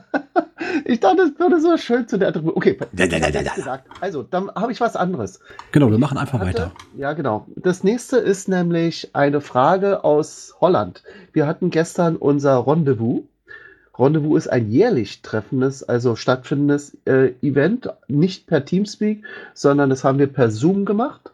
Ich 0.87 0.99
dachte, 1.01 1.17
das 1.31 1.39
würde 1.39 1.61
so 1.61 1.77
schön 1.77 2.09
zu 2.09 2.19
der 2.19 2.29
Attribut. 2.29 2.57
Okay, 2.57 2.77
Da, 2.93 3.07
da, 3.07 3.19
da, 3.31 3.83
also, 4.01 4.23
dann 4.23 4.51
habe 4.55 4.73
ich 4.73 4.81
was 4.81 4.97
anderes. 4.97 5.39
Genau, 5.73 5.91
wir 5.91 5.99
machen 5.99 6.19
einfach 6.19 6.41
Hatte- 6.41 6.47
weiter. 6.49 6.73
Ja, 6.97 7.13
genau. 7.13 7.47
Das 7.57 7.85
nächste 7.85 8.17
ist 8.17 8.49
nämlich 8.49 9.15
eine 9.15 9.41
Frage 9.41 10.05
aus 10.05 10.55
Holland. 10.61 11.03
Wir 11.33 11.47
hatten 11.47 11.71
gestern 11.71 12.17
unser 12.17 12.67
Rendezvous. 12.67 13.23
Rendezvous 13.99 14.39
ist 14.39 14.49
ein 14.49 14.71
jährlich 14.71 15.23
treffendes, 15.23 15.83
also 15.83 16.17
stattfindendes 16.17 16.97
äh, 17.05 17.33
Event, 17.43 17.91
nicht 18.09 18.47
per 18.47 18.65
Teamspeak, 18.65 19.23
sondern 19.55 19.91
das 19.91 20.03
haben 20.05 20.19
wir 20.19 20.27
per 20.27 20.51
Zoom 20.51 20.85
gemacht. 20.85 21.31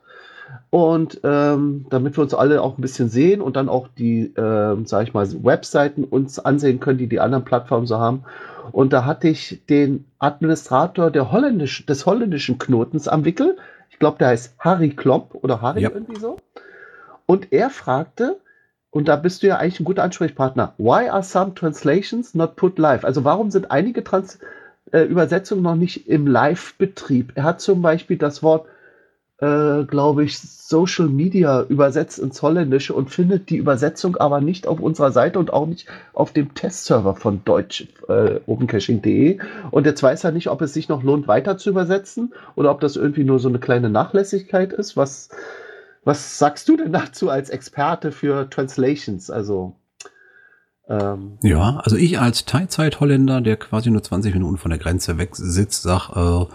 Und 0.71 1.21
ähm, 1.25 1.87
damit 1.91 2.17
wir 2.17 2.23
uns 2.23 2.35
alle 2.35 2.61
auch 2.61 2.77
ein 2.77 2.83
bisschen 2.83 3.09
sehen 3.09 3.41
und 3.41 3.57
dann 3.57 3.69
auch 3.69 3.89
die, 3.99 4.33
ähm, 4.37 4.85
sag 4.85 5.05
ich 5.05 5.15
mal, 5.15 5.27
Webseiten 5.45 6.05
uns 6.05 6.39
ansehen 6.39 6.81
können, 6.81 6.99
die 6.99 7.07
die 7.07 7.21
anderen 7.21 7.45
Plattformen 7.45 7.87
so 7.87 7.99
haben. 7.99 8.25
Und 8.73 8.93
da 8.93 9.05
hatte 9.05 9.29
ich 9.29 9.63
den 9.69 10.05
Administrator 10.19 11.11
der 11.11 11.33
holländisch, 11.33 11.87
des 11.87 12.05
holländischen 12.07 12.59
Knotens 12.59 13.09
am 13.09 13.25
Wickel. 13.25 13.57
Ich 13.91 13.99
glaube, 13.99 14.19
der 14.19 14.29
heißt 14.29 14.55
Harry 14.59 14.91
Klomp 14.91 15.35
oder 15.35 15.61
Harry 15.63 15.83
Ja. 15.83 15.91
irgendwie 15.91 16.21
so. 16.21 16.37
Und 17.27 17.53
er 17.53 17.71
fragte, 17.71 18.39
und 18.91 19.07
da 19.07 19.17
bist 19.17 19.43
du 19.43 19.47
ja 19.47 19.57
eigentlich 19.57 19.81
ein 19.81 19.85
guter 19.85 20.03
Ansprechpartner, 20.03 20.75
why 20.79 21.09
are 21.09 21.23
some 21.23 21.55
translations 21.55 22.35
not 22.35 22.57
put 22.57 22.79
live? 22.79 23.05
Also 23.05 23.25
warum 23.25 23.51
sind 23.51 23.71
einige 23.71 24.03
Trans 24.03 24.41
äh, 24.93 25.03
Übersetzungen 25.03 25.63
noch 25.63 25.77
nicht 25.77 26.09
im 26.09 26.27
Live-Betrieb? 26.27 27.33
Er 27.37 27.45
hat 27.45 27.61
zum 27.61 27.83
Beispiel 27.83 28.17
das 28.17 28.43
Wort, 28.43 28.67
äh, 29.39 29.85
glaube 29.85 30.25
ich, 30.25 30.41
Social 30.41 31.07
Media 31.07 31.63
übersetzt 31.63 32.19
ins 32.19 32.43
Holländische 32.43 32.93
und 32.93 33.11
findet 33.11 33.49
die 33.51 33.59
Übersetzung 33.59 34.17
aber 34.17 34.41
nicht 34.41 34.67
auf 34.67 34.81
unserer 34.81 35.13
Seite 35.13 35.39
und 35.39 35.53
auch 35.53 35.67
nicht 35.67 35.87
auf 36.13 36.33
dem 36.33 36.55
Testserver 36.55 37.15
von 37.15 37.45
Deutsch, 37.45 37.87
äh, 38.09 38.41
opencaching.de. 38.47 39.39
Und 39.71 39.87
jetzt 39.87 40.03
weiß 40.03 40.25
er 40.25 40.33
nicht, 40.33 40.49
ob 40.49 40.63
es 40.63 40.75
sich 40.75 40.89
noch 40.89 41.05
lohnt, 41.05 41.29
weiter 41.29 41.59
zu 41.59 41.71
übersetzen 41.71 42.35
oder 42.57 42.73
ob 42.73 42.81
das 42.81 42.97
irgendwie 42.97 43.25
nur 43.25 43.39
so 43.39 43.49
eine 43.49 43.61
kleine 43.61 43.89
Nachlässigkeit 43.89 44.73
ist. 44.73 44.97
Was, 44.97 45.29
was 46.05 46.39
sagst 46.39 46.69
du 46.69 46.77
denn 46.77 46.93
dazu 46.93 47.29
als 47.29 47.51
Experte 47.51 48.13
für 48.13 48.49
Translations? 48.49 49.31
Also, 49.31 49.77
ähm, 50.89 51.39
Ja, 51.43 51.81
also 51.85 51.97
ich 51.97 52.19
als 52.19 52.45
Teilzeit-Holländer, 52.45 53.41
der 53.41 53.57
quasi 53.57 53.91
nur 53.91 54.03
20 54.03 54.35
Minuten 54.35 54.57
von 54.57 54.71
der 54.71 54.79
Grenze 54.79 55.19
weg 55.19 55.37
sitzt, 55.37 55.83
sag, 55.83 56.11
äh, 56.17 56.47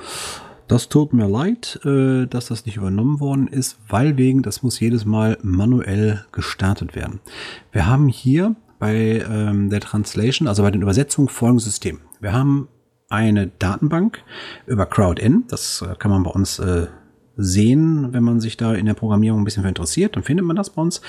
das 0.68 0.90
tut 0.90 1.14
mir 1.14 1.28
leid, 1.28 1.80
äh, 1.86 2.26
dass 2.26 2.48
das 2.48 2.66
nicht 2.66 2.78
übernommen 2.78 3.20
worden 3.20 3.48
ist, 3.48 3.78
weil 3.88 4.18
wegen, 4.18 4.42
das 4.42 4.64
muss 4.64 4.80
jedes 4.80 5.06
Mal 5.06 5.38
manuell 5.44 6.26
gestartet 6.32 6.96
werden. 6.96 7.20
Wir 7.72 7.86
haben 7.86 8.08
hier 8.08 8.56
bei 8.80 9.24
ähm, 9.30 9.70
der 9.70 9.80
Translation, 9.80 10.48
also 10.48 10.64
bei 10.64 10.72
den 10.72 10.82
Übersetzungen 10.82 11.30
folgendes 11.30 11.66
System. 11.66 12.02
Wir 12.20 12.34
haben 12.34 12.68
eine 13.10 13.48
Datenbank 13.48 14.24
über 14.66 14.88
CrowdN, 14.88 15.46
das 15.48 15.84
äh, 15.84 15.96
kann 15.96 16.10
man 16.10 16.24
bei 16.24 16.32
uns 16.32 16.58
äh, 16.58 16.88
sehen, 17.38 18.14
wenn 18.14 18.24
man 18.24 18.40
sich 18.40 18.58
da 18.58 18.74
in 18.74 18.86
der 18.86 18.94
Programmierung 18.94 19.42
ein 19.42 19.44
bisschen 19.44 19.64
für 19.64 19.70
interessiert, 19.70 20.16
dann 20.16 20.24
findet 20.24 20.46
man 20.46 20.56
das 20.56 20.70
bei 20.70 20.82
uns. 20.82 21.02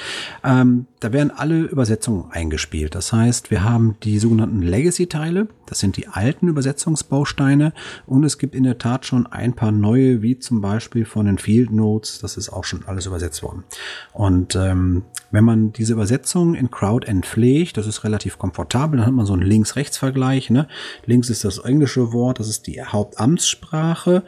Ähm, 0.44 0.86
da 1.00 1.12
werden 1.12 1.30
alle 1.30 1.60
Übersetzungen 1.60 2.30
eingespielt. 2.30 2.94
Das 2.94 3.12
heißt, 3.12 3.50
wir 3.50 3.64
haben 3.64 3.96
die 4.02 4.18
sogenannten 4.18 4.62
Legacy-Teile, 4.62 5.48
das 5.66 5.78
sind 5.78 5.96
die 5.96 6.08
alten 6.08 6.48
Übersetzungsbausteine 6.48 7.72
und 8.06 8.24
es 8.24 8.38
gibt 8.38 8.54
in 8.54 8.64
der 8.64 8.78
Tat 8.78 9.06
schon 9.06 9.26
ein 9.26 9.54
paar 9.54 9.72
neue, 9.72 10.22
wie 10.22 10.38
zum 10.38 10.60
Beispiel 10.60 11.04
von 11.04 11.26
den 11.26 11.38
Field 11.38 11.70
Notes, 11.72 12.18
das 12.20 12.36
ist 12.36 12.50
auch 12.50 12.64
schon 12.64 12.84
alles 12.86 13.06
übersetzt 13.06 13.42
worden. 13.42 13.64
Und 14.12 14.56
ähm, 14.56 15.04
wenn 15.30 15.44
man 15.44 15.72
diese 15.72 15.92
Übersetzung 15.92 16.54
in 16.54 16.70
CrowdN 16.70 17.22
pflegt, 17.22 17.76
das 17.76 17.86
ist 17.86 18.04
relativ 18.04 18.38
komfortabel, 18.38 18.98
dann 18.98 19.06
hat 19.06 19.14
man 19.14 19.26
so 19.26 19.32
einen 19.32 19.42
Links-Rechts-Vergleich. 19.42 20.50
Ne? 20.50 20.68
Links 21.04 21.30
ist 21.30 21.44
das 21.44 21.58
englische 21.58 22.12
Wort, 22.12 22.38
das 22.38 22.48
ist 22.48 22.66
die 22.66 22.82
Hauptamtssprache. 22.82 24.22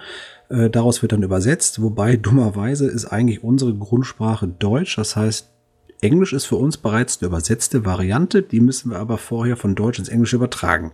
Äh, 0.49 0.71
daraus 0.71 1.03
wird 1.03 1.13
dann 1.13 1.23
übersetzt, 1.23 1.83
wobei 1.83 2.17
dummerweise 2.17 2.87
ist 2.87 3.07
eigentlich 3.07 3.43
unsere 3.45 3.75
Grundsprache 3.75 4.49
Deutsch. 4.49 4.97
Das 4.97 5.17
heißt, 5.17 5.53
Englisch 6.01 6.33
ist 6.33 6.47
für 6.47 6.57
uns 6.57 6.77
bereits 6.77 7.21
eine 7.21 7.29
übersetzte 7.29 7.85
Variante, 7.85 8.43
die 8.43 8.61
müssen 8.61 8.91
wir 8.91 8.99
aber 8.99 9.19
vorher 9.19 9.57
von 9.57 9.75
Deutsch 9.75 9.99
ins 9.99 10.09
Englische 10.09 10.37
übertragen. 10.37 10.93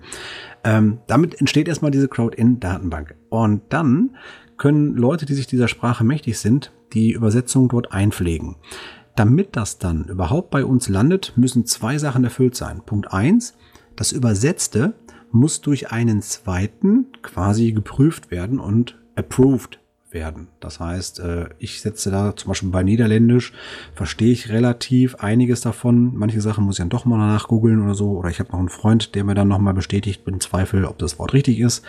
Ähm, 0.65 0.99
damit 1.07 1.41
entsteht 1.41 1.69
erstmal 1.69 1.91
diese 1.91 2.09
Crowd-In-Datenbank. 2.09 3.15
Und 3.29 3.63
dann 3.69 4.17
können 4.57 4.95
Leute, 4.95 5.27
die 5.27 5.35
sich 5.35 5.47
dieser 5.47 5.69
Sprache 5.69 6.05
mächtig 6.05 6.39
sind, 6.39 6.73
die 6.95 7.13
Übersetzung 7.13 7.69
dort 7.69 7.93
einpflegen. 7.93 8.57
Damit 9.15 9.57
das 9.57 9.79
dann 9.79 10.07
überhaupt 10.07 10.51
bei 10.51 10.65
uns 10.65 10.89
landet, 10.89 11.35
müssen 11.37 11.67
zwei 11.67 11.99
Sachen 11.99 12.25
erfüllt 12.25 12.57
sein. 12.57 12.83
Punkt 12.85 13.13
eins: 13.13 13.55
das 13.97 14.11
Übersetzte 14.11 14.95
muss 15.31 15.61
durch 15.61 15.93
einen 15.93 16.23
zweiten 16.23 17.09
quasi 17.23 17.73
geprüft 17.73 18.31
werden 18.31 18.59
und 18.59 18.99
approved 19.17 19.79
werden. 20.15 20.49
Das 20.61 20.81
heißt, 20.81 21.19
äh, 21.21 21.47
ich 21.59 21.81
setze 21.83 22.11
da 22.11 22.35
zum 22.35 22.49
Beispiel 22.49 22.71
bei 22.71 22.83
Niederländisch, 22.83 23.53
verstehe 23.95 24.33
ich 24.33 24.49
relativ 24.49 25.17
einiges 25.17 25.61
davon. 25.61 26.13
Manche 26.15 26.41
Sachen 26.41 26.65
muss 26.65 26.77
ich 26.77 26.79
dann 26.79 26.89
doch 26.89 27.05
mal 27.05 27.19
nachgoogeln 27.19 27.83
oder 27.83 27.95
so. 27.95 28.13
Oder 28.13 28.31
ich 28.31 28.39
habe 28.39 28.53
noch 28.53 28.61
einen 28.61 28.69
Freund, 28.69 29.15
der 29.15 29.25
mir 29.25 29.35
dann 29.35 29.49
nochmal 29.49 29.75
bestätigt, 29.75 30.25
bin 30.25 30.41
Zweifel, 30.41 30.85
ob 30.85 30.99
das 30.99 31.19
Wort 31.19 31.35
richtig 31.35 31.61
ist. 31.61 31.85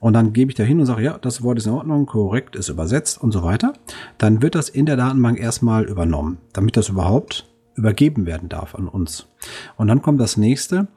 Und 0.00 0.14
dann 0.14 0.32
gebe 0.32 0.50
ich 0.50 0.56
da 0.56 0.64
hin 0.64 0.80
und 0.80 0.86
sage, 0.86 1.04
ja, 1.04 1.16
das 1.16 1.44
Wort 1.44 1.58
ist 1.58 1.66
in 1.66 1.72
Ordnung, 1.72 2.06
korrekt, 2.06 2.56
ist 2.56 2.68
übersetzt 2.68 3.22
und 3.22 3.30
so 3.30 3.44
weiter. 3.44 3.72
Dann 4.18 4.42
wird 4.42 4.56
das 4.56 4.68
in 4.68 4.84
der 4.84 4.96
Datenbank 4.96 5.38
erstmal 5.38 5.84
übernommen, 5.84 6.38
damit 6.52 6.76
das 6.76 6.88
überhaupt 6.88 7.48
übergeben 7.76 8.26
werden 8.26 8.48
darf 8.48 8.74
an 8.74 8.88
uns. 8.88 9.28
Und 9.76 9.86
dann 9.86 10.02
kommt 10.02 10.20
das 10.20 10.36
nächste. 10.36 10.88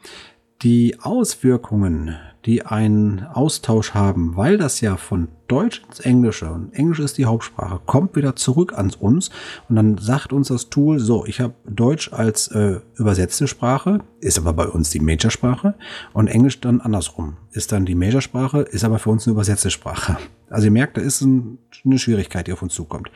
Die 0.64 1.00
Auswirkungen, 1.00 2.16
die 2.46 2.66
einen 2.66 3.26
Austausch 3.26 3.94
haben, 3.94 4.36
weil 4.36 4.58
das 4.58 4.82
ja 4.82 4.98
von 4.98 5.30
Deutsch 5.48 5.84
ins 5.88 6.00
Englische 6.00 6.50
und 6.50 6.74
Englisch 6.74 7.00
ist 7.00 7.18
die 7.18 7.26
Hauptsprache, 7.26 7.80
kommt 7.86 8.16
wieder 8.16 8.36
zurück 8.36 8.74
an 8.78 8.92
uns 9.00 9.30
und 9.70 9.76
dann 9.76 9.98
sagt 9.98 10.34
uns 10.34 10.48
das 10.48 10.70
Tool, 10.70 11.00
so, 11.00 11.26
ich 11.26 11.40
habe 11.40 11.54
Deutsch 11.68 12.12
als 12.14 12.48
äh, 12.50 12.80
übersetzte 12.96 13.48
Sprache, 13.48 14.00
ist 14.22 14.38
aber 14.38 14.54
bei 14.54 14.68
uns 14.68 14.90
die 14.90 15.00
Majorsprache 15.00 15.76
und 16.14 16.28
Englisch 16.28 16.62
dann 16.62 16.82
andersrum, 16.82 17.38
ist 17.52 17.72
dann 17.72 17.86
die 17.86 17.96
Majorsprache, 17.96 18.62
ist 18.62 18.84
aber 18.84 19.00
für 19.00 19.10
uns 19.10 19.28
eine 19.28 19.34
übersetzte 19.34 19.70
Sprache. 19.72 20.18
Also 20.50 20.66
ihr 20.66 20.72
merkt, 20.72 20.98
da 20.98 21.02
ist 21.02 21.22
ein, 21.22 21.58
eine 21.84 22.00
Schwierigkeit, 22.00 22.48
die 22.48 22.54
auf 22.54 22.62
uns 22.62 22.74
zukommt. 22.74 23.10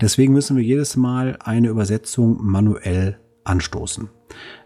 Deswegen 0.00 0.32
müssen 0.32 0.56
wir 0.56 0.64
jedes 0.64 0.96
Mal 0.96 1.38
eine 1.42 1.68
Übersetzung 1.68 2.38
manuell 2.40 3.18
anstoßen. 3.44 4.08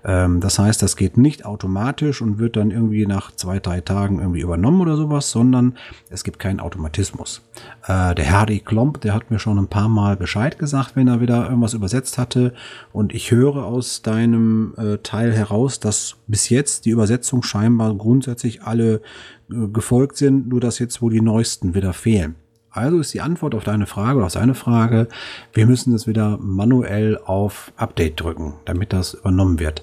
Ähm, 0.05 0.41
das 0.41 0.59
heißt, 0.59 0.81
das 0.83 0.97
geht 0.97 1.17
nicht 1.17 1.45
automatisch 1.45 2.23
und 2.23 2.39
wird 2.39 2.57
dann 2.57 2.71
irgendwie 2.71 3.07
nach 3.07 3.33
zwei, 3.33 3.59
drei 3.59 3.81
Tagen 3.81 4.21
irgendwie 4.21 4.41
übernommen 4.41 4.81
oder 4.81 4.97
sowas, 4.97 5.31
sondern 5.31 5.77
es 6.09 6.25
gibt 6.25 6.39
keinen 6.39 6.61
Automatismus. 6.61 7.43
Äh, 7.87 8.15
der 8.15 8.31
Harry 8.31 8.61
Klomp, 8.61 9.01
der 9.01 9.15
hat 9.15 9.31
mir 9.31 9.39
schon 9.39 9.59
ein 9.59 9.69
paar 9.69 9.89
Mal 9.89 10.17
Bescheid 10.17 10.59
gesagt, 10.59 10.95
wenn 10.95 11.09
er 11.09 11.21
wieder 11.21 11.49
irgendwas 11.49 11.75
übersetzt 11.75 12.19
hatte. 12.19 12.55
Und 12.93 13.15
ich 13.15 13.31
höre 13.31 13.65
aus 13.65 14.03
deinem 14.03 14.75
äh, 14.77 14.99
Teil 14.99 15.33
heraus, 15.33 15.81
dass 15.81 16.17
bis 16.27 16.49
jetzt 16.49 16.85
die 16.85 16.91
Übersetzung 16.91 17.43
scheinbar 17.43 17.95
grundsätzlich 17.95 18.63
alle 18.63 19.03
äh, 19.51 19.69
gefolgt 19.69 20.17
sind, 20.17 20.49
nur 20.49 20.61
dass 20.61 20.79
jetzt 20.79 21.03
wohl 21.03 21.13
die 21.13 21.21
neuesten 21.21 21.75
wieder 21.75 21.93
fehlen. 21.93 22.37
Also 22.79 23.01
ist 23.01 23.13
die 23.13 23.21
Antwort 23.21 23.55
auf 23.55 23.65
deine 23.65 23.87
Frage 23.87 24.17
oder 24.17 24.27
auf 24.27 24.33
seine 24.33 24.55
Frage, 24.55 25.09
wir 25.53 25.67
müssen 25.67 25.93
das 25.93 26.07
wieder 26.07 26.39
manuell 26.41 27.19
auf 27.19 27.73
Update 27.77 28.21
drücken, 28.21 28.55
damit 28.65 28.93
das 28.93 29.15
übernommen 29.15 29.59
wird. 29.59 29.83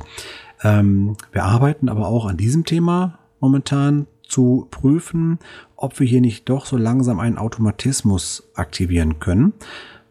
Ähm, 0.63 1.17
wir 1.31 1.43
arbeiten 1.43 1.89
aber 1.89 2.07
auch 2.07 2.25
an 2.25 2.37
diesem 2.37 2.65
Thema 2.65 3.19
momentan 3.39 4.07
zu 4.27 4.67
prüfen, 4.71 5.39
ob 5.75 5.99
wir 5.99 6.07
hier 6.07 6.21
nicht 6.21 6.49
doch 6.49 6.65
so 6.65 6.77
langsam 6.77 7.19
einen 7.19 7.37
Automatismus 7.37 8.49
aktivieren 8.55 9.19
können, 9.19 9.53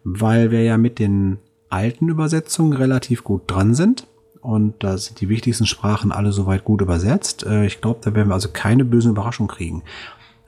weil 0.03 0.51
wir 0.51 0.63
ja 0.63 0.77
mit 0.77 0.99
den 0.99 1.39
alten 1.69 2.07
Übersetzungen 2.07 2.73
relativ 2.73 3.23
gut 3.23 3.43
dran 3.47 3.73
sind. 3.73 4.07
Und 4.41 4.83
da 4.83 4.95
sind 4.99 5.19
die 5.21 5.29
wichtigsten 5.29 5.65
Sprachen 5.65 6.11
alle 6.11 6.31
soweit 6.31 6.63
gut 6.65 6.81
übersetzt. 6.81 7.43
Äh, 7.47 7.65
ich 7.65 7.81
glaube, 7.81 8.01
da 8.03 8.13
werden 8.13 8.29
wir 8.29 8.35
also 8.35 8.49
keine 8.53 8.85
bösen 8.85 9.11
Überraschungen 9.11 9.49
kriegen. 9.49 9.81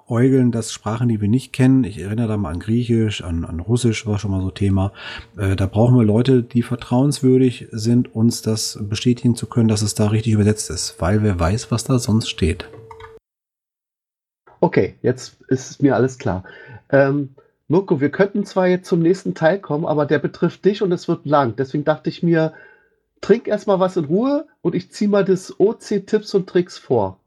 äugeln, 0.07 0.51
dass 0.51 0.73
Sprachen, 0.73 1.09
die 1.09 1.21
wir 1.21 1.27
nicht 1.27 1.53
kennen, 1.53 1.83
ich 1.83 1.99
erinnere 1.99 2.27
da 2.27 2.37
mal 2.37 2.49
an 2.49 2.59
Griechisch, 2.59 3.23
an, 3.23 3.45
an 3.45 3.59
Russisch 3.59 4.07
war 4.07 4.17
schon 4.17 4.31
mal 4.31 4.41
so 4.41 4.49
Thema, 4.49 4.91
äh, 5.37 5.55
da 5.55 5.67
brauchen 5.67 5.95
wir 5.95 6.03
Leute, 6.03 6.41
die 6.41 6.63
vertrauenswürdig 6.63 7.67
sind, 7.69 8.15
uns 8.15 8.41
das 8.41 8.79
bestätigen 8.81 9.35
zu 9.35 9.45
können, 9.45 9.67
dass 9.67 9.83
es 9.83 9.93
da 9.93 10.07
richtig 10.07 10.33
übersetzt 10.33 10.71
ist, 10.71 10.95
weil 10.99 11.21
wer 11.21 11.39
weiß, 11.39 11.69
was 11.69 11.83
da 11.83 11.99
sonst 11.99 12.29
steht. 12.29 12.67
Okay, 14.59 14.95
jetzt 15.03 15.37
ist 15.49 15.83
mir 15.83 15.95
alles 15.95 16.17
klar. 16.17 16.43
Ähm, 16.89 17.35
Mirko, 17.69 17.99
wir 17.99 18.09
könnten 18.09 18.45
zwar 18.45 18.67
jetzt 18.67 18.87
zum 18.87 18.99
nächsten 18.99 19.33
Teil 19.33 19.59
kommen, 19.59 19.85
aber 19.85 20.05
der 20.05 20.19
betrifft 20.19 20.63
dich 20.63 20.81
und 20.81 20.91
es 20.93 21.07
wird 21.09 21.25
lang. 21.25 21.55
Deswegen 21.57 21.83
dachte 21.83 22.09
ich 22.09 22.23
mir, 22.23 22.53
trink 23.19 23.47
erstmal 23.47 23.79
was 23.79 23.97
in 23.97 24.05
Ruhe 24.05 24.47
und 24.61 24.73
ich 24.73 24.91
ziehe 24.91 25.09
mal 25.09 25.25
das 25.25 25.59
OC-Tipps 25.59 26.33
und 26.33 26.47
Tricks 26.47 26.77
vor. 26.77 27.19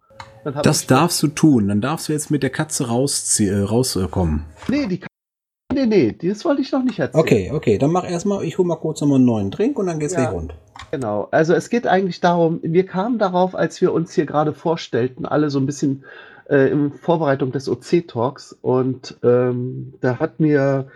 Das 0.62 0.86
darfst 0.86 1.22
du 1.22 1.28
tun. 1.28 1.68
Dann 1.68 1.82
darfst 1.82 2.08
du 2.08 2.14
jetzt 2.14 2.30
mit 2.30 2.42
der 2.42 2.50
Katze 2.50 2.84
äh, 2.84 3.60
rauskommen. 3.60 4.46
nee, 4.68 4.86
die 4.86 5.00
Nee, 5.72 5.86
nee, 5.86 6.16
das 6.20 6.44
wollte 6.44 6.62
ich 6.62 6.72
noch 6.72 6.82
nicht 6.82 6.98
erzählen. 6.98 7.22
Okay, 7.22 7.50
okay, 7.52 7.78
dann 7.78 7.92
mach 7.92 8.04
erstmal, 8.04 8.42
ich 8.44 8.58
hole 8.58 8.66
mal 8.66 8.76
kurz 8.76 9.00
nochmal 9.00 9.16
einen 9.16 9.26
neuen 9.26 9.50
Drink 9.52 9.78
und 9.78 9.86
dann 9.86 10.00
geht's 10.00 10.14
ja, 10.14 10.22
gleich 10.22 10.32
rund. 10.32 10.54
Genau, 10.90 11.28
also 11.30 11.54
es 11.54 11.70
geht 11.70 11.86
eigentlich 11.86 12.20
darum, 12.20 12.58
wir 12.62 12.86
kamen 12.86 13.18
darauf, 13.18 13.54
als 13.54 13.80
wir 13.80 13.92
uns 13.92 14.12
hier 14.12 14.26
gerade 14.26 14.52
vorstellten, 14.52 15.26
alle 15.26 15.48
so 15.48 15.60
ein 15.60 15.66
bisschen 15.66 16.04
äh, 16.50 16.70
in 16.70 16.92
Vorbereitung 16.92 17.52
des 17.52 17.68
OC-Talks 17.68 18.58
und 18.60 19.16
ähm, 19.22 19.94
da 20.00 20.18
hat 20.18 20.40
mir 20.40 20.88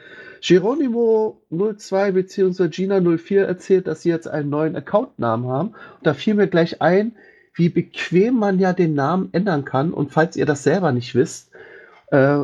Geronimo 0.46 1.40
02 1.50 2.12
bzw. 2.12 2.68
Gina 2.68 3.00
04 3.00 3.46
erzählt, 3.46 3.86
dass 3.86 4.02
sie 4.02 4.10
jetzt 4.10 4.28
einen 4.28 4.50
neuen 4.50 4.76
Accountnamen 4.76 5.48
haben. 5.48 5.68
Und 5.68 6.06
da 6.06 6.12
fiel 6.12 6.34
mir 6.34 6.48
gleich 6.48 6.82
ein, 6.82 7.12
wie 7.54 7.70
bequem 7.70 8.34
man 8.34 8.58
ja 8.58 8.74
den 8.74 8.94
Namen 8.94 9.30
ändern 9.32 9.64
kann. 9.64 9.94
Und 9.94 10.12
falls 10.12 10.36
ihr 10.36 10.44
das 10.44 10.62
selber 10.62 10.92
nicht 10.92 11.14
wisst, 11.14 11.50
äh, 12.08 12.40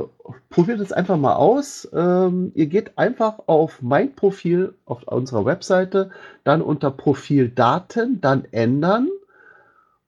probiert 0.48 0.80
es 0.80 0.92
einfach 0.92 1.18
mal 1.18 1.34
aus. 1.34 1.90
Ähm, 1.92 2.52
ihr 2.54 2.66
geht 2.66 2.96
einfach 2.96 3.40
auf 3.46 3.82
mein 3.82 4.14
Profil 4.14 4.72
auf 4.86 5.02
unserer 5.02 5.44
Webseite, 5.44 6.11
dann 6.42 6.62
unter 6.62 6.90
Profildaten, 6.90 8.22
dann 8.22 8.46
ändern 8.50 9.08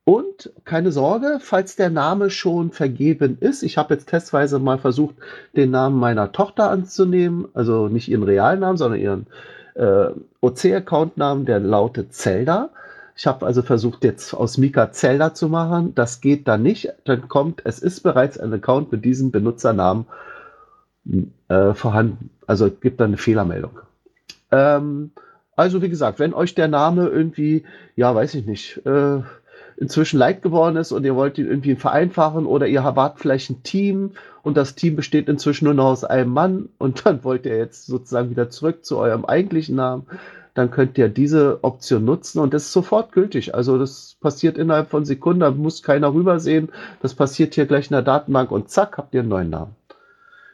und 0.04 0.50
keine 0.64 0.90
Sorge, 0.90 1.38
falls 1.40 1.76
der 1.76 1.90
Name 1.90 2.30
schon 2.30 2.72
vergeben 2.72 3.38
ist, 3.38 3.62
ich 3.62 3.78
habe 3.78 3.94
jetzt 3.94 4.08
testweise 4.08 4.58
mal 4.58 4.78
versucht, 4.78 5.14
den 5.56 5.70
Namen 5.70 5.98
meiner 5.98 6.32
Tochter 6.32 6.70
anzunehmen, 6.70 7.46
also 7.54 7.88
nicht 7.88 8.08
ihren 8.08 8.24
Realnamen, 8.24 8.76
sondern 8.76 9.00
ihren 9.00 9.26
äh, 9.74 10.10
OC-Account-Namen, 10.40 11.46
der 11.46 11.60
lautet 11.60 12.14
Zelda. 12.14 12.70
Ich 13.14 13.26
habe 13.26 13.46
also 13.46 13.62
versucht, 13.62 14.02
jetzt 14.02 14.34
aus 14.34 14.58
Mika 14.58 14.90
Zelda 14.90 15.34
zu 15.34 15.48
machen. 15.48 15.94
Das 15.94 16.20
geht 16.20 16.48
dann 16.48 16.62
nicht. 16.62 16.92
Dann 17.04 17.28
kommt, 17.28 17.62
es 17.64 17.78
ist 17.78 18.00
bereits 18.00 18.38
ein 18.38 18.52
Account 18.52 18.90
mit 18.90 19.04
diesem 19.04 19.30
Benutzernamen 19.30 20.06
äh, 21.48 21.74
vorhanden. 21.74 22.30
Also 22.46 22.70
gibt 22.70 23.00
dann 23.00 23.08
eine 23.08 23.18
Fehlermeldung. 23.18 23.78
Ähm, 24.50 25.12
also 25.54 25.82
wie 25.82 25.88
gesagt, 25.88 26.18
wenn 26.18 26.34
euch 26.34 26.54
der 26.54 26.68
Name 26.68 27.06
irgendwie, 27.06 27.64
ja, 27.94 28.14
weiß 28.14 28.34
ich 28.34 28.46
nicht, 28.46 28.84
äh, 28.86 29.20
inzwischen 29.82 30.18
leicht 30.18 30.42
geworden 30.42 30.76
ist 30.76 30.92
und 30.92 31.04
ihr 31.04 31.16
wollt 31.16 31.38
ihn 31.38 31.48
irgendwie 31.48 31.74
vereinfachen 31.74 32.46
oder 32.46 32.68
ihr 32.68 32.84
wart 32.84 33.18
vielleicht 33.18 33.50
ein 33.50 33.64
Team 33.64 34.12
und 34.44 34.56
das 34.56 34.76
Team 34.76 34.94
besteht 34.94 35.28
inzwischen 35.28 35.64
nur 35.64 35.74
noch 35.74 35.86
aus 35.86 36.04
einem 36.04 36.30
Mann 36.30 36.68
und 36.78 37.04
dann 37.04 37.24
wollt 37.24 37.46
ihr 37.46 37.58
jetzt 37.58 37.86
sozusagen 37.86 38.30
wieder 38.30 38.48
zurück 38.48 38.84
zu 38.84 38.98
eurem 38.98 39.24
eigentlichen 39.24 39.74
Namen, 39.74 40.06
dann 40.54 40.70
könnt 40.70 40.98
ihr 40.98 41.08
diese 41.08 41.64
Option 41.64 42.04
nutzen 42.04 42.38
und 42.38 42.54
das 42.54 42.66
ist 42.66 42.72
sofort 42.72 43.10
gültig. 43.10 43.56
Also 43.56 43.76
das 43.76 44.16
passiert 44.20 44.56
innerhalb 44.56 44.88
von 44.88 45.04
Sekunden, 45.04 45.40
da 45.40 45.50
muss 45.50 45.82
keiner 45.82 46.14
rübersehen. 46.14 46.70
Das 47.00 47.14
passiert 47.14 47.54
hier 47.56 47.66
gleich 47.66 47.90
in 47.90 47.94
der 47.94 48.02
Datenbank 48.02 48.52
und 48.52 48.70
zack, 48.70 48.98
habt 48.98 49.14
ihr 49.14 49.20
einen 49.20 49.30
neuen 49.30 49.50
Namen. 49.50 49.74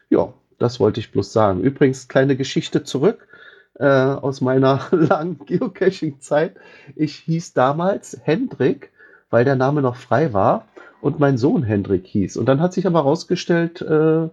Ja, 0.09 0.33
das 0.57 0.79
wollte 0.79 1.01
ich 1.01 1.11
bloß 1.11 1.31
sagen. 1.31 1.61
Übrigens, 1.61 2.07
kleine 2.07 2.35
Geschichte 2.35 2.83
zurück 2.83 3.27
äh, 3.75 3.85
aus 3.85 4.41
meiner 4.41 4.87
langen 4.91 5.39
Geocaching-Zeit. 5.45 6.55
Ich 6.95 7.15
hieß 7.15 7.53
damals 7.53 8.19
Hendrik 8.23 8.91
weil 9.29 9.45
der 9.45 9.55
Name 9.55 9.81
noch 9.81 9.95
frei 9.95 10.33
war 10.33 10.65
und 11.01 11.19
mein 11.19 11.37
Sohn 11.37 11.63
Hendrik 11.63 12.05
hieß. 12.05 12.37
Und 12.37 12.47
dann 12.47 12.61
hat 12.61 12.73
sich 12.73 12.85
aber 12.87 12.99
herausgestellt, 12.99 13.81
äh, 13.81 14.29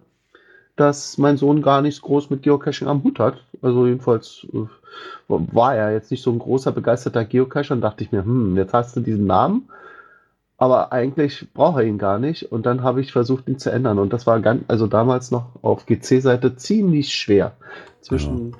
dass 0.75 1.17
mein 1.17 1.37
Sohn 1.37 1.61
gar 1.61 1.81
nichts 1.81 2.01
groß 2.01 2.29
mit 2.29 2.43
Geocaching 2.43 2.87
am 2.87 3.03
Hut 3.03 3.19
hat. 3.19 3.43
Also 3.61 3.87
jedenfalls 3.87 4.45
äh, 4.53 4.65
war 5.27 5.75
er 5.75 5.91
jetzt 5.91 6.11
nicht 6.11 6.23
so 6.23 6.31
ein 6.31 6.39
großer, 6.39 6.71
begeisterter 6.71 7.25
Geocacher 7.25 7.73
und 7.73 7.81
dachte 7.81 8.03
ich 8.03 8.11
mir, 8.11 8.23
hm, 8.23 8.55
jetzt 8.57 8.73
hast 8.73 8.95
du 8.95 9.01
diesen 9.01 9.25
Namen, 9.25 9.69
aber 10.57 10.91
eigentlich 10.91 11.47
braucht 11.53 11.77
er 11.77 11.85
ihn 11.85 11.97
gar 11.97 12.19
nicht. 12.19 12.51
Und 12.51 12.65
dann 12.65 12.83
habe 12.83 13.01
ich 13.01 13.11
versucht, 13.11 13.47
ihn 13.47 13.59
zu 13.59 13.71
ändern. 13.71 13.99
Und 13.99 14.13
das 14.13 14.25
war 14.25 14.39
ganz, 14.39 14.63
also 14.67 14.87
damals 14.87 15.31
noch 15.31 15.49
auf 15.61 15.85
GC-Seite 15.85 16.55
ziemlich 16.55 17.13
schwer. 17.13 17.53
Zwischen 18.01 18.51
ja. 18.51 18.57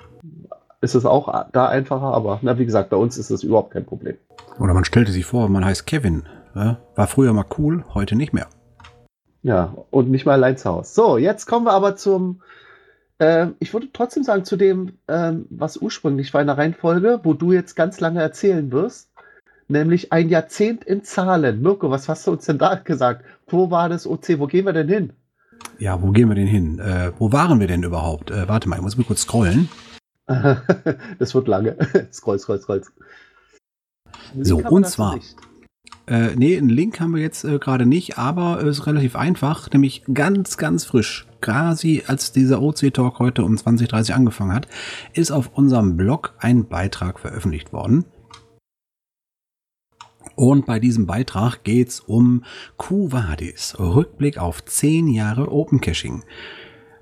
Ist 0.80 0.94
es 0.94 1.04
auch 1.04 1.46
da 1.52 1.66
einfacher, 1.66 2.14
aber 2.14 2.38
na, 2.42 2.58
wie 2.58 2.66
gesagt, 2.66 2.90
bei 2.90 2.96
uns 2.96 3.18
ist 3.18 3.30
das 3.30 3.42
überhaupt 3.42 3.72
kein 3.72 3.84
Problem. 3.84 4.16
Oder 4.58 4.74
man 4.74 4.84
stellte 4.84 5.12
sich 5.12 5.24
vor, 5.24 5.48
man 5.48 5.64
heißt 5.64 5.86
Kevin. 5.86 6.24
Ja? 6.54 6.78
War 6.94 7.06
früher 7.06 7.32
mal 7.32 7.46
cool, 7.58 7.84
heute 7.94 8.16
nicht 8.16 8.32
mehr. 8.32 8.48
Ja, 9.42 9.74
und 9.90 10.10
nicht 10.10 10.26
mal 10.26 10.32
allein 10.32 10.56
zu 10.56 10.70
Hause. 10.70 10.92
So, 10.92 11.18
jetzt 11.18 11.46
kommen 11.46 11.66
wir 11.66 11.72
aber 11.72 11.96
zum, 11.96 12.42
äh, 13.18 13.48
ich 13.60 13.72
würde 13.72 13.88
trotzdem 13.92 14.24
sagen, 14.24 14.44
zu 14.44 14.56
dem, 14.56 14.98
äh, 15.06 15.32
was 15.50 15.76
ursprünglich 15.76 16.34
war 16.34 16.40
in 16.40 16.48
der 16.48 16.58
Reihenfolge, 16.58 17.20
wo 17.22 17.34
du 17.34 17.52
jetzt 17.52 17.76
ganz 17.76 18.00
lange 18.00 18.20
erzählen 18.20 18.70
wirst. 18.72 19.08
nämlich 19.70 20.12
ein 20.12 20.30
Jahrzehnt 20.30 20.84
in 20.84 21.04
Zahlen. 21.04 21.60
Mirko, 21.60 21.90
was 21.90 22.08
hast 22.08 22.26
du 22.26 22.32
uns 22.32 22.46
denn 22.46 22.56
da 22.56 22.76
gesagt? 22.76 23.24
Wo 23.48 23.70
war 23.70 23.90
das 23.90 24.06
OC? 24.06 24.38
Wo 24.38 24.46
gehen 24.46 24.64
wir 24.64 24.72
denn 24.72 24.88
hin? 24.88 25.12
Ja, 25.78 26.00
wo 26.00 26.10
gehen 26.10 26.28
wir 26.28 26.34
denn 26.34 26.46
hin? 26.46 26.78
Äh, 26.78 27.12
wo 27.18 27.32
waren 27.32 27.60
wir 27.60 27.66
denn 27.66 27.82
überhaupt? 27.82 28.30
Äh, 28.30 28.48
warte 28.48 28.68
mal, 28.68 28.76
ich 28.76 28.82
muss 28.82 28.96
mal 28.96 29.04
kurz 29.04 29.22
scrollen. 29.22 29.68
das 31.18 31.34
wird 31.34 31.48
lange. 31.48 31.76
scroll, 32.12 32.38
scroll, 32.38 32.60
scroll. 32.60 32.82
So, 34.40 34.58
und 34.58 34.86
zwar. 34.86 35.18
Äh, 36.06 36.36
nee, 36.36 36.56
einen 36.56 36.68
Link 36.68 37.00
haben 37.00 37.14
wir 37.14 37.22
jetzt 37.22 37.44
äh, 37.44 37.58
gerade 37.58 37.86
nicht, 37.86 38.18
aber 38.18 38.62
es 38.62 38.78
ist 38.78 38.86
relativ 38.86 39.16
einfach, 39.16 39.70
nämlich 39.70 40.04
ganz, 40.12 40.56
ganz 40.56 40.84
frisch. 40.84 41.26
Quasi 41.40 42.02
als 42.06 42.32
dieser 42.32 42.62
OC-Talk 42.62 43.18
heute 43.18 43.44
um 43.44 43.56
2030 43.56 44.14
angefangen 44.14 44.54
hat, 44.54 44.68
ist 45.12 45.30
auf 45.30 45.50
unserem 45.54 45.96
Blog 45.96 46.34
ein 46.38 46.66
Beitrag 46.66 47.20
veröffentlicht 47.20 47.72
worden. 47.72 48.04
Und 50.34 50.66
bei 50.66 50.78
diesem 50.78 51.06
Beitrag 51.06 51.64
geht's 51.64 52.00
um 52.00 52.44
Kuvadis, 52.76 53.76
Rückblick 53.78 54.38
auf 54.38 54.64
10 54.64 55.08
Jahre 55.08 55.50
Open 55.52 55.80
Caching. 55.80 56.22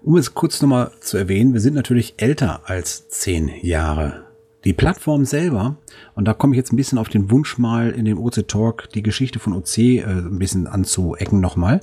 Um 0.06 0.16
es 0.16 0.34
kurz 0.34 0.62
nochmal 0.62 0.92
zu 1.00 1.16
erwähnen, 1.16 1.52
wir 1.52 1.60
sind 1.60 1.74
natürlich 1.74 2.14
älter 2.18 2.60
als 2.66 3.08
10 3.08 3.50
Jahre. 3.62 4.22
Die 4.62 4.72
Plattform 4.72 5.24
selber, 5.24 5.78
und 6.14 6.26
da 6.26 6.32
komme 6.32 6.54
ich 6.54 6.58
jetzt 6.58 6.72
ein 6.72 6.76
bisschen 6.76 6.98
auf 6.98 7.08
den 7.08 7.28
Wunsch 7.32 7.58
mal 7.58 7.90
in 7.90 8.04
dem 8.04 8.20
OC 8.20 8.46
Talk 8.46 8.88
die 8.90 9.02
Geschichte 9.02 9.40
von 9.40 9.52
OC 9.52 9.78
äh, 9.78 10.02
ein 10.04 10.38
bisschen 10.38 10.68
anzuecken 10.68 11.40
nochmal. 11.40 11.80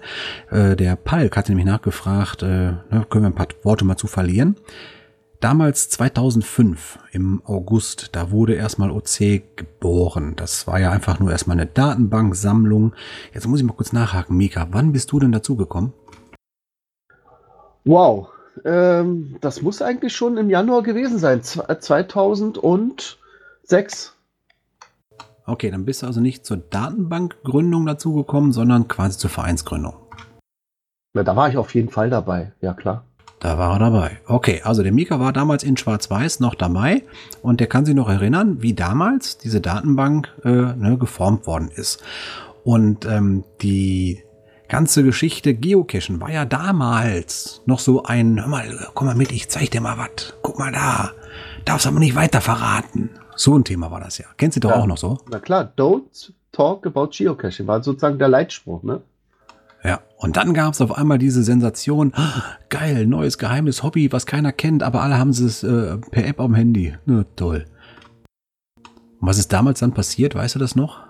Äh, 0.50 0.78
der 0.78 0.96
Palk 0.96 1.36
hatte 1.36 1.52
nämlich 1.52 1.66
nachgefragt, 1.66 2.44
äh, 2.44 2.46
ne, 2.46 3.06
können 3.10 3.26
wir 3.26 3.30
ein 3.30 3.36
paar 3.36 3.50
Worte 3.64 3.84
mal 3.84 3.98
zu 3.98 4.08
verlieren. 4.08 4.56
Damals 5.42 5.90
2005 5.90 7.00
im 7.12 7.42
August, 7.44 8.12
da 8.14 8.32
wurde 8.32 8.54
erstmal 8.54 8.90
OC 8.90 9.44
geboren. 9.58 10.38
Das 10.38 10.66
war 10.66 10.80
ja 10.80 10.92
einfach 10.92 11.20
nur 11.20 11.30
erstmal 11.30 11.58
eine 11.58 11.66
Datenbanksammlung. 11.66 12.94
Jetzt 13.34 13.48
muss 13.48 13.60
ich 13.60 13.66
mal 13.66 13.74
kurz 13.74 13.92
nachhaken, 13.92 14.38
Mika, 14.38 14.70
wann 14.72 14.94
bist 14.94 15.12
du 15.12 15.20
denn 15.20 15.34
dazugekommen? 15.34 15.92
Wow, 17.86 18.30
ähm, 18.66 19.38
das 19.42 19.62
muss 19.62 19.82
eigentlich 19.82 20.16
schon 20.16 20.38
im 20.38 20.50
Januar 20.50 20.84
gewesen 20.84 21.20
sein, 21.20 21.44
2006. 21.44 24.14
Okay, 25.46 25.72
dann 25.72 25.84
bist 25.84 26.02
du 26.02 26.08
also 26.08 26.22
nicht 26.22 26.46
zur 26.46 26.56
Datenbankgründung 26.58 27.86
dazugekommen, 27.86 28.54
sondern 28.54 28.88
quasi 28.88 29.18
zur 29.18 29.30
Vereinsgründung. 29.30 29.96
Na, 31.14 31.24
da 31.24 31.36
war 31.36 31.50
ich 31.50 31.58
auf 31.58 31.76
jeden 31.76 31.90
Fall 31.90 32.10
dabei, 32.10 32.54
ja 32.62 32.74
klar. 32.74 33.04
Da 33.40 33.58
war 33.58 33.74
er 33.74 33.80
dabei. 33.80 34.22
Okay, 34.26 34.62
also 34.64 34.84
der 34.84 34.94
Mika 34.94 35.20
war 35.20 35.34
damals 35.34 35.64
in 35.64 35.76
Schwarz-Weiß 35.76 36.40
noch 36.40 36.56
dabei 36.56 37.04
und 37.42 37.60
der 37.60 37.68
kann 37.68 37.84
sich 37.84 37.94
noch 37.94 38.08
erinnern, 38.08 38.62
wie 38.62 38.74
damals 38.74 39.38
diese 39.38 39.60
Datenbank 39.60 40.32
äh, 40.46 40.50
ne, 40.50 40.98
geformt 40.98 41.46
worden 41.46 41.70
ist. 41.70 42.02
Und 42.64 43.06
ähm, 43.06 43.44
die 43.62 44.24
ganze 44.74 45.04
Geschichte 45.04 45.54
Geocachen 45.54 46.20
war 46.20 46.32
ja 46.32 46.46
damals 46.46 47.62
noch 47.68 47.78
so 47.78 48.02
ein, 48.06 48.42
hör 48.42 48.48
mal, 48.48 48.88
komm 48.96 49.06
mal 49.06 49.16
mit, 49.16 49.32
ich 49.32 49.48
zeig 49.48 49.70
dir 49.70 49.82
mal 49.82 50.00
was. 50.00 50.34
Guck 50.42 50.58
mal 50.58 50.72
da. 50.72 51.12
Darfst 51.64 51.86
aber 51.86 52.00
nicht 52.00 52.16
weiter 52.16 52.42
verraten. 52.42 53.12
So 53.36 53.56
ein 53.56 53.64
Thema 53.64 53.92
war 53.92 54.00
das 54.00 54.18
ja. 54.18 54.26
Kennst 54.36 54.56
du 54.56 54.62
doch 54.62 54.72
ja, 54.72 54.78
auch 54.78 54.88
noch 54.88 54.98
so? 54.98 55.20
Na 55.30 55.38
klar, 55.38 55.72
don't 55.78 56.32
talk 56.52 56.88
about 56.88 57.10
Geocaching 57.16 57.68
war 57.68 57.84
sozusagen 57.84 58.18
der 58.18 58.30
Leitspruch, 58.30 58.82
ne? 58.82 59.04
Ja, 59.84 60.00
und 60.18 60.38
dann 60.38 60.56
gab 60.56 60.74
es 60.74 60.82
auf 60.82 60.98
einmal 60.98 61.20
diese 61.20 61.44
Sensation, 61.44 62.12
ah, 62.16 62.42
geil, 62.70 63.06
neues 63.06 63.38
geheimes 63.38 63.84
Hobby, 63.84 64.12
was 64.12 64.26
keiner 64.26 64.54
kennt, 64.54 64.82
aber 64.82 65.04
alle 65.04 65.20
haben 65.20 65.30
es 65.30 65.62
äh, 65.62 65.98
per 66.00 66.26
App 66.26 66.40
am 66.40 66.56
Handy. 66.56 66.96
Na, 67.06 67.26
toll. 67.36 67.66
Und 69.20 69.28
was 69.28 69.38
ist 69.38 69.54
damals 69.54 69.82
dann 69.82 69.94
passiert, 69.94 70.34
weißt 70.34 70.56
du 70.56 70.60
das 70.60 70.76
noch? 70.76 71.03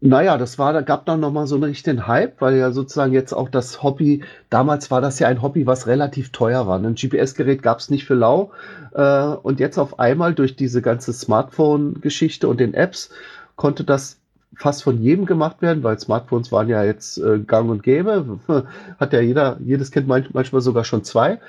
Naja, 0.00 0.38
das 0.38 0.58
war, 0.60 0.72
da 0.72 0.80
gab 0.80 1.06
dann 1.06 1.18
nochmal 1.18 1.48
so 1.48 1.56
einen 1.56 1.64
richtigen 1.64 2.06
Hype, 2.06 2.40
weil 2.40 2.56
ja 2.56 2.70
sozusagen 2.70 3.12
jetzt 3.12 3.32
auch 3.32 3.48
das 3.48 3.82
Hobby, 3.82 4.22
damals 4.48 4.92
war 4.92 5.00
das 5.00 5.18
ja 5.18 5.26
ein 5.26 5.42
Hobby, 5.42 5.66
was 5.66 5.88
relativ 5.88 6.30
teuer 6.30 6.68
war. 6.68 6.78
Ein 6.78 6.94
GPS-Gerät 6.94 7.64
gab 7.64 7.80
es 7.80 7.90
nicht 7.90 8.04
für 8.04 8.14
lau. 8.14 8.52
Äh, 8.94 9.24
und 9.42 9.58
jetzt 9.58 9.76
auf 9.76 9.98
einmal 9.98 10.34
durch 10.34 10.54
diese 10.54 10.82
ganze 10.82 11.12
Smartphone-Geschichte 11.12 12.46
und 12.46 12.60
den 12.60 12.74
Apps 12.74 13.10
konnte 13.56 13.82
das 13.82 14.20
fast 14.58 14.82
von 14.82 15.00
jedem 15.00 15.24
gemacht 15.24 15.62
werden, 15.62 15.84
weil 15.84 15.98
Smartphones 15.98 16.50
waren 16.50 16.68
ja 16.68 16.82
jetzt 16.82 17.18
äh, 17.18 17.38
gang 17.38 17.70
und 17.70 17.84
gäbe. 17.84 18.40
Hat 18.98 19.12
ja 19.12 19.20
jeder, 19.20 19.56
jedes 19.60 19.92
Kind 19.92 20.08
manchmal 20.08 20.60
sogar 20.60 20.84
schon 20.84 21.04
zwei. 21.04 21.40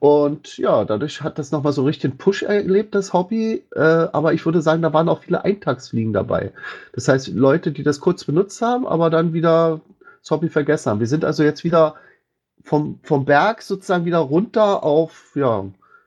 Und 0.00 0.58
ja, 0.58 0.84
dadurch 0.84 1.22
hat 1.22 1.38
das 1.38 1.52
nochmal 1.52 1.72
so 1.72 1.84
richtig 1.84 2.10
einen 2.10 2.18
Push 2.18 2.42
erlebt, 2.42 2.96
das 2.96 3.12
Hobby. 3.12 3.64
Äh, 3.74 3.80
aber 3.80 4.34
ich 4.34 4.44
würde 4.44 4.62
sagen, 4.62 4.82
da 4.82 4.92
waren 4.92 5.08
auch 5.08 5.22
viele 5.22 5.44
Eintagsfliegen 5.44 6.12
dabei. 6.12 6.52
Das 6.92 7.06
heißt, 7.06 7.28
Leute, 7.28 7.70
die 7.70 7.84
das 7.84 8.00
kurz 8.00 8.24
benutzt 8.24 8.60
haben, 8.60 8.84
aber 8.86 9.10
dann 9.10 9.32
wieder 9.32 9.80
das 10.20 10.32
Hobby 10.32 10.48
vergessen 10.48 10.90
haben. 10.90 11.00
Wir 11.00 11.06
sind 11.06 11.24
also 11.24 11.44
jetzt 11.44 11.62
wieder 11.62 11.94
vom, 12.64 12.98
vom 13.04 13.24
Berg 13.24 13.62
sozusagen 13.62 14.06
wieder 14.06 14.18
runter 14.18 14.82
auf, 14.82 15.30
ja, 15.36 15.64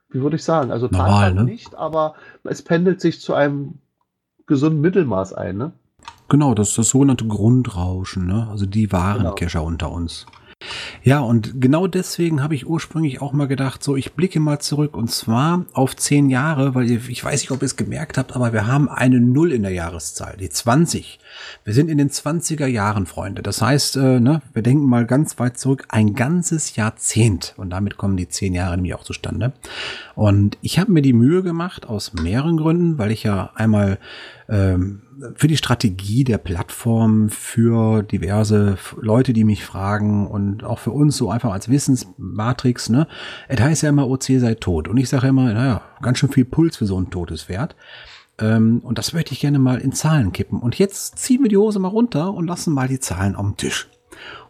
wie 0.10 0.22
würde 0.22 0.36
ich 0.36 0.44
sagen, 0.44 0.72
also 0.72 0.90
Normal, 0.92 1.34
ne? 1.34 1.46
nicht, 1.46 1.76
aber 1.76 2.16
es 2.44 2.62
pendelt 2.62 3.00
sich 3.00 3.22
zu 3.22 3.34
einem 3.34 3.76
gesunden 4.46 4.82
Mittelmaß 4.82 5.34
ein, 5.34 5.56
ne? 5.56 5.72
Genau, 6.30 6.54
das 6.54 6.70
ist 6.70 6.78
das 6.78 6.90
sogenannte 6.90 7.26
Grundrauschen, 7.26 8.28
ne? 8.28 8.48
Also 8.50 8.66
die 8.66 8.92
wahren 8.92 9.20
genau. 9.20 9.36
Kescher 9.36 9.64
unter 9.64 9.92
uns. 9.92 10.26
Ja, 11.04 11.22
und 11.22 11.62
genau 11.62 11.88
deswegen 11.88 12.44
habe 12.44 12.54
ich 12.54 12.68
ursprünglich 12.68 13.22
auch 13.22 13.32
mal 13.32 13.48
gedacht, 13.48 13.82
so 13.82 13.96
ich 13.96 14.14
blicke 14.14 14.40
mal 14.40 14.60
zurück 14.60 14.98
und 14.98 15.10
zwar 15.10 15.66
auf 15.74 15.96
zehn 15.96 16.30
Jahre, 16.30 16.76
weil 16.76 16.92
ich 16.92 17.24
weiß 17.24 17.42
nicht, 17.42 17.52
ob 17.52 17.62
ihr 17.62 17.66
es 17.66 17.78
gemerkt 17.78 18.18
habt, 18.18 18.36
aber 18.36 18.52
wir 18.52 18.68
haben 18.68 18.90
eine 18.90 19.22
Null 19.22 19.54
in 19.54 19.64
der 19.64 19.72
Jahreszahl, 19.72 20.36
die 20.38 20.50
20. 20.50 21.20
Wir 21.64 21.74
sind 21.74 21.90
in 21.90 21.98
den 21.98 22.10
20er 22.10 22.68
Jahren, 22.68 23.06
Freunde. 23.06 23.42
Das 23.42 23.62
heißt, 23.62 23.98
äh, 23.98 24.20
ne, 24.20 24.42
wir 24.54 24.62
denken 24.62 24.86
mal 24.86 25.06
ganz 25.06 25.40
weit 25.40 25.58
zurück, 25.58 25.86
ein 25.90 26.14
ganzes 26.14 26.76
Jahrzehnt. 26.76 27.54
Und 27.58 27.70
damit 27.70 27.98
kommen 27.98 28.18
die 28.18 28.30
zehn 28.30 28.54
Jahre 28.54 28.76
nämlich 28.76 28.94
auch 28.94 29.04
zustande. 29.04 29.54
Und 30.16 30.58
ich 30.62 30.80
habe 30.80 30.92
mir 30.92 31.02
die 31.02 31.14
Mühe 31.14 31.44
gemacht, 31.44 31.88
aus 31.88 32.14
mehreren 32.14 32.58
Gründen, 32.58 32.98
weil 32.98 33.12
ich 33.12 33.24
ja 33.24 33.52
einmal 33.56 34.00
ähm, 34.48 35.02
für 35.36 35.48
die 35.48 35.58
Strategie 35.58 36.24
der 36.24 36.38
Plattform, 36.38 37.30
für 37.30 38.04
diverse 38.04 38.78
Leute, 39.00 39.34
die 39.34 39.44
mich 39.44 39.66
fragen 39.66 40.28
und 40.28 40.64
auch 40.64 40.80
für 40.80 40.92
uns 40.92 41.18
so 41.18 41.30
einfach 41.30 41.52
als 41.52 41.70
Wissensmatrix, 41.70 42.90
ne? 42.90 43.08
Es 43.48 43.60
heißt 43.60 43.84
ja 43.84 43.90
immer, 43.90 44.08
OC 44.08 44.24
sei 44.38 44.56
tot. 44.56 44.88
Und 44.88 44.98
ich 44.98 45.10
sage 45.10 45.28
immer, 45.28 45.54
naja, 45.54 45.82
ganz 46.02 46.20
schön 46.20 46.32
viel 46.32 46.46
Puls 46.46 46.78
für 46.78 46.86
so 46.86 47.00
ein 47.00 47.10
totes 47.10 47.44
Pferd. 47.44 47.76
Ähm, 48.40 48.80
und 48.84 48.98
das 48.98 49.14
möchte 49.14 49.34
ich 49.34 49.42
gerne 49.42 49.60
mal 49.60 49.80
in 49.80 49.92
Zahlen 49.92 50.32
kippen. 50.32 50.60
Und 50.60 50.80
jetzt 50.80 51.20
ziehen 51.20 51.44
wir 51.44 51.50
die 51.50 51.58
Hose 51.58 51.78
mal 51.80 51.90
runter 51.90 52.34
und 52.34 52.48
lassen 52.48 52.74
mal 52.74 52.88
die 52.88 53.00
Zahlen 53.00 53.36
am 53.36 53.58
Tisch. 53.58 53.90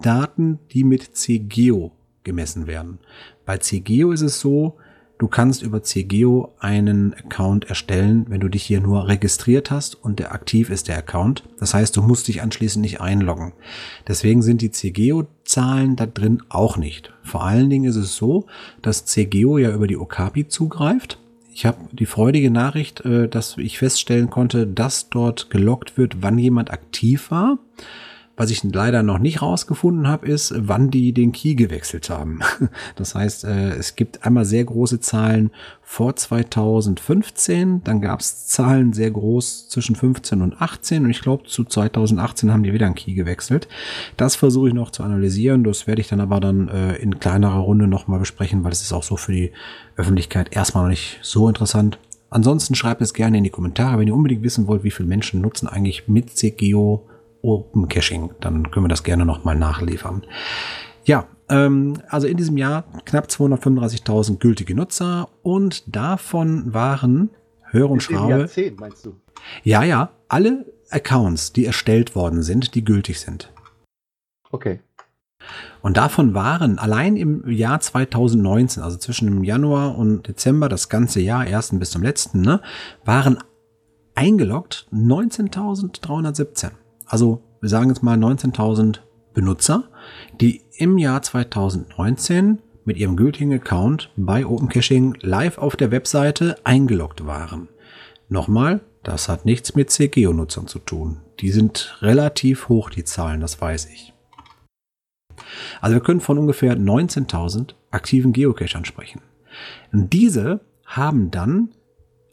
Daten, 0.00 0.60
die 0.70 0.84
mit 0.84 1.16
CGEO 1.16 1.92
gemessen 2.22 2.66
werden. 2.66 3.00
Bei 3.44 3.58
CGEO 3.58 4.12
ist 4.12 4.22
es 4.22 4.38
so, 4.38 4.76
Du 5.18 5.26
kannst 5.26 5.62
über 5.62 5.82
CGEO 5.82 6.54
einen 6.60 7.12
Account 7.12 7.68
erstellen, 7.68 8.26
wenn 8.28 8.38
du 8.38 8.48
dich 8.48 8.62
hier 8.62 8.80
nur 8.80 9.08
registriert 9.08 9.72
hast 9.72 9.96
und 9.96 10.20
der 10.20 10.32
aktiv 10.32 10.70
ist 10.70 10.86
der 10.86 10.96
Account. 10.96 11.42
Das 11.58 11.74
heißt, 11.74 11.96
du 11.96 12.02
musst 12.02 12.28
dich 12.28 12.40
anschließend 12.40 12.82
nicht 12.82 13.00
einloggen. 13.00 13.52
Deswegen 14.06 14.42
sind 14.42 14.62
die 14.62 14.70
CGEO-Zahlen 14.70 15.96
da 15.96 16.06
drin 16.06 16.42
auch 16.48 16.76
nicht. 16.76 17.12
Vor 17.24 17.42
allen 17.42 17.68
Dingen 17.68 17.90
ist 17.90 17.96
es 17.96 18.14
so, 18.14 18.46
dass 18.80 19.06
CGEO 19.06 19.58
ja 19.58 19.72
über 19.72 19.88
die 19.88 19.96
Okapi 19.96 20.46
zugreift. 20.46 21.18
Ich 21.52 21.66
habe 21.66 21.78
die 21.90 22.06
freudige 22.06 22.52
Nachricht, 22.52 23.00
äh, 23.00 23.28
dass 23.28 23.58
ich 23.58 23.78
feststellen 23.78 24.30
konnte, 24.30 24.68
dass 24.68 25.10
dort 25.10 25.50
gelockt 25.50 25.98
wird, 25.98 26.22
wann 26.22 26.38
jemand 26.38 26.70
aktiv 26.70 27.32
war. 27.32 27.58
Was 28.38 28.50
ich 28.50 28.62
leider 28.62 29.02
noch 29.02 29.18
nicht 29.18 29.42
rausgefunden 29.42 30.06
habe, 30.06 30.28
ist, 30.28 30.54
wann 30.56 30.92
die 30.92 31.12
den 31.12 31.32
Key 31.32 31.54
gewechselt 31.54 32.08
haben. 32.08 32.40
Das 32.94 33.14
heißt, 33.14 33.44
äh, 33.44 33.70
es 33.70 33.96
gibt 33.96 34.24
einmal 34.24 34.44
sehr 34.44 34.64
große 34.64 35.00
Zahlen 35.00 35.50
vor 35.82 36.14
2015, 36.14 37.82
dann 37.82 38.00
gab 38.00 38.20
es 38.20 38.46
Zahlen 38.46 38.92
sehr 38.92 39.10
groß 39.10 39.68
zwischen 39.68 39.96
15 39.96 40.42
und 40.42 40.60
18 40.60 41.04
und 41.04 41.10
ich 41.10 41.20
glaube 41.20 41.44
zu 41.44 41.64
2018 41.64 42.52
haben 42.52 42.62
die 42.62 42.72
wieder 42.72 42.86
einen 42.86 42.94
Key 42.94 43.14
gewechselt. 43.14 43.68
Das 44.16 44.36
versuche 44.36 44.68
ich 44.68 44.74
noch 44.74 44.90
zu 44.90 45.02
analysieren, 45.02 45.64
das 45.64 45.86
werde 45.86 46.00
ich 46.00 46.08
dann 46.08 46.20
aber 46.20 46.38
dann 46.38 46.68
äh, 46.68 46.96
in 46.96 47.18
kleinerer 47.18 47.58
Runde 47.58 47.88
nochmal 47.88 48.20
besprechen, 48.20 48.62
weil 48.62 48.72
es 48.72 48.82
ist 48.82 48.92
auch 48.92 49.02
so 49.02 49.16
für 49.16 49.32
die 49.32 49.52
Öffentlichkeit 49.96 50.54
erstmal 50.54 50.84
noch 50.84 50.90
nicht 50.90 51.18
so 51.22 51.48
interessant. 51.48 51.98
Ansonsten 52.30 52.74
schreibt 52.74 53.00
es 53.00 53.14
gerne 53.14 53.38
in 53.38 53.44
die 53.44 53.50
Kommentare, 53.50 53.98
wenn 53.98 54.08
ihr 54.08 54.14
unbedingt 54.14 54.42
wissen 54.42 54.66
wollt, 54.68 54.84
wie 54.84 54.90
viele 54.90 55.08
Menschen 55.08 55.40
nutzen 55.40 55.66
eigentlich 55.66 56.06
mit 56.06 56.36
CGO 56.36 57.07
Open 57.42 57.88
Caching. 57.88 58.32
Dann 58.40 58.70
können 58.70 58.84
wir 58.84 58.90
das 58.90 59.02
gerne 59.02 59.24
nochmal 59.24 59.56
nachliefern. 59.56 60.24
Ja, 61.04 61.26
ähm, 61.48 62.02
also 62.08 62.26
in 62.26 62.36
diesem 62.36 62.56
Jahr 62.56 62.84
knapp 63.04 63.26
235.000 63.26 64.38
gültige 64.38 64.74
Nutzer 64.74 65.28
und 65.42 65.94
davon 65.94 66.74
waren, 66.74 67.30
höre 67.70 67.90
und 67.90 68.02
schraube. 68.02 68.40
Jahrzehnt, 68.40 68.78
meinst 68.78 69.06
du? 69.06 69.14
Ja, 69.62 69.82
ja, 69.82 70.10
alle 70.28 70.66
Accounts, 70.90 71.52
die 71.52 71.64
erstellt 71.64 72.14
worden 72.14 72.42
sind, 72.42 72.74
die 72.74 72.84
gültig 72.84 73.20
sind. 73.20 73.52
Okay. 74.50 74.80
Und 75.80 75.96
davon 75.96 76.34
waren 76.34 76.78
allein 76.78 77.16
im 77.16 77.48
Jahr 77.48 77.80
2019, 77.80 78.82
also 78.82 78.98
zwischen 78.98 79.26
dem 79.26 79.44
Januar 79.44 79.96
und 79.96 80.26
Dezember, 80.28 80.68
das 80.68 80.88
ganze 80.88 81.20
Jahr, 81.20 81.46
ersten 81.46 81.78
bis 81.78 81.90
zum 81.90 82.02
letzten, 82.02 82.40
ne, 82.40 82.60
waren 83.04 83.38
eingeloggt 84.14 84.88
19.317 84.92 86.72
also 87.08 87.42
wir 87.60 87.68
sagen 87.68 87.88
jetzt 87.88 88.02
mal 88.02 88.16
19.000 88.16 89.00
Benutzer, 89.34 89.84
die 90.40 90.62
im 90.76 90.98
Jahr 90.98 91.22
2019 91.22 92.60
mit 92.84 92.96
ihrem 92.96 93.16
gültigen 93.16 93.52
Account 93.52 94.10
bei 94.16 94.46
Open 94.46 94.68
Caching 94.68 95.16
live 95.20 95.58
auf 95.58 95.76
der 95.76 95.90
Webseite 95.90 96.56
eingeloggt 96.64 97.26
waren. 97.26 97.68
Nochmal, 98.28 98.80
das 99.02 99.28
hat 99.28 99.44
nichts 99.44 99.74
mit 99.74 99.90
CGO-Nutzern 99.90 100.66
zu 100.66 100.78
tun. 100.78 101.20
Die 101.40 101.50
sind 101.50 101.98
relativ 102.00 102.68
hoch, 102.68 102.90
die 102.90 103.04
Zahlen, 103.04 103.40
das 103.40 103.60
weiß 103.60 103.86
ich. 103.86 104.12
Also 105.80 105.94
wir 105.94 106.02
können 106.02 106.20
von 106.20 106.38
ungefähr 106.38 106.76
19.000 106.76 107.74
aktiven 107.90 108.32
Geocachern 108.32 108.84
sprechen. 108.84 109.20
Diese 109.92 110.60
haben 110.84 111.30
dann 111.30 111.70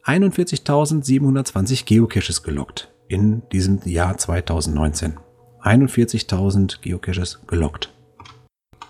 41.720 0.06 1.86
Geocaches 1.86 2.44
gelockt 2.44 2.95
in 3.08 3.44
diesem 3.52 3.80
Jahr 3.86 4.18
2019. 4.18 5.18
41.000 5.62 6.82
Geocaches 6.82 7.42
gelockt. 7.48 7.92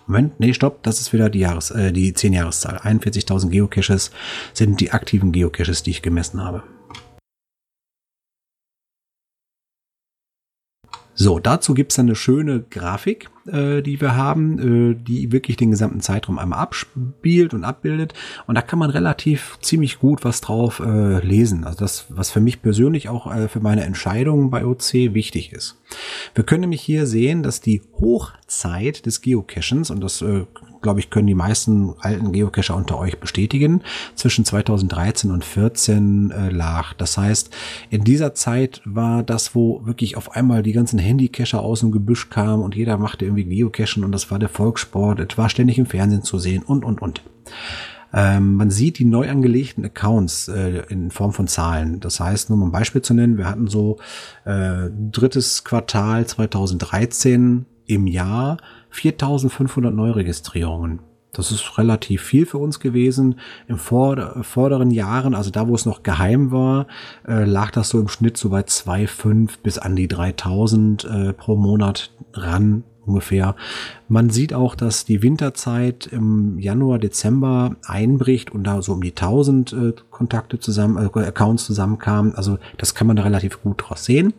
Moment, 0.06 0.38
nee, 0.38 0.52
stopp, 0.52 0.82
das 0.82 1.00
ist 1.00 1.12
wieder 1.12 1.30
die 1.30 1.40
Jahres, 1.40 1.70
äh, 1.70 1.92
die 1.92 2.14
10 2.14 2.32
Jahreszahl. 2.32 2.76
41.000 2.78 3.48
Geocaches 3.50 4.12
sind 4.52 4.80
die 4.80 4.92
aktiven 4.92 5.32
Geocaches, 5.32 5.82
die 5.82 5.90
ich 5.90 6.02
gemessen 6.02 6.44
habe. 6.44 6.62
So, 11.18 11.38
dazu 11.38 11.72
gibt's 11.72 11.96
dann 11.96 12.06
eine 12.06 12.14
schöne 12.14 12.60
Grafik, 12.68 13.30
äh, 13.46 13.80
die 13.80 14.00
wir 14.02 14.16
haben, 14.16 14.92
äh, 14.92 14.94
die 14.94 15.32
wirklich 15.32 15.56
den 15.56 15.70
gesamten 15.70 16.00
Zeitraum 16.00 16.38
einmal 16.38 16.58
abspielt 16.58 17.54
und 17.54 17.64
abbildet. 17.64 18.12
Und 18.46 18.54
da 18.54 18.60
kann 18.60 18.78
man 18.78 18.90
relativ 18.90 19.58
ziemlich 19.62 19.98
gut 19.98 20.24
was 20.24 20.42
drauf 20.42 20.78
äh, 20.80 21.24
lesen. 21.26 21.64
Also 21.64 21.78
das, 21.78 22.06
was 22.10 22.30
für 22.30 22.40
mich 22.40 22.60
persönlich 22.60 23.08
auch 23.08 23.34
äh, 23.34 23.48
für 23.48 23.60
meine 23.60 23.84
Entscheidungen 23.84 24.50
bei 24.50 24.66
OC 24.66 25.14
wichtig 25.14 25.54
ist. 25.54 25.80
Wir 26.34 26.44
können 26.44 26.60
nämlich 26.60 26.82
hier 26.82 27.06
sehen, 27.06 27.42
dass 27.42 27.62
die 27.62 27.80
Hochzeit 27.98 29.06
des 29.06 29.22
Geocachens, 29.22 29.90
und 29.90 30.02
das 30.02 30.20
äh, 30.20 30.44
glaube 30.86 31.00
ich, 31.00 31.10
können 31.10 31.26
die 31.26 31.34
meisten 31.34 31.94
alten 31.98 32.30
Geocacher 32.30 32.76
unter 32.76 32.96
euch 32.96 33.18
bestätigen, 33.18 33.82
zwischen 34.14 34.44
2013 34.44 35.32
und 35.32 35.44
14 35.44 36.30
äh, 36.30 36.48
lag. 36.50 36.92
Das 36.94 37.18
heißt, 37.18 37.50
in 37.90 38.04
dieser 38.04 38.34
Zeit 38.34 38.82
war 38.84 39.24
das, 39.24 39.56
wo 39.56 39.84
wirklich 39.84 40.16
auf 40.16 40.36
einmal 40.36 40.62
die 40.62 40.70
ganzen 40.70 41.00
Handycacher 41.00 41.60
aus 41.60 41.80
dem 41.80 41.90
Gebüsch 41.90 42.30
kamen 42.30 42.62
und 42.62 42.76
jeder 42.76 42.98
machte 42.98 43.24
irgendwie 43.24 43.46
Geocachen 43.46 44.04
und 44.04 44.12
das 44.12 44.30
war 44.30 44.38
der 44.38 44.48
Volkssport, 44.48 45.18
es 45.18 45.36
war 45.36 45.48
ständig 45.48 45.76
im 45.78 45.86
Fernsehen 45.86 46.22
zu 46.22 46.38
sehen 46.38 46.62
und, 46.62 46.84
und, 46.84 47.02
und. 47.02 47.22
Ähm, 48.12 48.54
man 48.54 48.70
sieht 48.70 49.00
die 49.00 49.04
neu 49.04 49.28
angelegten 49.28 49.84
Accounts 49.84 50.46
äh, 50.46 50.84
in 50.88 51.10
Form 51.10 51.32
von 51.32 51.48
Zahlen. 51.48 51.98
Das 51.98 52.20
heißt, 52.20 52.48
nur 52.48 52.58
um 52.58 52.68
ein 52.68 52.70
Beispiel 52.72 53.02
zu 53.02 53.12
nennen, 53.12 53.38
wir 53.38 53.50
hatten 53.50 53.66
so 53.66 53.98
äh, 54.44 54.88
drittes 55.10 55.64
Quartal 55.64 56.26
2013 56.26 57.66
im 57.86 58.06
Jahr 58.06 58.58
4500 58.96 59.94
Neuregistrierungen. 59.94 61.00
Das 61.32 61.52
ist 61.52 61.76
relativ 61.76 62.22
viel 62.22 62.46
für 62.46 62.56
uns 62.56 62.80
gewesen. 62.80 63.38
Im 63.68 63.76
vorder 63.76 64.42
vorderen 64.42 64.90
Jahren, 64.90 65.34
also 65.34 65.50
da, 65.50 65.68
wo 65.68 65.74
es 65.74 65.84
noch 65.84 66.02
geheim 66.02 66.50
war, 66.50 66.86
äh, 67.28 67.44
lag 67.44 67.70
das 67.72 67.90
so 67.90 68.00
im 68.00 68.08
Schnitt 68.08 68.38
so 68.38 68.48
bei 68.48 68.62
2,5 68.62 69.58
bis 69.62 69.76
an 69.76 69.96
die 69.96 70.08
3000 70.08 71.04
äh, 71.04 71.32
pro 71.34 71.56
Monat 71.56 72.10
ran 72.32 72.84
ungefähr. 73.06 73.54
Man 74.08 74.30
sieht 74.30 74.54
auch, 74.54 74.74
dass 74.74 75.04
die 75.04 75.22
Winterzeit 75.22 76.06
im 76.06 76.58
Januar, 76.58 76.98
Dezember 76.98 77.76
einbricht 77.84 78.52
und 78.52 78.64
da 78.64 78.80
so 78.82 78.92
um 78.92 79.02
die 79.02 79.10
1000 79.10 79.72
äh, 79.72 79.92
Kontakte 80.10 80.60
zusammen, 80.60 80.96
äh, 80.96 81.20
Accounts 81.20 81.64
zusammenkamen. 81.64 82.34
Also 82.34 82.58
das 82.78 82.94
kann 82.94 83.06
man 83.06 83.16
da 83.16 83.24
relativ 83.24 83.62
gut 83.62 83.82
draus 83.82 84.04
sehen. 84.04 84.32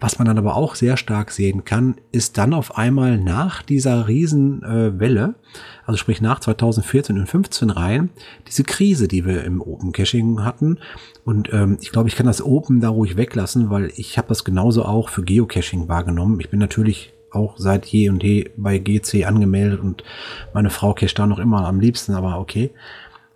Was 0.00 0.18
man 0.18 0.26
dann 0.26 0.38
aber 0.38 0.56
auch 0.56 0.74
sehr 0.74 0.96
stark 0.96 1.32
sehen 1.32 1.64
kann, 1.64 1.96
ist 2.12 2.38
dann 2.38 2.54
auf 2.54 2.78
einmal 2.78 3.18
nach 3.18 3.62
dieser 3.62 4.08
Riesenwelle, 4.08 5.34
äh, 5.34 5.48
also 5.84 5.98
sprich 5.98 6.20
nach 6.20 6.40
2014 6.40 7.18
und 7.18 7.26
15 7.26 7.70
rein, 7.70 8.10
diese 8.46 8.64
Krise, 8.64 9.06
die 9.06 9.26
wir 9.26 9.44
im 9.44 9.60
Open 9.60 9.92
Caching 9.92 10.44
hatten. 10.44 10.78
Und 11.24 11.52
ähm, 11.52 11.76
ich 11.80 11.92
glaube, 11.92 12.08
ich 12.08 12.16
kann 12.16 12.26
das 12.26 12.42
Open 12.42 12.80
da 12.80 12.88
ruhig 12.88 13.16
weglassen, 13.16 13.70
weil 13.70 13.92
ich 13.96 14.16
habe 14.16 14.28
das 14.28 14.44
genauso 14.44 14.84
auch 14.84 15.10
für 15.10 15.22
Geocaching 15.22 15.88
wahrgenommen. 15.88 16.40
Ich 16.40 16.48
bin 16.48 16.58
natürlich 16.58 17.12
auch 17.30 17.56
seit 17.58 17.86
je 17.86 18.08
und 18.08 18.22
je 18.22 18.50
bei 18.56 18.78
GC 18.78 19.26
angemeldet 19.26 19.80
und 19.80 20.04
meine 20.52 20.70
Frau 20.70 20.94
cache 20.94 21.14
da 21.14 21.26
noch 21.26 21.38
immer 21.38 21.66
am 21.66 21.80
liebsten, 21.80 22.14
aber 22.14 22.38
okay. 22.38 22.70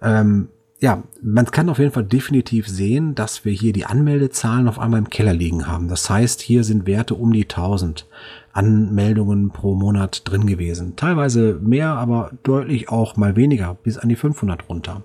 Ähm, 0.03 0.49
ja, 0.81 1.03
man 1.23 1.47
kann 1.47 1.71
auf 1.71 1.79
jeden 1.79 1.93
Fall 1.93 2.05
definitiv 2.05 2.69
sehen, 2.69 3.15
dass 3.15 3.45
wir 3.45 3.53
hier 3.53 3.73
die 3.73 3.87
Anmeldezahlen 3.87 4.69
auf 4.69 4.79
einmal 4.79 4.99
im 4.99 5.09
Keller 5.09 5.33
liegen 5.33 5.67
haben. 5.67 5.89
Das 5.89 6.11
heißt, 6.11 6.43
hier 6.43 6.63
sind 6.63 6.87
Werte 6.87 7.15
um 7.15 7.33
die 7.33 7.45
1000 7.45 8.07
Anmeldungen 8.53 9.51
pro 9.51 9.75
Monat 9.75 10.23
drin 10.29 10.47
gewesen. 10.47 10.95
Teilweise 10.97 11.59
mehr, 11.63 11.95
aber 11.95 12.33
deutlich 12.43 12.91
auch 12.91 13.17
mal 13.17 13.35
weniger, 13.35 13.75
bis 13.83 13.97
an 13.97 14.11
die 14.11 14.17
500 14.17 14.69
runter. 14.69 15.03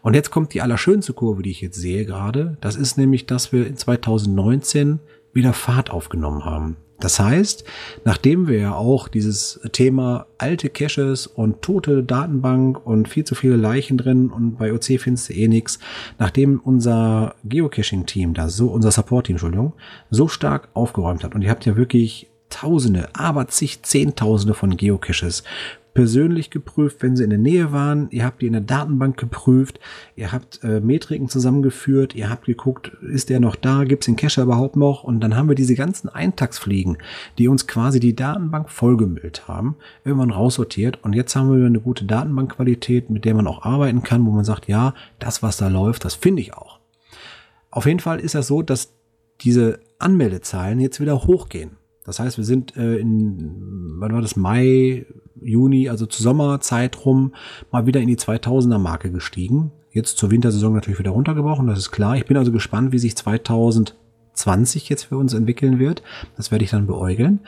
Und 0.00 0.14
jetzt 0.14 0.30
kommt 0.30 0.54
die 0.54 0.62
allerschönste 0.62 1.12
Kurve, 1.12 1.42
die 1.42 1.50
ich 1.50 1.60
jetzt 1.60 1.78
sehe 1.78 2.06
gerade. 2.06 2.56
Das 2.60 2.76
ist 2.76 2.96
nämlich, 2.96 3.26
dass 3.26 3.52
wir 3.52 3.66
in 3.66 3.76
2019 3.76 4.98
wieder 5.32 5.52
Fahrt 5.52 5.90
aufgenommen 5.90 6.44
haben. 6.44 6.76
Das 7.02 7.18
heißt, 7.18 7.64
nachdem 8.04 8.46
wir 8.46 8.58
ja 8.58 8.74
auch 8.74 9.08
dieses 9.08 9.60
Thema 9.72 10.26
alte 10.38 10.68
Caches 10.68 11.26
und 11.26 11.60
tote 11.60 12.04
Datenbank 12.04 12.86
und 12.86 13.08
viel 13.08 13.24
zu 13.24 13.34
viele 13.34 13.56
Leichen 13.56 13.98
drin 13.98 14.30
und 14.30 14.56
bei 14.56 14.72
OC 14.72 15.00
findest 15.00 15.28
du 15.28 15.34
eh 15.34 15.48
nix, 15.48 15.80
nachdem 16.20 16.60
unser 16.60 17.34
Geocaching-Team, 17.42 18.34
da 18.34 18.48
so, 18.48 18.68
unser 18.68 18.92
Support-Team, 18.92 19.34
Entschuldigung, 19.34 19.72
so 20.10 20.28
stark 20.28 20.68
aufgeräumt 20.74 21.24
hat 21.24 21.34
und 21.34 21.42
ihr 21.42 21.50
habt 21.50 21.66
ja 21.66 21.76
wirklich 21.76 22.28
Tausende, 22.52 23.08
aber 23.14 23.48
zig 23.48 23.82
Zehntausende 23.82 24.52
von 24.52 24.76
Geocaches 24.76 25.42
persönlich 25.94 26.50
geprüft, 26.50 27.02
wenn 27.02 27.16
sie 27.16 27.24
in 27.24 27.30
der 27.30 27.38
Nähe 27.38 27.72
waren. 27.72 28.08
Ihr 28.10 28.24
habt 28.24 28.42
die 28.42 28.46
in 28.46 28.52
der 28.52 28.62
Datenbank 28.62 29.16
geprüft. 29.16 29.78
Ihr 30.16 30.32
habt 30.32 30.62
äh, 30.62 30.80
Metriken 30.80 31.28
zusammengeführt. 31.28 32.14
Ihr 32.14 32.30
habt 32.30 32.46
geguckt, 32.46 32.92
ist 33.02 33.28
der 33.30 33.40
noch 33.40 33.56
da? 33.56 33.84
Gibt 33.84 34.02
es 34.02 34.06
den 34.06 34.16
Cacher 34.16 34.42
überhaupt 34.42 34.76
noch? 34.76 35.04
Und 35.04 35.20
dann 35.20 35.36
haben 35.36 35.48
wir 35.48 35.54
diese 35.54 35.74
ganzen 35.74 36.08
Eintagsfliegen, 36.08 36.98
die 37.38 37.48
uns 37.48 37.66
quasi 37.66 38.00
die 38.00 38.16
Datenbank 38.16 38.70
vollgemüllt 38.70 39.48
haben, 39.48 39.76
irgendwann 40.04 40.30
raussortiert. 40.30 40.98
Und 41.02 41.12
jetzt 41.14 41.36
haben 41.36 41.54
wir 41.54 41.66
eine 41.66 41.80
gute 41.80 42.04
Datenbankqualität, 42.04 43.10
mit 43.10 43.24
der 43.24 43.34
man 43.34 43.46
auch 43.46 43.62
arbeiten 43.62 44.02
kann, 44.02 44.24
wo 44.24 44.30
man 44.30 44.44
sagt, 44.44 44.68
ja, 44.68 44.94
das, 45.18 45.42
was 45.42 45.58
da 45.58 45.68
läuft, 45.68 46.04
das 46.04 46.14
finde 46.14 46.42
ich 46.42 46.54
auch. 46.54 46.78
Auf 47.70 47.86
jeden 47.86 48.00
Fall 48.00 48.20
ist 48.20 48.34
das 48.34 48.46
so, 48.46 48.62
dass 48.62 48.92
diese 49.40 49.80
Anmeldezahlen 49.98 50.80
jetzt 50.80 51.00
wieder 51.00 51.24
hochgehen. 51.24 51.81
Das 52.04 52.18
heißt, 52.18 52.36
wir 52.36 52.44
sind 52.44 52.76
äh, 52.76 52.96
in, 52.96 53.94
wann 53.98 54.12
war 54.12 54.22
das, 54.22 54.36
Mai, 54.36 55.06
Juni, 55.40 55.88
also 55.88 56.06
zur 56.06 56.22
Sommerzeit 56.22 57.04
rum, 57.04 57.34
mal 57.70 57.86
wieder 57.86 58.00
in 58.00 58.08
die 58.08 58.16
2000er 58.16 58.78
Marke 58.78 59.10
gestiegen. 59.10 59.72
Jetzt 59.92 60.18
zur 60.18 60.30
Wintersaison 60.30 60.72
natürlich 60.72 60.98
wieder 60.98 61.10
runtergebrochen, 61.10 61.66
das 61.66 61.78
ist 61.78 61.92
klar. 61.92 62.16
Ich 62.16 62.26
bin 62.26 62.36
also 62.36 62.50
gespannt, 62.50 62.92
wie 62.92 62.98
sich 62.98 63.16
2020 63.16 64.88
jetzt 64.88 65.04
für 65.04 65.18
uns 65.18 65.34
entwickeln 65.34 65.78
wird. 65.78 66.02
Das 66.36 66.50
werde 66.50 66.64
ich 66.64 66.70
dann 66.70 66.86
beäugeln. 66.86 67.40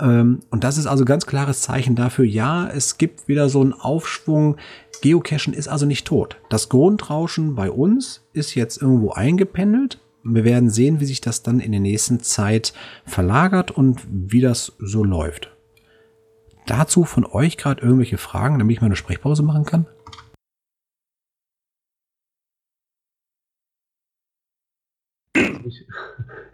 Ähm, 0.00 0.40
und 0.50 0.62
das 0.62 0.78
ist 0.78 0.86
also 0.86 1.04
ganz 1.04 1.26
klares 1.26 1.62
Zeichen 1.62 1.96
dafür, 1.96 2.24
ja, 2.24 2.68
es 2.68 2.98
gibt 2.98 3.28
wieder 3.28 3.48
so 3.48 3.60
einen 3.60 3.72
Aufschwung. 3.72 4.56
Geocachen 5.02 5.52
ist 5.52 5.68
also 5.68 5.84
nicht 5.86 6.06
tot. 6.06 6.36
Das 6.48 6.68
Grundrauschen 6.68 7.54
bei 7.54 7.70
uns 7.70 8.22
ist 8.32 8.54
jetzt 8.54 8.80
irgendwo 8.80 9.10
eingependelt 9.12 9.98
wir 10.34 10.44
werden 10.44 10.70
sehen, 10.70 11.00
wie 11.00 11.04
sich 11.04 11.20
das 11.20 11.42
dann 11.42 11.60
in 11.60 11.72
der 11.72 11.80
nächsten 11.80 12.20
Zeit 12.20 12.72
verlagert 13.04 13.70
und 13.70 14.00
wie 14.10 14.40
das 14.40 14.72
so 14.78 15.04
läuft. 15.04 15.50
Dazu 16.66 17.04
von 17.04 17.24
euch 17.24 17.56
gerade 17.56 17.82
irgendwelche 17.82 18.18
Fragen, 18.18 18.58
damit 18.58 18.74
ich 18.74 18.80
mal 18.80 18.86
eine 18.86 18.96
Sprechpause 18.96 19.42
machen 19.42 19.64
kann? 19.64 19.86
Ich, 25.66 25.86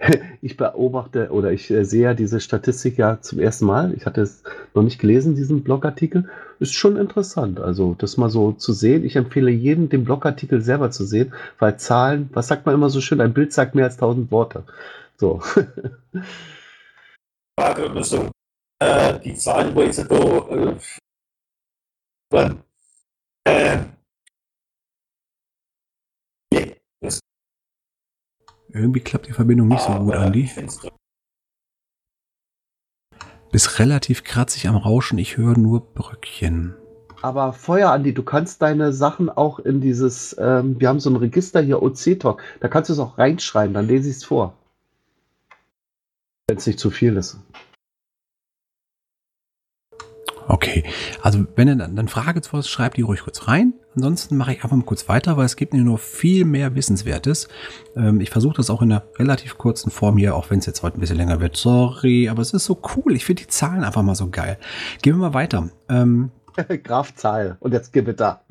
ich, 0.43 0.57
beobachte 0.57 1.31
oder 1.31 1.53
ich 1.53 1.71
äh, 1.71 1.85
sehe 1.85 2.15
diese 2.15 2.41
Statistik 2.41 2.99
ja 2.99 3.21
zum 3.21 3.39
ersten 3.39 3.67
Mal. 3.67 3.93
Ich 3.95 4.07
hatte 4.07 4.23
es 4.23 4.43
noch 4.75 4.83
nicht 4.83 4.99
gelesen, 4.99 5.35
diesen 5.35 5.63
Blogartikel. 5.63 6.29
Ist 6.59 6.75
schon 6.75 6.97
interessant. 6.97 7.61
Also, 7.61 7.95
das 7.99 8.17
mal 8.17 8.31
so 8.31 8.53
zu 8.53 8.73
sehen. 8.73 9.05
Ich 9.05 9.17
empfehle 9.17 9.51
jedem, 9.51 9.89
den 9.89 10.05
Blogartikel 10.05 10.63
selber 10.63 10.91
zu 10.91 11.05
sehen, 11.05 11.33
weil 11.59 11.79
Zahlen, 11.79 12.31
was 12.33 12.49
sagt 12.49 12.67
man 12.67 12.75
immer 12.75 12.91
so 12.91 13.01
schön, 13.01 13.21
ein 13.21 13.35
Bild 13.35 13.53
sagt 13.53 13.75
mehr 13.75 13.85
als 13.85 13.97
tausend 13.97 14.31
Worte. 14.31 14.65
So. 15.17 15.41
Frage, 17.59 18.03
so, 18.03 18.31
äh, 18.81 19.19
die 19.21 19.35
Zahlen, 19.35 19.75
wo 19.75 19.83
ich 19.83 19.95
so, 19.95 20.79
äh, 22.33 22.55
äh, 23.45 23.79
Irgendwie 28.73 29.01
klappt 29.01 29.27
die 29.27 29.33
Verbindung 29.33 29.69
nicht 29.69 29.83
so 29.83 29.93
gut, 29.93 30.15
Andi. 30.15 30.51
Bist 33.51 33.79
relativ 33.79 34.25
kratzig 34.25 34.67
am 34.67 34.77
Rauschen, 34.77 35.19
ich 35.19 35.37
höre 35.37 35.59
nur 35.59 35.93
Bröckchen. 35.93 36.75
Aber 37.21 37.53
Feuer, 37.53 37.91
Andi, 37.91 38.15
du 38.15 38.23
kannst 38.23 38.63
deine 38.63 38.93
Sachen 38.93 39.29
auch 39.29 39.59
in 39.59 39.81
dieses, 39.81 40.35
ähm, 40.41 40.81
wir 40.81 40.89
haben 40.89 41.01
so 41.01 41.11
ein 41.11 41.17
Register 41.17 41.61
hier, 41.61 41.83
OC-Talk, 41.83 42.43
da 42.61 42.69
kannst 42.69 42.89
du 42.89 42.95
es 42.95 42.99
auch 42.99 43.19
reinschreiben, 43.19 43.75
dann 43.75 43.87
lese 43.87 44.09
ich 44.09 44.17
es 44.17 44.25
vor. 44.25 44.55
Wenn 46.49 46.57
es 46.57 46.67
nicht 46.67 46.81
zu 46.81 46.91
viel 46.91 47.17
ist. 47.17 47.39
Okay, 50.49 50.85
also 51.21 51.47
wenn 51.57 51.69
ihr 51.69 51.77
dann, 51.77 51.97
dann 51.97 52.09
Frage 52.09 52.41
zu 52.41 52.53
was 52.53 52.69
schreibt 52.69 52.97
die 52.97 53.03
ruhig 53.03 53.21
kurz 53.23 53.49
rein. 53.49 53.75
Ansonsten 53.95 54.37
mache 54.37 54.53
ich 54.53 54.65
einfach 54.65 54.77
mal 54.77 54.85
kurz 54.85 55.09
weiter, 55.09 55.37
weil 55.37 55.45
es 55.45 55.57
gibt 55.57 55.75
mir 55.75 55.83
nur 55.83 55.99
viel 55.99 56.45
mehr 56.45 56.75
Wissenswertes. 56.75 57.49
Ähm, 57.95 58.21
ich 58.21 58.31
versuche 58.31 58.57
das 58.57 58.71
auch 58.71 58.81
in 58.81 58.91
einer 58.91 59.03
relativ 59.19 59.59
kurzen 59.59 59.91
Form 59.91 60.17
hier, 60.17 60.35
auch 60.35 60.51
wenn 60.51 60.61
es 60.61 60.67
jetzt 60.67 60.83
heute 60.83 60.99
ein 60.99 61.01
bisschen 61.01 61.19
länger 61.19 61.41
wird. 61.41 61.57
Sorry, 61.57 62.29
aber 62.29 62.41
es 62.43 62.55
ist 62.55 62.65
so 62.65 62.81
cool. 62.97 63.15
Ich 63.15 63.25
finde 63.25 63.43
die 63.43 63.49
Zahlen 63.49 63.85
einfach 63.85 64.03
mal 64.03 64.15
so 64.15 64.31
geil. 64.31 64.59
Gehen 65.03 65.15
wir 65.15 65.29
mal 65.29 65.35
weiter. 65.35 65.69
Ähm, 65.89 66.31
Graf 66.83 67.15
Zahl 67.15 67.57
und 67.61 67.73
jetzt 67.73 67.93
Gewitter. 67.93 68.43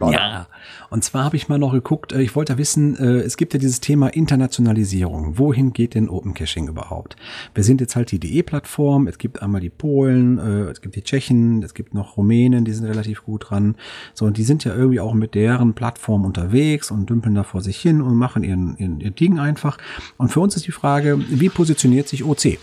Ja, 0.00 0.46
und 0.90 1.02
zwar 1.04 1.24
habe 1.24 1.36
ich 1.36 1.48
mal 1.48 1.58
noch 1.58 1.72
geguckt, 1.72 2.12
äh, 2.12 2.22
ich 2.22 2.36
wollte 2.36 2.56
wissen, 2.58 2.96
äh, 2.96 3.18
es 3.18 3.36
gibt 3.36 3.52
ja 3.52 3.58
dieses 3.58 3.80
Thema 3.80 4.08
Internationalisierung. 4.08 5.38
Wohin 5.38 5.72
geht 5.72 5.94
denn 5.94 6.08
Open 6.08 6.34
Caching 6.34 6.68
überhaupt? 6.68 7.16
Wir 7.54 7.64
sind 7.64 7.80
jetzt 7.80 7.96
halt 7.96 8.10
die 8.12 8.20
DE-Plattform, 8.20 9.08
es 9.08 9.18
gibt 9.18 9.42
einmal 9.42 9.60
die 9.60 9.70
Polen, 9.70 10.38
äh, 10.38 10.70
es 10.70 10.80
gibt 10.80 10.96
die 10.96 11.02
Tschechen, 11.02 11.62
es 11.62 11.74
gibt 11.74 11.94
noch 11.94 12.16
Rumänen, 12.16 12.64
die 12.64 12.72
sind 12.72 12.86
relativ 12.86 13.24
gut 13.24 13.50
dran. 13.50 13.76
So, 14.14 14.26
und 14.26 14.36
die 14.36 14.44
sind 14.44 14.64
ja 14.64 14.74
irgendwie 14.74 15.00
auch 15.00 15.14
mit 15.14 15.34
deren 15.34 15.74
Plattform 15.74 16.24
unterwegs 16.24 16.90
und 16.90 17.10
dümpeln 17.10 17.34
da 17.34 17.42
vor 17.42 17.60
sich 17.60 17.78
hin 17.78 18.00
und 18.00 18.14
machen 18.14 18.44
ihren, 18.44 18.76
ihren, 18.78 19.00
ihr 19.00 19.10
Ding 19.10 19.38
einfach. 19.38 19.78
Und 20.16 20.30
für 20.30 20.40
uns 20.40 20.56
ist 20.56 20.66
die 20.66 20.72
Frage, 20.72 21.18
wie 21.18 21.48
positioniert 21.48 22.08
sich 22.08 22.24
OC? 22.24 22.58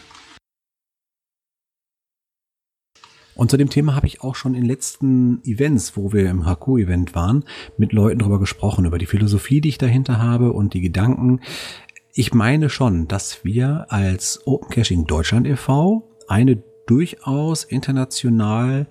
Und 3.35 3.51
zu 3.51 3.57
dem 3.57 3.69
Thema 3.69 3.95
habe 3.95 4.07
ich 4.07 4.21
auch 4.21 4.35
schon 4.35 4.55
in 4.55 4.63
letzten 4.63 5.43
Events, 5.43 5.97
wo 5.97 6.13
wir 6.13 6.29
im 6.29 6.45
HQ-Event 6.45 7.15
waren, 7.15 7.43
mit 7.77 7.91
Leuten 7.91 8.19
darüber 8.19 8.39
gesprochen, 8.39 8.85
über 8.85 8.97
die 8.97 9.05
Philosophie, 9.05 9.61
die 9.61 9.69
ich 9.69 9.77
dahinter 9.77 10.21
habe 10.21 10.53
und 10.53 10.73
die 10.73 10.81
Gedanken. 10.81 11.41
Ich 12.13 12.33
meine 12.33 12.69
schon, 12.69 13.07
dass 13.09 13.43
wir 13.43 13.87
als 13.89 14.41
Open 14.45 14.69
Caching 14.69 15.05
Deutschland 15.05 15.47
e.V. 15.47 16.07
eine 16.29 16.63
durchaus 16.87 17.65
international 17.65 18.87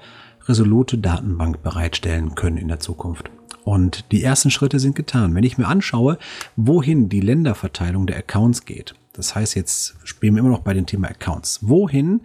resolute 0.46 0.98
Datenbank 0.98 1.62
bereitstellen 1.62 2.34
können 2.34 2.58
in 2.58 2.68
der 2.68 2.80
Zukunft. 2.80 3.30
Und 3.64 4.12
die 4.12 4.22
ersten 4.22 4.50
Schritte 4.50 4.78
sind 4.78 4.94
getan. 4.94 5.34
Wenn 5.34 5.44
ich 5.44 5.56
mir 5.56 5.68
anschaue, 5.68 6.18
wohin 6.54 7.08
die 7.08 7.20
Länderverteilung 7.20 8.06
der 8.06 8.18
Accounts 8.18 8.66
geht, 8.66 8.94
das 9.14 9.34
heißt, 9.34 9.54
jetzt 9.54 9.96
spielen 10.04 10.34
wir 10.34 10.40
immer 10.40 10.50
noch 10.50 10.62
bei 10.62 10.74
dem 10.74 10.86
Thema 10.86 11.08
Accounts. 11.08 11.60
Wohin 11.62 12.22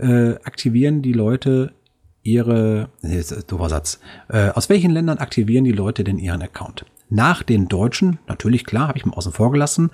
äh, 0.00 0.38
aktivieren 0.44 1.02
die 1.02 1.12
Leute 1.12 1.72
ihre, 2.22 2.90
nee, 3.02 3.22
doofer 3.46 3.68
Satz, 3.68 4.00
äh, 4.28 4.50
aus 4.50 4.68
welchen 4.68 4.90
Ländern 4.90 5.18
aktivieren 5.18 5.64
die 5.64 5.72
Leute 5.72 6.04
denn 6.04 6.18
ihren 6.18 6.42
Account? 6.42 6.84
Nach 7.08 7.42
den 7.42 7.68
Deutschen, 7.68 8.18
natürlich 8.28 8.64
klar, 8.64 8.88
habe 8.88 8.98
ich 8.98 9.04
mal 9.04 9.14
außen 9.14 9.32
vor 9.32 9.50
gelassen. 9.50 9.90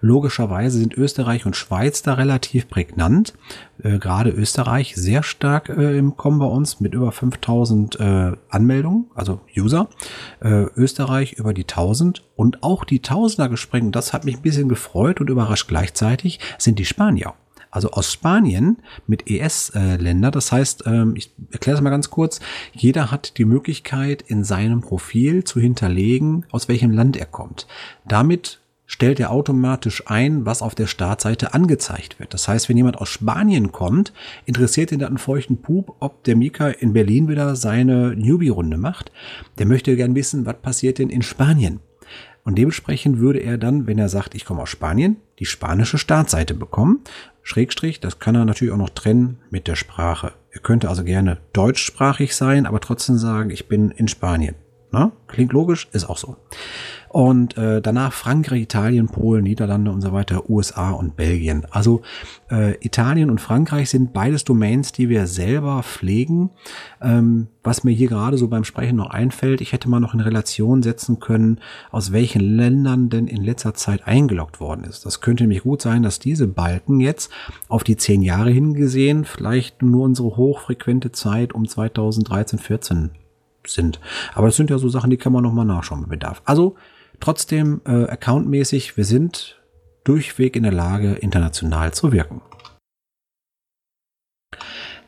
Logischerweise 0.00 0.78
sind 0.78 0.94
Österreich 0.94 1.46
und 1.46 1.56
Schweiz 1.56 2.02
da 2.02 2.14
relativ 2.14 2.68
prägnant. 2.68 3.34
Äh, 3.82 3.98
Gerade 3.98 4.30
Österreich 4.30 4.94
sehr 4.96 5.22
stark 5.22 5.68
äh, 5.68 5.96
im 5.96 6.16
Kommen 6.16 6.38
bei 6.38 6.46
uns 6.46 6.80
mit 6.80 6.92
über 6.92 7.12
5000 7.12 8.00
äh, 8.00 8.32
Anmeldungen, 8.50 9.06
also 9.14 9.40
User. 9.56 9.88
Äh, 10.40 10.64
Österreich 10.76 11.34
über 11.34 11.54
die 11.54 11.62
1000 11.62 12.24
und 12.34 12.62
auch 12.62 12.84
die 12.84 13.00
Tausender 13.00 13.48
gesprengt. 13.48 13.94
Das 13.94 14.12
hat 14.12 14.24
mich 14.24 14.36
ein 14.36 14.42
bisschen 14.42 14.68
gefreut 14.68 15.20
und 15.20 15.30
überrascht 15.30 15.68
gleichzeitig 15.68 16.40
sind 16.58 16.78
die 16.78 16.84
Spanier 16.84 17.34
also 17.76 17.90
aus 17.92 18.12
Spanien 18.12 18.78
mit 19.06 19.30
ES-Länder. 19.30 20.30
Das 20.30 20.50
heißt, 20.50 20.84
ähm, 20.86 21.14
ich 21.16 21.30
erkläre 21.52 21.76
es 21.76 21.82
mal 21.82 21.90
ganz 21.90 22.10
kurz, 22.10 22.40
jeder 22.72 23.10
hat 23.10 23.38
die 23.38 23.44
Möglichkeit 23.44 24.22
in 24.22 24.42
seinem 24.42 24.80
Profil 24.80 25.44
zu 25.44 25.60
hinterlegen, 25.60 26.46
aus 26.50 26.68
welchem 26.68 26.90
Land 26.90 27.16
er 27.16 27.26
kommt. 27.26 27.66
Damit 28.06 28.60
stellt 28.86 29.20
er 29.20 29.30
automatisch 29.30 30.04
ein, 30.06 30.46
was 30.46 30.62
auf 30.62 30.74
der 30.74 30.86
Startseite 30.86 31.54
angezeigt 31.54 32.18
wird. 32.18 32.32
Das 32.32 32.48
heißt, 32.48 32.68
wenn 32.68 32.76
jemand 32.76 32.98
aus 32.98 33.08
Spanien 33.08 33.72
kommt, 33.72 34.12
interessiert 34.46 34.92
ihn 34.92 35.00
dann 35.00 35.08
einen 35.08 35.18
feuchten 35.18 35.60
Pup, 35.60 35.96
ob 36.00 36.24
der 36.24 36.36
Mika 36.36 36.68
in 36.68 36.92
Berlin 36.92 37.28
wieder 37.28 37.56
seine 37.56 38.14
Newbie-Runde 38.16 38.78
macht. 38.78 39.12
Der 39.58 39.66
möchte 39.66 39.96
gern 39.96 40.14
wissen, 40.14 40.46
was 40.46 40.56
passiert 40.62 40.98
denn 40.98 41.10
in 41.10 41.22
Spanien. 41.22 41.80
Und 42.44 42.56
dementsprechend 42.56 43.18
würde 43.18 43.40
er 43.40 43.58
dann, 43.58 43.88
wenn 43.88 43.98
er 43.98 44.08
sagt, 44.08 44.36
ich 44.36 44.44
komme 44.44 44.62
aus 44.62 44.68
Spanien, 44.68 45.16
die 45.40 45.46
spanische 45.46 45.98
Startseite 45.98 46.54
bekommen. 46.54 47.00
Schrägstrich, 47.46 48.00
das 48.00 48.18
kann 48.18 48.34
er 48.34 48.44
natürlich 48.44 48.74
auch 48.74 48.78
noch 48.78 48.90
trennen 48.90 49.38
mit 49.50 49.68
der 49.68 49.76
Sprache. 49.76 50.32
Er 50.50 50.58
könnte 50.58 50.88
also 50.88 51.04
gerne 51.04 51.38
deutschsprachig 51.52 52.34
sein, 52.34 52.66
aber 52.66 52.80
trotzdem 52.80 53.18
sagen, 53.18 53.50
ich 53.50 53.68
bin 53.68 53.92
in 53.92 54.08
Spanien. 54.08 54.56
Na? 54.90 55.12
Klingt 55.28 55.52
logisch, 55.52 55.88
ist 55.92 56.06
auch 56.06 56.18
so. 56.18 56.36
Und 57.16 57.56
äh, 57.56 57.80
danach 57.80 58.12
Frankreich, 58.12 58.60
Italien, 58.60 59.06
Polen, 59.06 59.44
Niederlande 59.44 59.90
und 59.90 60.02
so 60.02 60.12
weiter, 60.12 60.50
USA 60.50 60.90
und 60.90 61.16
Belgien. 61.16 61.66
Also 61.70 62.02
äh, 62.50 62.74
Italien 62.84 63.30
und 63.30 63.40
Frankreich 63.40 63.88
sind 63.88 64.12
beides 64.12 64.44
Domains, 64.44 64.92
die 64.92 65.08
wir 65.08 65.26
selber 65.26 65.82
pflegen. 65.82 66.50
Ähm, 67.00 67.46
was 67.64 67.84
mir 67.84 67.92
hier 67.92 68.08
gerade 68.08 68.36
so 68.36 68.48
beim 68.48 68.64
Sprechen 68.64 68.96
noch 68.96 69.08
einfällt, 69.08 69.62
ich 69.62 69.72
hätte 69.72 69.88
mal 69.88 69.98
noch 69.98 70.12
in 70.12 70.20
Relation 70.20 70.82
setzen 70.82 71.18
können, 71.18 71.60
aus 71.90 72.12
welchen 72.12 72.42
Ländern 72.42 73.08
denn 73.08 73.28
in 73.28 73.42
letzter 73.42 73.72
Zeit 73.72 74.06
eingeloggt 74.06 74.60
worden 74.60 74.84
ist. 74.84 75.06
Das 75.06 75.22
könnte 75.22 75.44
nämlich 75.44 75.62
gut 75.62 75.80
sein, 75.80 76.02
dass 76.02 76.18
diese 76.18 76.46
Balken 76.46 77.00
jetzt 77.00 77.32
auf 77.68 77.82
die 77.82 77.96
zehn 77.96 78.20
Jahre 78.20 78.50
hingesehen 78.50 79.24
vielleicht 79.24 79.80
nur 79.80 80.04
unsere 80.04 80.36
hochfrequente 80.36 81.12
Zeit 81.12 81.54
um 81.54 81.66
2013, 81.66 82.58
14 82.58 83.10
sind. 83.66 84.00
Aber 84.34 84.48
das 84.48 84.56
sind 84.56 84.68
ja 84.68 84.76
so 84.76 84.90
Sachen, 84.90 85.08
die 85.08 85.16
kann 85.16 85.32
man 85.32 85.42
nochmal 85.42 85.64
nachschauen 85.64 86.02
bei 86.02 86.08
Bedarf. 86.08 86.42
Also 86.44 86.76
trotzdem 87.20 87.80
äh, 87.84 88.04
accountmäßig, 88.04 88.96
wir 88.96 89.04
sind 89.04 89.62
durchweg 90.04 90.56
in 90.56 90.62
der 90.62 90.72
Lage, 90.72 91.14
international 91.14 91.92
zu 91.92 92.12
wirken. 92.12 92.42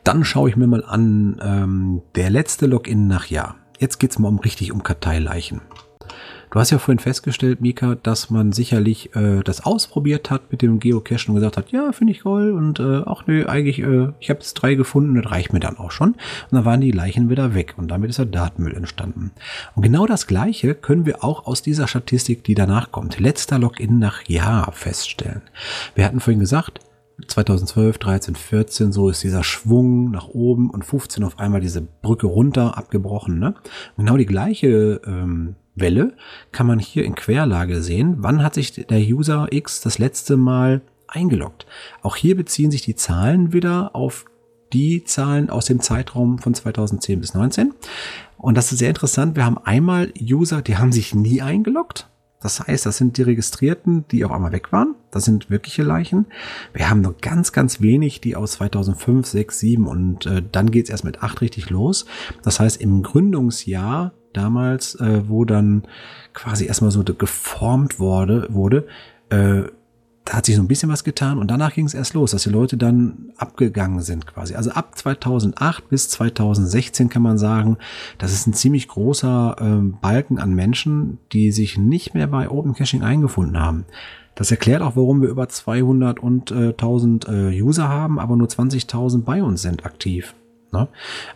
Dann 0.03 0.23
schaue 0.23 0.49
ich 0.49 0.55
mir 0.55 0.67
mal 0.67 0.83
an, 0.83 1.39
ähm, 1.41 2.01
der 2.15 2.29
letzte 2.29 2.65
Login 2.65 3.07
nach 3.07 3.27
Jahr. 3.27 3.57
Jetzt 3.79 3.99
geht's 3.99 4.19
mal 4.19 4.27
um 4.27 4.39
richtig 4.39 4.71
um 4.71 4.83
Karteileichen. 4.83 5.61
Du 6.51 6.59
hast 6.59 6.71
ja 6.71 6.79
vorhin 6.79 6.99
festgestellt, 6.99 7.61
Mika, 7.61 7.95
dass 8.01 8.31
man 8.31 8.51
sicherlich 8.53 9.15
äh, 9.15 9.41
das 9.43 9.63
ausprobiert 9.63 10.31
hat 10.31 10.51
mit 10.51 10.63
dem 10.63 10.79
Geocachen 10.79 11.29
und 11.29 11.35
gesagt 11.35 11.57
hat, 11.57 11.71
ja, 11.71 11.91
finde 11.91 12.13
ich 12.13 12.21
toll 12.21 12.51
und 12.51 12.79
äh, 12.79 13.03
auch 13.03 13.27
nö, 13.27 13.45
eigentlich, 13.45 13.79
äh, 13.79 14.09
ich 14.19 14.31
habe 14.31 14.39
jetzt 14.39 14.55
drei 14.55 14.73
gefunden, 14.73 15.21
das 15.21 15.31
reicht 15.31 15.53
mir 15.53 15.59
dann 15.59 15.77
auch 15.77 15.91
schon. 15.91 16.09
Und 16.09 16.17
dann 16.51 16.65
waren 16.65 16.81
die 16.81 16.91
Leichen 16.91 17.29
wieder 17.29 17.53
weg 17.53 17.75
und 17.77 17.89
damit 17.89 18.09
ist 18.09 18.17
der 18.17 18.25
Datenmüll 18.25 18.75
entstanden. 18.75 19.31
Und 19.75 19.83
genau 19.83 20.07
das 20.07 20.25
Gleiche 20.25 20.73
können 20.73 21.05
wir 21.05 21.23
auch 21.23 21.45
aus 21.45 21.61
dieser 21.61 21.87
Statistik, 21.87 22.43
die 22.43 22.55
danach 22.55 22.91
kommt, 22.91 23.19
letzter 23.19 23.59
Login 23.59 23.99
nach 23.99 24.27
Jahr 24.27 24.71
feststellen. 24.71 25.43
Wir 25.93 26.05
hatten 26.05 26.19
vorhin 26.19 26.39
gesagt, 26.39 26.79
2012, 27.27 27.97
13, 27.97 28.35
14, 28.35 28.91
so 28.91 29.09
ist 29.09 29.23
dieser 29.23 29.43
Schwung 29.43 30.11
nach 30.11 30.27
oben 30.27 30.69
und 30.69 30.85
15 30.85 31.23
auf 31.23 31.39
einmal 31.39 31.61
diese 31.61 31.81
Brücke 31.81 32.27
runter 32.27 32.77
abgebrochen. 32.77 33.39
Ne? 33.39 33.55
Genau 33.97 34.17
die 34.17 34.25
gleiche 34.25 35.01
ähm, 35.05 35.55
Welle 35.75 36.13
kann 36.51 36.67
man 36.67 36.79
hier 36.79 37.05
in 37.05 37.15
Querlage 37.15 37.81
sehen. 37.81 38.17
Wann 38.19 38.43
hat 38.43 38.53
sich 38.53 38.73
der 38.73 38.99
User 38.99 39.47
X 39.51 39.81
das 39.81 39.97
letzte 39.99 40.37
Mal 40.37 40.81
eingeloggt? 41.07 41.65
Auch 42.01 42.15
hier 42.15 42.35
beziehen 42.35 42.71
sich 42.71 42.81
die 42.81 42.95
Zahlen 42.95 43.53
wieder 43.53 43.95
auf 43.95 44.25
die 44.73 45.03
Zahlen 45.03 45.49
aus 45.49 45.65
dem 45.65 45.79
Zeitraum 45.79 46.39
von 46.39 46.53
2010 46.53 47.19
bis 47.19 47.33
19. 47.33 47.73
Und 48.37 48.55
das 48.55 48.71
ist 48.71 48.79
sehr 48.79 48.89
interessant. 48.89 49.35
Wir 49.35 49.45
haben 49.45 49.57
einmal 49.57 50.13
User, 50.19 50.61
die 50.61 50.77
haben 50.77 50.91
sich 50.91 51.15
nie 51.15 51.41
eingeloggt. 51.41 52.07
Das 52.41 52.61
heißt, 52.61 52.85
das 52.85 52.97
sind 52.97 53.17
die 53.17 53.23
Registrierten, 53.23 54.05
die 54.11 54.23
auf 54.23 54.31
einmal 54.31 54.53
weg 54.53 54.71
waren. 54.71 54.95
Das 55.11 55.25
sind 55.25 55.49
wirkliche 55.49 55.83
Leichen. 55.83 56.27
Wir 56.73 56.89
haben 56.89 57.01
nur 57.01 57.15
ganz, 57.19 57.51
ganz 57.51 57.81
wenig, 57.81 58.21
die 58.21 58.37
aus 58.37 58.53
2005, 58.53 59.27
6, 59.27 59.59
7 59.59 59.87
und 59.87 60.25
äh, 60.25 60.41
dann 60.49 60.71
geht's 60.71 60.89
erst 60.89 61.03
mit 61.03 61.21
8 61.21 61.41
richtig 61.41 61.69
los. 61.69 62.05
Das 62.43 62.59
heißt, 62.59 62.79
im 62.79 63.03
Gründungsjahr 63.03 64.13
damals, 64.31 64.95
äh, 64.95 65.23
wo 65.27 65.43
dann 65.43 65.83
quasi 66.33 66.65
erstmal 66.65 66.91
so 66.91 67.03
geformt 67.03 67.99
wurde, 67.99 68.47
wurde, 68.49 68.87
äh, 69.29 69.63
da 70.25 70.33
hat 70.33 70.45
sich 70.45 70.55
so 70.55 70.61
ein 70.61 70.67
bisschen 70.67 70.89
was 70.89 71.03
getan 71.03 71.39
und 71.39 71.49
danach 71.49 71.73
ging 71.73 71.85
es 71.85 71.93
erst 71.93 72.13
los, 72.13 72.31
dass 72.31 72.43
die 72.43 72.49
Leute 72.49 72.77
dann 72.77 73.31
abgegangen 73.37 74.01
sind 74.01 74.27
quasi. 74.27 74.55
Also 74.55 74.71
ab 74.71 74.97
2008 74.97 75.89
bis 75.89 76.09
2016 76.09 77.09
kann 77.09 77.21
man 77.21 77.37
sagen, 77.37 77.77
das 78.17 78.31
ist 78.31 78.45
ein 78.45 78.53
ziemlich 78.53 78.87
großer 78.87 79.55
äh, 79.59 79.97
Balken 80.01 80.37
an 80.37 80.53
Menschen, 80.53 81.17
die 81.31 81.51
sich 81.51 81.77
nicht 81.77 82.13
mehr 82.13 82.27
bei 82.27 82.49
Open 82.49 82.73
Caching 82.73 83.01
eingefunden 83.01 83.59
haben. 83.59 83.85
Das 84.35 84.51
erklärt 84.51 84.81
auch, 84.81 84.95
warum 84.95 85.21
wir 85.21 85.29
über 85.29 85.49
200 85.49 86.19
und 86.19 86.51
äh, 86.51 86.69
1000 86.69 87.27
äh, 87.27 87.61
User 87.61 87.89
haben, 87.89 88.19
aber 88.19 88.37
nur 88.37 88.47
20.000 88.47 89.23
bei 89.23 89.43
uns 89.43 89.61
sind 89.61 89.85
aktiv. 89.85 90.35
Ne? 90.71 90.87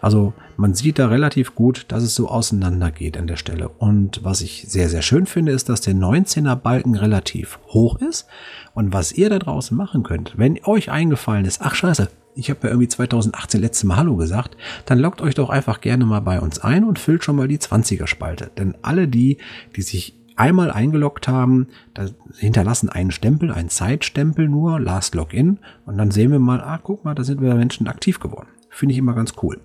Also 0.01 0.33
man 0.57 0.73
sieht 0.73 0.99
da 0.99 1.07
relativ 1.07 1.55
gut, 1.55 1.85
dass 1.87 2.03
es 2.03 2.15
so 2.15 2.27
auseinandergeht 2.27 3.17
an 3.17 3.27
der 3.27 3.37
Stelle. 3.37 3.69
Und 3.69 4.23
was 4.23 4.41
ich 4.41 4.65
sehr, 4.67 4.89
sehr 4.89 5.01
schön 5.01 5.25
finde, 5.25 5.51
ist, 5.51 5.69
dass 5.69 5.81
der 5.81 5.95
19er 5.95 6.55
Balken 6.55 6.95
relativ 6.95 7.59
hoch 7.67 7.99
ist. 7.99 8.27
Und 8.73 8.93
was 8.93 9.11
ihr 9.11 9.29
da 9.29 9.39
draußen 9.39 9.75
machen 9.75 10.03
könnt, 10.03 10.37
wenn 10.37 10.59
euch 10.65 10.91
eingefallen 10.91 11.45
ist, 11.45 11.61
ach 11.61 11.75
scheiße, 11.75 12.09
ich 12.35 12.49
habe 12.49 12.61
ja 12.63 12.69
irgendwie 12.69 12.87
2018 12.87 13.61
letztes 13.61 13.83
Mal 13.83 13.97
Hallo 13.97 14.15
gesagt, 14.15 14.57
dann 14.85 14.99
loggt 14.99 15.21
euch 15.21 15.35
doch 15.35 15.49
einfach 15.49 15.81
gerne 15.81 16.05
mal 16.05 16.21
bei 16.21 16.39
uns 16.39 16.59
ein 16.59 16.83
und 16.83 16.99
füllt 16.99 17.23
schon 17.23 17.35
mal 17.35 17.47
die 17.47 17.59
20er 17.59 18.07
Spalte. 18.07 18.51
Denn 18.57 18.75
alle 18.81 19.07
die, 19.07 19.37
die 19.75 19.81
sich 19.81 20.15
einmal 20.35 20.71
eingeloggt 20.71 21.27
haben, 21.27 21.67
da 21.93 22.07
hinterlassen 22.37 22.89
einen 22.89 23.11
Stempel, 23.11 23.51
einen 23.51 23.69
Zeitstempel 23.69 24.47
nur, 24.47 24.79
Last 24.79 25.15
Login, 25.15 25.59
und 25.85 25.97
dann 25.97 26.11
sehen 26.11 26.31
wir 26.31 26.39
mal, 26.39 26.61
ah, 26.61 26.79
guck 26.81 27.05
mal, 27.05 27.13
da 27.13 27.23
sind 27.23 27.41
wir 27.41 27.53
Menschen 27.53 27.87
aktiv 27.87 28.19
geworden. 28.19 28.47
Finde 28.73 28.93
ich 28.93 28.97
immer 28.97 29.13
ganz 29.13 29.33
cool. 29.43 29.59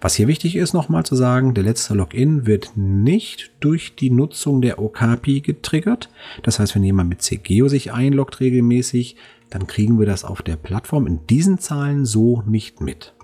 Was 0.00 0.14
hier 0.14 0.28
wichtig 0.28 0.54
ist, 0.54 0.72
nochmal 0.72 1.04
zu 1.04 1.16
sagen, 1.16 1.52
der 1.52 1.64
letzte 1.64 1.94
Login 1.94 2.46
wird 2.46 2.76
nicht 2.76 3.50
durch 3.58 3.96
die 3.96 4.08
Nutzung 4.08 4.62
der 4.62 4.78
Okapi 4.78 5.40
getriggert. 5.40 6.10
Das 6.44 6.60
heißt, 6.60 6.76
wenn 6.76 6.84
jemand 6.84 7.08
mit 7.08 7.22
CGO 7.22 7.66
sich 7.66 7.92
einloggt 7.92 8.38
regelmäßig, 8.38 9.16
dann 9.50 9.66
kriegen 9.66 9.98
wir 9.98 10.06
das 10.06 10.24
auf 10.24 10.42
der 10.42 10.54
Plattform 10.54 11.08
in 11.08 11.26
diesen 11.26 11.58
Zahlen 11.58 12.06
so 12.06 12.42
nicht 12.46 12.80
mit. 12.80 13.14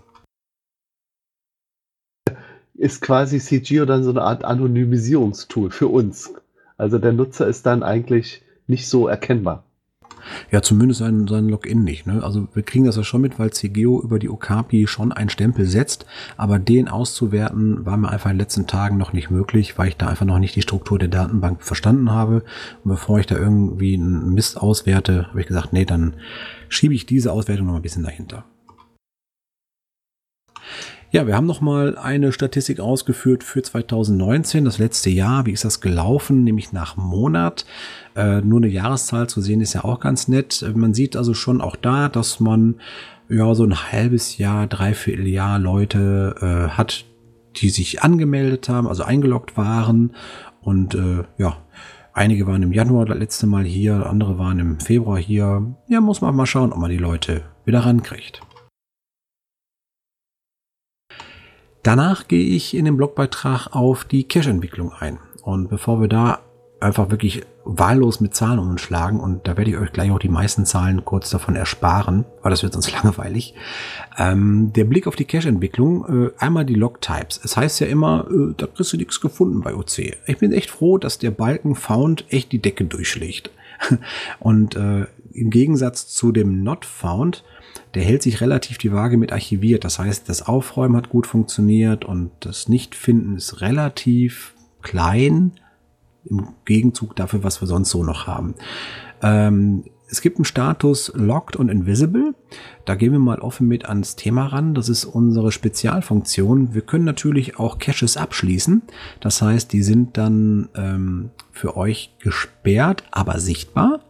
Ist 2.74 3.00
quasi 3.00 3.38
CGO 3.38 3.84
dann 3.84 4.02
so 4.02 4.10
eine 4.10 4.22
Art 4.22 4.44
Anonymisierungstool 4.44 5.70
für 5.70 5.86
uns. 5.86 6.34
Also 6.76 6.98
der 6.98 7.12
Nutzer 7.12 7.46
ist 7.46 7.64
dann 7.64 7.84
eigentlich 7.84 8.42
nicht 8.66 8.88
so 8.88 9.06
erkennbar. 9.06 9.62
Ja, 10.50 10.62
zumindest 10.62 11.00
sein, 11.00 11.26
sein 11.28 11.48
Login 11.48 11.84
nicht. 11.84 12.06
Ne? 12.06 12.22
Also 12.22 12.48
wir 12.54 12.62
kriegen 12.62 12.84
das 12.84 12.96
ja 12.96 13.04
schon 13.04 13.20
mit, 13.20 13.38
weil 13.38 13.52
CGO 13.52 14.00
über 14.00 14.18
die 14.18 14.28
Okapi 14.28 14.86
schon 14.86 15.12
einen 15.12 15.30
Stempel 15.30 15.66
setzt, 15.66 16.06
aber 16.36 16.58
den 16.58 16.88
auszuwerten 16.88 17.84
war 17.86 17.96
mir 17.96 18.10
einfach 18.10 18.30
in 18.30 18.36
den 18.36 18.40
letzten 18.40 18.66
Tagen 18.66 18.96
noch 18.96 19.12
nicht 19.12 19.30
möglich, 19.30 19.78
weil 19.78 19.88
ich 19.88 19.96
da 19.96 20.08
einfach 20.08 20.26
noch 20.26 20.38
nicht 20.38 20.56
die 20.56 20.62
Struktur 20.62 20.98
der 20.98 21.08
Datenbank 21.08 21.62
verstanden 21.62 22.10
habe. 22.10 22.42
Und 22.84 22.90
bevor 22.90 23.18
ich 23.18 23.26
da 23.26 23.36
irgendwie 23.36 23.94
einen 23.94 24.34
Mist 24.34 24.56
auswerte, 24.60 25.28
habe 25.28 25.40
ich 25.40 25.46
gesagt, 25.46 25.72
nee, 25.72 25.84
dann 25.84 26.14
schiebe 26.68 26.94
ich 26.94 27.06
diese 27.06 27.32
Auswertung 27.32 27.66
noch 27.66 27.76
ein 27.76 27.82
bisschen 27.82 28.04
dahinter. 28.04 28.44
Ja, 31.10 31.26
wir 31.26 31.36
haben 31.36 31.46
noch 31.46 31.62
mal 31.62 31.96
eine 31.96 32.32
Statistik 32.32 32.80
ausgeführt 32.80 33.42
für 33.42 33.62
2019, 33.62 34.66
das 34.66 34.76
letzte 34.76 35.08
Jahr. 35.08 35.46
Wie 35.46 35.52
ist 35.52 35.64
das 35.64 35.80
gelaufen? 35.80 36.44
Nämlich 36.44 36.72
nach 36.72 36.98
Monat. 36.98 37.64
Äh, 38.18 38.40
nur 38.40 38.58
eine 38.58 38.66
Jahreszahl 38.66 39.28
zu 39.28 39.40
sehen 39.40 39.60
ist 39.60 39.74
ja 39.74 39.84
auch 39.84 40.00
ganz 40.00 40.26
nett. 40.26 40.68
Man 40.74 40.92
sieht 40.92 41.14
also 41.16 41.34
schon 41.34 41.60
auch 41.60 41.76
da, 41.76 42.08
dass 42.08 42.40
man 42.40 42.80
ja 43.28 43.54
so 43.54 43.62
ein 43.62 43.92
halbes 43.92 44.38
Jahr, 44.38 44.66
dreiviertel 44.66 45.28
Jahr 45.28 45.60
Leute 45.60 46.34
äh, 46.40 46.70
hat, 46.76 47.04
die 47.56 47.70
sich 47.70 48.02
angemeldet 48.02 48.68
haben, 48.68 48.88
also 48.88 49.04
eingeloggt 49.04 49.56
waren 49.56 50.16
und 50.62 50.96
äh, 50.96 51.22
ja, 51.38 51.58
einige 52.12 52.48
waren 52.48 52.64
im 52.64 52.72
Januar 52.72 53.06
das 53.06 53.18
letzte 53.18 53.46
Mal 53.46 53.62
hier, 53.62 54.06
andere 54.06 54.36
waren 54.36 54.58
im 54.58 54.80
Februar 54.80 55.18
hier. 55.18 55.76
Ja, 55.86 56.00
muss 56.00 56.20
man 56.20 56.34
mal 56.34 56.46
schauen, 56.46 56.72
ob 56.72 56.78
man 56.78 56.90
die 56.90 56.98
Leute 56.98 57.42
wieder 57.64 57.80
rankriegt. 57.80 58.40
Danach 61.84 62.26
gehe 62.26 62.44
ich 62.44 62.74
in 62.76 62.84
dem 62.84 62.96
Blogbeitrag 62.96 63.68
auf 63.76 64.04
die 64.04 64.24
Cache-Entwicklung 64.24 64.92
ein. 64.92 65.20
Und 65.42 65.68
bevor 65.68 66.00
wir 66.00 66.08
da 66.08 66.40
einfach 66.80 67.10
wirklich 67.10 67.44
wahllos 67.70 68.20
mit 68.20 68.34
Zahlen 68.34 68.58
umschlagen 68.58 69.20
und 69.20 69.46
da 69.46 69.58
werde 69.58 69.70
ich 69.70 69.76
euch 69.76 69.92
gleich 69.92 70.10
auch 70.10 70.18
die 70.18 70.30
meisten 70.30 70.64
Zahlen 70.64 71.04
kurz 71.04 71.28
davon 71.28 71.54
ersparen, 71.54 72.24
weil 72.42 72.50
das 72.50 72.62
wird 72.62 72.72
sonst 72.72 72.92
langweilig. 73.04 73.54
Ähm, 74.16 74.72
der 74.74 74.84
Blick 74.84 75.06
auf 75.06 75.16
die 75.16 75.26
Cache-Entwicklung, 75.26 76.28
äh, 76.28 76.30
einmal 76.38 76.64
die 76.64 76.74
Log-Types. 76.74 77.40
Es 77.44 77.58
heißt 77.58 77.80
ja 77.80 77.86
immer, 77.86 78.26
äh, 78.30 78.54
da 78.56 78.66
kriegst 78.66 78.94
du 78.94 78.96
nichts 78.96 79.20
gefunden 79.20 79.60
bei 79.60 79.74
OC. 79.74 80.16
Ich 80.26 80.38
bin 80.38 80.52
echt 80.52 80.70
froh, 80.70 80.96
dass 80.96 81.18
der 81.18 81.30
Balken 81.30 81.74
Found 81.74 82.24
echt 82.30 82.52
die 82.52 82.62
Decke 82.62 82.84
durchschlägt. 82.84 83.50
und 84.40 84.74
äh, 84.74 85.06
im 85.34 85.50
Gegensatz 85.50 86.08
zu 86.08 86.32
dem 86.32 86.62
Not 86.62 86.86
Found 86.86 87.44
der 87.94 88.02
hält 88.02 88.22
sich 88.22 88.40
relativ 88.40 88.78
die 88.78 88.92
Waage 88.92 89.16
mit 89.16 89.32
archiviert. 89.32 89.84
Das 89.84 89.98
heißt, 89.98 90.28
das 90.28 90.46
Aufräumen 90.46 90.96
hat 90.96 91.08
gut 91.08 91.26
funktioniert 91.26 92.04
und 92.04 92.30
das 92.40 92.68
Nichtfinden 92.68 93.36
ist 93.36 93.60
relativ 93.60 94.54
klein 94.82 95.52
im 96.24 96.48
Gegenzug 96.64 97.16
dafür, 97.16 97.44
was 97.44 97.60
wir 97.60 97.68
sonst 97.68 97.90
so 97.90 98.04
noch 98.04 98.26
haben. 98.26 98.54
Ähm, 99.22 99.84
es 100.10 100.22
gibt 100.22 100.38
einen 100.38 100.46
Status 100.46 101.12
Locked 101.14 101.56
und 101.56 101.68
Invisible. 101.68 102.34
Da 102.86 102.94
gehen 102.94 103.12
wir 103.12 103.18
mal 103.18 103.40
offen 103.40 103.68
mit 103.68 103.86
ans 103.86 104.16
Thema 104.16 104.46
ran. 104.46 104.74
Das 104.74 104.88
ist 104.88 105.04
unsere 105.04 105.52
Spezialfunktion. 105.52 106.72
Wir 106.72 106.80
können 106.80 107.04
natürlich 107.04 107.58
auch 107.58 107.78
Caches 107.78 108.16
abschließen. 108.16 108.82
Das 109.20 109.42
heißt, 109.42 109.72
die 109.72 109.82
sind 109.82 110.16
dann 110.16 110.70
ähm, 110.74 111.30
für 111.52 111.76
euch 111.76 112.14
gesperrt, 112.20 113.04
aber 113.10 113.38
sichtbar. 113.38 114.00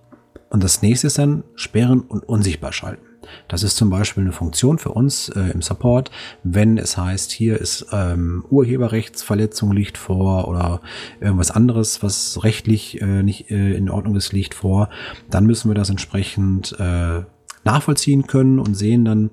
Und 0.51 0.63
das 0.63 0.83
nächste 0.83 1.09
ist 1.09 1.19
dann 1.19 1.43
sperren 1.57 2.01
und 2.01 2.29
unsichtbar 2.29 2.73
schalten. 2.73 3.08
Das 3.49 3.63
ist 3.63 3.77
zum 3.77 3.91
Beispiel 3.91 4.23
eine 4.23 4.33
Funktion 4.33 4.79
für 4.79 4.91
uns 4.91 5.29
äh, 5.31 5.51
im 5.53 5.63
Support, 5.63 6.11
wenn 6.43 6.79
es 6.79 6.97
heißt, 6.97 7.31
hier 7.31 7.59
ist 7.59 7.87
ähm, 7.93 8.45
Urheberrechtsverletzung 8.51 9.73
liegt 9.73 9.99
vor 9.99 10.49
oder 10.49 10.81
irgendwas 11.21 11.51
anderes, 11.51 12.03
was 12.03 12.43
rechtlich 12.45 13.01
äh, 13.01 13.23
nicht 13.23 13.51
äh, 13.51 13.75
in 13.75 13.91
Ordnung 13.91 14.17
ist, 14.17 14.33
liegt 14.33 14.55
vor, 14.55 14.91
dann 15.31 15.47
müssen 15.47 15.71
wir 15.71 15.75
das 15.75 15.91
entsprechend 15.91 16.79
äh, 16.79 17.23
nachvollziehen 17.65 18.27
können 18.27 18.59
und 18.59 18.75
sehen 18.75 19.05
dann, 19.05 19.31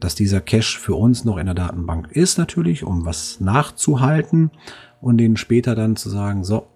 dass 0.00 0.14
dieser 0.14 0.40
Cache 0.40 0.78
für 0.78 0.94
uns 0.94 1.24
noch 1.24 1.36
in 1.38 1.46
der 1.46 1.54
Datenbank 1.54 2.12
ist 2.12 2.38
natürlich, 2.38 2.84
um 2.84 3.04
was 3.04 3.40
nachzuhalten 3.40 4.50
und 5.00 5.18
den 5.18 5.36
später 5.36 5.74
dann 5.74 5.96
zu 5.96 6.10
sagen, 6.10 6.44
so, 6.44 6.66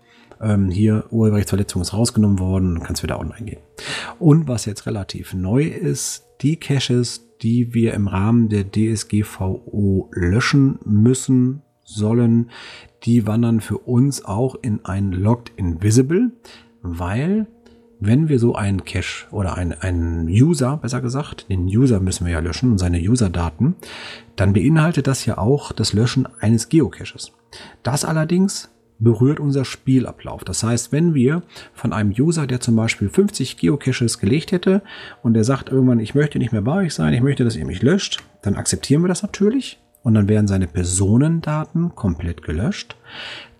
ähm, 0.41 0.71
hier 0.71 1.05
Urheberrechtsverletzung 1.11 1.83
ist 1.83 1.93
rausgenommen 1.93 2.39
worden, 2.39 2.83
kannst 2.83 3.03
wieder 3.03 3.21
online 3.21 3.45
gehen. 3.45 3.61
Und 4.19 4.49
was 4.49 4.65
jetzt 4.65 4.87
relativ 4.87 5.35
neu 5.35 5.65
ist, 5.65 6.27
die 6.43 6.57
Caches, 6.57 7.29
die 7.43 7.75
wir 7.75 7.95
im 7.95 8.07
Rahmen 8.09 8.49
der 8.49 8.65
DSGVO 8.71 10.11
löschen 10.13 10.79
müssen, 10.85 11.63
sollen, 11.85 12.51
die 13.05 13.27
wandern 13.27 13.61
für 13.61 13.79
uns 13.79 14.25
auch 14.25 14.57
in 14.61 14.85
ein 14.85 15.13
Logged 15.13 15.53
Invisible, 15.57 16.31
weil 16.83 17.47
wenn 18.01 18.29
wir 18.29 18.39
so 18.39 18.55
einen 18.55 18.85
Cache 18.85 19.27
oder 19.31 19.57
einen, 19.57 19.75
einen 19.75 20.29
User, 20.29 20.79
besser 20.79 21.03
gesagt, 21.03 21.51
den 21.51 21.67
User 21.67 22.01
müssen 22.01 22.25
wir 22.25 22.33
ja 22.33 22.41
löschen 22.41 22.73
und 22.73 22.79
seine 22.79 22.99
User-Daten, 22.99 23.77
dann 24.37 24.55
beinhaltet 24.55 25.07
das 25.07 25.27
ja 25.27 25.37
auch 25.37 25.73
das 25.73 25.93
Löschen 25.93 26.27
eines 26.41 26.71
Geocaches. 26.71 27.33
Das 27.83 28.05
allerdings 28.05 28.71
berührt 29.01 29.41
unser 29.41 29.65
Spielablauf. 29.65 30.45
Das 30.45 30.63
heißt, 30.63 30.93
wenn 30.93 31.15
wir 31.15 31.43
von 31.73 31.93
einem 31.93 32.13
User, 32.13 32.47
der 32.47 32.61
zum 32.61 32.77
Beispiel 32.77 33.09
50 33.09 33.57
Geocaches 33.57 34.19
gelegt 34.19 34.53
hätte 34.53 34.83
und 35.23 35.35
der 35.35 35.45
sagt 35.45 35.71
irgendwann, 35.71 35.99
ich 35.99 36.15
möchte 36.15 36.39
nicht 36.39 36.53
mehr 36.53 36.63
bei 36.63 36.85
euch 36.85 36.95
sein, 36.95 37.13
ich 37.13 37.23
möchte, 37.23 37.45
dass 37.45 37.57
ihr 37.57 37.67
mich 37.67 37.83
löscht, 37.83 38.23
dann 38.43 38.55
akzeptieren 38.55 39.03
wir 39.03 39.09
das 39.09 39.23
natürlich 39.23 39.81
und 40.03 40.15
dann 40.15 40.29
werden 40.29 40.47
seine 40.47 40.67
Personendaten 40.67 41.95
komplett 41.95 42.43
gelöscht. 42.43 42.97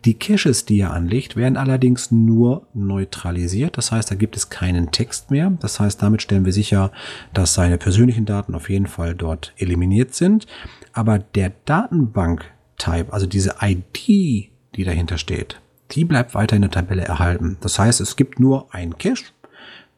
Die 0.07 0.15
Caches, 0.15 0.65
die 0.65 0.81
er 0.81 0.95
anlegt, 0.95 1.37
werden 1.37 1.59
allerdings 1.59 2.11
nur 2.11 2.67
neutralisiert. 2.73 3.77
Das 3.77 3.93
heißt, 3.93 4.11
da 4.11 4.15
gibt 4.15 4.35
es 4.35 4.49
keinen 4.49 4.93
Text 4.93 5.31
mehr. 5.31 5.53
Das 5.61 5.79
heißt, 5.79 6.03
damit 6.03 6.23
stellen 6.23 6.47
wir 6.47 6.55
sicher, 6.55 6.91
dass 7.35 7.53
seine 7.53 7.77
persönlichen 7.77 8.25
Daten 8.25 8.55
auf 8.55 8.71
jeden 8.71 8.87
Fall 8.87 9.15
dort 9.15 9.53
eliminiert 9.59 10.15
sind. 10.15 10.47
Aber 10.95 11.19
der 11.19 11.53
Datenbank-Type, 11.67 13.13
also 13.13 13.27
diese 13.27 13.57
ID, 13.61 14.50
die 14.81 14.85
dahinter 14.85 15.19
steht, 15.19 15.61
die 15.91 16.07
bleibt 16.07 16.35
weiter 16.35 16.57
in 16.57 16.63
der 16.63 16.71
Tabelle 16.71 17.03
erhalten. 17.03 17.59
Das 17.61 17.79
heißt, 17.79 18.01
es 18.01 18.17
gibt 18.17 18.41
nur 18.41 18.75
einen 18.75 18.97
Cache, 18.97 19.27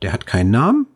der 0.03 0.13
hat 0.13 0.27
keinen 0.27 0.51
Namen, 0.51 0.87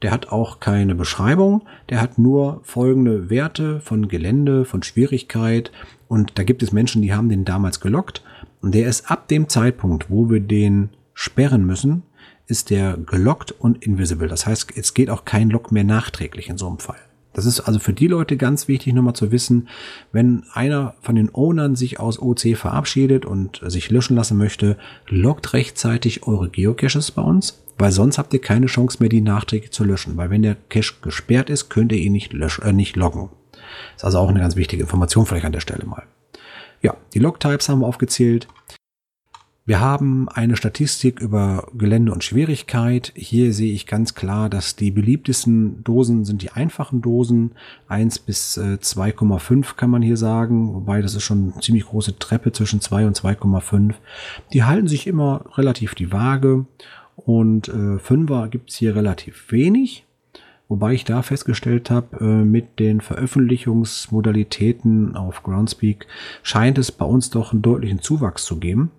der 0.00 0.12
hat 0.12 0.32
auch 0.32 0.60
keine 0.60 0.94
Beschreibung, 0.94 1.62
der 1.90 2.00
hat 2.00 2.16
nur 2.16 2.62
folgende 2.62 3.28
Werte 3.28 3.80
von 3.80 4.08
Gelände, 4.08 4.64
von 4.64 4.82
Schwierigkeit 4.82 5.72
und 6.08 6.38
da 6.38 6.42
gibt 6.42 6.62
es 6.62 6.72
Menschen, 6.72 7.02
die 7.02 7.12
haben 7.12 7.28
den 7.28 7.44
damals 7.44 7.80
gelockt 7.80 8.24
und 8.62 8.74
der 8.74 8.88
ist 8.88 9.10
ab 9.10 9.28
dem 9.28 9.50
Zeitpunkt, 9.50 10.08
wo 10.08 10.30
wir 10.30 10.40
den 10.40 10.88
sperren 11.12 11.66
müssen, 11.66 12.02
ist 12.46 12.70
der 12.70 12.96
gelockt 12.96 13.52
und 13.52 13.84
invisible. 13.84 14.28
Das 14.28 14.46
heißt, 14.46 14.72
es 14.74 14.94
geht 14.94 15.10
auch 15.10 15.26
kein 15.26 15.50
Lock 15.50 15.70
mehr 15.70 15.84
nachträglich 15.84 16.48
in 16.48 16.56
so 16.56 16.66
einem 16.66 16.78
Fall. 16.78 17.00
Das 17.34 17.46
ist 17.46 17.60
also 17.60 17.78
für 17.78 17.92
die 17.92 18.06
Leute 18.06 18.36
ganz 18.36 18.68
wichtig, 18.68 18.94
nochmal 18.94 19.14
zu 19.14 19.30
wissen, 19.30 19.68
wenn 20.12 20.44
einer 20.52 20.94
von 21.02 21.16
den 21.16 21.30
Ownern 21.34 21.76
sich 21.76 22.00
aus 22.00 22.18
OC 22.18 22.56
verabschiedet 22.56 23.26
und 23.26 23.60
sich 23.66 23.90
löschen 23.90 24.16
lassen 24.16 24.38
möchte, 24.38 24.78
loggt 25.08 25.52
rechtzeitig 25.52 26.26
eure 26.26 26.48
Geocaches 26.48 27.10
bei 27.10 27.22
uns, 27.22 27.62
weil 27.76 27.92
sonst 27.92 28.18
habt 28.18 28.32
ihr 28.32 28.40
keine 28.40 28.66
Chance 28.66 28.98
mehr, 29.00 29.08
die 29.08 29.20
nachträglich 29.20 29.72
zu 29.72 29.84
löschen. 29.84 30.16
Weil 30.16 30.30
wenn 30.30 30.42
der 30.42 30.56
Cache 30.68 30.94
gesperrt 31.02 31.50
ist, 31.50 31.68
könnt 31.68 31.92
ihr 31.92 31.98
ihn 31.98 32.12
nicht, 32.12 32.32
löschen, 32.32 32.64
äh, 32.64 32.72
nicht 32.72 32.96
loggen. 32.96 33.30
Das 33.52 34.02
ist 34.02 34.04
also 34.04 34.18
auch 34.18 34.28
eine 34.28 34.40
ganz 34.40 34.54
wichtige 34.54 34.84
Information 34.84 35.26
vielleicht 35.26 35.44
an 35.44 35.52
der 35.52 35.60
Stelle 35.60 35.84
mal. 35.84 36.04
Ja, 36.82 36.96
die 37.14 37.18
Log-Types 37.18 37.68
haben 37.68 37.80
wir 37.80 37.86
aufgezählt. 37.86 38.46
Wir 39.66 39.80
haben 39.80 40.28
eine 40.28 40.56
Statistik 40.56 41.20
über 41.20 41.68
Gelände 41.72 42.12
und 42.12 42.22
Schwierigkeit. 42.22 43.14
Hier 43.16 43.54
sehe 43.54 43.72
ich 43.72 43.86
ganz 43.86 44.14
klar, 44.14 44.50
dass 44.50 44.76
die 44.76 44.90
beliebtesten 44.90 45.82
Dosen 45.82 46.26
sind 46.26 46.42
die 46.42 46.50
einfachen 46.50 47.00
Dosen. 47.00 47.52
1 47.88 48.18
bis 48.18 48.58
2,5 48.58 49.76
kann 49.76 49.88
man 49.88 50.02
hier 50.02 50.18
sagen, 50.18 50.74
wobei 50.74 51.00
das 51.00 51.14
ist 51.14 51.22
schon 51.22 51.54
eine 51.54 51.62
ziemlich 51.62 51.86
große 51.86 52.18
Treppe 52.18 52.52
zwischen 52.52 52.82
2 52.82 53.06
und 53.06 53.18
2,5. 53.18 53.94
Die 54.52 54.64
halten 54.64 54.86
sich 54.86 55.06
immer 55.06 55.46
relativ 55.56 55.94
die 55.94 56.12
Waage 56.12 56.66
und 57.16 57.68
äh, 57.68 57.96
5er 57.96 58.48
gibt 58.48 58.68
es 58.68 58.76
hier 58.76 58.94
relativ 58.94 59.50
wenig. 59.50 60.04
Wobei 60.68 60.92
ich 60.92 61.06
da 61.06 61.22
festgestellt 61.22 61.90
habe, 61.90 62.18
äh, 62.20 62.44
mit 62.44 62.78
den 62.78 63.00
Veröffentlichungsmodalitäten 63.00 65.16
auf 65.16 65.42
Groundspeak 65.42 66.06
scheint 66.42 66.76
es 66.76 66.92
bei 66.92 67.06
uns 67.06 67.30
doch 67.30 67.52
einen 67.52 67.62
deutlichen 67.62 68.02
Zuwachs 68.02 68.44
zu 68.44 68.58
geben. 68.58 68.90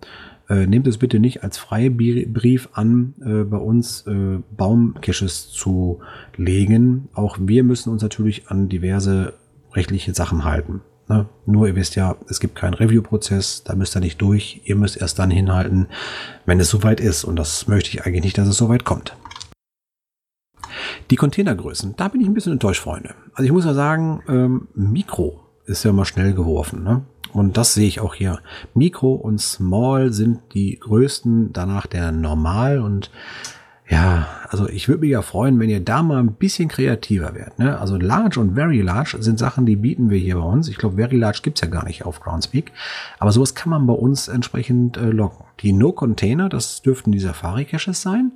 Äh, 0.48 0.66
nehmt 0.66 0.86
es 0.86 0.98
bitte 0.98 1.18
nicht 1.18 1.42
als 1.42 1.58
Freibrief 1.58 2.68
an, 2.72 3.14
äh, 3.20 3.44
bei 3.44 3.56
uns 3.56 4.06
äh, 4.06 4.38
Baumcaches 4.56 5.50
zu 5.50 6.00
legen. 6.36 7.08
Auch 7.14 7.38
wir 7.40 7.64
müssen 7.64 7.90
uns 7.90 8.02
natürlich 8.02 8.48
an 8.48 8.68
diverse 8.68 9.34
rechtliche 9.72 10.14
Sachen 10.14 10.44
halten. 10.44 10.82
Ne? 11.08 11.26
Nur 11.46 11.66
ihr 11.66 11.76
wisst 11.76 11.96
ja, 11.96 12.16
es 12.28 12.40
gibt 12.40 12.54
keinen 12.54 12.74
Review-Prozess, 12.74 13.64
da 13.64 13.74
müsst 13.74 13.96
ihr 13.96 14.00
nicht 14.00 14.20
durch. 14.20 14.62
Ihr 14.64 14.76
müsst 14.76 14.96
erst 14.96 15.18
dann 15.18 15.30
hinhalten, 15.30 15.88
wenn 16.46 16.60
es 16.60 16.70
soweit 16.70 17.00
ist. 17.00 17.24
Und 17.24 17.36
das 17.36 17.66
möchte 17.68 17.90
ich 17.90 18.04
eigentlich 18.04 18.24
nicht, 18.24 18.38
dass 18.38 18.48
es 18.48 18.56
soweit 18.56 18.84
kommt. 18.84 19.16
Die 21.10 21.16
Containergrößen, 21.16 21.94
da 21.96 22.08
bin 22.08 22.20
ich 22.20 22.26
ein 22.26 22.34
bisschen 22.34 22.52
enttäuscht, 22.52 22.82
Freunde. 22.82 23.14
Also 23.34 23.44
ich 23.44 23.52
muss 23.52 23.64
ja 23.64 23.74
sagen, 23.74 24.22
ähm, 24.28 24.68
Mikro 24.74 25.40
ist 25.66 25.84
ja 25.84 25.92
mal 25.92 26.04
schnell 26.04 26.34
geworfen. 26.34 26.82
Ne? 26.82 27.04
Und 27.36 27.58
das 27.58 27.74
sehe 27.74 27.86
ich 27.86 28.00
auch 28.00 28.14
hier. 28.14 28.38
Mikro 28.72 29.12
und 29.12 29.42
Small 29.42 30.10
sind 30.10 30.40
die 30.54 30.78
größten, 30.80 31.52
danach 31.52 31.86
der 31.86 32.10
Normal 32.10 32.80
und 32.80 33.10
ja, 33.90 34.26
also 34.48 34.66
ich 34.70 34.88
würde 34.88 35.02
mich 35.02 35.10
ja 35.10 35.20
freuen, 35.20 35.60
wenn 35.60 35.68
ihr 35.68 35.84
da 35.84 36.02
mal 36.02 36.18
ein 36.18 36.32
bisschen 36.32 36.70
kreativer 36.70 37.34
werdet. 37.34 37.58
Ne? 37.58 37.78
Also 37.78 37.98
Large 37.98 38.40
und 38.40 38.54
Very 38.54 38.80
Large 38.80 39.18
sind 39.20 39.38
Sachen, 39.38 39.66
die 39.66 39.76
bieten 39.76 40.08
wir 40.08 40.16
hier 40.18 40.36
bei 40.36 40.46
uns. 40.46 40.66
Ich 40.68 40.78
glaube, 40.78 40.96
Very 40.96 41.16
Large 41.16 41.40
gibt's 41.42 41.60
ja 41.60 41.68
gar 41.68 41.84
nicht 41.84 42.06
auf 42.06 42.20
Groundspeak. 42.20 42.72
Aber 43.18 43.30
sowas 43.32 43.54
kann 43.54 43.68
man 43.68 43.86
bei 43.86 43.92
uns 43.92 44.28
entsprechend 44.28 44.96
äh, 44.96 45.10
locken. 45.10 45.44
Die 45.60 45.74
No-Container, 45.74 46.48
das 46.48 46.80
dürften 46.80 47.12
die 47.12 47.20
Safari-Caches 47.20 48.00
sein. 48.00 48.32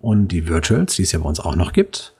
Und 0.00 0.28
die 0.28 0.48
Virtuals, 0.48 0.96
die 0.96 1.02
es 1.02 1.12
ja 1.12 1.18
bei 1.18 1.28
uns 1.28 1.38
auch 1.38 1.54
noch 1.54 1.72
gibt. 1.72 2.14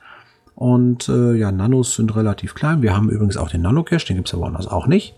Und 0.53 1.09
äh, 1.09 1.33
ja, 1.33 1.51
Nanos 1.51 1.95
sind 1.95 2.15
relativ 2.15 2.53
klein. 2.53 2.81
Wir 2.81 2.95
haben 2.95 3.09
übrigens 3.09 3.37
auch 3.37 3.49
den 3.49 3.61
Nano-Cache, 3.61 4.05
den 4.07 4.17
gibt's 4.17 4.31
ja 4.31 4.39
woanders 4.39 4.67
auch 4.67 4.87
nicht. 4.87 5.15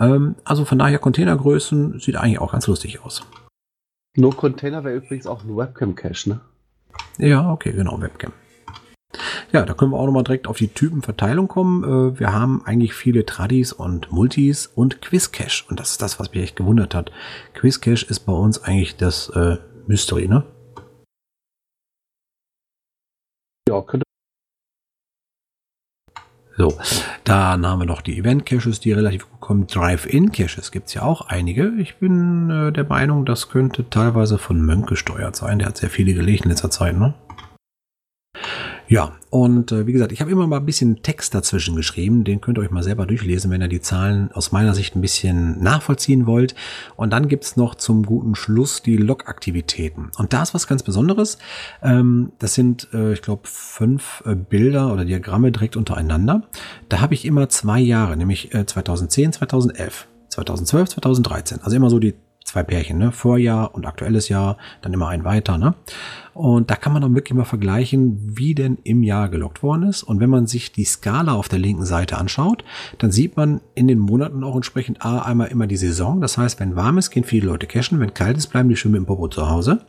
Ähm, 0.00 0.36
also 0.44 0.64
von 0.64 0.78
daher 0.78 0.98
Containergrößen 0.98 2.00
sieht 2.00 2.16
eigentlich 2.16 2.40
auch 2.40 2.52
ganz 2.52 2.66
lustig 2.66 3.02
aus. 3.04 3.22
No 4.16 4.30
Container 4.30 4.84
wäre 4.84 4.96
übrigens 4.96 5.26
auch 5.26 5.44
ein 5.44 5.56
Webcam-Cache, 5.56 6.28
ne? 6.30 6.40
Ja, 7.18 7.50
okay, 7.50 7.72
genau, 7.72 8.00
Webcam. 8.00 8.32
Ja, 9.52 9.64
da 9.64 9.74
können 9.74 9.92
wir 9.92 9.98
auch 9.98 10.06
nochmal 10.06 10.24
direkt 10.24 10.46
auf 10.46 10.58
die 10.58 10.68
Typenverteilung 10.68 11.48
kommen. 11.48 11.84
Äh, 11.84 12.18
wir 12.18 12.32
haben 12.32 12.62
eigentlich 12.64 12.94
viele 12.94 13.24
Tradis 13.24 13.72
und 13.72 14.10
Multis 14.10 14.66
und 14.66 15.00
Quizcache. 15.00 15.64
Und 15.68 15.80
das 15.80 15.92
ist 15.92 16.02
das, 16.02 16.18
was 16.18 16.32
mich 16.32 16.42
echt 16.42 16.56
gewundert 16.56 16.94
hat. 16.94 17.12
Quizcache 17.54 18.06
ist 18.06 18.20
bei 18.20 18.32
uns 18.32 18.62
eigentlich 18.62 18.96
das 18.96 19.28
äh, 19.30 19.56
Mystery, 19.86 20.28
ne? 20.28 20.44
Ja, 23.68 23.82
könnte 23.82 24.05
so, 26.56 26.78
dann 27.24 27.66
haben 27.66 27.80
wir 27.80 27.86
noch 27.86 28.00
die 28.00 28.18
Event-Caches, 28.18 28.80
die 28.80 28.92
relativ 28.92 29.28
gut 29.30 29.40
kommen. 29.40 29.66
Drive-In-Caches 29.66 30.70
gibt 30.72 30.88
es 30.88 30.94
ja 30.94 31.02
auch 31.02 31.28
einige. 31.28 31.72
Ich 31.78 31.96
bin 31.96 32.50
äh, 32.50 32.72
der 32.72 32.84
Meinung, 32.84 33.26
das 33.26 33.48
könnte 33.48 33.88
teilweise 33.90 34.38
von 34.38 34.60
Mönk 34.60 34.88
gesteuert 34.88 35.36
sein. 35.36 35.58
Der 35.58 35.68
hat 35.68 35.76
sehr 35.76 35.90
viele 35.90 36.14
gelegt 36.14 36.44
in 36.44 36.50
letzter 36.50 36.70
Zeit, 36.70 36.96
ne? 36.96 37.14
Ja, 38.88 39.12
und 39.30 39.72
äh, 39.72 39.86
wie 39.86 39.92
gesagt, 39.92 40.12
ich 40.12 40.20
habe 40.20 40.30
immer 40.30 40.46
mal 40.46 40.58
ein 40.58 40.66
bisschen 40.66 41.02
Text 41.02 41.34
dazwischen 41.34 41.74
geschrieben. 41.74 42.22
Den 42.22 42.40
könnt 42.40 42.58
ihr 42.58 42.62
euch 42.62 42.70
mal 42.70 42.84
selber 42.84 43.04
durchlesen, 43.06 43.50
wenn 43.50 43.60
ihr 43.60 43.68
die 43.68 43.80
Zahlen 43.80 44.30
aus 44.32 44.52
meiner 44.52 44.74
Sicht 44.74 44.94
ein 44.94 45.00
bisschen 45.00 45.60
nachvollziehen 45.60 46.26
wollt. 46.26 46.54
Und 46.94 47.12
dann 47.12 47.26
gibt's 47.26 47.56
noch 47.56 47.74
zum 47.74 48.06
guten 48.06 48.36
Schluss 48.36 48.82
die 48.82 48.96
Log-Aktivitäten. 48.96 50.10
Und 50.18 50.32
da 50.32 50.42
ist 50.42 50.54
was 50.54 50.68
ganz 50.68 50.84
Besonderes. 50.84 51.38
Ähm, 51.82 52.32
das 52.38 52.54
sind, 52.54 52.88
äh, 52.92 53.12
ich 53.12 53.22
glaube, 53.22 53.42
fünf 53.44 54.22
äh, 54.24 54.36
Bilder 54.36 54.92
oder 54.92 55.04
Diagramme 55.04 55.50
direkt 55.50 55.76
untereinander. 55.76 56.42
Da 56.88 57.00
habe 57.00 57.14
ich 57.14 57.24
immer 57.24 57.48
zwei 57.48 57.80
Jahre, 57.80 58.16
nämlich 58.16 58.54
äh, 58.54 58.66
2010, 58.66 59.32
2011. 59.32 60.06
2012, 60.28 60.88
2013. 60.90 61.60
Also 61.62 61.76
immer 61.76 61.90
so 61.90 61.98
die 61.98 62.14
zwei 62.46 62.62
Pärchen, 62.62 62.96
ne? 62.96 63.12
Vorjahr 63.12 63.74
und 63.74 63.86
aktuelles 63.86 64.28
Jahr, 64.28 64.56
dann 64.80 64.92
immer 64.92 65.08
ein 65.08 65.24
weiter, 65.24 65.58
ne? 65.58 65.74
Und 66.32 66.70
da 66.70 66.76
kann 66.76 66.92
man 66.92 67.02
dann 67.02 67.14
wirklich 67.14 67.34
mal 67.34 67.44
vergleichen, 67.44 68.18
wie 68.36 68.54
denn 68.54 68.78
im 68.84 69.02
Jahr 69.02 69.28
gelockt 69.28 69.62
worden 69.62 69.84
ist. 69.84 70.02
Und 70.02 70.20
wenn 70.20 70.30
man 70.30 70.46
sich 70.46 70.70
die 70.70 70.84
Skala 70.84 71.32
auf 71.32 71.48
der 71.48 71.58
linken 71.58 71.84
Seite 71.84 72.18
anschaut, 72.18 72.62
dann 72.98 73.10
sieht 73.10 73.36
man 73.36 73.60
in 73.74 73.88
den 73.88 73.98
Monaten 73.98 74.44
auch 74.44 74.54
entsprechend 74.54 75.04
A, 75.04 75.20
einmal 75.20 75.48
immer 75.48 75.66
die 75.66 75.76
Saison. 75.76 76.20
Das 76.20 76.38
heißt, 76.38 76.60
wenn 76.60 76.76
warm 76.76 76.98
ist, 76.98 77.10
gehen 77.10 77.24
viele 77.24 77.46
Leute 77.46 77.66
cashen. 77.66 78.00
Wenn 78.00 78.14
kalt 78.14 78.36
ist, 78.36 78.48
bleiben 78.48 78.68
die 78.68 78.88
mit 78.88 78.96
dem 78.96 79.06
Popo 79.06 79.28
zu 79.28 79.48
Hause. 79.48 79.80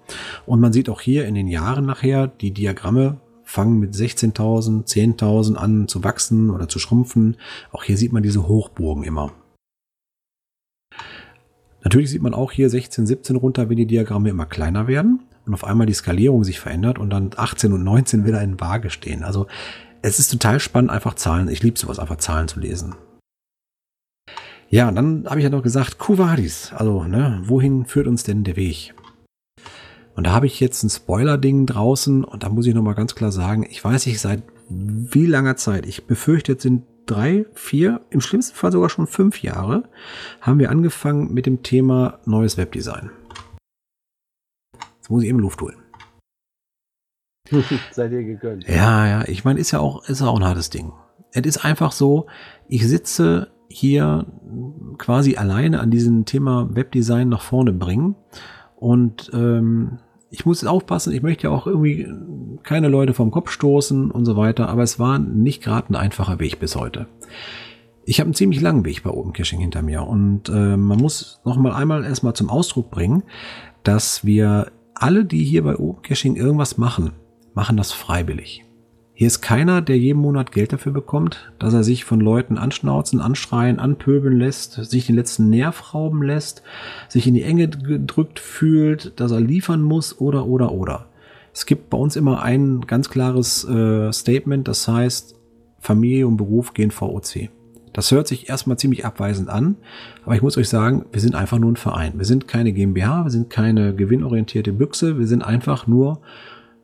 Und 0.45 0.59
man 0.59 0.73
sieht 0.73 0.89
auch 0.89 1.01
hier 1.01 1.25
in 1.25 1.35
den 1.35 1.47
Jahren 1.47 1.85
nachher 1.85 2.27
die 2.27 2.51
Diagramme 2.51 3.17
fangen 3.43 3.79
mit 3.79 3.93
16.000, 3.93 4.87
10.000 4.87 5.55
an 5.55 5.87
zu 5.87 6.03
wachsen 6.03 6.49
oder 6.49 6.67
zu 6.67 6.79
schrumpfen. 6.79 7.37
Auch 7.71 7.83
hier 7.83 7.97
sieht 7.97 8.13
man 8.13 8.23
diese 8.23 8.47
Hochburgen 8.47 9.03
immer. 9.03 9.31
Natürlich 11.87 12.09
sieht 12.09 12.21
man 12.21 12.33
auch 12.33 12.51
hier 12.51 12.69
16, 12.69 13.07
17 13.07 13.37
runter, 13.37 13.69
wenn 13.69 13.77
die 13.77 13.85
Diagramme 13.85 14.27
immer 14.27 14.45
kleiner 14.45 14.87
werden 14.87 15.21
und 15.45 15.53
auf 15.53 15.63
einmal 15.63 15.87
die 15.87 15.93
Skalierung 15.93 16.43
sich 16.43 16.59
verändert 16.59 16.99
und 16.99 17.09
dann 17.09 17.29
18 17.33 17.71
und 17.71 17.85
19 17.85 18.25
wieder 18.25 18.41
in 18.41 18.59
Waage 18.59 18.89
stehen. 18.89 19.23
Also 19.23 19.47
es 20.01 20.19
ist 20.19 20.29
total 20.29 20.59
spannend, 20.59 20.91
einfach 20.91 21.13
Zahlen. 21.13 21.47
Ich 21.47 21.63
liebe 21.63 21.79
sowas, 21.79 21.97
einfach 21.97 22.17
Zahlen 22.17 22.49
zu 22.49 22.59
lesen. 22.59 22.95
Ja, 24.67 24.89
und 24.89 24.95
dann 24.95 25.29
habe 25.29 25.39
ich 25.39 25.45
ja 25.45 25.49
noch 25.49 25.63
gesagt, 25.63 25.97
Kuvadis. 25.97 26.73
Also, 26.75 27.05
ne, 27.05 27.41
wohin 27.45 27.85
führt 27.85 28.07
uns 28.07 28.23
denn 28.23 28.43
der 28.43 28.57
Weg? 28.57 28.93
Und 30.17 30.27
da 30.27 30.31
habe 30.33 30.45
ich 30.45 30.59
jetzt 30.59 30.83
ein 30.83 30.89
Spoiler-Ding 30.89 31.67
draußen 31.67 32.25
und 32.25 32.43
da 32.43 32.49
muss 32.49 32.65
ich 32.65 32.75
nochmal 32.75 32.95
ganz 32.95 33.15
klar 33.15 33.31
sagen, 33.31 33.65
ich 33.69 33.81
weiß 33.81 34.07
nicht 34.07 34.19
seit 34.19 34.43
wie 34.67 35.25
langer 35.25 35.55
Zeit. 35.55 35.85
Ich 35.85 36.05
befürchte, 36.05 36.51
jetzt 36.51 36.63
sind 36.63 36.83
drei, 37.07 37.45
vier, 37.53 38.01
im 38.09 38.21
schlimmsten 38.21 38.55
Fall 38.55 38.71
sogar 38.71 38.89
schon 38.89 39.07
fünf 39.07 39.41
Jahre, 39.41 39.89
haben 40.41 40.59
wir 40.59 40.69
angefangen 40.69 41.33
mit 41.33 41.45
dem 41.45 41.63
Thema 41.63 42.19
neues 42.25 42.57
Webdesign. 42.57 43.09
Jetzt 44.97 45.09
muss 45.09 45.23
ich 45.23 45.29
eben 45.29 45.39
Luft 45.39 45.61
holen. 45.61 45.77
Sei 47.91 48.07
dir 48.09 48.23
gegönnt. 48.23 48.67
Ja, 48.67 49.07
ja, 49.07 49.27
ich 49.27 49.45
meine, 49.45 49.59
ist 49.59 49.71
ja 49.71 49.79
auch, 49.79 50.07
ist 50.07 50.21
ja 50.21 50.27
auch 50.27 50.37
ein 50.37 50.45
hartes 50.45 50.69
Ding. 50.69 50.91
Es 51.31 51.45
ist 51.45 51.63
einfach 51.63 51.91
so, 51.91 52.27
ich 52.67 52.85
sitze 52.87 53.51
hier 53.69 54.25
quasi 54.97 55.35
alleine 55.37 55.79
an 55.79 55.91
diesem 55.91 56.25
Thema 56.25 56.69
Webdesign 56.73 57.29
nach 57.29 57.41
vorne 57.41 57.73
bringen 57.73 58.15
und 58.75 59.29
ähm, 59.33 59.99
ich 60.29 60.45
muss 60.45 60.65
aufpassen, 60.65 61.13
ich 61.13 61.21
möchte 61.21 61.47
ja 61.47 61.49
auch 61.51 61.67
irgendwie 61.67 62.07
keine 62.63 62.89
Leute 62.89 63.13
vom 63.13 63.31
Kopf 63.31 63.51
stoßen 63.51 64.11
und 64.11 64.25
so 64.25 64.35
weiter, 64.35 64.69
aber 64.69 64.83
es 64.83 64.99
war 64.99 65.19
nicht 65.19 65.63
gerade 65.63 65.91
ein 65.91 65.95
einfacher 65.95 66.39
Weg 66.39 66.59
bis 66.59 66.75
heute. 66.75 67.07
Ich 68.05 68.19
habe 68.19 68.27
einen 68.27 68.35
ziemlich 68.35 68.61
langen 68.61 68.85
Weg 68.85 69.03
bei 69.03 69.09
Open 69.09 69.33
Caching 69.33 69.59
hinter 69.59 69.81
mir 69.81 70.03
und 70.03 70.49
äh, 70.49 70.77
man 70.77 70.97
muss 70.97 71.41
noch 71.43 71.57
mal 71.57 71.73
einmal 71.73 72.03
erstmal 72.03 72.33
zum 72.33 72.49
Ausdruck 72.49 72.89
bringen, 72.89 73.23
dass 73.83 74.25
wir 74.25 74.71
alle, 74.95 75.25
die 75.25 75.43
hier 75.43 75.63
bei 75.63 75.77
Open 75.77 76.01
Caching 76.01 76.35
irgendwas 76.35 76.77
machen, 76.77 77.13
machen 77.53 77.77
das 77.77 77.91
freiwillig. 77.91 78.66
Hier 79.19 79.25
ist 79.25 79.41
keiner, 79.41 79.81
der 79.81 79.97
jeden 79.97 80.21
Monat 80.21 80.51
Geld 80.51 80.73
dafür 80.73 80.91
bekommt, 80.91 81.51
dass 81.57 81.73
er 81.73 81.83
sich 81.83 82.05
von 82.05 82.19
Leuten 82.19 82.59
anschnauzen, 82.59 83.19
anschreien, 83.19 83.79
anpöbeln 83.79 84.37
lässt, 84.37 84.73
sich 84.73 85.07
den 85.07 85.15
letzten 85.15 85.49
Nerv 85.49 85.95
rauben 85.95 86.21
lässt, 86.21 86.61
sich 87.09 87.25
in 87.25 87.33
die 87.33 87.41
Enge 87.41 87.67
gedrückt 87.67 88.37
fühlt, 88.37 89.19
dass 89.19 89.31
er 89.31 89.39
liefern 89.39 89.81
muss 89.81 90.21
oder 90.21 90.45
oder 90.45 90.71
oder. 90.71 91.07
Es 91.51 91.65
gibt 91.65 91.89
bei 91.89 91.97
uns 91.97 92.15
immer 92.15 92.43
ein 92.43 92.81
ganz 92.81 93.09
klares 93.09 93.67
äh, 93.67 94.13
Statement, 94.13 94.67
das 94.67 94.87
heißt, 94.87 95.33
Familie 95.79 96.27
und 96.27 96.37
Beruf 96.37 96.75
gehen 96.75 96.91
VOC. 96.91 97.49
Das 97.93 98.11
hört 98.11 98.27
sich 98.27 98.49
erstmal 98.49 98.77
ziemlich 98.77 99.03
abweisend 99.03 99.49
an, 99.49 99.77
aber 100.25 100.35
ich 100.35 100.43
muss 100.43 100.59
euch 100.59 100.69
sagen, 100.69 101.05
wir 101.11 101.21
sind 101.21 101.33
einfach 101.33 101.57
nur 101.57 101.71
ein 101.71 101.77
Verein. 101.77 102.13
Wir 102.17 102.25
sind 102.25 102.47
keine 102.47 102.71
GmbH, 102.71 103.23
wir 103.23 103.31
sind 103.31 103.49
keine 103.49 103.95
gewinnorientierte 103.95 104.73
Büchse, 104.73 105.17
wir 105.17 105.25
sind 105.25 105.41
einfach 105.41 105.87
nur 105.87 106.21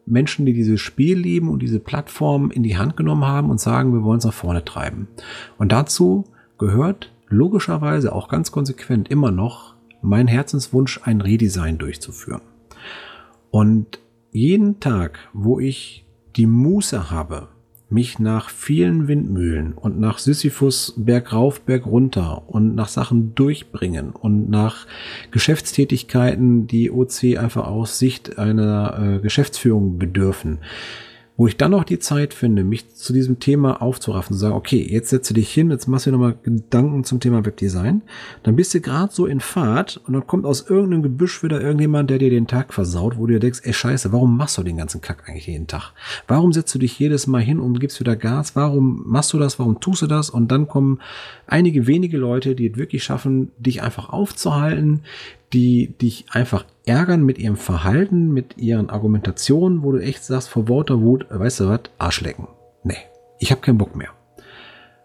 Menschen, 0.06 0.46
die 0.46 0.54
dieses 0.54 0.82
Spiel 0.82 1.18
lieben 1.18 1.50
und 1.50 1.62
diese 1.62 1.80
Plattform 1.80 2.52
in 2.52 2.64
die 2.64 2.78
Hand 2.78 2.98
genommen 2.98 3.26
haben 3.26 3.50
und 3.50 3.60
sagen, 3.60 3.94
wir 3.94 4.04
wollen 4.04 4.20
es 4.20 4.26
nach 4.26 4.34
vorne 4.34 4.66
treiben. 4.66 5.08
Und 5.58 5.72
dazu 5.72 6.26
gehört 6.58 7.12
logischerweise 7.28 8.14
auch 8.14 8.28
ganz 8.28 8.52
konsequent 8.52 9.10
immer 9.10 9.32
noch 9.32 9.76
mein 10.02 10.28
Herzenswunsch, 10.28 11.00
ein 11.04 11.22
Redesign 11.22 11.78
durchzuführen. 11.78 12.42
Und 13.50 14.00
jeden 14.32 14.80
Tag, 14.80 15.20
wo 15.34 15.60
ich 15.60 16.06
die 16.36 16.48
Muße 16.48 17.12
habe, 17.12 17.48
mich 17.94 18.20
nach 18.20 18.50
vielen 18.50 19.08
Windmühlen 19.08 19.74
und 19.74 20.00
nach 20.00 20.18
Sisyphus 20.18 20.94
bergauf, 20.98 21.62
bergunter 21.62 22.44
und 22.48 22.76
nach 22.76 22.88
Sachen 22.88 23.36
durchbringen 23.36 24.12
und 24.12 24.50
nach 24.50 24.88
Geschäftstätigkeiten, 25.32 26.68
die 26.68 26.92
OC 26.92 27.38
einfach 27.38 27.68
aus 27.68 28.00
Sicht 28.00 28.38
einer 28.38 29.18
äh, 29.18 29.20
Geschäftsführung 29.20 29.98
bedürfen, 29.98 30.60
wo 31.36 31.48
ich 31.48 31.58
dann 31.58 31.72
noch 31.72 31.84
die 31.84 32.00
Zeit 32.00 32.34
finde, 32.34 32.64
mich 32.64 32.94
zu 32.94 33.12
diesem 33.12 33.40
Thema 33.40 33.82
aufzuraffen, 33.82 34.36
zu 34.36 34.40
sagen, 34.40 34.56
okay, 34.56 34.86
jetzt 34.88 35.10
setze 35.10 35.34
dich 35.34 35.52
hin, 35.52 35.72
jetzt 35.72 35.88
machst 35.88 36.06
du 36.06 36.12
dir 36.12 36.18
nochmal 36.18 36.38
Gedanken 36.44 37.04
zum 37.04 37.20
Thema 37.20 37.44
Webdesign, 37.44 38.04
dann 38.44 38.56
bist 38.56 38.74
du 38.74 38.82
gerade 38.82 39.12
so 39.12 39.26
in 39.26 39.40
Fahrt 39.40 40.00
und 40.06 40.14
dann 40.14 40.28
kommt 40.28 40.46
aus 40.46 40.70
irgendeinem 40.70 41.02
Gebüsch 41.02 41.42
wieder 41.42 41.60
irgendjemand, 41.60 42.12
der 42.12 42.20
dir 42.20 42.30
den 42.30 42.46
Tag 42.46 42.74
versaut, 42.74 43.18
wo 43.18 43.26
du 43.26 43.34
dir 43.34 43.40
denkst, 43.40 43.62
ey 43.64 43.74
scheiße, 43.74 44.12
warum 44.12 44.38
machst 44.38 44.58
du 44.60 44.64
den 44.64 44.78
ganzen 44.78 45.02
Kack 45.02 45.28
eigentlich 45.28 45.48
jeden 45.48 45.68
Tag? 45.68 45.94
Warum 46.28 46.54
setzt 46.54 46.76
du 46.76 46.80
dich 46.80 47.00
jedes 47.00 47.26
Mal 47.26 47.42
hin 47.42 47.60
und 47.60 47.80
gibst 47.80 48.00
wieder 48.00 48.16
Gas? 48.16 48.56
Warum 48.56 49.04
machst 49.06 49.34
du 49.34 49.40
das? 49.40 49.58
Warum 49.58 49.80
tust 49.80 50.04
du 50.04 50.08
das? 50.08 50.30
Und 50.30 50.52
dann 50.52 50.68
kommen 50.68 51.00
einige 51.48 51.88
wenige 51.88 52.18
Leute, 52.18 52.54
die 52.54 52.70
es 52.70 52.78
wirklich 52.78 53.04
schaffen, 53.04 53.52
dich 53.58 53.82
einfach 53.82 54.10
aufzuhalten, 54.10 55.02
die 55.54 55.96
dich 55.98 56.26
einfach 56.32 56.66
ärgern 56.86 57.24
mit 57.24 57.38
ihrem 57.38 57.56
Verhalten, 57.56 58.32
mit 58.32 58.58
ihren 58.58 58.90
Argumentationen, 58.90 59.84
wo 59.84 59.92
du 59.92 60.00
echt 60.00 60.24
sagst, 60.24 60.50
vor 60.50 60.68
Worte 60.68 61.02
Wut, 61.02 61.28
weißt 61.30 61.62
du 61.62 61.70
was, 61.70 61.82
Arschlecken. 62.00 62.48
Nee, 62.84 62.98
ich 63.40 63.52
habe 63.52 63.62
keinen 63.62 63.78
Bock 63.78 63.96
mehr. 63.96 64.10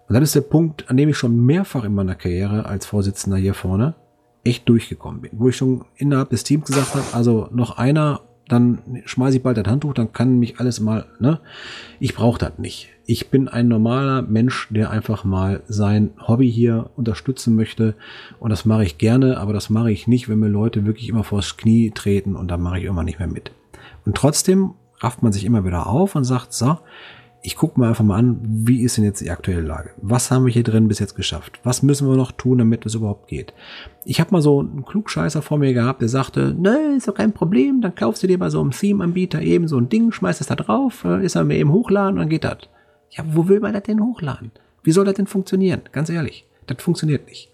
Und 0.09 0.15
das 0.15 0.23
ist 0.23 0.35
der 0.35 0.41
Punkt, 0.41 0.89
an 0.89 0.97
dem 0.97 1.11
ich 1.11 1.19
schon 1.19 1.45
mehrfach 1.45 1.85
in 1.85 1.95
meiner 1.95 2.15
Karriere 2.15 2.65
als 2.65 2.87
Vorsitzender 2.87 3.37
hier 3.37 3.53
vorne 3.53 3.95
echt 4.43 4.69
durchgekommen 4.69 5.20
bin. 5.20 5.33
Wo 5.35 5.49
ich 5.51 5.57
schon 5.57 5.85
innerhalb 5.97 6.31
des 6.31 6.45
Teams 6.45 6.65
gesagt 6.65 6.95
habe, 6.95 7.05
also 7.12 7.49
noch 7.53 7.77
einer 7.77 8.23
dann 8.49 8.79
schmeiße 9.05 9.37
ich 9.37 9.43
bald 9.43 9.59
das 9.59 9.66
Handtuch, 9.66 9.95
dann 9.95 10.12
kann 10.12 10.39
mich 10.39 10.59
alles 10.59 10.81
mal, 10.81 11.07
ne? 11.20 11.41
Ich 12.01 12.15
brauche 12.15 12.39
das 12.39 12.59
nicht. 12.59 12.89
Ich 13.07 13.31
bin 13.31 13.49
ein 13.49 13.69
normaler 13.69 14.23
Mensch, 14.23 14.69
der 14.70 14.91
einfach 14.91 15.25
mal 15.25 15.62
sein 15.69 16.11
Hobby 16.27 16.51
hier 16.51 16.91
unterstützen 16.97 17.57
möchte. 17.57 17.95
Und 18.39 18.51
das 18.51 18.65
mache 18.65 18.85
ich 18.85 18.99
gerne, 18.99 19.39
aber 19.39 19.53
das 19.53 19.70
mache 19.70 19.91
ich 19.93 20.07
nicht, 20.07 20.29
wenn 20.29 20.39
mir 20.39 20.49
Leute 20.49 20.85
wirklich 20.85 21.09
immer 21.09 21.25
vors 21.25 21.57
Knie 21.57 21.91
treten 21.91 22.37
und 22.37 22.49
da 22.49 22.57
mache 22.57 22.79
ich 22.79 22.85
immer 22.85 23.05
nicht 23.05 23.19
mehr 23.19 23.29
mit. 23.29 23.51
Und 24.05 24.16
trotzdem 24.16 24.75
rafft 25.01 25.23
man 25.23 25.33
sich 25.33 25.45
immer 25.45 25.65
wieder 25.65 25.87
auf 25.87 26.15
und 26.16 26.25
sagt, 26.25 26.53
so, 26.53 26.79
ich 27.43 27.56
gucke 27.56 27.78
mir 27.78 27.89
einfach 27.89 28.05
mal 28.05 28.16
an, 28.16 28.40
wie 28.43 28.82
ist 28.82 28.97
denn 28.97 29.05
jetzt 29.05 29.20
die 29.20 29.31
aktuelle 29.31 29.60
Lage? 29.60 29.90
Was 30.02 30.31
haben 30.31 30.44
wir 30.44 30.52
hier 30.52 30.65
drin 30.65 30.89
bis 30.89 30.98
jetzt 30.98 31.15
geschafft? 31.15 31.60
Was 31.62 31.82
müssen 31.82 32.09
wir 32.09 32.16
noch 32.16 32.32
tun, 32.32 32.59
damit 32.59 32.85
es 32.85 32.94
überhaupt 32.94 33.28
geht? 33.28 33.55
Ich 34.05 34.20
habe 34.20 34.32
mal 34.32 34.43
so 34.43 34.60
einen 34.60 34.85
Klugscheißer 34.85 35.40
vor 35.40 35.59
mir 35.59 35.73
gehabt, 35.73 36.01
der 36.01 36.09
sagte, 36.09 36.55
ne, 36.59 36.97
ist 36.97 37.06
doch 37.06 37.15
kein 37.15 37.32
Problem, 37.32 37.81
dann 37.81 37.94
kaufst 37.94 38.23
du 38.23 38.27
dir 38.27 38.39
bei 38.39 38.51
so 38.51 38.60
einem 38.60 38.73
Theme-Anbieter 38.73 39.40
eben 39.40 39.69
so 39.69 39.78
ein 39.78 39.89
Ding, 39.89 40.10
schmeißt 40.10 40.40
es 40.40 40.48
da 40.48 40.56
drauf, 40.56 41.05
ist 41.05 41.36
er 41.36 41.44
mir 41.44 41.59
eben 41.59 41.73
hochladen 41.73 42.15
und 42.15 42.20
dann 42.20 42.28
geht 42.28 42.44
das. 42.44 42.59
Ja, 43.10 43.24
wo 43.27 43.48
will 43.48 43.60
man 43.60 43.73
das 43.73 43.85
denn 43.85 44.02
hochladen? 44.02 44.51
Wie 44.82 44.93
soll 44.93 45.05
das 45.05 45.15
denn 45.15 45.27
funktionieren? 45.27 45.82
Ganz 45.93 46.10
ehrlich, 46.10 46.47
das 46.66 46.82
funktioniert 46.82 47.27
nicht. 47.27 47.51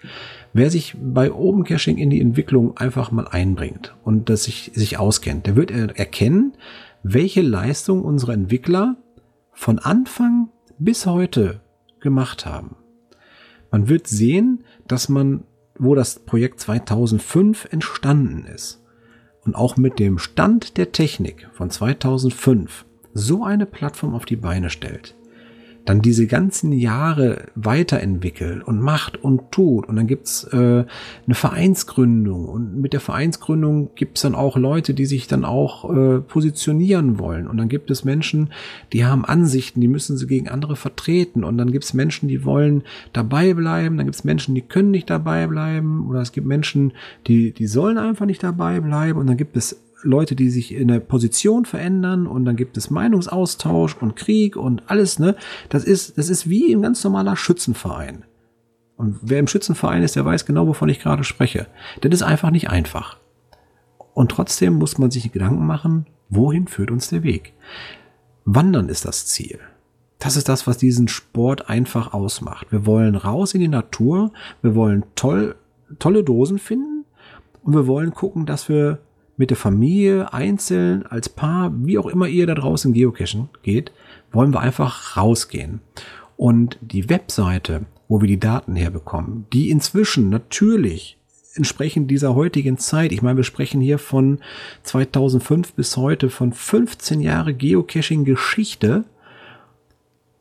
Wer 0.52 0.70
sich 0.70 0.96
bei 1.00 1.30
Open 1.32 1.64
Caching 1.64 1.98
in 1.98 2.10
die 2.10 2.20
Entwicklung 2.20 2.76
einfach 2.76 3.10
mal 3.10 3.28
einbringt 3.28 3.94
und 4.02 4.30
das 4.30 4.44
sich, 4.44 4.72
sich 4.74 4.98
auskennt, 4.98 5.46
der 5.46 5.56
wird 5.56 5.70
erkennen, 5.70 6.54
welche 7.02 7.42
Leistung 7.42 8.02
unsere 8.02 8.32
Entwickler 8.32 8.96
von 9.54 9.78
Anfang 9.78 10.50
bis 10.78 11.06
heute 11.06 11.60
gemacht 12.00 12.44
haben. 12.44 12.76
Man 13.70 13.88
wird 13.88 14.06
sehen, 14.06 14.64
dass 14.86 15.08
man, 15.08 15.44
wo 15.78 15.94
das 15.94 16.20
Projekt 16.20 16.60
2005 16.60 17.66
entstanden 17.70 18.44
ist 18.46 18.84
und 19.44 19.56
auch 19.56 19.76
mit 19.76 19.98
dem 19.98 20.18
Stand 20.18 20.76
der 20.76 20.92
Technik 20.92 21.48
von 21.52 21.70
2005 21.70 22.84
so 23.12 23.44
eine 23.44 23.66
Plattform 23.66 24.14
auf 24.14 24.26
die 24.26 24.36
Beine 24.36 24.70
stellt, 24.70 25.16
dann 25.84 26.00
diese 26.00 26.26
ganzen 26.26 26.72
Jahre 26.72 27.48
weiterentwickelt 27.54 28.66
und 28.66 28.80
macht 28.80 29.22
und 29.22 29.52
tut. 29.52 29.86
Und 29.86 29.96
dann 29.96 30.06
gibt's 30.06 30.44
äh, 30.44 30.84
eine 31.26 31.34
Vereinsgründung. 31.34 32.46
Und 32.46 32.80
mit 32.80 32.94
der 32.94 33.00
Vereinsgründung 33.00 33.90
gibt's 33.94 34.22
dann 34.22 34.34
auch 34.34 34.56
Leute, 34.56 34.94
die 34.94 35.04
sich 35.04 35.26
dann 35.26 35.44
auch 35.44 35.90
äh, 35.90 36.20
positionieren 36.20 37.18
wollen. 37.18 37.46
Und 37.46 37.58
dann 37.58 37.68
gibt 37.68 37.90
es 37.90 38.04
Menschen, 38.04 38.50
die 38.92 39.04
haben 39.04 39.24
Ansichten, 39.24 39.80
die 39.80 39.88
müssen 39.88 40.16
sie 40.16 40.26
gegen 40.26 40.48
andere 40.48 40.76
vertreten. 40.76 41.44
Und 41.44 41.58
dann 41.58 41.70
gibt's 41.70 41.92
Menschen, 41.92 42.28
die 42.28 42.44
wollen 42.44 42.82
dabei 43.12 43.52
bleiben. 43.52 43.98
Dann 43.98 44.06
gibt's 44.06 44.24
Menschen, 44.24 44.54
die 44.54 44.62
können 44.62 44.90
nicht 44.90 45.10
dabei 45.10 45.46
bleiben. 45.46 46.08
Oder 46.08 46.20
es 46.20 46.32
gibt 46.32 46.46
Menschen, 46.46 46.92
die, 47.26 47.52
die 47.52 47.66
sollen 47.66 47.98
einfach 47.98 48.26
nicht 48.26 48.42
dabei 48.42 48.80
bleiben. 48.80 49.18
Und 49.18 49.26
dann 49.26 49.36
gibt 49.36 49.56
es 49.56 49.80
Leute, 50.04 50.36
die 50.36 50.50
sich 50.50 50.74
in 50.74 50.88
der 50.88 51.00
Position 51.00 51.64
verändern 51.64 52.26
und 52.26 52.44
dann 52.44 52.56
gibt 52.56 52.76
es 52.76 52.90
Meinungsaustausch 52.90 53.96
und 53.96 54.16
Krieg 54.16 54.56
und 54.56 54.82
alles, 54.88 55.18
ne? 55.18 55.34
Das 55.70 55.84
ist, 55.84 56.18
das 56.18 56.28
ist 56.28 56.48
wie 56.48 56.72
ein 56.72 56.82
ganz 56.82 57.02
normaler 57.02 57.36
Schützenverein. 57.36 58.24
Und 58.96 59.18
wer 59.22 59.40
im 59.40 59.48
Schützenverein 59.48 60.02
ist, 60.02 60.14
der 60.16 60.24
weiß 60.24 60.46
genau, 60.46 60.66
wovon 60.66 60.88
ich 60.88 61.00
gerade 61.00 61.24
spreche. 61.24 61.66
Das 62.00 62.12
ist 62.12 62.22
einfach 62.22 62.50
nicht 62.50 62.70
einfach. 62.70 63.18
Und 64.12 64.30
trotzdem 64.30 64.74
muss 64.74 64.98
man 64.98 65.10
sich 65.10 65.32
Gedanken 65.32 65.66
machen, 65.66 66.06
wohin 66.28 66.68
führt 66.68 66.90
uns 66.90 67.08
der 67.08 67.22
Weg? 67.22 67.54
Wandern 68.44 68.88
ist 68.88 69.04
das 69.04 69.26
Ziel. 69.26 69.58
Das 70.18 70.36
ist 70.36 70.48
das, 70.48 70.66
was 70.66 70.78
diesen 70.78 71.08
Sport 71.08 71.68
einfach 71.68 72.12
ausmacht. 72.12 72.70
Wir 72.70 72.86
wollen 72.86 73.16
raus 73.16 73.54
in 73.54 73.60
die 73.60 73.68
Natur, 73.68 74.32
wir 74.62 74.74
wollen 74.74 75.04
toll, 75.16 75.56
tolle 75.98 76.22
Dosen 76.22 76.58
finden 76.58 77.04
und 77.62 77.74
wir 77.74 77.86
wollen 77.86 78.12
gucken, 78.12 78.46
dass 78.46 78.68
wir 78.68 79.00
mit 79.36 79.50
der 79.50 79.56
Familie, 79.56 80.32
einzeln, 80.32 81.04
als 81.06 81.28
Paar, 81.28 81.72
wie 81.74 81.98
auch 81.98 82.06
immer 82.06 82.28
ihr 82.28 82.46
da 82.46 82.54
draußen 82.54 82.92
geocachen 82.92 83.48
geht, 83.62 83.92
wollen 84.32 84.52
wir 84.52 84.60
einfach 84.60 85.16
rausgehen. 85.16 85.80
Und 86.36 86.78
die 86.80 87.08
Webseite, 87.08 87.86
wo 88.08 88.20
wir 88.20 88.28
die 88.28 88.40
Daten 88.40 88.76
herbekommen, 88.76 89.46
die 89.52 89.70
inzwischen 89.70 90.28
natürlich 90.28 91.18
entsprechend 91.54 92.10
dieser 92.10 92.34
heutigen 92.34 92.78
Zeit, 92.78 93.12
ich 93.12 93.22
meine, 93.22 93.36
wir 93.36 93.44
sprechen 93.44 93.80
hier 93.80 93.98
von 93.98 94.40
2005 94.82 95.74
bis 95.74 95.96
heute 95.96 96.30
von 96.30 96.52
15 96.52 97.20
Jahre 97.20 97.54
Geocaching-Geschichte. 97.54 99.04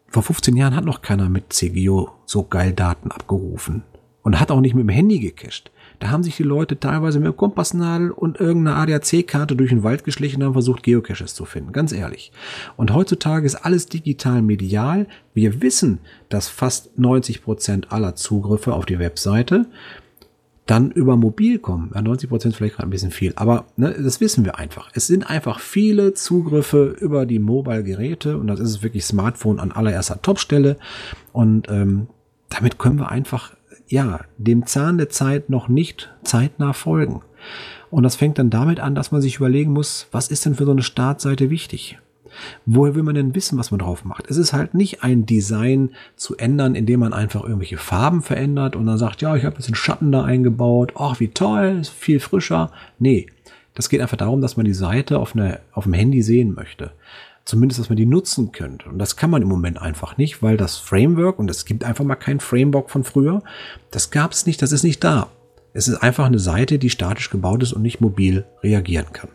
Vor 0.07 0.23
15 0.23 0.55
Jahren 0.55 0.75
hat 0.75 0.85
noch 0.85 1.01
keiner 1.01 1.29
mit 1.29 1.53
CGO 1.53 2.11
so 2.25 2.43
geil 2.43 2.73
Daten 2.73 3.11
abgerufen 3.11 3.83
und 4.23 4.39
hat 4.39 4.51
auch 4.51 4.61
nicht 4.61 4.73
mit 4.73 4.83
dem 4.83 4.89
Handy 4.89 5.19
gecached. 5.19 5.71
Da 5.99 6.09
haben 6.09 6.23
sich 6.23 6.35
die 6.35 6.43
Leute 6.43 6.79
teilweise 6.79 7.19
mit 7.19 7.37
Kompassnadel 7.37 8.11
und 8.11 8.39
irgendeiner 8.39 8.77
ADAC-Karte 8.77 9.55
durch 9.55 9.69
den 9.69 9.83
Wald 9.83 10.03
geschlichen 10.03 10.41
und 10.41 10.47
haben 10.47 10.53
versucht, 10.53 10.83
Geocaches 10.83 11.35
zu 11.35 11.45
finden. 11.45 11.71
Ganz 11.71 11.91
ehrlich. 11.91 12.31
Und 12.77 12.93
heutzutage 12.93 13.45
ist 13.45 13.55
alles 13.55 13.87
digital 13.87 14.41
medial. 14.41 15.07
Wir 15.33 15.61
wissen, 15.61 15.99
dass 16.29 16.49
fast 16.49 16.97
90 16.97 17.43
Prozent 17.43 17.91
aller 17.91 18.15
Zugriffe 18.15 18.73
auf 18.73 18.85
die 18.85 18.99
Webseite 18.99 19.67
dann 20.65 20.91
über 20.91 21.17
mobil 21.17 21.59
kommen. 21.59 21.91
Ja, 21.93 22.01
90 22.01 22.29
Prozent 22.29 22.55
vielleicht 22.55 22.75
gerade 22.75 22.87
ein 22.87 22.91
bisschen 22.91 23.11
viel, 23.11 23.33
aber 23.35 23.65
ne, 23.75 23.93
das 24.01 24.21
wissen 24.21 24.45
wir 24.45 24.57
einfach. 24.57 24.89
Es 24.93 25.07
sind 25.07 25.29
einfach 25.29 25.59
viele 25.59 26.13
Zugriffe 26.13 26.95
über 26.99 27.25
die 27.25 27.39
Mobile-Geräte 27.39 28.37
und 28.37 28.47
das 28.47 28.59
ist 28.59 28.81
wirklich 28.81 29.05
Smartphone 29.05 29.59
an 29.59 29.71
allererster 29.71 30.21
Topstelle 30.21 30.77
und 31.33 31.69
ähm, 31.69 32.07
damit 32.49 32.77
können 32.77 32.99
wir 32.99 33.09
einfach 33.09 33.55
ja 33.87 34.21
dem 34.37 34.65
Zahn 34.65 34.97
der 34.97 35.09
Zeit 35.09 35.49
noch 35.49 35.67
nicht 35.67 36.13
zeitnah 36.23 36.73
folgen. 36.73 37.21
Und 37.89 38.03
das 38.03 38.15
fängt 38.15 38.39
dann 38.39 38.49
damit 38.49 38.79
an, 38.79 38.95
dass 38.95 39.11
man 39.11 39.21
sich 39.21 39.37
überlegen 39.37 39.71
muss, 39.71 40.07
was 40.11 40.29
ist 40.29 40.45
denn 40.45 40.55
für 40.55 40.65
so 40.65 40.71
eine 40.71 40.81
Startseite 40.81 41.49
wichtig? 41.49 41.99
Woher 42.65 42.95
will 42.95 43.03
man 43.03 43.15
denn 43.15 43.35
wissen, 43.35 43.59
was 43.59 43.69
man 43.69 43.79
drauf 43.79 44.05
macht? 44.05 44.29
Es 44.29 44.37
ist 44.37 44.53
halt 44.53 44.73
nicht 44.73 45.03
ein 45.03 45.25
Design 45.25 45.91
zu 46.15 46.35
ändern, 46.35 46.73
indem 46.73 47.01
man 47.01 47.13
einfach 47.13 47.43
irgendwelche 47.43 47.77
Farben 47.77 48.21
verändert 48.21 48.75
und 48.75 48.87
dann 48.87 48.97
sagt, 48.97 49.21
ja, 49.21 49.35
ich 49.35 49.45
habe 49.45 49.57
jetzt 49.57 49.67
einen 49.67 49.75
Schatten 49.75 50.11
da 50.11 50.23
eingebaut, 50.23 50.93
ach, 50.95 51.19
wie 51.19 51.27
toll, 51.27 51.77
ist 51.81 51.89
viel 51.89 52.19
frischer. 52.19 52.71
Nee, 52.97 53.27
das 53.75 53.89
geht 53.89 54.01
einfach 54.01 54.17
darum, 54.17 54.41
dass 54.41 54.57
man 54.57 54.65
die 54.65 54.73
Seite 54.73 55.19
auf, 55.19 55.35
eine, 55.35 55.59
auf 55.71 55.83
dem 55.83 55.93
Handy 55.93 56.21
sehen 56.21 56.53
möchte. 56.53 56.91
Zumindest, 57.45 57.79
dass 57.79 57.89
man 57.89 57.97
die 57.97 58.05
nutzen 58.05 58.51
könnte. 58.53 58.87
Und 58.89 58.99
das 58.99 59.17
kann 59.17 59.29
man 59.29 59.41
im 59.41 59.49
Moment 59.49 59.81
einfach 59.81 60.17
nicht, 60.17 60.41
weil 60.41 60.55
das 60.55 60.77
Framework, 60.77 61.39
und 61.39 61.49
es 61.49 61.65
gibt 61.65 61.83
einfach 61.83 62.05
mal 62.05 62.15
kein 62.15 62.39
Framework 62.39 62.89
von 62.89 63.03
früher, 63.03 63.43
das 63.91 64.11
gab 64.11 64.31
es 64.31 64.45
nicht, 64.45 64.61
das 64.61 64.71
ist 64.71 64.83
nicht 64.83 65.03
da. 65.03 65.29
Es 65.73 65.87
ist 65.87 65.97
einfach 65.97 66.25
eine 66.25 66.39
Seite, 66.39 66.79
die 66.79 66.89
statisch 66.89 67.29
gebaut 67.29 67.63
ist 67.63 67.73
und 67.73 67.81
nicht 67.81 67.99
mobil 67.99 68.45
reagieren 68.61 69.07
kann. 69.11 69.29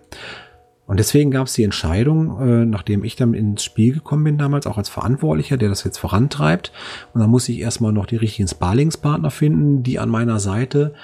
Und 0.86 0.98
deswegen 0.98 1.30
gab 1.30 1.48
es 1.48 1.52
die 1.52 1.64
Entscheidung, 1.64 2.40
äh, 2.40 2.64
nachdem 2.64 3.04
ich 3.04 3.14
dann 3.14 3.34
ins 3.34 3.62
Spiel 3.62 3.92
gekommen 3.92 4.24
bin 4.24 4.38
damals, 4.38 4.66
auch 4.66 4.78
als 4.78 4.88
Verantwortlicher, 4.88 5.58
der 5.58 5.68
das 5.68 5.84
jetzt 5.84 5.98
vorantreibt. 5.98 6.72
Und 7.12 7.20
dann 7.20 7.28
muss 7.28 7.48
ich 7.50 7.58
erstmal 7.58 7.92
noch 7.92 8.06
die 8.06 8.16
richtigen 8.16 8.48
Sparlingspartner 8.48 9.30
finden, 9.30 9.82
die 9.82 9.98
an 9.98 10.08
meiner 10.08 10.40
Seite 10.40 10.94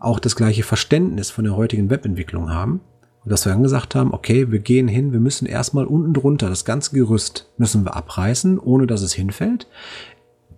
auch 0.00 0.18
das 0.18 0.34
gleiche 0.34 0.64
Verständnis 0.64 1.30
von 1.30 1.44
der 1.44 1.54
heutigen 1.54 1.88
Webentwicklung 1.88 2.50
haben. 2.50 2.80
Und 3.28 3.32
dass 3.32 3.44
wir 3.44 3.52
dann 3.52 3.62
gesagt 3.62 3.94
haben, 3.94 4.14
okay, 4.14 4.50
wir 4.50 4.58
gehen 4.58 4.88
hin, 4.88 5.12
wir 5.12 5.20
müssen 5.20 5.44
erstmal 5.44 5.84
unten 5.84 6.14
drunter, 6.14 6.48
das 6.48 6.64
ganze 6.64 6.94
Gerüst 6.94 7.52
müssen 7.58 7.84
wir 7.84 7.94
abreißen, 7.94 8.58
ohne 8.58 8.86
dass 8.86 9.02
es 9.02 9.12
hinfällt. 9.12 9.66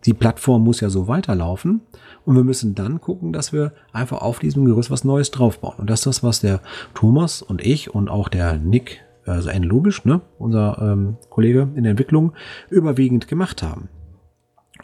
Die 0.04 0.14
Plattform 0.14 0.62
muss 0.62 0.80
ja 0.80 0.88
so 0.88 1.08
weiterlaufen. 1.08 1.80
Und 2.24 2.36
wir 2.36 2.44
müssen 2.44 2.76
dann 2.76 3.00
gucken, 3.00 3.32
dass 3.32 3.52
wir 3.52 3.72
einfach 3.92 4.22
auf 4.22 4.38
diesem 4.38 4.66
Gerüst 4.66 4.88
was 4.88 5.02
Neues 5.02 5.32
draufbauen. 5.32 5.78
Und 5.78 5.90
das 5.90 5.98
ist 5.98 6.06
das, 6.06 6.22
was 6.22 6.42
der 6.42 6.60
Thomas 6.94 7.42
und 7.42 7.60
ich 7.60 7.92
und 7.92 8.08
auch 8.08 8.28
der 8.28 8.56
Nick, 8.56 9.00
also 9.26 9.48
N. 9.48 9.64
Lubisch, 9.64 10.04
ne, 10.04 10.20
unser 10.38 10.78
ähm, 10.80 11.16
Kollege 11.28 11.66
in 11.74 11.82
der 11.82 11.90
Entwicklung, 11.90 12.34
überwiegend 12.68 13.26
gemacht 13.26 13.64
haben. 13.64 13.88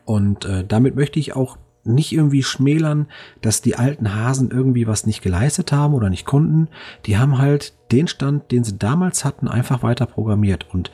Und 0.04 0.44
äh, 0.44 0.64
damit 0.66 0.96
möchte 0.96 1.20
ich 1.20 1.36
auch 1.36 1.56
nicht 1.86 2.12
irgendwie 2.12 2.42
schmälern, 2.42 3.06
dass 3.42 3.62
die 3.62 3.76
alten 3.76 4.12
Hasen 4.12 4.50
irgendwie 4.50 4.88
was 4.88 5.06
nicht 5.06 5.22
geleistet 5.22 5.70
haben 5.70 5.94
oder 5.94 6.10
nicht 6.10 6.26
konnten. 6.26 6.66
Die 7.06 7.16
haben 7.16 7.38
halt 7.38 7.75
den 7.92 8.08
Stand, 8.08 8.50
den 8.50 8.64
sie 8.64 8.78
damals 8.78 9.24
hatten, 9.24 9.48
einfach 9.48 9.82
weiter 9.82 10.06
programmiert. 10.06 10.66
Und 10.72 10.90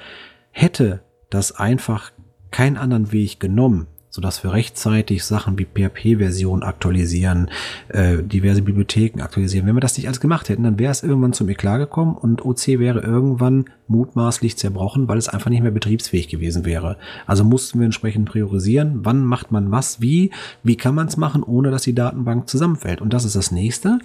hätte 0.51 1.01
das 1.31 1.53
einfach 1.53 2.13
keinen 2.51 2.77
anderen 2.77 3.13
Weg 3.13 3.41
genommen, 3.41 3.87
sodass 4.11 4.45
wir 4.45 4.53
rechtzeitig 4.53 5.25
Sachen 5.25 5.59
wie 5.59 5.65
PHP-Version 5.65 6.63
aktualisieren, 6.63 7.51
äh, 7.89 8.23
diverse 8.23 8.61
Bibliotheken 8.61 9.23
aktualisieren. 9.23 9.67
Wenn 9.67 9.75
wir 9.75 9.81
das 9.81 9.97
nicht 9.97 10.07
alles 10.07 10.21
gemacht 10.21 10.51
hätten, 10.51 10.65
dann 10.65 10.79
wäre 10.79 10.93
es 10.93 11.03
irgendwann 11.03 11.33
zum 11.33 11.49
Eklat 11.49 11.79
gekommen 11.81 12.15
und 12.15 12.45
OC 12.45 12.79
wäre 12.79 13.01
irgendwann 13.01 13.65
mutmaßlich 13.89 14.59
zerbrochen, 14.59 15.09
weil 15.09 15.17
es 15.17 15.31
einfach 15.31 15.49
nicht 15.49 15.63
mehr 15.63 15.71
betriebsfähig 15.71 16.29
gewesen 16.29 16.67
wäre. 16.67 16.99
Also 17.27 17.43
mussten 17.43 17.79
wir 17.79 17.87
entsprechend 17.87 18.29
priorisieren, 18.29 19.01
wann 19.03 19.25
macht 19.25 19.51
man 19.51 19.71
was, 19.71 20.03
wie, 20.03 20.31
wie 20.63 20.77
kann 20.77 20.95
man 20.95 21.07
es 21.07 21.17
machen, 21.17 21.43
ohne 21.43 21.71
dass 21.71 21.83
die 21.83 21.95
Datenbank 21.95 22.51
zusammenfällt. 22.51 23.01
Und 23.01 23.15
das 23.15 23.25
ist 23.25 23.35
das 23.35 23.51
nächste 23.51 23.99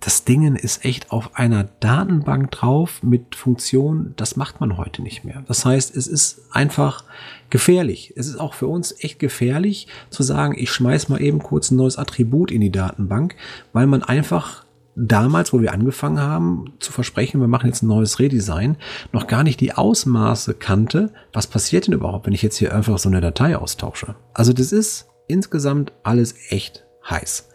das 0.00 0.24
Dingen 0.24 0.56
ist 0.56 0.84
echt 0.84 1.12
auf 1.12 1.36
einer 1.36 1.64
Datenbank 1.64 2.50
drauf 2.50 3.02
mit 3.02 3.36
Funktion, 3.36 4.14
das 4.16 4.34
macht 4.34 4.60
man 4.60 4.78
heute 4.78 5.02
nicht 5.02 5.24
mehr. 5.24 5.44
Das 5.46 5.66
heißt, 5.66 5.94
es 5.94 6.06
ist 6.06 6.42
einfach 6.50 7.04
gefährlich. 7.50 8.14
Es 8.16 8.26
ist 8.26 8.40
auch 8.40 8.54
für 8.54 8.66
uns 8.66 8.94
echt 9.00 9.18
gefährlich 9.18 9.88
zu 10.08 10.22
sagen, 10.22 10.54
ich 10.56 10.70
schmeiß 10.70 11.10
mal 11.10 11.20
eben 11.20 11.40
kurz 11.40 11.70
ein 11.70 11.76
neues 11.76 11.98
Attribut 11.98 12.50
in 12.50 12.62
die 12.62 12.72
Datenbank, 12.72 13.36
weil 13.74 13.86
man 13.86 14.02
einfach 14.02 14.64
damals, 14.96 15.52
wo 15.52 15.60
wir 15.60 15.72
angefangen 15.72 16.20
haben, 16.20 16.72
zu 16.78 16.92
versprechen, 16.92 17.40
wir 17.40 17.48
machen 17.48 17.66
jetzt 17.66 17.82
ein 17.82 17.88
neues 17.88 18.18
Redesign, 18.18 18.76
noch 19.12 19.26
gar 19.26 19.42
nicht 19.42 19.60
die 19.60 19.74
Ausmaße 19.74 20.54
kannte, 20.54 21.12
was 21.32 21.46
passiert 21.46 21.86
denn 21.86 21.94
überhaupt, 21.94 22.26
wenn 22.26 22.32
ich 22.32 22.42
jetzt 22.42 22.56
hier 22.56 22.74
einfach 22.74 22.98
so 22.98 23.08
eine 23.08 23.20
Datei 23.20 23.56
austausche. 23.56 24.14
Also 24.32 24.52
das 24.52 24.72
ist 24.72 25.08
insgesamt 25.28 25.92
alles 26.02 26.34
echt 26.48 26.84
heiß. 27.08 27.48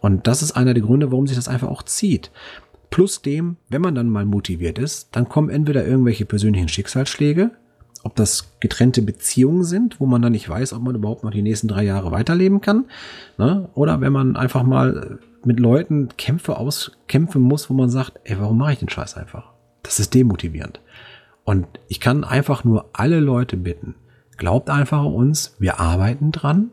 Und 0.00 0.26
das 0.26 0.42
ist 0.42 0.52
einer 0.52 0.74
der 0.74 0.82
Gründe, 0.82 1.10
warum 1.10 1.26
sich 1.26 1.36
das 1.36 1.48
einfach 1.48 1.68
auch 1.68 1.82
zieht. 1.82 2.30
Plus 2.90 3.20
dem, 3.20 3.56
wenn 3.68 3.82
man 3.82 3.94
dann 3.94 4.08
mal 4.08 4.24
motiviert 4.24 4.78
ist, 4.78 5.08
dann 5.12 5.28
kommen 5.28 5.50
entweder 5.50 5.86
irgendwelche 5.86 6.24
persönlichen 6.24 6.68
Schicksalsschläge, 6.68 7.50
ob 8.04 8.16
das 8.16 8.52
getrennte 8.60 9.02
Beziehungen 9.02 9.64
sind, 9.64 10.00
wo 10.00 10.06
man 10.06 10.22
dann 10.22 10.32
nicht 10.32 10.48
weiß, 10.48 10.72
ob 10.72 10.82
man 10.82 10.94
überhaupt 10.94 11.24
noch 11.24 11.30
die 11.30 11.42
nächsten 11.42 11.68
drei 11.68 11.84
Jahre 11.84 12.12
weiterleben 12.12 12.60
kann, 12.60 12.86
ne? 13.36 13.68
oder 13.74 14.00
wenn 14.00 14.12
man 14.12 14.36
einfach 14.36 14.62
mal 14.62 15.18
mit 15.44 15.60
Leuten 15.60 16.08
Kämpfe 16.16 16.56
auskämpfen 16.56 17.42
muss, 17.42 17.68
wo 17.68 17.74
man 17.74 17.90
sagt, 17.90 18.20
ey, 18.24 18.38
warum 18.40 18.58
mache 18.58 18.72
ich 18.72 18.78
den 18.78 18.88
Scheiß 18.88 19.16
einfach? 19.16 19.52
Das 19.82 20.00
ist 20.00 20.14
demotivierend. 20.14 20.80
Und 21.44 21.66
ich 21.88 22.00
kann 22.00 22.24
einfach 22.24 22.64
nur 22.64 22.90
alle 22.92 23.20
Leute 23.20 23.56
bitten, 23.56 23.94
glaubt 24.36 24.70
einfach 24.70 25.04
uns, 25.04 25.56
wir 25.58 25.80
arbeiten 25.80 26.32
dran, 26.32 26.70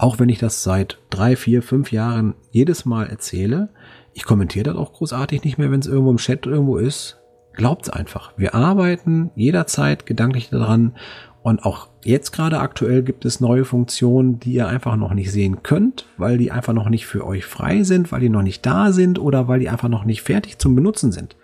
auch 0.00 0.18
wenn 0.18 0.30
ich 0.30 0.38
das 0.38 0.62
seit 0.62 0.98
drei, 1.10 1.36
vier, 1.36 1.62
fünf 1.62 1.92
Jahren 1.92 2.34
jedes 2.50 2.86
Mal 2.86 3.08
erzähle, 3.08 3.68
ich 4.14 4.24
kommentiere 4.24 4.64
das 4.64 4.76
auch 4.76 4.94
großartig 4.94 5.44
nicht 5.44 5.58
mehr, 5.58 5.70
wenn 5.70 5.80
es 5.80 5.86
irgendwo 5.86 6.10
im 6.10 6.16
Chat 6.16 6.46
irgendwo 6.46 6.78
ist. 6.78 7.20
Glaubt's 7.52 7.90
einfach. 7.90 8.32
Wir 8.38 8.54
arbeiten 8.54 9.30
jederzeit 9.34 10.06
gedanklich 10.06 10.48
daran 10.48 10.96
und 11.42 11.66
auch 11.66 11.88
jetzt 12.02 12.32
gerade 12.32 12.60
aktuell 12.60 13.02
gibt 13.02 13.26
es 13.26 13.40
neue 13.40 13.66
Funktionen, 13.66 14.40
die 14.40 14.54
ihr 14.54 14.68
einfach 14.68 14.96
noch 14.96 15.12
nicht 15.12 15.30
sehen 15.30 15.62
könnt, 15.62 16.06
weil 16.16 16.38
die 16.38 16.50
einfach 16.50 16.72
noch 16.72 16.88
nicht 16.88 17.06
für 17.06 17.26
euch 17.26 17.44
frei 17.44 17.82
sind, 17.82 18.10
weil 18.10 18.20
die 18.20 18.30
noch 18.30 18.42
nicht 18.42 18.64
da 18.64 18.92
sind 18.92 19.18
oder 19.18 19.48
weil 19.48 19.60
die 19.60 19.68
einfach 19.68 19.90
noch 19.90 20.04
nicht 20.04 20.22
fertig 20.22 20.58
zum 20.58 20.74
Benutzen 20.74 21.12
sind. 21.12 21.36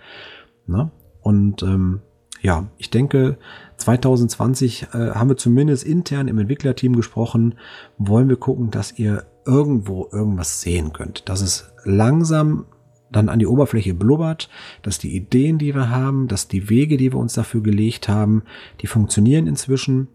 Ne? 0.67 0.91
Und 1.21 1.63
ähm, 1.63 2.01
ja, 2.41 2.69
ich 2.79 2.89
denke, 2.89 3.37
2020 3.79 4.83
äh, 4.83 4.87
haben 5.11 5.29
wir 5.29 5.37
zumindest 5.37 5.85
intern 5.85 6.29
im 6.29 6.39
Entwicklerteam 6.39 6.97
gesprochen, 6.97 7.55
wollen 7.99 8.29
wir 8.29 8.37
gucken, 8.37 8.71
dass 8.71 8.99
ihr 8.99 9.25
irgendwo 9.45 10.09
irgendwas 10.13 10.61
sehen 10.61 10.93
könnt. 10.93 11.29
Dass 11.29 11.41
es 11.41 11.73
langsam 11.85 12.67
dann 13.11 13.29
an 13.29 13.39
die 13.39 13.47
Oberfläche 13.47 13.95
blubbert, 13.95 14.49
dass 14.83 14.99
die 14.99 15.15
Ideen, 15.15 15.59
die 15.59 15.75
wir 15.75 15.91
haben, 15.91 16.29
dass 16.29 16.49
die 16.49 16.69
Wege, 16.69 16.97
die 16.97 17.13
wir 17.13 17.19
uns 17.19 17.35
dafür 17.35 17.63
gelegt 17.63 18.09
haben, 18.09 18.43
die 18.81 18.87
funktionieren 18.87 19.47
inzwischen. 19.47 20.09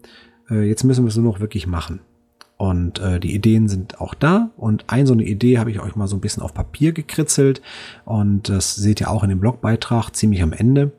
Äh, 0.50 0.68
jetzt 0.68 0.84
müssen 0.84 1.04
wir 1.04 1.08
es 1.08 1.16
nur 1.16 1.32
noch 1.32 1.40
wirklich 1.40 1.66
machen. 1.66 2.00
Und 2.58 3.00
äh, 3.00 3.18
die 3.18 3.34
Ideen 3.34 3.68
sind 3.68 4.00
auch 4.00 4.14
da. 4.14 4.50
Und 4.56 4.84
ein 4.86 5.06
so 5.06 5.14
eine 5.14 5.24
Idee 5.24 5.58
habe 5.58 5.70
ich 5.70 5.80
euch 5.80 5.96
mal 5.96 6.06
so 6.06 6.16
ein 6.16 6.20
bisschen 6.20 6.42
auf 6.42 6.54
Papier 6.54 6.92
gekritzelt. 6.92 7.60
Und 8.04 8.48
das 8.48 8.76
seht 8.76 9.00
ihr 9.00 9.10
auch 9.10 9.24
in 9.24 9.30
dem 9.30 9.40
Blogbeitrag 9.40 10.10
ziemlich 10.14 10.42
am 10.42 10.52
Ende. 10.52 10.92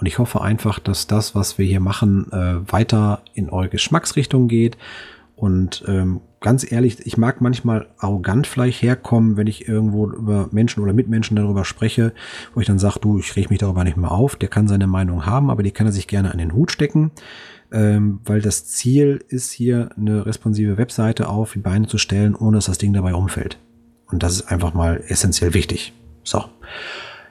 Und 0.00 0.06
ich 0.06 0.18
hoffe 0.18 0.40
einfach, 0.40 0.78
dass 0.78 1.06
das, 1.06 1.34
was 1.34 1.58
wir 1.58 1.66
hier 1.66 1.80
machen, 1.80 2.32
äh, 2.32 2.72
weiter 2.72 3.22
in 3.34 3.50
eure 3.50 3.68
Geschmacksrichtung 3.68 4.48
geht. 4.48 4.78
Und 5.36 5.84
ähm, 5.86 6.22
ganz 6.40 6.70
ehrlich, 6.70 7.06
ich 7.06 7.18
mag 7.18 7.42
manchmal 7.42 7.86
arrogant 7.98 8.46
vielleicht 8.46 8.80
herkommen, 8.80 9.36
wenn 9.36 9.46
ich 9.46 9.68
irgendwo 9.68 10.08
über 10.10 10.48
Menschen 10.52 10.82
oder 10.82 10.94
Mitmenschen 10.94 11.36
darüber 11.36 11.66
spreche, 11.66 12.14
wo 12.54 12.60
ich 12.60 12.66
dann 12.66 12.78
sage, 12.78 12.98
du, 13.00 13.18
ich 13.18 13.36
reg 13.36 13.50
mich 13.50 13.58
darüber 13.58 13.84
nicht 13.84 13.98
mehr 13.98 14.10
auf. 14.10 14.36
Der 14.36 14.48
kann 14.48 14.68
seine 14.68 14.86
Meinung 14.86 15.26
haben, 15.26 15.50
aber 15.50 15.62
die 15.62 15.70
kann 15.70 15.86
er 15.86 15.92
sich 15.92 16.08
gerne 16.08 16.32
an 16.32 16.38
den 16.38 16.54
Hut 16.54 16.72
stecken. 16.72 17.10
Ähm, 17.70 18.20
weil 18.24 18.40
das 18.40 18.66
Ziel 18.66 19.22
ist 19.28 19.52
hier 19.52 19.90
eine 19.98 20.24
responsive 20.24 20.78
Webseite 20.78 21.28
auf 21.28 21.52
die 21.52 21.60
Beine 21.60 21.86
zu 21.86 21.98
stellen, 21.98 22.34
ohne 22.34 22.56
dass 22.56 22.66
das 22.66 22.78
Ding 22.78 22.94
dabei 22.94 23.14
umfällt. 23.14 23.58
Und 24.06 24.22
das 24.22 24.32
ist 24.32 24.50
einfach 24.50 24.72
mal 24.72 25.04
essentiell 25.08 25.52
wichtig. 25.52 25.92
So. 26.24 26.44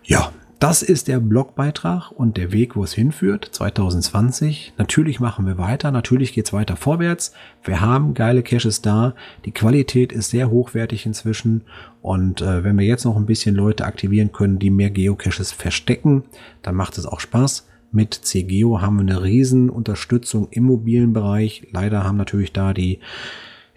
Ja, 0.03 0.31
das 0.59 0.81
ist 0.81 1.07
der 1.07 1.21
Blogbeitrag 1.21 2.11
und 2.11 2.35
der 2.35 2.51
Weg, 2.51 2.75
wo 2.75 2.83
es 2.83 2.91
hinführt, 2.91 3.49
2020. 3.53 4.73
Natürlich 4.77 5.21
machen 5.21 5.47
wir 5.47 5.57
weiter, 5.57 5.89
natürlich 5.91 6.33
geht 6.33 6.47
es 6.47 6.53
weiter 6.53 6.75
vorwärts. 6.75 7.31
Wir 7.63 7.79
haben 7.79 8.13
geile 8.13 8.43
Caches 8.43 8.81
da, 8.81 9.15
die 9.45 9.53
Qualität 9.53 10.11
ist 10.11 10.31
sehr 10.31 10.51
hochwertig 10.51 11.05
inzwischen 11.05 11.61
und 12.01 12.41
äh, 12.41 12.65
wenn 12.65 12.77
wir 12.77 12.85
jetzt 12.85 13.05
noch 13.05 13.15
ein 13.15 13.25
bisschen 13.25 13.55
Leute 13.55 13.85
aktivieren 13.85 14.33
können, 14.33 14.59
die 14.59 14.69
mehr 14.69 14.89
Geocaches 14.89 15.53
verstecken, 15.53 16.23
dann 16.61 16.75
macht 16.75 16.97
es 16.97 17.05
auch 17.05 17.21
Spaß. 17.21 17.65
Mit 17.93 18.13
CGeo 18.13 18.81
haben 18.81 18.97
wir 18.97 19.01
eine 19.01 19.23
riesen 19.23 19.69
Unterstützung 19.69 20.49
im 20.51 20.65
mobilen 20.65 21.13
Bereich. 21.13 21.67
Leider 21.71 22.03
haben 22.03 22.17
natürlich 22.17 22.51
da 22.51 22.73
die 22.73 22.99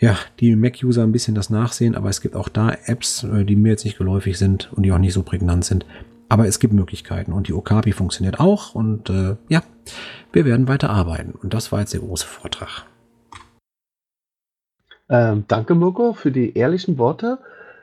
ja, 0.00 0.16
die 0.40 0.56
Mac-User 0.56 1.04
ein 1.04 1.12
bisschen 1.12 1.36
das 1.36 1.48
Nachsehen, 1.48 1.94
aber 1.94 2.08
es 2.08 2.20
gibt 2.20 2.34
auch 2.34 2.48
da 2.48 2.76
Apps, 2.86 3.22
äh, 3.22 3.44
die 3.44 3.54
mir 3.54 3.70
jetzt 3.70 3.84
nicht 3.84 3.98
geläufig 3.98 4.36
sind 4.36 4.72
und 4.72 4.82
die 4.82 4.90
auch 4.90 4.98
nicht 4.98 5.12
so 5.12 5.22
prägnant 5.22 5.64
sind. 5.64 5.86
Aber 6.32 6.48
es 6.48 6.60
gibt 6.60 6.72
Möglichkeiten 6.72 7.34
und 7.34 7.48
die 7.48 7.52
Okapi 7.52 7.92
funktioniert 7.92 8.40
auch 8.40 8.74
und 8.74 9.10
äh, 9.10 9.36
ja, 9.50 9.62
wir 10.32 10.46
werden 10.46 10.66
weiter 10.66 10.88
arbeiten. 10.88 11.32
Und 11.32 11.52
das 11.52 11.72
war 11.72 11.80
jetzt 11.80 11.92
der 11.92 12.00
große 12.00 12.26
Vortrag. 12.26 12.86
Ähm, 15.10 15.44
danke, 15.46 15.74
Mirko, 15.74 16.14
für 16.14 16.32
die 16.32 16.56
ehrlichen 16.56 16.96
Worte. 16.96 17.36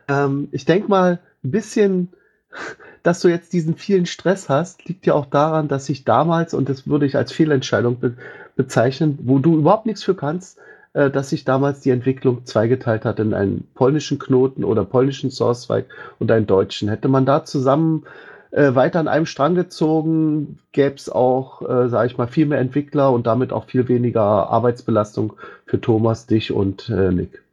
Ähm, 0.08 0.48
ich 0.52 0.66
denke 0.66 0.90
mal, 0.90 1.20
ein 1.44 1.52
bisschen, 1.52 2.10
dass 3.04 3.20
du 3.20 3.28
jetzt 3.28 3.54
diesen 3.54 3.76
vielen 3.76 4.08
Stress 4.08 4.50
hast, 4.50 4.84
liegt 4.88 5.06
ja 5.06 5.14
auch 5.14 5.28
daran, 5.28 5.68
dass 5.68 5.88
ich 5.88 6.04
damals, 6.04 6.56
und 6.56 6.70
das 6.70 6.88
würde 6.88 7.06
ich 7.06 7.18
als 7.18 7.32
Fehlentscheidung 7.32 8.00
be 8.00 8.16
bezeichnen, 8.56 9.20
wo 9.22 9.38
du 9.38 9.60
überhaupt 9.60 9.86
nichts 9.86 10.04
für 10.04 10.16
kannst, 10.16 10.58
äh, 10.94 11.12
dass 11.12 11.30
sich 11.30 11.46
damals 11.46 11.82
die 11.82 11.92
Entwicklung 11.92 12.48
zweigeteilt 12.48 13.06
hat 13.06 13.20
in 13.20 13.36
einen 13.36 13.68
polnischen 13.76 14.18
Knoten 14.18 14.64
oder 14.64 14.86
polnischen 14.86 15.30
Source-Zweig 15.30 15.86
und 16.18 16.32
einen 16.32 16.48
deutschen. 16.48 16.90
Hätte 16.90 17.10
man 17.10 17.28
da 17.28 17.46
zusammen 17.46 18.06
äh, 18.52 18.74
weiter 18.76 19.00
an 19.00 19.08
einem 19.08 19.26
Strang 19.26 19.56
gezogen, 19.56 20.60
gäbe 20.72 20.96
es 20.96 21.10
auch, 21.10 21.62
äh, 21.62 21.90
sage 21.90 22.08
ich 22.08 22.18
mal, 22.18 22.28
viel 22.28 22.46
mehr 22.46 22.60
Entwickler 22.60 23.12
und 23.12 23.28
damit 23.28 23.54
auch 23.54 23.66
viel 23.66 23.88
weniger 23.88 24.22
Arbeitsbelastung 24.22 25.34
für 25.66 25.80
Thomas, 25.80 26.26
dich 26.26 26.52
und 26.52 26.90
äh, 26.90 27.12
Nick. 27.12 27.44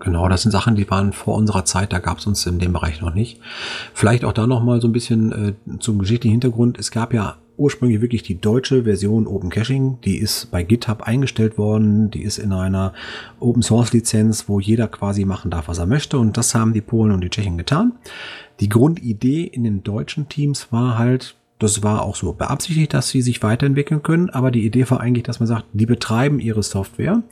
Genau, 0.00 0.28
das 0.28 0.42
sind 0.42 0.50
Sachen, 0.50 0.74
die 0.74 0.90
waren 0.90 1.12
vor 1.12 1.34
unserer 1.36 1.64
Zeit, 1.64 1.92
da 1.92 1.98
gab 1.98 2.18
es 2.18 2.26
uns 2.26 2.44
in 2.46 2.58
dem 2.58 2.72
Bereich 2.72 3.00
noch 3.00 3.14
nicht. 3.14 3.40
Vielleicht 3.94 4.24
auch 4.24 4.32
da 4.32 4.46
noch 4.46 4.62
mal 4.62 4.80
so 4.80 4.88
ein 4.88 4.92
bisschen 4.92 5.32
äh, 5.32 5.78
zum 5.78 5.98
geschichtlichen 5.98 6.32
Hintergrund. 6.32 6.78
Es 6.78 6.90
gab 6.90 7.14
ja 7.14 7.36
ursprünglich 7.56 8.00
wirklich 8.00 8.22
die 8.22 8.40
deutsche 8.40 8.84
Version 8.84 9.26
Open 9.26 9.50
Caching. 9.50 9.98
Die 10.04 10.18
ist 10.18 10.50
bei 10.50 10.62
GitHub 10.62 11.02
eingestellt 11.02 11.58
worden. 11.58 12.10
Die 12.10 12.22
ist 12.22 12.38
in 12.38 12.52
einer 12.52 12.92
Open 13.40 13.62
Source 13.62 13.92
Lizenz, 13.92 14.48
wo 14.48 14.60
jeder 14.60 14.88
quasi 14.88 15.24
machen 15.24 15.50
darf, 15.50 15.68
was 15.68 15.78
er 15.78 15.86
möchte. 15.86 16.18
Und 16.18 16.36
das 16.36 16.54
haben 16.54 16.72
die 16.72 16.80
Polen 16.80 17.12
und 17.12 17.20
die 17.22 17.30
Tschechen 17.30 17.58
getan. 17.58 17.92
Die 18.60 18.68
Grundidee 18.68 19.44
in 19.44 19.64
den 19.64 19.82
deutschen 19.82 20.28
Teams 20.28 20.72
war 20.72 20.98
halt, 20.98 21.36
das 21.58 21.82
war 21.82 22.02
auch 22.02 22.16
so 22.16 22.32
beabsichtigt, 22.32 22.94
dass 22.94 23.08
sie 23.08 23.22
sich 23.22 23.42
weiterentwickeln 23.42 24.02
können. 24.02 24.30
Aber 24.30 24.50
die 24.50 24.64
Idee 24.64 24.88
war 24.90 25.00
eigentlich, 25.00 25.24
dass 25.24 25.40
man 25.40 25.46
sagt, 25.46 25.66
die 25.72 25.86
betreiben 25.86 26.40
ihre 26.40 26.62
Software, 26.62 27.22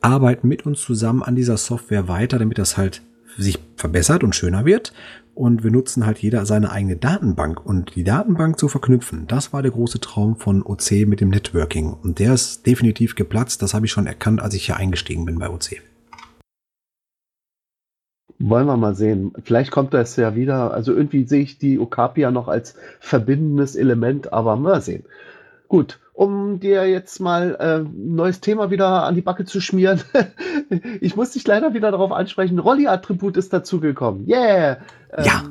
arbeiten 0.00 0.48
mit 0.48 0.64
uns 0.64 0.80
zusammen 0.80 1.22
an 1.22 1.34
dieser 1.34 1.56
Software 1.56 2.08
weiter, 2.08 2.38
damit 2.38 2.58
das 2.58 2.76
halt 2.76 3.02
sich 3.36 3.58
verbessert 3.76 4.24
und 4.24 4.34
schöner 4.34 4.64
wird 4.64 4.92
und 5.38 5.62
wir 5.62 5.70
nutzen 5.70 6.04
halt 6.04 6.18
jeder 6.18 6.44
seine 6.46 6.72
eigene 6.72 6.96
Datenbank 6.96 7.64
und 7.64 7.94
die 7.94 8.02
Datenbank 8.02 8.58
zu 8.58 8.66
verknüpfen. 8.66 9.28
Das 9.28 9.52
war 9.52 9.62
der 9.62 9.70
große 9.70 10.00
Traum 10.00 10.34
von 10.36 10.64
OC 10.64 11.06
mit 11.06 11.20
dem 11.20 11.28
Networking 11.28 11.92
und 11.92 12.18
der 12.18 12.34
ist 12.34 12.66
definitiv 12.66 13.14
geplatzt. 13.14 13.62
Das 13.62 13.72
habe 13.72 13.86
ich 13.86 13.92
schon 13.92 14.08
erkannt, 14.08 14.42
als 14.42 14.54
ich 14.54 14.66
hier 14.66 14.76
eingestiegen 14.76 15.24
bin 15.24 15.38
bei 15.38 15.48
OC. 15.48 15.76
Wollen 18.40 18.66
wir 18.66 18.76
mal 18.76 18.94
sehen. 18.94 19.32
Vielleicht 19.42 19.72
kommt 19.72 19.94
das 19.94 20.14
ja 20.16 20.36
wieder. 20.36 20.72
Also 20.72 20.92
irgendwie 20.92 21.24
sehe 21.26 21.42
ich 21.42 21.58
die 21.58 21.78
Okapia 21.78 22.30
noch 22.30 22.46
als 22.46 22.76
verbindendes 23.00 23.74
Element, 23.74 24.32
aber 24.32 24.56
mal 24.56 24.80
sehen. 24.80 25.04
Gut, 25.66 25.98
um 26.14 26.60
dir 26.60 26.88
jetzt 26.88 27.20
mal 27.20 27.56
ein 27.56 27.86
äh, 27.86 27.88
neues 27.94 28.40
Thema 28.40 28.70
wieder 28.70 29.04
an 29.04 29.16
die 29.16 29.22
Backe 29.22 29.44
zu 29.44 29.60
schmieren. 29.60 30.00
ich 31.00 31.16
muss 31.16 31.32
dich 31.32 31.46
leider 31.46 31.74
wieder 31.74 31.90
darauf 31.90 32.12
ansprechen. 32.12 32.58
Rolli-Attribut 32.58 33.36
ist 33.36 33.52
dazugekommen. 33.52 34.28
Yeah! 34.28 34.78
Ähm, 35.12 35.24
ja. 35.24 35.42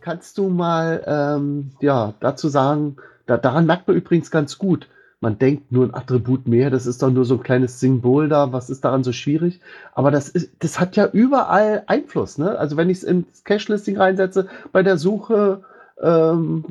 Kannst 0.00 0.36
du 0.36 0.50
mal 0.50 1.02
ähm, 1.06 1.70
ja, 1.80 2.12
dazu 2.20 2.48
sagen, 2.48 2.96
da, 3.26 3.38
daran 3.38 3.64
merkt 3.64 3.88
man 3.88 3.96
übrigens 3.96 4.30
ganz 4.30 4.58
gut, 4.58 4.88
man 5.24 5.38
denkt 5.38 5.72
nur 5.72 5.86
ein 5.86 5.94
Attribut 5.94 6.46
mehr, 6.46 6.68
das 6.68 6.84
ist 6.86 7.02
doch 7.02 7.10
nur 7.10 7.24
so 7.24 7.36
ein 7.36 7.42
kleines 7.42 7.80
Symbol 7.80 8.28
da, 8.28 8.52
was 8.52 8.68
ist 8.68 8.84
daran 8.84 9.02
so 9.02 9.12
schwierig? 9.12 9.58
Aber 9.94 10.10
das, 10.10 10.28
ist, 10.28 10.50
das 10.58 10.78
hat 10.78 10.96
ja 10.96 11.08
überall 11.10 11.82
Einfluss. 11.86 12.36
Ne? 12.36 12.58
Also 12.58 12.76
wenn 12.76 12.90
ich 12.90 12.98
es 12.98 13.04
ins 13.04 13.42
Cache-Listing 13.42 13.96
reinsetze, 13.96 14.48
bei 14.70 14.82
der 14.82 14.98
Suche 14.98 15.62
ähm, 16.02 16.62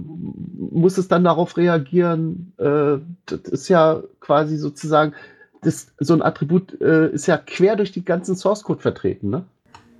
muss 0.71 0.99
es 0.99 1.07
dann 1.07 1.23
darauf 1.23 1.57
reagieren. 1.57 2.53
Äh, 2.57 2.99
das 3.25 3.39
ist 3.51 3.69
ja 3.69 4.03
quasi 4.19 4.57
sozusagen, 4.57 5.13
das, 5.63 5.88
so 5.97 6.13
ein 6.13 6.21
Attribut 6.21 6.80
äh, 6.80 7.09
ist 7.09 7.25
ja 7.25 7.38
quer 7.38 7.75
durch 7.75 7.91
die 7.91 8.05
ganzen 8.05 8.35
Source 8.35 8.61
Code 8.61 8.81
vertreten. 8.81 9.31
Ne? 9.31 9.45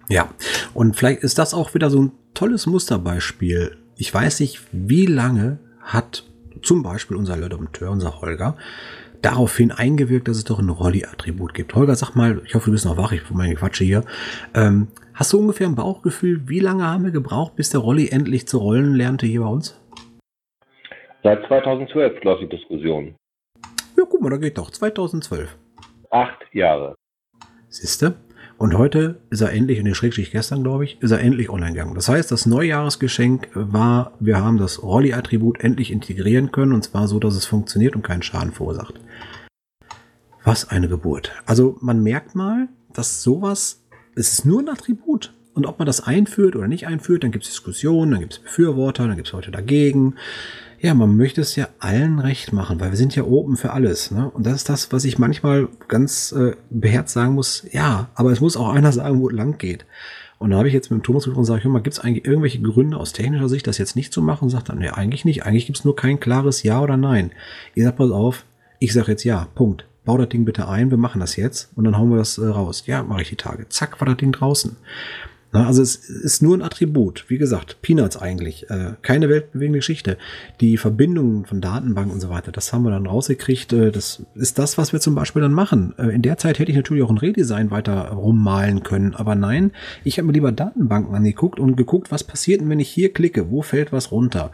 Ja, 0.10 0.30
und 0.76 0.96
vielleicht 0.96 1.24
ist 1.24 1.40
das 1.40 1.56
auch 1.56 1.74
wieder 1.74 1.90
so 1.90 2.04
ein 2.04 2.12
tolles 2.36 2.68
Musterbeispiel. 2.68 3.78
Ich 3.96 4.14
weiß 4.14 4.42
nicht, 4.42 4.62
wie 4.72 5.08
lange 5.08 5.58
hat 5.82 6.24
zum 6.64 6.84
Beispiel 6.84 7.18
unser 7.18 7.38
Lödompteur, 7.38 7.92
unser 7.92 8.22
Holger, 8.22 8.58
daraufhin 9.22 9.72
eingewirkt, 9.72 10.28
dass 10.28 10.38
es 10.38 10.44
doch 10.44 10.60
ein 10.60 10.70
Rolli-Attribut 10.70 11.54
gibt. 11.54 11.76
Holger, 11.76 11.96
sag 11.96 12.16
mal, 12.16 12.42
ich 12.46 12.56
hoffe, 12.56 12.66
du 12.66 12.72
bist 12.72 12.86
noch 12.86 12.98
wach, 12.98 13.12
ich 13.12 13.30
meine 13.30 13.56
Quatsche 13.56 13.84
hier. 13.84 14.04
Ähm, 14.54 14.88
hast 15.14 15.34
du 15.34 15.40
ungefähr 15.40 15.68
ein 15.68 15.76
Bauchgefühl, 15.76 16.48
wie 16.50 16.60
lange 16.60 16.86
haben 16.86 17.04
wir 17.04 17.12
gebraucht, 17.12 17.56
bis 17.56 17.70
der 17.70 17.80
Rolli 17.80 18.10
endlich 18.10 18.48
zu 18.48 18.58
rollen 18.58 18.96
lernte 18.96 19.26
hier 19.26 19.42
bei 19.42 19.48
uns? 19.48 19.80
Seit 21.24 21.46
2012 21.48 22.24
läuft 22.24 22.42
die 22.42 22.50
Diskussion. 22.50 23.16
Ja, 23.98 24.04
guck 24.10 24.22
mal, 24.22 24.30
da 24.30 24.38
geht 24.38 24.58
doch. 24.58 24.70
2012. 24.70 25.56
Acht 26.10 26.44
Jahre. 26.52 26.96
Siehste? 27.70 28.16
Und 28.64 28.78
heute 28.78 29.20
ist 29.30 29.42
er 29.42 29.52
endlich, 29.52 29.78
in 29.78 29.84
der 29.84 29.94
Schrägschicht 29.94 30.32
gestern, 30.32 30.64
glaube 30.64 30.86
ich, 30.86 30.98
ist 31.02 31.12
er 31.12 31.20
endlich 31.20 31.50
online 31.50 31.74
gegangen. 31.74 31.96
Das 31.96 32.08
heißt, 32.08 32.32
das 32.32 32.46
Neujahresgeschenk 32.46 33.50
war, 33.54 34.14
wir 34.22 34.40
haben 34.40 34.58
das 34.58 34.82
Rolli-Attribut 34.82 35.60
endlich 35.60 35.92
integrieren 35.92 36.54
können 36.54 36.72
und 36.72 36.82
zwar 36.82 37.10
so, 37.10 37.20
dass 37.20 37.36
es 37.36 37.46
funktioniert 37.46 37.94
und 37.94 38.04
keinen 38.04 38.24
Schaden 38.24 38.54
verursacht. 38.54 38.94
Was 40.46 40.70
eine 40.70 40.88
Geburt. 40.88 41.34
Also 41.46 41.76
man 41.82 42.02
merkt 42.04 42.36
mal, 42.36 42.70
dass 42.94 43.22
sowas, 43.22 43.84
es 44.16 44.32
ist 44.32 44.46
nur 44.46 44.62
ein 44.62 44.70
Attribut. 44.70 45.34
Und 45.54 45.66
ob 45.66 45.78
man 45.78 45.86
das 45.86 46.00
einführt 46.00 46.56
oder 46.56 46.70
nicht 46.70 46.88
einführt, 46.88 47.26
dann 47.26 47.34
gibt 47.34 47.44
es 47.44 47.50
Diskussionen, 47.50 48.12
dann 48.12 48.22
gibt 48.22 48.34
es 48.34 48.40
Befürworter, 48.40 49.06
dann 49.08 49.18
gibt 49.18 49.28
es 49.28 49.34
Leute 49.34 49.52
dagegen 49.52 50.16
ja, 50.84 50.94
man 50.94 51.16
möchte 51.16 51.40
es 51.40 51.56
ja 51.56 51.70
allen 51.80 52.20
recht 52.20 52.52
machen, 52.52 52.82
weil 52.82 52.90
wir 52.90 52.98
sind 52.98 53.16
ja 53.16 53.24
open 53.24 53.56
für 53.56 53.72
alles. 53.72 54.12
Ne? 54.12 54.30
Und 54.30 54.46
das 54.46 54.56
ist 54.56 54.70
das, 54.70 54.92
was 54.92 55.06
ich 55.06 55.18
manchmal 55.18 55.70
ganz 55.88 56.34
äh, 56.34 56.58
beherzt 56.70 57.14
sagen 57.14 57.36
muss. 57.36 57.66
Ja, 57.72 58.10
aber 58.16 58.34
es 58.34 58.42
muss 58.42 58.58
auch 58.58 58.68
einer 58.68 58.92
sagen, 58.92 59.22
wo 59.22 59.30
es 59.30 59.34
lang 59.34 59.58
geht. 59.58 59.86
Und 60.40 60.50
da 60.50 60.58
habe 60.58 60.68
ich 60.68 60.74
jetzt 60.74 60.92
mit 60.92 61.00
dem 61.00 61.04
Thomas 61.04 61.24
gesprochen 61.24 61.40
und 61.40 61.46
sage, 61.46 61.64
hör 61.64 61.72
mal, 61.72 61.82
gibt 61.82 61.94
es 61.94 62.02
eigentlich 62.02 62.26
irgendwelche 62.26 62.62
Gründe 62.62 62.98
aus 62.98 63.14
technischer 63.14 63.48
Sicht, 63.48 63.66
das 63.66 63.78
jetzt 63.78 63.96
nicht 63.96 64.12
zu 64.12 64.22
machen? 64.22 64.44
Und 64.44 64.50
sagt 64.50 64.68
dann, 64.68 64.80
nee, 64.80 64.90
eigentlich 64.90 65.24
nicht. 65.24 65.46
Eigentlich 65.46 65.68
gibt 65.68 65.80
es 65.80 65.86
nur 65.86 65.96
kein 65.96 66.20
klares 66.20 66.64
Ja 66.64 66.82
oder 66.82 66.98
Nein. 66.98 67.32
Ihr 67.76 67.86
sagt, 67.86 67.98
pass 67.98 68.12
auf, 68.12 68.44
ich 68.80 68.92
sage 68.92 69.12
jetzt 69.12 69.24
Ja, 69.24 69.48
Punkt. 69.56 69.86
Bau 70.04 70.18
das 70.18 70.28
Ding 70.28 70.44
bitte 70.44 70.68
ein, 70.68 70.92
wir 70.92 70.98
machen 70.98 71.22
das 71.22 71.38
jetzt 71.38 71.72
und 71.78 71.86
dann 71.86 71.98
hauen 71.98 72.10
wir 72.10 72.18
das 72.18 72.38
äh, 72.38 72.46
raus. 72.46 72.84
Ja, 72.88 73.04
mache 73.04 73.22
ich 73.22 73.30
die 73.30 73.38
Tage. 73.38 73.70
Zack, 73.70 74.02
war 74.02 74.06
das 74.06 74.18
Ding 74.18 74.34
draußen. 74.34 74.76
Also 75.54 75.84
es 75.84 75.96
ist 75.96 76.42
nur 76.42 76.58
ein 76.58 76.64
Attribut. 76.64 77.26
Wie 77.28 77.38
gesagt, 77.38 77.82
Peanuts 77.82 78.18
eigentlich. 78.18 78.70
Äh, 78.70 78.94
keine 79.04 79.30
weltbewegende 79.30 79.80
Geschichte. 79.80 80.18
Die 80.62 80.78
Verbindungen 80.78 81.46
von 81.46 81.62
Datenbanken 81.62 82.12
und 82.12 82.20
so 82.20 82.30
weiter, 82.30 82.52
das 82.52 82.74
haben 82.74 82.84
wir 82.84 82.90
dann 82.90 83.06
rausgekriegt. 83.06 83.72
Äh, 83.72 83.92
das 83.92 84.24
ist 84.34 84.58
das, 84.58 84.78
was 84.80 84.94
wir 84.94 85.00
zum 85.00 85.14
Beispiel 85.14 85.44
dann 85.44 85.54
machen. 85.54 85.94
Äh, 85.98 86.10
in 86.10 86.24
der 86.24 86.38
Zeit 86.38 86.58
hätte 86.58 86.72
ich 86.72 86.78
natürlich 86.78 87.04
auch 87.04 87.12
ein 87.12 87.20
Redesign 87.20 87.70
weiter 87.70 88.10
rummalen 88.10 88.82
können. 88.82 89.14
Aber 89.14 89.36
nein, 89.36 89.72
ich 90.04 90.18
habe 90.18 90.26
mir 90.28 90.34
lieber 90.34 90.52
Datenbanken 90.52 91.14
angeguckt 91.14 91.60
und 91.60 91.76
geguckt, 91.76 92.12
was 92.12 92.24
passiert 92.24 92.62
wenn 92.64 92.80
ich 92.80 92.90
hier 92.90 93.12
klicke? 93.12 93.52
Wo 93.52 93.62
fällt 93.62 93.92
was 93.92 94.12
runter? 94.12 94.52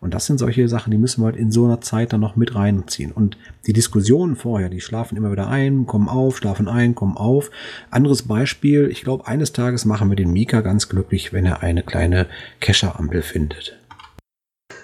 Und 0.00 0.14
das 0.14 0.26
sind 0.26 0.38
solche 0.38 0.68
Sachen, 0.68 0.90
die 0.90 0.98
müssen 0.98 1.22
wir 1.22 1.26
halt 1.26 1.36
in 1.36 1.50
so 1.50 1.64
einer 1.64 1.80
Zeit 1.80 2.12
dann 2.12 2.20
noch 2.20 2.36
mit 2.36 2.54
reinziehen. 2.54 3.12
Und 3.12 3.36
die 3.66 3.72
Diskussionen 3.72 4.36
vorher, 4.36 4.68
die 4.68 4.80
schlafen 4.80 5.16
immer 5.16 5.32
wieder 5.32 5.48
ein, 5.48 5.86
kommen 5.86 6.08
auf, 6.08 6.36
schlafen 6.36 6.68
ein, 6.68 6.94
kommen 6.94 7.16
auf. 7.16 7.50
Anderes 7.90 8.22
Beispiel, 8.22 8.88
ich 8.90 9.02
glaube, 9.02 9.26
eines 9.26 9.52
Tages 9.52 9.84
machen 9.84 10.08
wir 10.08 10.16
den 10.16 10.32
Mika 10.32 10.60
ganz 10.60 10.88
glücklich, 10.88 11.32
wenn 11.32 11.46
er 11.46 11.62
eine 11.62 11.82
kleine 11.82 12.26
Kescher-Ampel 12.60 13.22
findet. 13.22 13.78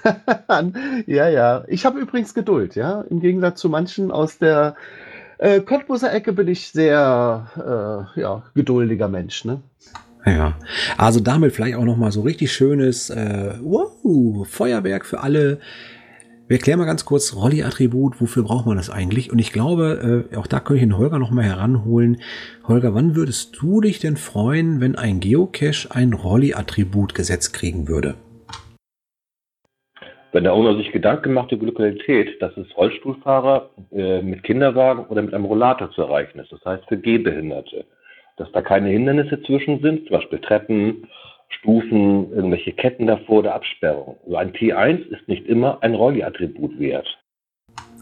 ja, 1.07 1.29
ja. 1.29 1.65
Ich 1.69 1.85
habe 1.85 2.01
übrigens 2.01 2.35
Geduld, 2.35 2.75
ja. 2.75 3.03
Im 3.03 3.21
Gegensatz 3.21 3.61
zu 3.61 3.69
manchen 3.69 4.11
aus 4.11 4.39
der 4.39 4.75
äh, 5.39 5.61
Cottbuser 5.61 6.13
Ecke 6.13 6.33
bin 6.33 6.49
ich 6.49 6.71
sehr 6.71 8.07
äh, 8.17 8.21
ja, 8.21 8.43
geduldiger 8.55 9.09
Mensch, 9.09 9.45
ne? 9.45 9.61
Ja, 10.25 10.57
also 10.99 11.21
damit 11.21 11.53
vielleicht 11.53 11.77
auch 11.77 11.85
noch 11.85 11.97
mal 11.97 12.13
so 12.13 12.23
richtig 12.23 12.53
schönes 12.53 13.11
äh, 13.11 13.55
wow, 13.61 14.47
Feuerwerk 14.49 15.05
für 15.05 15.21
alle. 15.21 15.59
Wir 16.47 16.59
erklären 16.59 16.79
mal 16.79 16.85
ganz 16.85 17.05
kurz 17.05 17.35
Rolli-Attribut, 17.35 18.21
wofür 18.21 18.45
braucht 18.45 18.67
man 18.67 18.77
das 18.77 18.91
eigentlich? 18.91 19.33
Und 19.33 19.39
ich 19.39 19.53
glaube, 19.53 20.29
äh, 20.31 20.37
auch 20.37 20.47
da 20.47 20.61
könnte 20.61 20.77
ich 20.77 20.83
den 20.83 20.99
Holger 20.99 21.19
noch 21.19 21.31
mal 21.31 21.45
heranholen. 21.45 22.21
Holger, 22.69 22.95
wann 22.95 23.17
würdest 23.17 23.57
du 23.61 23.81
dich 23.81 23.99
denn 23.99 24.17
freuen, 24.17 24.81
wenn 24.81 24.95
ein 24.95 25.19
Geocache 25.19 25.89
ein 25.91 26.13
Rolli-Attribut 26.13 27.15
gesetzt 27.15 27.53
kriegen 27.55 27.89
würde? 27.89 28.15
Wenn 30.33 30.45
der 30.45 30.55
Owner 30.55 30.77
sich 30.77 30.93
Gedanken 30.93 31.33
macht 31.33 31.53
über 31.53 31.67
Lokalität, 31.67 32.41
dass 32.41 32.57
es 32.57 32.67
Rollstuhlfahrer 32.77 33.71
äh, 33.91 34.23
mit 34.23 34.45
Kinderwagen 34.45 35.07
oder 35.07 35.23
mit 35.23 35.35
einem 35.35 35.47
Rollator 35.47 35.91
zu 35.93 36.03
erreichen 36.03 36.39
ist, 36.39 36.53
das 36.53 36.65
heißt 36.65 36.85
für 36.89 36.97
Gehbehinderte 36.97 37.85
dass 38.37 38.51
da 38.53 38.63
keine 38.63 38.89
Hindernisse 38.89 39.43
zwischen 39.43 39.81
sind, 39.81 40.07
zum 40.07 40.17
Beispiel 40.17 40.39
Treppen, 40.41 41.09
Stufen, 41.49 42.33
irgendwelche 42.33 42.73
Ketten 42.73 43.07
davor 43.07 43.41
oder 43.41 43.55
Absperrung. 43.55 44.17
Also 44.25 44.37
ein 44.37 44.53
T1 44.53 45.07
ist 45.09 45.29
nicht 45.29 45.47
immer 45.47 45.83
ein 45.83 45.95
Rolli-Attribut 45.95 46.79
wert. 46.79 47.07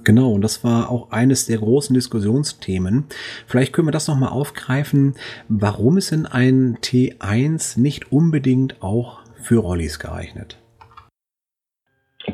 Genau, 0.04 0.32
und 0.32 0.42
das 0.42 0.64
war 0.64 0.90
auch 0.90 1.10
eines 1.10 1.46
der 1.46 1.58
großen 1.58 1.92
Diskussionsthemen. 1.92 3.04
Vielleicht 3.46 3.72
können 3.72 3.88
wir 3.88 3.92
das 3.92 4.08
nochmal 4.08 4.30
aufgreifen. 4.30 5.14
Warum 5.48 5.98
ist 5.98 6.10
denn 6.10 6.26
ein 6.26 6.78
T1 6.78 7.78
nicht 7.78 8.10
unbedingt 8.10 8.82
auch 8.82 9.20
für 9.34 9.58
Rollis 9.58 9.98
geeignet? 9.98 10.58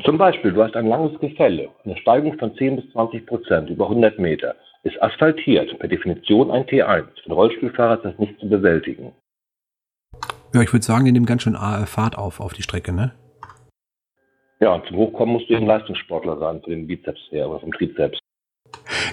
Zum 0.03 0.17
Beispiel, 0.17 0.51
du 0.51 0.63
hast 0.63 0.75
ein 0.75 0.87
langes 0.87 1.19
Gefälle, 1.19 1.69
eine 1.83 1.97
Steigung 1.97 2.37
von 2.37 2.55
10 2.55 2.77
bis 2.77 2.91
20 2.91 3.25
Prozent 3.25 3.69
über 3.69 3.89
100 3.89 4.19
Meter 4.19 4.55
ist 4.87 5.01
asphaltiert, 5.01 5.77
per 5.79 5.87
Definition 5.87 6.51
ein 6.51 6.63
T1. 6.63 7.05
Für 7.21 7.29
den 7.29 7.31
Rollstuhlfahrer 7.33 7.97
ist 7.97 8.05
das 8.05 8.17
nicht 8.19 8.39
zu 8.39 8.49
bewältigen. 8.49 9.13
Ja, 10.53 10.61
ich 10.61 10.71
würde 10.73 10.85
sagen, 10.85 11.05
die 11.05 11.11
nehmen 11.11 11.25
ganz 11.25 11.43
schön 11.43 11.55
äh, 11.55 11.85
Fahrt 11.85 12.17
auf, 12.17 12.39
auf 12.39 12.53
die 12.53 12.63
Strecke, 12.63 12.93
ne? 12.93 13.13
Ja, 14.59 14.73
und 14.73 14.87
zum 14.87 14.97
Hochkommen 14.97 15.33
musst 15.33 15.49
du 15.49 15.53
eben 15.53 15.67
Leistungssportler 15.67 16.39
sein, 16.39 16.61
für 16.63 16.71
den 16.71 16.87
Bizeps 16.87 17.19
her 17.29 17.47
oder 17.47 17.59
vom 17.59 17.71
Trizeps. 17.71 18.17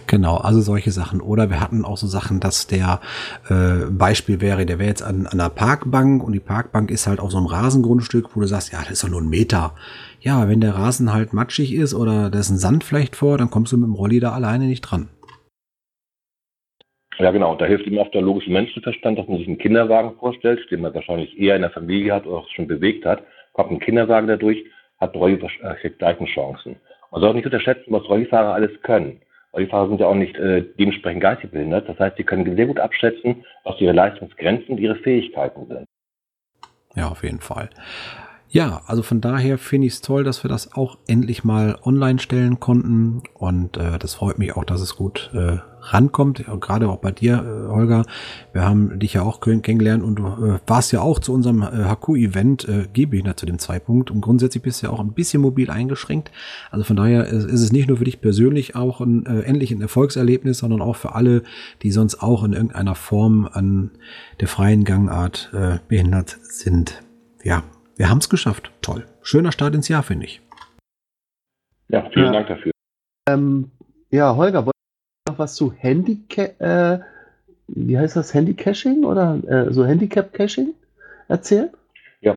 Genau, 0.06 0.36
also 0.36 0.60
solche 0.60 0.90
Sachen. 0.90 1.20
Oder 1.20 1.50
wir 1.50 1.60
hatten 1.60 1.84
auch 1.84 1.96
so 1.96 2.06
Sachen, 2.06 2.40
dass 2.40 2.66
der 2.66 3.00
äh, 3.48 3.86
Beispiel 3.90 4.40
wäre, 4.40 4.66
der 4.66 4.78
wäre 4.78 4.88
jetzt 4.88 5.02
an, 5.02 5.26
an 5.26 5.40
einer 5.40 5.50
Parkbank 5.50 6.22
und 6.22 6.32
die 6.32 6.40
Parkbank 6.40 6.90
ist 6.90 7.06
halt 7.06 7.20
auf 7.20 7.30
so 7.30 7.38
einem 7.38 7.46
Rasengrundstück, 7.46 8.34
wo 8.34 8.40
du 8.40 8.46
sagst, 8.46 8.72
ja, 8.72 8.78
das 8.80 8.92
ist 8.92 9.04
doch 9.04 9.08
nur 9.08 9.20
ein 9.20 9.28
Meter. 9.28 9.74
Ja, 10.20 10.48
wenn 10.48 10.60
der 10.60 10.74
Rasen 10.74 11.12
halt 11.12 11.32
matschig 11.32 11.74
ist 11.74 11.94
oder 11.94 12.30
da 12.30 12.38
ist 12.38 12.50
ein 12.50 12.58
Sand 12.58 12.84
vielleicht 12.84 13.16
vor, 13.16 13.38
dann 13.38 13.50
kommst 13.50 13.72
du 13.72 13.76
mit 13.76 13.86
dem 13.86 13.94
Rolli 13.94 14.20
da 14.20 14.32
alleine 14.32 14.66
nicht 14.66 14.82
dran. 14.82 15.08
Ja, 17.18 17.30
genau. 17.30 17.54
Da 17.54 17.66
hilft 17.66 17.86
ihm 17.86 17.98
oft 17.98 18.14
der 18.14 18.22
logische 18.22 18.50
Menschenverstand, 18.50 19.18
dass 19.18 19.28
man 19.28 19.38
sich 19.38 19.46
einen 19.46 19.58
Kinderwagen 19.58 20.16
vorstellt, 20.18 20.60
den 20.70 20.80
man 20.80 20.94
wahrscheinlich 20.94 21.38
eher 21.38 21.56
in 21.56 21.62
der 21.62 21.70
Familie 21.70 22.12
hat 22.12 22.26
oder 22.26 22.38
auch 22.38 22.48
schon 22.50 22.66
bewegt 22.66 23.04
hat. 23.04 23.22
Kommt 23.52 23.70
ein 23.70 23.80
Kinderwagen 23.80 24.26
dadurch, 24.26 24.64
hat 24.98 25.14
äh, 25.14 25.90
gleichen 25.90 26.26
Chancen. 26.26 26.76
Man 27.10 27.20
soll 27.20 27.30
auch 27.30 27.34
nicht 27.34 27.46
unterschätzen, 27.46 27.92
was 27.92 28.08
Rollifahrer 28.08 28.54
alles 28.54 28.72
können. 28.82 29.20
Rollifahrer 29.52 29.88
sind 29.88 30.00
ja 30.00 30.06
auch 30.06 30.14
nicht 30.14 30.36
äh, 30.36 30.64
dementsprechend 30.78 31.22
geistig 31.22 31.50
behindert. 31.50 31.88
Das 31.88 31.98
heißt, 31.98 32.16
sie 32.16 32.24
können 32.24 32.56
sehr 32.56 32.66
gut 32.66 32.80
abschätzen, 32.80 33.44
was 33.62 33.80
ihre 33.80 33.92
Leistungsgrenzen 33.92 34.70
und 34.70 34.78
ihre 34.78 34.96
Fähigkeiten 34.96 35.66
sind. 35.68 35.86
Ja, 36.96 37.08
auf 37.08 37.22
jeden 37.22 37.40
Fall. 37.40 37.70
Ja, 38.48 38.82
also 38.86 39.02
von 39.02 39.20
daher 39.20 39.58
finde 39.58 39.88
ich 39.88 39.94
es 39.94 40.00
toll, 40.00 40.22
dass 40.22 40.44
wir 40.44 40.48
das 40.48 40.76
auch 40.76 40.98
endlich 41.08 41.42
mal 41.42 41.76
online 41.84 42.20
stellen 42.20 42.60
konnten. 42.60 43.22
Und 43.34 43.76
äh, 43.76 43.98
das 43.98 44.14
freut 44.14 44.38
mich 44.38 44.56
auch, 44.56 44.64
dass 44.64 44.80
es 44.80 44.96
gut 44.96 45.30
äh, 45.34 45.58
rankommt. 45.92 46.44
Gerade 46.60 46.88
auch 46.88 46.98
bei 46.98 47.10
dir, 47.10 47.34
äh, 47.34 47.70
Holger. 47.70 48.04
Wir 48.52 48.64
haben 48.64 48.98
dich 48.98 49.14
ja 49.14 49.22
auch 49.22 49.40
kennengelernt 49.40 50.02
und 50.02 50.16
du 50.16 50.26
äh, 50.26 50.58
warst 50.66 50.92
ja 50.92 51.00
auch 51.00 51.18
zu 51.18 51.32
unserem 51.32 51.62
äh, 51.62 51.84
HQ-Event 51.84 52.68
äh, 52.68 52.88
Gehbehindert 52.92 53.38
zu 53.38 53.46
dem 53.46 53.58
Zeitpunkt. 53.58 54.10
Und 54.10 54.20
grundsätzlich 54.20 54.62
bist 54.62 54.82
du 54.82 54.86
ja 54.86 54.92
auch 54.92 55.00
ein 55.00 55.12
bisschen 55.12 55.42
mobil 55.42 55.70
eingeschränkt. 55.70 56.30
Also 56.70 56.84
von 56.84 56.96
daher 56.96 57.26
ist, 57.26 57.44
ist 57.44 57.60
es 57.60 57.72
nicht 57.72 57.88
nur 57.88 57.98
für 57.98 58.04
dich 58.04 58.20
persönlich 58.20 58.76
auch 58.76 59.00
ein, 59.00 59.26
äh, 59.26 59.40
endlich 59.42 59.70
ein 59.70 59.80
Erfolgserlebnis, 59.80 60.58
sondern 60.58 60.80
auch 60.80 60.96
für 60.96 61.14
alle, 61.14 61.42
die 61.82 61.90
sonst 61.90 62.22
auch 62.22 62.44
in 62.44 62.52
irgendeiner 62.52 62.94
Form 62.94 63.48
an 63.52 63.90
der 64.40 64.48
freien 64.48 64.84
Gangart 64.84 65.50
äh, 65.52 65.78
behindert 65.88 66.38
sind. 66.42 67.02
Ja, 67.42 67.62
wir 67.96 68.08
haben 68.08 68.18
es 68.18 68.28
geschafft. 68.28 68.72
Toll. 68.82 69.04
Schöner 69.22 69.52
Start 69.52 69.74
ins 69.74 69.88
Jahr, 69.88 70.02
finde 70.02 70.26
ich. 70.26 70.40
Ja, 71.88 72.08
vielen 72.10 72.26
ja. 72.26 72.32
Dank 72.32 72.48
dafür. 72.48 72.72
Ähm, 73.28 73.70
ja, 74.10 74.34
Holger, 74.34 74.66
noch 75.34 75.38
was 75.38 75.54
zu 75.54 75.72
Handicap, 75.72 76.60
äh, 76.60 76.98
wie 77.68 77.98
heißt 77.98 78.16
das, 78.16 78.34
Handycaching 78.34 79.04
oder 79.04 79.40
äh, 79.48 79.72
so 79.72 79.84
Handicap-Caching 79.84 80.74
erzählen? 81.28 81.70
Ja. 82.20 82.34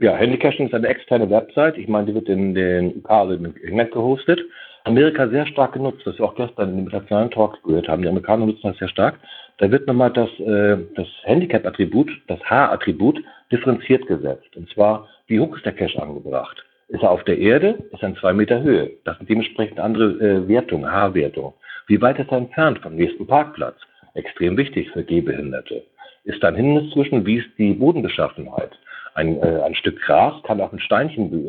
Ja, 0.00 0.14
Handycaching 0.16 0.66
ist 0.66 0.74
eine 0.74 0.88
externe 0.88 1.30
Website. 1.30 1.78
Ich 1.78 1.88
meine, 1.88 2.06
die 2.06 2.14
wird 2.14 2.28
in 2.28 2.54
den 2.54 2.96
UK, 2.98 3.10
also 3.10 3.34
im 3.34 3.46
Internet 3.46 3.92
gehostet. 3.92 4.40
Amerika 4.84 5.28
sehr 5.28 5.46
stark 5.46 5.72
genutzt, 5.72 6.02
was 6.04 6.18
wir 6.18 6.26
auch 6.26 6.34
gestern 6.34 6.70
in 6.70 6.76
dem 6.76 6.84
internationalen 6.86 7.30
Talk 7.30 7.62
gehört 7.62 7.88
haben. 7.88 8.02
Die 8.02 8.08
Amerikaner 8.08 8.46
nutzen 8.46 8.68
das 8.68 8.78
sehr 8.78 8.88
stark. 8.88 9.18
Da 9.58 9.70
wird 9.70 9.86
nochmal 9.86 10.12
das, 10.12 10.28
äh, 10.40 10.76
das 10.96 11.06
Handicap-Attribut, 11.22 12.10
das 12.26 12.40
H-Attribut, 12.40 13.22
differenziert 13.50 14.06
gesetzt. 14.06 14.54
Und 14.56 14.68
zwar, 14.70 15.08
wie 15.28 15.40
hoch 15.40 15.56
ist 15.56 15.64
der 15.64 15.72
Cache 15.72 16.02
angebracht? 16.02 16.62
Ist 16.88 17.02
er 17.02 17.12
auf 17.12 17.24
der 17.24 17.38
Erde? 17.38 17.78
Ist 17.92 18.02
er 18.02 18.10
in 18.10 18.16
zwei 18.16 18.34
Meter 18.34 18.60
Höhe? 18.60 18.90
Das 19.04 19.16
sind 19.16 19.30
dementsprechend 19.30 19.80
andere 19.80 20.10
äh, 20.18 20.48
Wertungen, 20.48 20.90
H-Wertungen. 20.90 21.54
Wie 21.86 22.00
weit 22.00 22.18
ist 22.18 22.30
er 22.30 22.38
entfernt 22.38 22.78
vom 22.78 22.96
nächsten 22.96 23.26
Parkplatz? 23.26 23.76
Extrem 24.14 24.56
wichtig 24.56 24.90
für 24.90 25.04
Gehbehinderte. 25.04 25.82
Ist 26.24 26.42
da 26.42 26.48
ein 26.48 26.56
Hindernis 26.56 26.92
zwischen? 26.92 27.26
Wie 27.26 27.36
ist 27.36 27.48
die 27.58 27.74
Bodenbeschaffenheit? 27.74 28.70
Ein, 29.14 29.40
äh, 29.42 29.60
ein 29.62 29.74
Stück 29.74 30.00
Gras 30.00 30.42
kann 30.44 30.60
auch 30.60 30.72
mit 30.72 30.82
Steinchen 30.82 31.48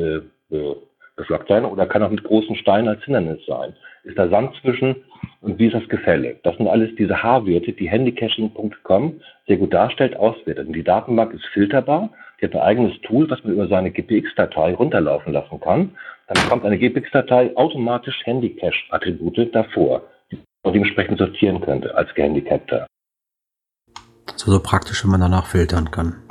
äh, 0.52 0.76
beflockt 1.16 1.48
sein 1.48 1.66
oder 1.66 1.86
kann 1.86 2.04
auch 2.04 2.10
mit 2.10 2.24
großen 2.24 2.56
Steinen 2.58 2.90
als 2.90 3.04
Hindernis 3.04 3.46
sein. 3.46 3.74
Ist 4.04 4.20
da 4.20 4.28
Sand 4.28 4.54
zwischen 4.62 4.96
und 5.42 5.58
wie 5.58 5.68
ist 5.68 5.74
das 5.74 5.88
Gefälle? 5.88 6.36
Das 6.44 6.58
sind 6.58 6.68
alles 6.68 6.94
diese 6.96 7.24
H-Werte, 7.24 7.72
die 7.72 7.90
handycaching.com 7.90 9.22
sehr 9.48 9.58
gut 9.58 9.74
darstellt, 9.74 10.16
auswertet. 10.18 10.68
Und 10.68 10.74
die 10.74 10.84
Datenbank 10.84 11.34
ist 11.34 11.46
filterbar. 11.48 12.10
Die 12.40 12.46
hat 12.46 12.54
ein 12.54 12.62
eigenes 12.62 13.00
Tool, 13.02 13.30
was 13.30 13.44
man 13.44 13.54
über 13.54 13.68
seine 13.68 13.92
GPX-Datei 13.92 14.74
runterlaufen 14.74 15.34
lassen 15.34 15.60
kann. 15.60 15.96
Dann 16.28 16.50
kommt 16.50 16.66
eine 16.66 16.78
GPX-Datei 16.78 17.56
automatisch 17.56 18.20
Handycache-Attribute 18.26 19.56
davor, 19.56 20.04
man 20.66 20.74
dementsprechend 20.74 21.20
sortieren 21.20 21.62
könnte 21.62 21.96
als 21.96 22.14
Gehandicapter. 22.14 22.88
So, 24.36 24.52
so 24.52 24.60
praktisch, 24.60 25.04
wenn 25.04 25.12
man 25.12 25.22
danach 25.22 25.48
filtern 25.48 25.92
kann. 25.92 26.22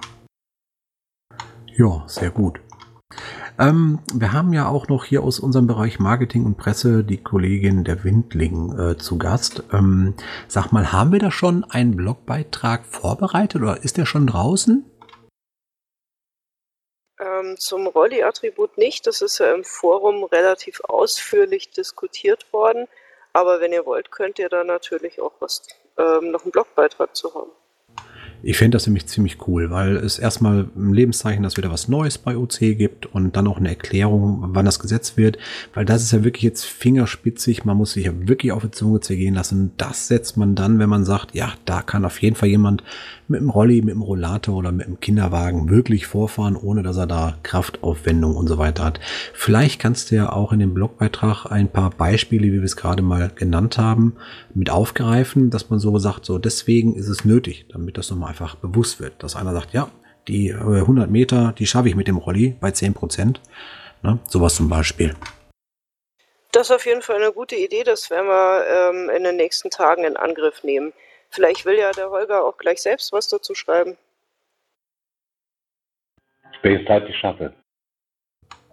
Ja, 1.77 2.05
sehr 2.07 2.31
gut. 2.31 2.61
Ähm, 3.59 4.01
wir 4.13 4.33
haben 4.33 4.53
ja 4.53 4.69
auch 4.69 4.89
noch 4.89 5.05
hier 5.05 5.23
aus 5.23 5.39
unserem 5.39 5.69
Bereich 5.69 6.01
Marketing 6.01 6.45
und 6.45 6.57
Presse 6.57 7.05
die 7.05 7.23
Kollegin 7.23 7.85
der 7.85 8.03
Windling 8.03 8.77
äh, 8.79 8.97
zu 8.97 9.17
Gast. 9.17 9.63
Ähm, 9.73 10.15
sag 10.49 10.73
mal, 10.73 10.93
haben 10.93 11.13
wir 11.13 11.21
da 11.21 11.31
schon 11.31 11.65
einen 11.65 11.97
Blogbeitrag 11.97 12.85
vorbereitet 12.85 13.63
oder 13.63 13.85
ist 13.85 13.97
der 13.97 14.07
schon 14.07 14.27
draußen? 14.27 14.85
Ähm, 17.21 17.55
zum 17.59 17.87
Rolli-Attribut 17.87 18.77
nicht. 18.77 19.07
Das 19.07 19.23
ist 19.23 19.39
ja 19.39 19.55
im 19.55 19.63
Forum 19.63 20.25
relativ 20.25 20.81
ausführlich 20.85 21.71
diskutiert 21.71 22.53
worden. 22.53 22.89
Aber 23.35 23.61
wenn 23.61 23.73
ihr 23.73 23.85
wollt, 23.85 24.11
könnt 24.11 24.39
ihr 24.39 24.49
da 24.49 24.65
natürlich 24.65 25.21
auch 25.21 25.33
was, 25.41 25.67
ähm, 25.99 26.31
noch 26.31 26.45
einen 26.45 26.53
Blogbeitrag 26.53 27.15
zu 27.15 27.35
haben. 27.35 27.51
Ich 28.47 28.59
fände 28.59 28.77
das 28.77 28.87
nämlich 28.87 29.07
ziemlich 29.07 29.49
cool, 29.49 29.71
weil 29.71 29.97
es 29.97 30.19
erstmal 30.19 30.69
ein 30.77 30.93
Lebenszeichen, 30.93 31.43
dass 31.43 31.57
wieder 31.57 31.73
was 31.73 31.89
Neues 31.89 32.19
bei 32.19 32.37
OC 32.37 32.77
gibt 32.77 33.07
und 33.07 33.37
dann 33.37 33.47
auch 33.47 33.57
eine 33.57 33.71
Erklärung, 33.71 34.51
wann 34.51 34.67
das 34.67 34.79
gesetzt 34.79 35.17
wird, 35.17 35.39
weil 35.73 35.87
das 35.87 36.03
ist 36.03 36.13
ja 36.13 36.25
wirklich 36.25 36.43
jetzt 36.43 36.65
fingerspitzig, 36.65 37.65
man 37.65 37.79
muss 37.79 37.95
sich 37.95 38.05
ja 38.05 38.13
wirklich 38.15 38.53
auf 38.53 38.63
die 38.63 38.71
Zunge 38.71 39.01
zergehen 39.01 39.35
lassen. 39.35 39.73
Das 39.79 40.09
setzt 40.09 40.37
man 40.37 40.55
dann, 40.55 40.79
wenn 40.79 40.91
man 40.91 41.07
sagt, 41.07 41.35
ja, 41.35 41.55
da 41.65 41.81
kann 41.81 42.05
auf 42.05 42.21
jeden 42.21 42.37
Fall 42.37 42.51
jemand 42.51 42.85
mit 43.29 43.41
dem 43.41 43.51
Rolli, 43.51 43.83
mit 43.83 43.95
dem 43.95 44.03
Rollator 44.03 44.57
oder 44.57 44.73
mit 44.73 44.87
dem 44.87 45.01
Kinderwagen 45.01 45.71
wirklich 45.71 46.07
vorfahren, 46.07 46.57
ohne 46.57 46.83
dass 46.83 46.97
er 46.97 47.07
da 47.07 47.39
Kraftaufwendung 47.43 48.37
und 48.37 48.49
so 48.49 48.59
weiter 48.59 48.85
hat. 48.85 49.01
Vielleicht 49.33 49.81
kannst 49.81 50.11
du 50.11 50.17
ja 50.17 50.33
auch 50.33 50.53
in 50.53 50.59
dem 50.59 50.75
Blogbeitrag 50.75 51.47
ein 51.47 51.69
paar 51.69 51.91
Beispiele, 51.91 52.47
wie 52.49 52.59
wir 52.59 52.65
es 52.65 52.77
gerade 52.77 53.03
mal 53.03 53.31
genannt 53.35 53.79
haben, 53.79 54.17
mit 54.55 54.71
aufgreifen, 54.71 55.51
dass 55.51 55.71
man 55.71 55.79
so 55.79 55.99
sagt, 55.99 56.25
so 56.25 56.39
deswegen 56.39 56.95
ist 56.95 57.09
es 57.09 57.25
nötig, 57.25 57.67
damit 57.73 57.99
das 57.99 58.11
nochmal 58.11 58.31
einfach 58.31 58.57
bewusst 58.57 59.01
wird, 59.01 59.23
dass 59.23 59.37
einer 59.37 59.53
sagt, 59.53 59.73
ja, 59.73 59.91
die 60.29 60.53
100 60.55 61.11
Meter, 61.11 61.55
die 61.59 61.67
schaffe 61.67 61.89
ich 61.89 61.97
mit 61.97 62.09
dem 62.09 62.17
Rolli 62.17 62.57
bei 62.61 62.71
10 62.71 62.95
Prozent. 62.95 63.41
Ne? 64.03 64.19
Sowas 64.29 64.55
zum 64.55 64.69
Beispiel. 64.69 65.15
Das 66.53 66.69
ist 66.69 66.77
auf 66.77 66.87
jeden 66.87 67.03
Fall 67.03 67.17
eine 67.17 67.33
gute 67.33 67.57
Idee. 67.57 67.83
Das 67.83 68.11
werden 68.11 68.29
wir 68.29 68.65
ähm, 68.67 69.11
in 69.11 69.25
den 69.25 69.37
nächsten 69.37 69.71
Tagen 69.71 70.05
in 70.05 70.17
Angriff 70.17 70.63
nehmen. 70.63 70.93
Vielleicht 71.35 71.65
will 71.65 71.77
ja 71.77 71.91
der 71.91 72.11
Holger 72.11 72.45
auch 72.45 72.57
gleich 72.57 72.81
selbst 72.81 73.13
was 73.13 73.27
dazu 73.27 73.57
schreiben. 73.57 73.99
Ich 76.63 76.87
Zeit 76.87 77.05
nicht 77.05 77.19
schaffe. 77.19 77.53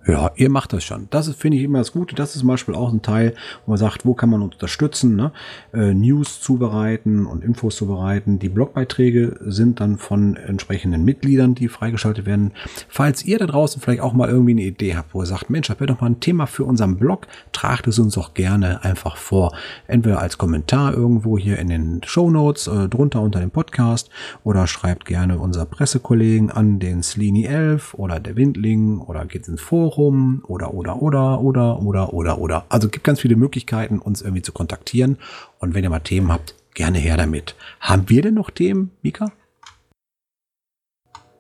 Ja, 0.08 0.32
ihr 0.36 0.50
macht 0.50 0.74
das 0.74 0.84
schon. 0.84 1.08
Das 1.12 1.30
finde 1.36 1.58
ich 1.58 1.64
immer 1.64 1.78
das 1.78 1.92
Gute. 1.92 2.16
Das 2.16 2.34
ist 2.34 2.40
zum 2.40 2.48
Beispiel 2.48 2.74
auch 2.74 2.92
ein 2.92 3.04
Teil, 3.04 3.36
wo 3.66 3.72
man 3.72 3.78
sagt, 3.78 4.04
wo 4.04 4.16
kann 4.16 4.32
man 4.32 4.42
unterstützen, 4.42 5.16
ne? 5.16 5.32
äh, 5.74 5.94
News 5.94 6.42
zubereiten 6.42 7.28
und 7.28 7.44
Infos 7.44 7.76
zubereiten. 7.76 8.40
Die 8.40 8.50
Blogbeiträge 8.50 9.38
sind 9.42 9.80
dann 9.80 10.00
von 10.00 10.38
entsprechenden 10.38 11.06
Mitgliedern, 11.06 11.54
die 11.54 11.68
freigeschaltet 11.68 12.26
werden. 12.26 12.52
Falls 12.90 13.24
ihr 13.24 13.38
da 13.38 13.46
draußen 13.46 13.80
vielleicht 13.80 14.02
auch 14.02 14.14
mal 14.14 14.28
irgendwie 14.28 14.52
eine 14.52 14.64
Idee 14.64 14.96
habt, 14.96 15.14
wo 15.14 15.22
ihr 15.22 15.28
sagt, 15.28 15.52
Mensch, 15.52 15.68
das 15.68 15.80
wäre 15.80 15.94
doch 15.94 16.02
mal 16.02 16.10
ein 16.10 16.20
Thema 16.20 16.48
für 16.48 16.64
unseren 16.64 16.98
Blog, 16.98 17.28
tragt 17.52 17.86
es 17.86 18.00
uns 18.00 18.18
auch 18.18 18.34
gerne 18.34 18.84
einfach 18.84 19.18
vor. 19.18 19.56
Entweder 19.86 20.20
als 20.20 20.40
Kommentar 20.40 20.96
irgendwo 20.96 21.38
hier 21.38 21.60
in 21.60 21.68
den 21.68 22.02
Show 22.06 22.32
Notes, 22.32 22.66
äh, 22.66 22.90
drunter 22.90 23.22
unter 23.22 23.40
dem 23.40 23.52
Podcast 23.52 24.10
oder 24.44 24.66
schreibt 24.66 25.06
gerne 25.06 25.38
unser 25.38 25.68
Pressekollegen 25.68 26.50
an 26.50 26.80
den 26.80 27.04
Sleeny 27.04 27.46
11 27.46 27.94
oder 27.94 28.20
der 28.20 28.36
Windling 28.36 28.98
oder 28.98 29.26
geht 29.26 29.48
ins 29.48 29.62
Forum 29.62 29.91
Forum 29.92 30.44
oder, 30.48 30.74
oder, 30.74 31.02
oder, 31.02 31.42
oder, 31.42 31.80
oder, 31.82 32.14
oder, 32.14 32.38
oder. 32.40 32.66
Also 32.70 32.90
gibt 32.90 33.04
ganz 33.04 33.20
viele 33.20 33.36
Möglichkeiten, 33.36 34.00
uns 34.00 34.22
irgendwie 34.22 34.42
zu 34.42 34.52
kontaktieren. 34.52 35.18
Und 35.60 35.74
wenn 35.74 35.84
ihr 35.84 35.90
mal 35.90 36.00
Themen 36.00 36.32
habt, 36.32 36.56
gerne 36.74 36.98
her 36.98 37.18
damit. 37.18 37.56
Haben 37.80 38.10
wir 38.10 38.22
denn 38.22 38.34
noch 38.34 38.50
Themen, 38.50 38.92
Mika? 39.02 39.32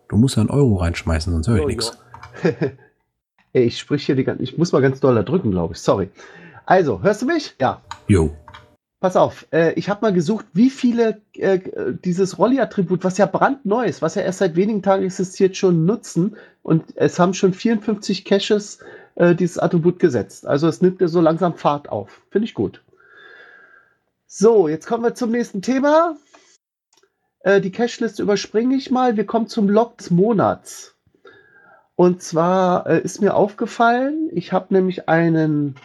Du 0.09 0.17
musst 0.17 0.35
ja 0.35 0.41
einen 0.41 0.49
Euro 0.49 0.75
reinschmeißen, 0.75 1.31
sonst 1.31 1.47
höre 1.47 1.57
ich 1.57 1.63
oh, 1.63 1.67
nichts. 1.67 1.97
Ey, 3.53 3.63
ich 3.63 3.79
sprich 3.79 4.05
hier 4.05 4.15
die 4.15 4.23
ganze, 4.23 4.43
ich 4.43 4.57
muss 4.57 4.71
mal 4.71 4.81
ganz 4.81 4.99
doll 4.99 5.15
da 5.15 5.23
drücken, 5.23 5.51
glaube 5.51 5.73
ich. 5.73 5.79
Sorry. 5.79 6.09
Also, 6.65 7.01
hörst 7.01 7.21
du 7.21 7.25
mich? 7.25 7.55
Ja. 7.59 7.81
Jo. 8.07 8.35
Pass 9.01 9.15
auf, 9.15 9.47
äh, 9.51 9.73
ich 9.73 9.89
habe 9.89 10.03
mal 10.03 10.13
gesucht, 10.13 10.45
wie 10.53 10.69
viele 10.69 11.21
äh, 11.33 11.59
dieses 12.05 12.37
Rolli-Attribut, 12.37 13.03
was 13.03 13.17
ja 13.17 13.25
brandneu 13.25 13.83
ist, 13.83 14.03
was 14.03 14.13
ja 14.13 14.21
erst 14.21 14.37
seit 14.37 14.55
wenigen 14.55 14.83
Tagen 14.83 15.03
existiert, 15.03 15.57
schon 15.57 15.85
nutzen. 15.85 16.37
Und 16.61 16.95
es 16.95 17.17
haben 17.17 17.33
schon 17.33 17.51
54 17.51 18.23
Caches 18.25 18.77
äh, 19.15 19.33
dieses 19.33 19.57
Attribut 19.57 19.97
gesetzt. 19.97 20.45
Also 20.45 20.67
es 20.67 20.83
nimmt 20.83 21.01
ja 21.01 21.07
so 21.07 21.19
langsam 21.19 21.55
Fahrt 21.55 21.89
auf. 21.89 22.21
Finde 22.29 22.45
ich 22.45 22.53
gut. 22.53 22.83
So, 24.27 24.67
jetzt 24.67 24.85
kommen 24.85 25.03
wir 25.03 25.15
zum 25.15 25.31
nächsten 25.31 25.63
Thema. 25.63 26.15
Äh, 27.39 27.59
die 27.59 27.71
Cashliste 27.71 28.21
überspringe 28.21 28.75
ich 28.75 28.91
mal. 28.91 29.17
Wir 29.17 29.25
kommen 29.25 29.47
zum 29.47 29.67
Log 29.67 29.97
des 29.97 30.11
Monats. 30.11 30.95
Und 31.95 32.21
zwar 32.21 32.85
äh, 32.85 33.01
ist 33.01 33.19
mir 33.19 33.33
aufgefallen, 33.33 34.29
ich 34.31 34.53
habe 34.53 34.75
nämlich 34.75 35.09
einen 35.09 35.75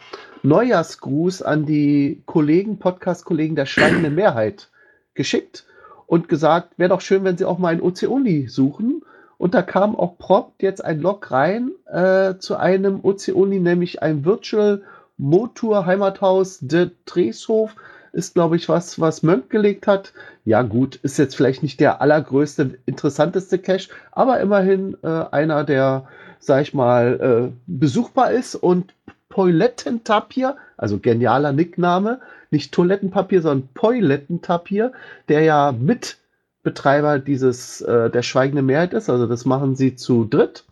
Neujahrsgruß 0.46 1.42
an 1.42 1.66
die 1.66 2.22
Kollegen, 2.24 2.78
Podcast-Kollegen 2.78 3.56
der 3.56 3.66
Schweigenden 3.66 4.14
Mehrheit 4.14 4.68
geschickt 5.14 5.64
und 6.06 6.28
gesagt, 6.28 6.78
wäre 6.78 6.90
doch 6.90 7.00
schön, 7.00 7.24
wenn 7.24 7.36
sie 7.36 7.44
auch 7.44 7.58
mal 7.58 7.74
ein 7.74 7.82
OC-Only 7.82 8.46
suchen. 8.46 9.02
Und 9.38 9.54
da 9.54 9.62
kam 9.62 9.96
auch 9.96 10.18
prompt 10.18 10.62
jetzt 10.62 10.84
ein 10.84 11.00
Log 11.00 11.32
rein 11.32 11.72
äh, 11.92 12.34
zu 12.38 12.56
einem 12.56 13.00
OC-Only, 13.02 13.58
nämlich 13.58 14.02
ein 14.02 14.24
Virtual 14.24 14.82
Motor 15.18 15.84
Heimathaus 15.84 16.60
de 16.60 16.92
Treshof. 17.06 17.74
Ist, 18.12 18.34
glaube 18.34 18.54
ich, 18.54 18.68
was, 18.68 19.00
was 19.00 19.24
Mönk 19.24 19.50
gelegt 19.50 19.88
hat. 19.88 20.12
Ja, 20.44 20.62
gut, 20.62 20.94
ist 21.02 21.18
jetzt 21.18 21.34
vielleicht 21.34 21.64
nicht 21.64 21.80
der 21.80 22.00
allergrößte, 22.00 22.78
interessanteste 22.86 23.58
Cache, 23.58 23.90
aber 24.12 24.38
immerhin 24.38 24.96
äh, 25.02 25.08
einer, 25.08 25.64
der, 25.64 26.06
sag 26.38 26.62
ich 26.62 26.72
mal, 26.72 27.50
äh, 27.50 27.56
besuchbar 27.66 28.30
ist 28.30 28.54
und 28.54 28.94
Poilettentapir, 29.36 30.56
also 30.78 30.98
genialer 30.98 31.52
Nickname, 31.52 32.20
nicht 32.50 32.72
Toilettenpapier, 32.72 33.42
sondern 33.42 33.68
Poilettentapir, 33.74 34.92
der 35.28 35.42
ja 35.42 35.74
Mitbetreiber 35.78 37.18
dieses 37.18 37.82
äh, 37.82 38.08
der 38.08 38.22
schweigende 38.22 38.62
Mehrheit 38.62 38.94
ist. 38.94 39.10
Also 39.10 39.26
das 39.26 39.44
machen 39.44 39.76
sie 39.76 39.94
zu 39.94 40.24
dritt 40.24 40.64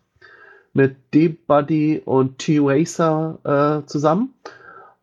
mit 0.73 0.97
D-Buddy 1.13 2.01
und 2.07 2.39
T-Racer 2.39 3.83
äh, 3.85 3.87
zusammen. 3.87 4.33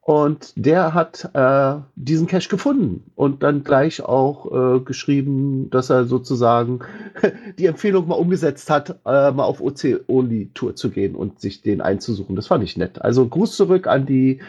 Und 0.04 0.54
der 0.56 0.96
hat 0.96 1.30
äh, 1.34 1.76
diesen 1.96 2.26
Cache 2.26 2.50
gefunden 2.50 3.12
und 3.16 3.44
dann 3.44 3.64
gleich 3.64 4.02
auch 4.02 4.78
äh, 4.78 4.80
geschrieben, 4.80 5.70
dass 5.70 5.92
er 5.92 6.06
sozusagen 6.06 6.80
die 7.60 7.68
Empfehlung 7.68 8.08
mal 8.08 8.16
umgesetzt 8.16 8.72
hat, 8.72 9.00
äh, 9.06 9.32
mal 9.32 9.44
auf 9.44 9.62
OC-Only-Tour 9.62 10.76
zu 10.76 10.90
gehen 10.90 11.14
und 11.16 11.40
sich 11.40 11.62
den 11.62 11.82
einzusuchen. 11.82 12.36
Das 12.36 12.48
fand 12.48 12.64
ich 12.64 12.78
nett. 12.78 13.00
Also 13.02 13.28
Gruß 13.28 13.56
zurück 13.56 13.86
an 13.86 14.08
die 14.08 14.42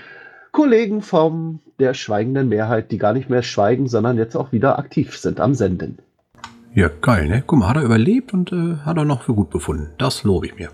Kollegen 0.52 1.02
von 1.02 1.60
der 1.78 1.92
schweigenden 1.92 2.48
Mehrheit, 2.48 2.90
die 2.90 2.98
gar 2.98 3.12
nicht 3.12 3.28
mehr 3.28 3.42
schweigen, 3.42 3.88
sondern 3.88 4.16
jetzt 4.16 4.36
auch 4.36 4.52
wieder 4.52 4.78
aktiv 4.78 5.18
sind 5.18 5.38
am 5.38 5.54
Senden. 5.54 5.98
Ja, 6.74 6.88
geil, 7.02 7.28
ne? 7.28 7.44
Guck 7.46 7.58
mal, 7.58 7.68
hat 7.68 7.76
er 7.76 7.82
überlebt 7.82 8.32
und 8.32 8.52
äh, 8.52 8.76
hat 8.86 8.96
er 8.96 9.04
noch 9.04 9.22
für 9.22 9.34
gut 9.34 9.50
befunden. 9.50 9.90
Das 9.98 10.24
lobe 10.24 10.46
ich 10.46 10.54
mir. 10.56 10.70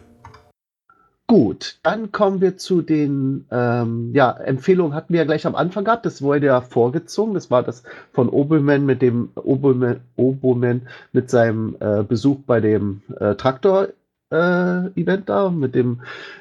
Gut, 1.30 1.78
dann 1.82 2.10
kommen 2.10 2.40
wir 2.40 2.56
zu 2.56 2.80
den 2.80 3.44
ähm, 3.50 4.12
ja, 4.14 4.30
Empfehlungen 4.30 4.94
hatten 4.94 5.12
wir 5.12 5.20
ja 5.20 5.26
gleich 5.26 5.44
am 5.44 5.54
Anfang 5.54 5.84
gehabt. 5.84 6.06
Das 6.06 6.22
wurde 6.22 6.46
ja 6.46 6.62
vorgezogen. 6.62 7.34
Das 7.34 7.50
war 7.50 7.62
das 7.62 7.82
von 8.12 8.30
Obelman 8.30 8.86
mit 8.86 9.02
dem 9.02 9.28
Obelman, 9.34 10.00
Oboman 10.16 10.88
mit 11.12 11.28
seinem 11.28 11.76
äh, 11.80 12.02
Besuch 12.02 12.38
bei 12.46 12.60
dem 12.60 13.02
äh, 13.20 13.34
Traktor-Event 13.34 15.20
äh, 15.20 15.22
da, 15.26 15.50
mit 15.50 15.74
dem 15.74 16.00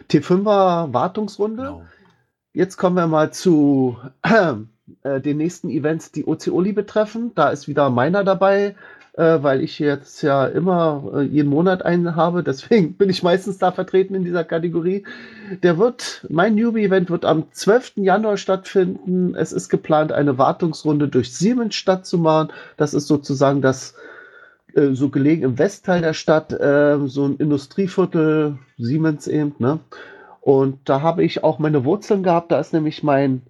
T5er 0.10 0.94
Wartungsrunde. 0.94 1.64
Genau. 1.64 1.86
Jetzt 2.54 2.78
kommen 2.78 2.96
wir 2.96 3.08
mal 3.08 3.34
zu 3.34 3.98
äh, 5.04 5.20
den 5.20 5.36
nächsten 5.36 5.70
Events, 5.70 6.14
die 6.14 6.26
OC-Oli 6.26 6.72
betreffen. 6.72 7.34
Da 7.36 7.50
ist 7.50 7.68
wieder 7.68 7.90
meiner 7.90 8.24
dabei 8.24 8.78
äh, 9.18 9.42
weil 9.42 9.62
ich 9.62 9.80
jetzt 9.80 10.22
ja 10.22 10.46
immer 10.46 11.12
äh, 11.16 11.22
jeden 11.24 11.50
Monat 11.50 11.84
einen 11.84 12.16
habe. 12.16 12.44
Deswegen 12.46 12.94
bin 12.94 13.10
ich 13.10 13.24
meistens 13.24 13.58
da 13.58 13.72
vertreten 13.72 14.16
in 14.16 14.24
dieser 14.24 14.44
Kategorie. 14.44 15.04
Der 15.64 15.78
wird, 15.78 16.26
mein 16.30 16.56
Newbie-Event 16.56 17.10
wird 17.10 17.26
am 17.26 17.52
12. 17.52 17.94
Januar 17.98 18.38
stattfinden. 18.38 19.36
Es 19.36 19.52
ist 19.52 19.70
geplant, 19.70 20.12
eine 20.12 20.38
Wartungsrunde 20.38 21.08
durch 21.08 21.34
Siemensstadt 21.34 22.06
zu 22.06 22.20
machen. 22.20 22.54
Das 22.78 22.94
ist 22.94 23.08
sozusagen 23.08 23.62
das 23.62 23.96
äh, 24.76 24.94
so 24.94 25.10
gelegen 25.10 25.44
im 25.44 25.58
Westteil 25.58 26.02
der 26.02 26.14
Stadt, 26.14 26.54
äh, 26.54 27.00
so 27.08 27.26
ein 27.26 27.38
Industrieviertel, 27.38 28.60
Siemens 28.78 29.28
eben, 29.28 29.56
ne? 29.58 29.80
Und 30.42 30.88
da 30.88 31.02
habe 31.02 31.26
ich 31.26 31.44
auch 31.44 31.60
meine 31.60 31.84
Wurzeln 31.84 32.24
gehabt. 32.24 32.54
Da 32.54 32.60
ist 32.60 32.72
nämlich 32.72 33.04
mein 33.04 33.42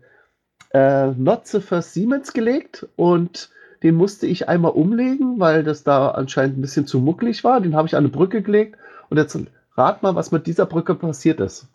äh, 0.74 1.12
Notze 1.12 1.62
für 1.62 1.84
Siemens 1.84 2.34
gelegt 2.34 2.88
und 2.96 3.52
den 3.84 3.96
musste 3.96 4.28
ich 4.28 4.50
einmal 4.50 4.72
umlegen, 4.72 5.40
weil 5.40 5.64
das 5.64 5.84
da 5.84 6.10
anscheinend 6.10 6.58
ein 6.58 6.62
bisschen 6.62 6.88
zu 6.88 7.00
mucklig 7.00 7.44
war. 7.44 7.62
Den 7.62 7.76
habe 7.76 7.88
ich 7.88 7.96
an 7.96 8.04
eine 8.04 8.10
Brücke 8.10 8.42
gelegt. 8.42 8.78
Und 9.10 9.18
jetzt 9.18 9.38
rat 9.76 10.04
mal, 10.04 10.16
was 10.16 10.32
mit 10.32 10.48
dieser 10.48 10.66
Brücke 10.66 10.96
passiert 10.96 11.40
ist. 11.40 11.68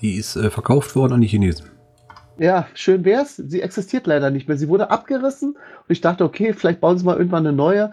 Die 0.00 0.14
ist 0.14 0.36
äh, 0.36 0.50
verkauft 0.50 0.96
worden 0.96 1.14
an 1.14 1.20
die 1.20 1.26
Chinesen. 1.26 1.70
Ja, 2.38 2.66
schön 2.74 3.04
wär's. 3.04 3.36
Sie 3.36 3.62
existiert 3.62 4.06
leider 4.06 4.30
nicht 4.30 4.48
mehr. 4.48 4.58
Sie 4.58 4.68
wurde 4.68 4.90
abgerissen 4.90 5.50
und 5.52 5.90
ich 5.90 6.00
dachte, 6.00 6.24
okay, 6.24 6.52
vielleicht 6.52 6.80
bauen 6.80 6.98
sie 6.98 7.04
mal 7.04 7.16
irgendwann 7.16 7.46
eine 7.46 7.56
neue. 7.56 7.92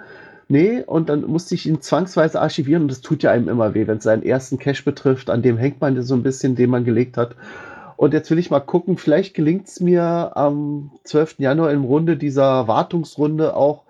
Nee, 0.50 0.84
und 0.86 1.08
dann 1.08 1.22
musste 1.22 1.56
ich 1.56 1.66
ihn 1.66 1.82
zwangsweise 1.82 2.42
archivieren 2.42 2.84
und 2.84 2.92
das 2.92 3.02
tut 3.02 3.24
ja 3.24 3.32
einem 3.32 3.48
immer 3.48 3.74
weh, 3.74 3.88
wenn 3.88 3.98
es 3.98 4.04
seinen 4.04 4.24
ersten 4.24 4.60
Cache 4.60 4.84
betrifft. 4.84 5.30
An 5.30 5.42
dem 5.42 5.58
hängt 5.58 5.80
man 5.80 6.02
so 6.02 6.14
ein 6.14 6.24
bisschen, 6.24 6.56
den 6.56 6.70
man 6.70 6.84
gelegt 6.84 7.16
hat. 7.16 7.36
Und 8.04 8.14
jetzt 8.14 8.30
will 8.30 8.38
ich 8.38 8.52
mal 8.52 8.60
gucken, 8.60 8.98
vielleicht 8.98 9.34
gelingt 9.34 9.70
es 9.70 9.80
mir 9.80 10.36
am 10.36 10.92
12. 11.06 11.36
Januar 11.38 11.72
im 11.72 11.86
Runde 11.86 12.18
dieser 12.18 12.68
Wartungsrunde 12.68 13.56
auch 13.56 13.86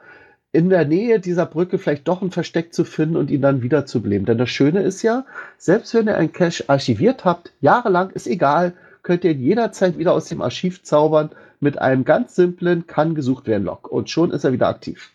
in 0.52 0.70
der 0.70 0.86
Nähe 0.86 1.20
dieser 1.20 1.48
Brücke 1.48 1.80
vielleicht 1.80 2.08
doch 2.08 2.22
ein 2.22 2.30
Versteck 2.30 2.76
zu 2.76 2.86
finden 2.86 3.16
und 3.16 3.32
ihn 3.32 3.42
dann 3.42 3.64
wiederzubeleben. 3.64 4.28
Denn 4.28 4.38
das 4.38 4.52
Schöne 4.52 4.84
ist 4.84 5.02
ja, 5.02 5.26
selbst 5.58 5.96
wenn 5.96 6.06
ihr 6.06 6.16
einen 6.16 6.32
Cache 6.32 6.66
archiviert 6.68 7.26
habt, 7.26 7.54
jahrelang, 7.60 8.12
ist 8.12 8.28
egal, 8.28 8.74
könnt 9.02 9.24
ihr 9.24 9.32
ihn 9.32 9.42
jederzeit 9.42 9.98
wieder 9.98 10.14
aus 10.14 10.30
dem 10.30 10.44
Archiv 10.44 10.84
zaubern 10.84 11.32
mit 11.60 11.80
einem 11.80 12.06
ganz 12.06 12.36
simplen 12.36 12.86
kann 12.86 13.16
gesucht 13.16 13.48
werden 13.48 13.64
Log. 13.64 13.92
Und 13.92 14.12
schon 14.12 14.30
ist 14.30 14.44
er 14.44 14.54
wieder 14.54 14.68
aktiv. 14.68 15.12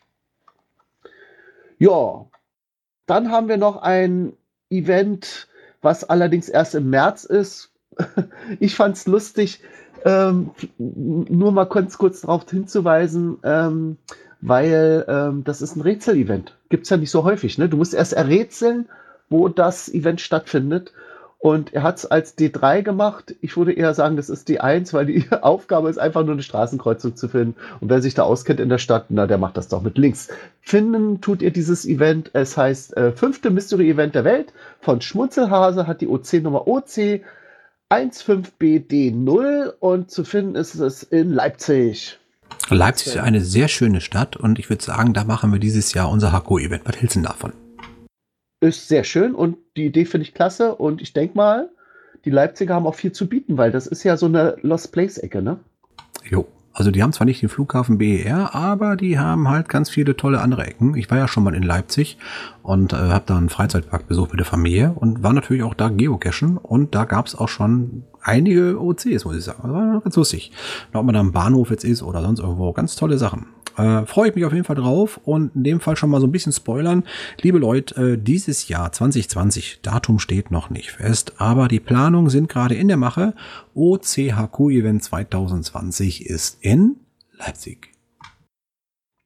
Ja, 1.79 2.27
dann 3.07 3.31
haben 3.31 3.47
wir 3.47 3.59
noch 3.59 3.77
ein 3.81 4.33
Event, 4.71 5.47
was 5.83 6.03
allerdings 6.03 6.49
erst 6.49 6.75
im 6.75 6.91
März 6.91 7.23
ist. 7.23 7.68
ich 8.61 8.75
fand 8.77 8.97
es 8.97 9.07
lustig, 9.07 9.61
ähm, 10.05 10.51
nur 10.79 11.53
mal 11.53 11.67
kurz, 11.67 11.99
kurz 11.99 12.21
darauf 12.21 12.49
hinzuweisen, 12.49 13.39
ähm, 13.43 13.97
weil 14.41 15.05
ähm, 15.09 15.45
das 15.45 15.63
ist 15.63 15.77
ein 15.77 15.81
Rätsel-Event. 15.81 16.57
Gibt 16.69 16.85
es 16.85 16.91
ja 16.91 16.97
nicht 16.97 17.11
so 17.11 17.25
häufig. 17.25 17.59
Ne? 17.59 17.69
Du 17.69 17.77
musst 17.77 17.95
erst 17.95 18.13
errätseln, 18.13 18.89
wo 19.29 19.49
das 19.49 19.89
Event 19.93 20.21
stattfindet. 20.21 20.93
Und 21.41 21.73
er 21.73 21.85
hat 21.85 21.99
es 21.99 22.07
als 22.07 22.37
D3 22.37 22.83
gemacht. 22.83 23.37
Ich 23.41 23.57
würde 23.57 23.73
eher 23.73 23.95
sagen, 23.95 24.17
das 24.17 24.29
ist 24.29 24.49
D1, 24.49 24.93
weil 24.93 25.07
die 25.07 25.25
Aufgabe 25.41 25.89
ist 25.89 25.99
einfach 25.99 26.25
nur 26.25 26.33
eine 26.33 26.43
Straßenkreuzung 26.43 27.15
zu 27.15 27.29
finden. 27.29 27.55
Und 27.81 27.91
wer 27.91 28.03
sich 28.03 28.15
da 28.15 28.25
auskennt 28.25 28.59
in 28.59 28.69
der 28.69 28.79
Stadt, 28.79 29.07
na, 29.09 29.29
der 29.29 29.39
macht 29.39 29.57
das 29.57 29.69
doch 29.69 29.83
mit 29.83 29.99
links. 29.99 30.29
Finden 30.61 31.21
tut 31.21 31.41
ihr 31.41 31.53
dieses 31.53 31.87
Event. 31.87 32.31
Es 32.33 32.57
heißt 32.57 32.97
äh, 32.97 33.13
fünfte 33.13 33.51
Mystery-Event 33.51 34.17
der 34.17 34.25
Welt. 34.25 34.53
Von 34.81 35.01
Schmunzelhase 35.01 35.87
hat 35.87 36.01
die 36.01 36.09
OC-Nummer 36.09 36.67
OC 36.67 37.21
15BD0 37.93 39.73
und 39.81 40.11
zu 40.11 40.25
finden 40.25 40.57
ist 40.57 40.75
es 40.75 41.03
in 41.03 41.33
Leipzig. 41.33 42.19
Leipzig 42.69 43.15
ist 43.15 43.19
eine 43.19 43.41
sehr 43.41 43.69
schöne 43.69 44.03
Stadt 44.03 44.37
und 44.37 44.59
ich 44.59 44.69
würde 44.69 44.85
sagen, 44.85 45.15
da 45.15 45.25
machen 45.25 45.53
wir 45.53 45.59
dieses 45.59 45.95
Jahr 45.95 46.11
unser 46.11 46.33
Hakko-Event. 46.33 46.83
Was 46.85 46.97
hältst 47.01 47.17
du 47.17 47.23
davon? 47.23 47.53
Ist 48.61 48.89
sehr 48.89 49.05
schön 49.05 49.35
und 49.35 49.57
die 49.77 49.87
Idee 49.87 50.05
finde 50.05 50.27
ich 50.27 50.35
klasse 50.35 50.75
und 50.75 51.01
ich 51.01 51.15
denke 51.15 51.37
mal, 51.37 51.71
die 52.25 52.31
Leipziger 52.31 52.75
haben 52.75 52.87
auch 52.87 52.95
viel 52.95 53.13
zu 53.13 53.27
bieten, 53.27 53.57
weil 53.57 53.71
das 53.71 53.87
ist 53.87 54.03
ja 54.05 54.17
so 54.17 54.27
eine 54.27 54.57
Lost 54.61 54.93
Place-Ecke, 54.93 55.41
ne? 55.41 55.59
Jo. 56.25 56.47
Also 56.73 56.91
die 56.91 57.03
haben 57.03 57.13
zwar 57.13 57.25
nicht 57.25 57.43
den 57.43 57.49
Flughafen 57.49 57.99
BER, 57.99 58.55
aber 58.55 58.95
die 58.95 59.19
haben 59.19 59.49
halt 59.49 59.69
ganz 59.69 59.91
viele 59.91 60.17
tolle 60.17 60.41
andere 60.41 60.67
Ecken. 60.67 60.97
Ich 60.97 61.11
war 61.11 61.19
ja 61.19 61.27
schon 61.27 61.43
mal 61.43 61.55
in 61.55 61.65
Leipzig 61.65 62.19
und 62.63 62.93
äh, 62.93 62.97
habe 62.97 63.25
da 63.27 63.37
einen 63.37 63.49
Freizeitpark 63.49 64.07
besucht 64.07 64.31
mit 64.31 64.39
der 64.39 64.47
Familie 64.47 64.93
und 64.95 65.23
war 65.23 65.33
natürlich 65.33 65.65
auch 65.65 65.75
da 65.75 65.89
geocachen 65.89 66.57
und 66.57 66.95
da 66.95 67.05
gab 67.05 67.27
es 67.27 67.35
auch 67.35 67.49
schon 67.49 68.05
einige 68.23 68.81
OCs, 68.81 69.25
muss 69.25 69.37
ich 69.37 69.45
sagen. 69.45 69.63
Das 69.63 69.73
war 69.73 70.01
ganz 70.01 70.17
lustig. 70.17 70.53
Ob 70.93 71.05
man 71.05 71.15
da 71.15 71.21
am 71.21 71.33
Bahnhof 71.33 71.71
jetzt 71.71 71.85
ist 71.85 72.03
oder 72.03 72.23
sonst 72.23 72.41
irgendwo. 72.41 72.73
Ganz 72.73 72.95
tolle 72.95 73.19
Sachen. 73.19 73.47
Äh, 73.79 74.07
Freue 74.07 74.31
ich 74.31 74.35
mich 74.35 74.45
auf 74.45 74.53
jeden 74.53 74.65
Fall 74.65 74.77
drauf 74.77 75.21
und 75.25 75.55
in 75.55 75.65
dem 75.65 75.81
Fall 75.81 75.97
schon 75.97 76.11
mal 76.11 76.21
so 76.21 76.27
ein 76.27 76.33
bisschen 76.33 76.53
spoilern. 76.53 77.05
Liebe 77.41 77.59
Leute, 77.59 78.13
äh, 78.13 78.19
dieses 78.19 78.69
Jahr 78.69 78.91
2020, 78.91 79.81
Datum 79.83 80.19
steht 80.19 80.51
noch 80.51 80.69
nicht 80.69 80.91
fest, 80.91 81.35
aber 81.39 81.69
die 81.69 81.81
Planungen 81.81 82.29
sind 82.29 82.49
gerade 82.49 82.75
in 82.75 82.89
der 82.89 82.97
Mache. 82.97 83.35
OCHQ 83.75 84.71
Event 84.71 85.05
2020 85.05 86.27
ist 86.27 86.59
in 86.61 86.97
Leipzig. 87.39 87.93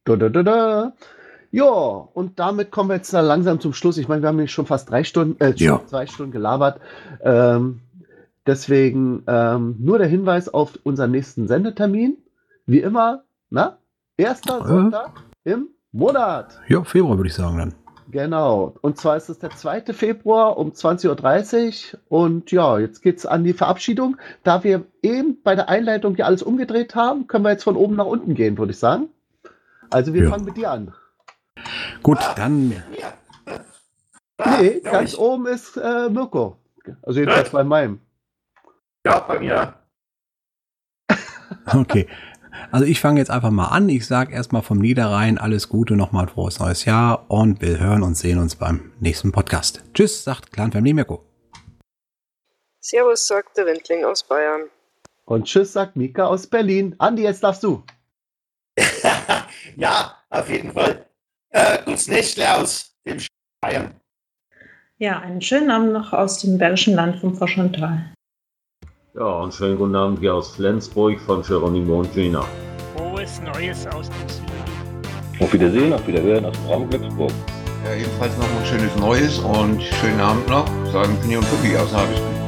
Da, 0.05 0.17
da, 0.17 0.29
da, 0.29 0.43
da. 0.43 0.93
Ja, 1.51 1.65
und 1.65 2.39
damit 2.39 2.71
kommen 2.71 2.91
wir 2.91 2.97
jetzt 2.97 3.13
langsam 3.13 3.61
zum 3.61 3.73
Schluss. 3.73 3.99
Ich 3.99 4.09
meine, 4.09 4.23
wir 4.23 4.29
haben 4.29 4.37
nämlich 4.37 4.53
schon 4.53 4.67
fast 4.67 4.91
drei 4.91 5.05
Stunden, 5.05 5.39
äh, 5.41 5.55
ja. 5.57 5.83
zwei 5.87 6.07
Stunden 6.07 6.33
gelabert. 6.33 6.81
Ähm, 7.23 7.81
deswegen 8.47 9.23
ähm, 9.27 9.77
nur 9.79 9.99
der 9.99 10.09
Hinweis 10.09 10.49
auf 10.49 10.79
unseren 10.83 11.11
nächsten 11.11 11.49
Sendetermin. 11.49 12.17
Wie 12.67 12.81
immer, 12.81 13.25
na, 13.51 13.79
Erster 14.17 14.61
äh. 14.61 14.67
Sonntag 14.67 15.13
im 15.45 15.69
Monat. 15.93 16.61
Ja, 16.69 16.85
Februar 16.85 17.17
würde 17.17 17.29
ich 17.29 17.35
sagen 17.35 17.59
dann. 17.59 17.75
Genau. 18.13 18.75
Und 18.83 18.99
zwar 18.99 19.17
ist 19.17 19.31
es 19.31 19.39
der 19.39 19.51
2. 19.51 19.93
Februar 19.95 20.59
um 20.59 20.71
20.30 20.73 21.95
Uhr. 21.95 22.01
Und 22.09 22.53
ja, 22.53 22.79
jetzt 22.79 23.01
geht 23.01 23.19
es 23.19 23.27
an 23.27 23.43
die 23.43 23.55
Verabschiedung. 23.55 24.19
Da 24.43 24.63
wir 24.65 24.85
eben 25.03 25.43
bei 25.43 25.55
der 25.55 25.71
Einleitung 25.71 26.15
hier 26.15 26.27
alles 26.27 26.43
umgedreht 26.43 26.95
haben, 26.95 27.27
können 27.27 27.45
wir 27.45 27.53
jetzt 27.53 27.65
von 27.65 27.77
oben 27.77 27.97
nach 27.97 28.07
unten 28.07 28.35
gehen, 28.35 28.59
würde 28.59 28.73
ich 28.73 28.79
sagen. 28.79 29.09
Also 29.91 30.13
wir 30.13 30.25
ja. 30.25 30.31
fangen 30.31 30.45
mit 30.45 30.57
dir 30.57 30.71
an. 30.71 30.95
Gut, 32.03 32.19
dann. 32.37 32.83
Nee, 34.61 34.81
ganz 34.81 35.15
oben 35.17 35.47
ist 35.47 35.77
äh, 35.77 36.11
Mirko. 36.11 36.59
Also 37.03 37.21
jedenfalls 37.21 37.51
bei 37.51 37.65
meinem. 37.65 38.01
Ja, 39.07 39.21
bei 39.21 39.39
mir. 39.39 39.75
Okay. 41.67 42.09
Also 42.73 42.87
ich 42.87 43.01
fange 43.01 43.21
jetzt 43.21 43.31
einfach 43.31 43.51
mal 43.51 43.67
an. 43.67 43.91
Ich 43.91 44.07
sage 44.07 44.33
erstmal 44.33 44.63
vom 44.63 44.79
Niederrhein 44.79 45.37
alles 45.37 45.69
Gute, 45.69 45.95
nochmal 45.95 46.25
ein 46.25 46.31
frohes 46.31 46.59
neues 46.59 46.87
Jahr 46.87 47.31
und 47.31 47.61
wir 47.61 47.79
hören 47.79 48.03
und 48.03 48.17
sehen 48.17 48.39
uns 48.39 48.57
beim 48.57 48.93
nächsten 48.99 49.31
Podcast. 49.31 49.85
Tschüss, 49.93 50.25
sagt 50.25 50.55
Clan 50.55 50.73
Family 50.73 50.95
Mirko. 50.95 51.23
Servus, 52.81 53.27
sagt 53.27 53.59
der 53.59 53.67
Wendling 53.67 54.07
aus 54.07 54.27
Bayern. 54.27 54.63
Und 55.27 55.45
tschüss, 55.45 55.75
sagt 55.75 55.97
Mika 55.97 56.25
aus 56.25 56.47
Berlin. 56.47 56.95
Andi, 56.99 57.25
jetzt 57.25 57.45
darfst 57.45 57.63
du. 57.63 57.85
Ja, 59.77 60.17
auf 60.31 60.51
jeden 60.51 60.73
Fall. 60.73 61.07
Äh, 61.51 61.79
gutes 61.85 62.09
Nächtle 62.09 62.57
aus 62.57 62.97
dem 63.07 63.19
Bayern. 63.61 64.01
Ja, 64.97 65.21
einen 65.21 65.41
schönen 65.41 65.71
Abend 65.71 65.93
noch 65.93 66.13
aus 66.13 66.41
dem 66.41 66.59
Bergischen 66.59 66.95
Land 66.95 67.21
vom 67.21 67.35
Froschental. 67.37 68.13
Ja, 69.15 69.27
und 69.27 69.53
schönen 69.53 69.77
guten 69.77 69.95
Abend 69.95 70.21
hier 70.21 70.35
aus 70.35 70.53
Flensburg 70.55 71.21
von 71.21 71.43
Geronimo 71.43 72.01
und 72.01 72.15
Gina. 72.15 72.47
Frohes 72.97 73.43
Neues 73.43 73.87
aus 73.89 74.09
dem 74.09 74.27
Süden. 74.27 74.47
Auf 75.39 75.53
Wiedersehen, 75.53 75.93
auf 75.93 76.07
Wiederhören 76.07 76.47
aus 76.47 76.57
dem 76.57 76.67
Raum 76.67 76.89
Glücksburg. 76.89 77.31
Ja, 77.85 77.95
ebenfalls 77.95 78.35
noch 78.39 78.45
ein 78.45 78.65
schönes 78.65 78.97
Neues 78.97 79.39
und 79.41 79.83
schönen 79.83 80.19
Abend 80.19 80.49
noch, 80.49 80.67
sagen 80.91 81.15
Penny 81.21 81.37
und 81.37 81.47
Puppi 81.51 81.77
aus 81.77 81.93
Habisburg. 81.95 82.42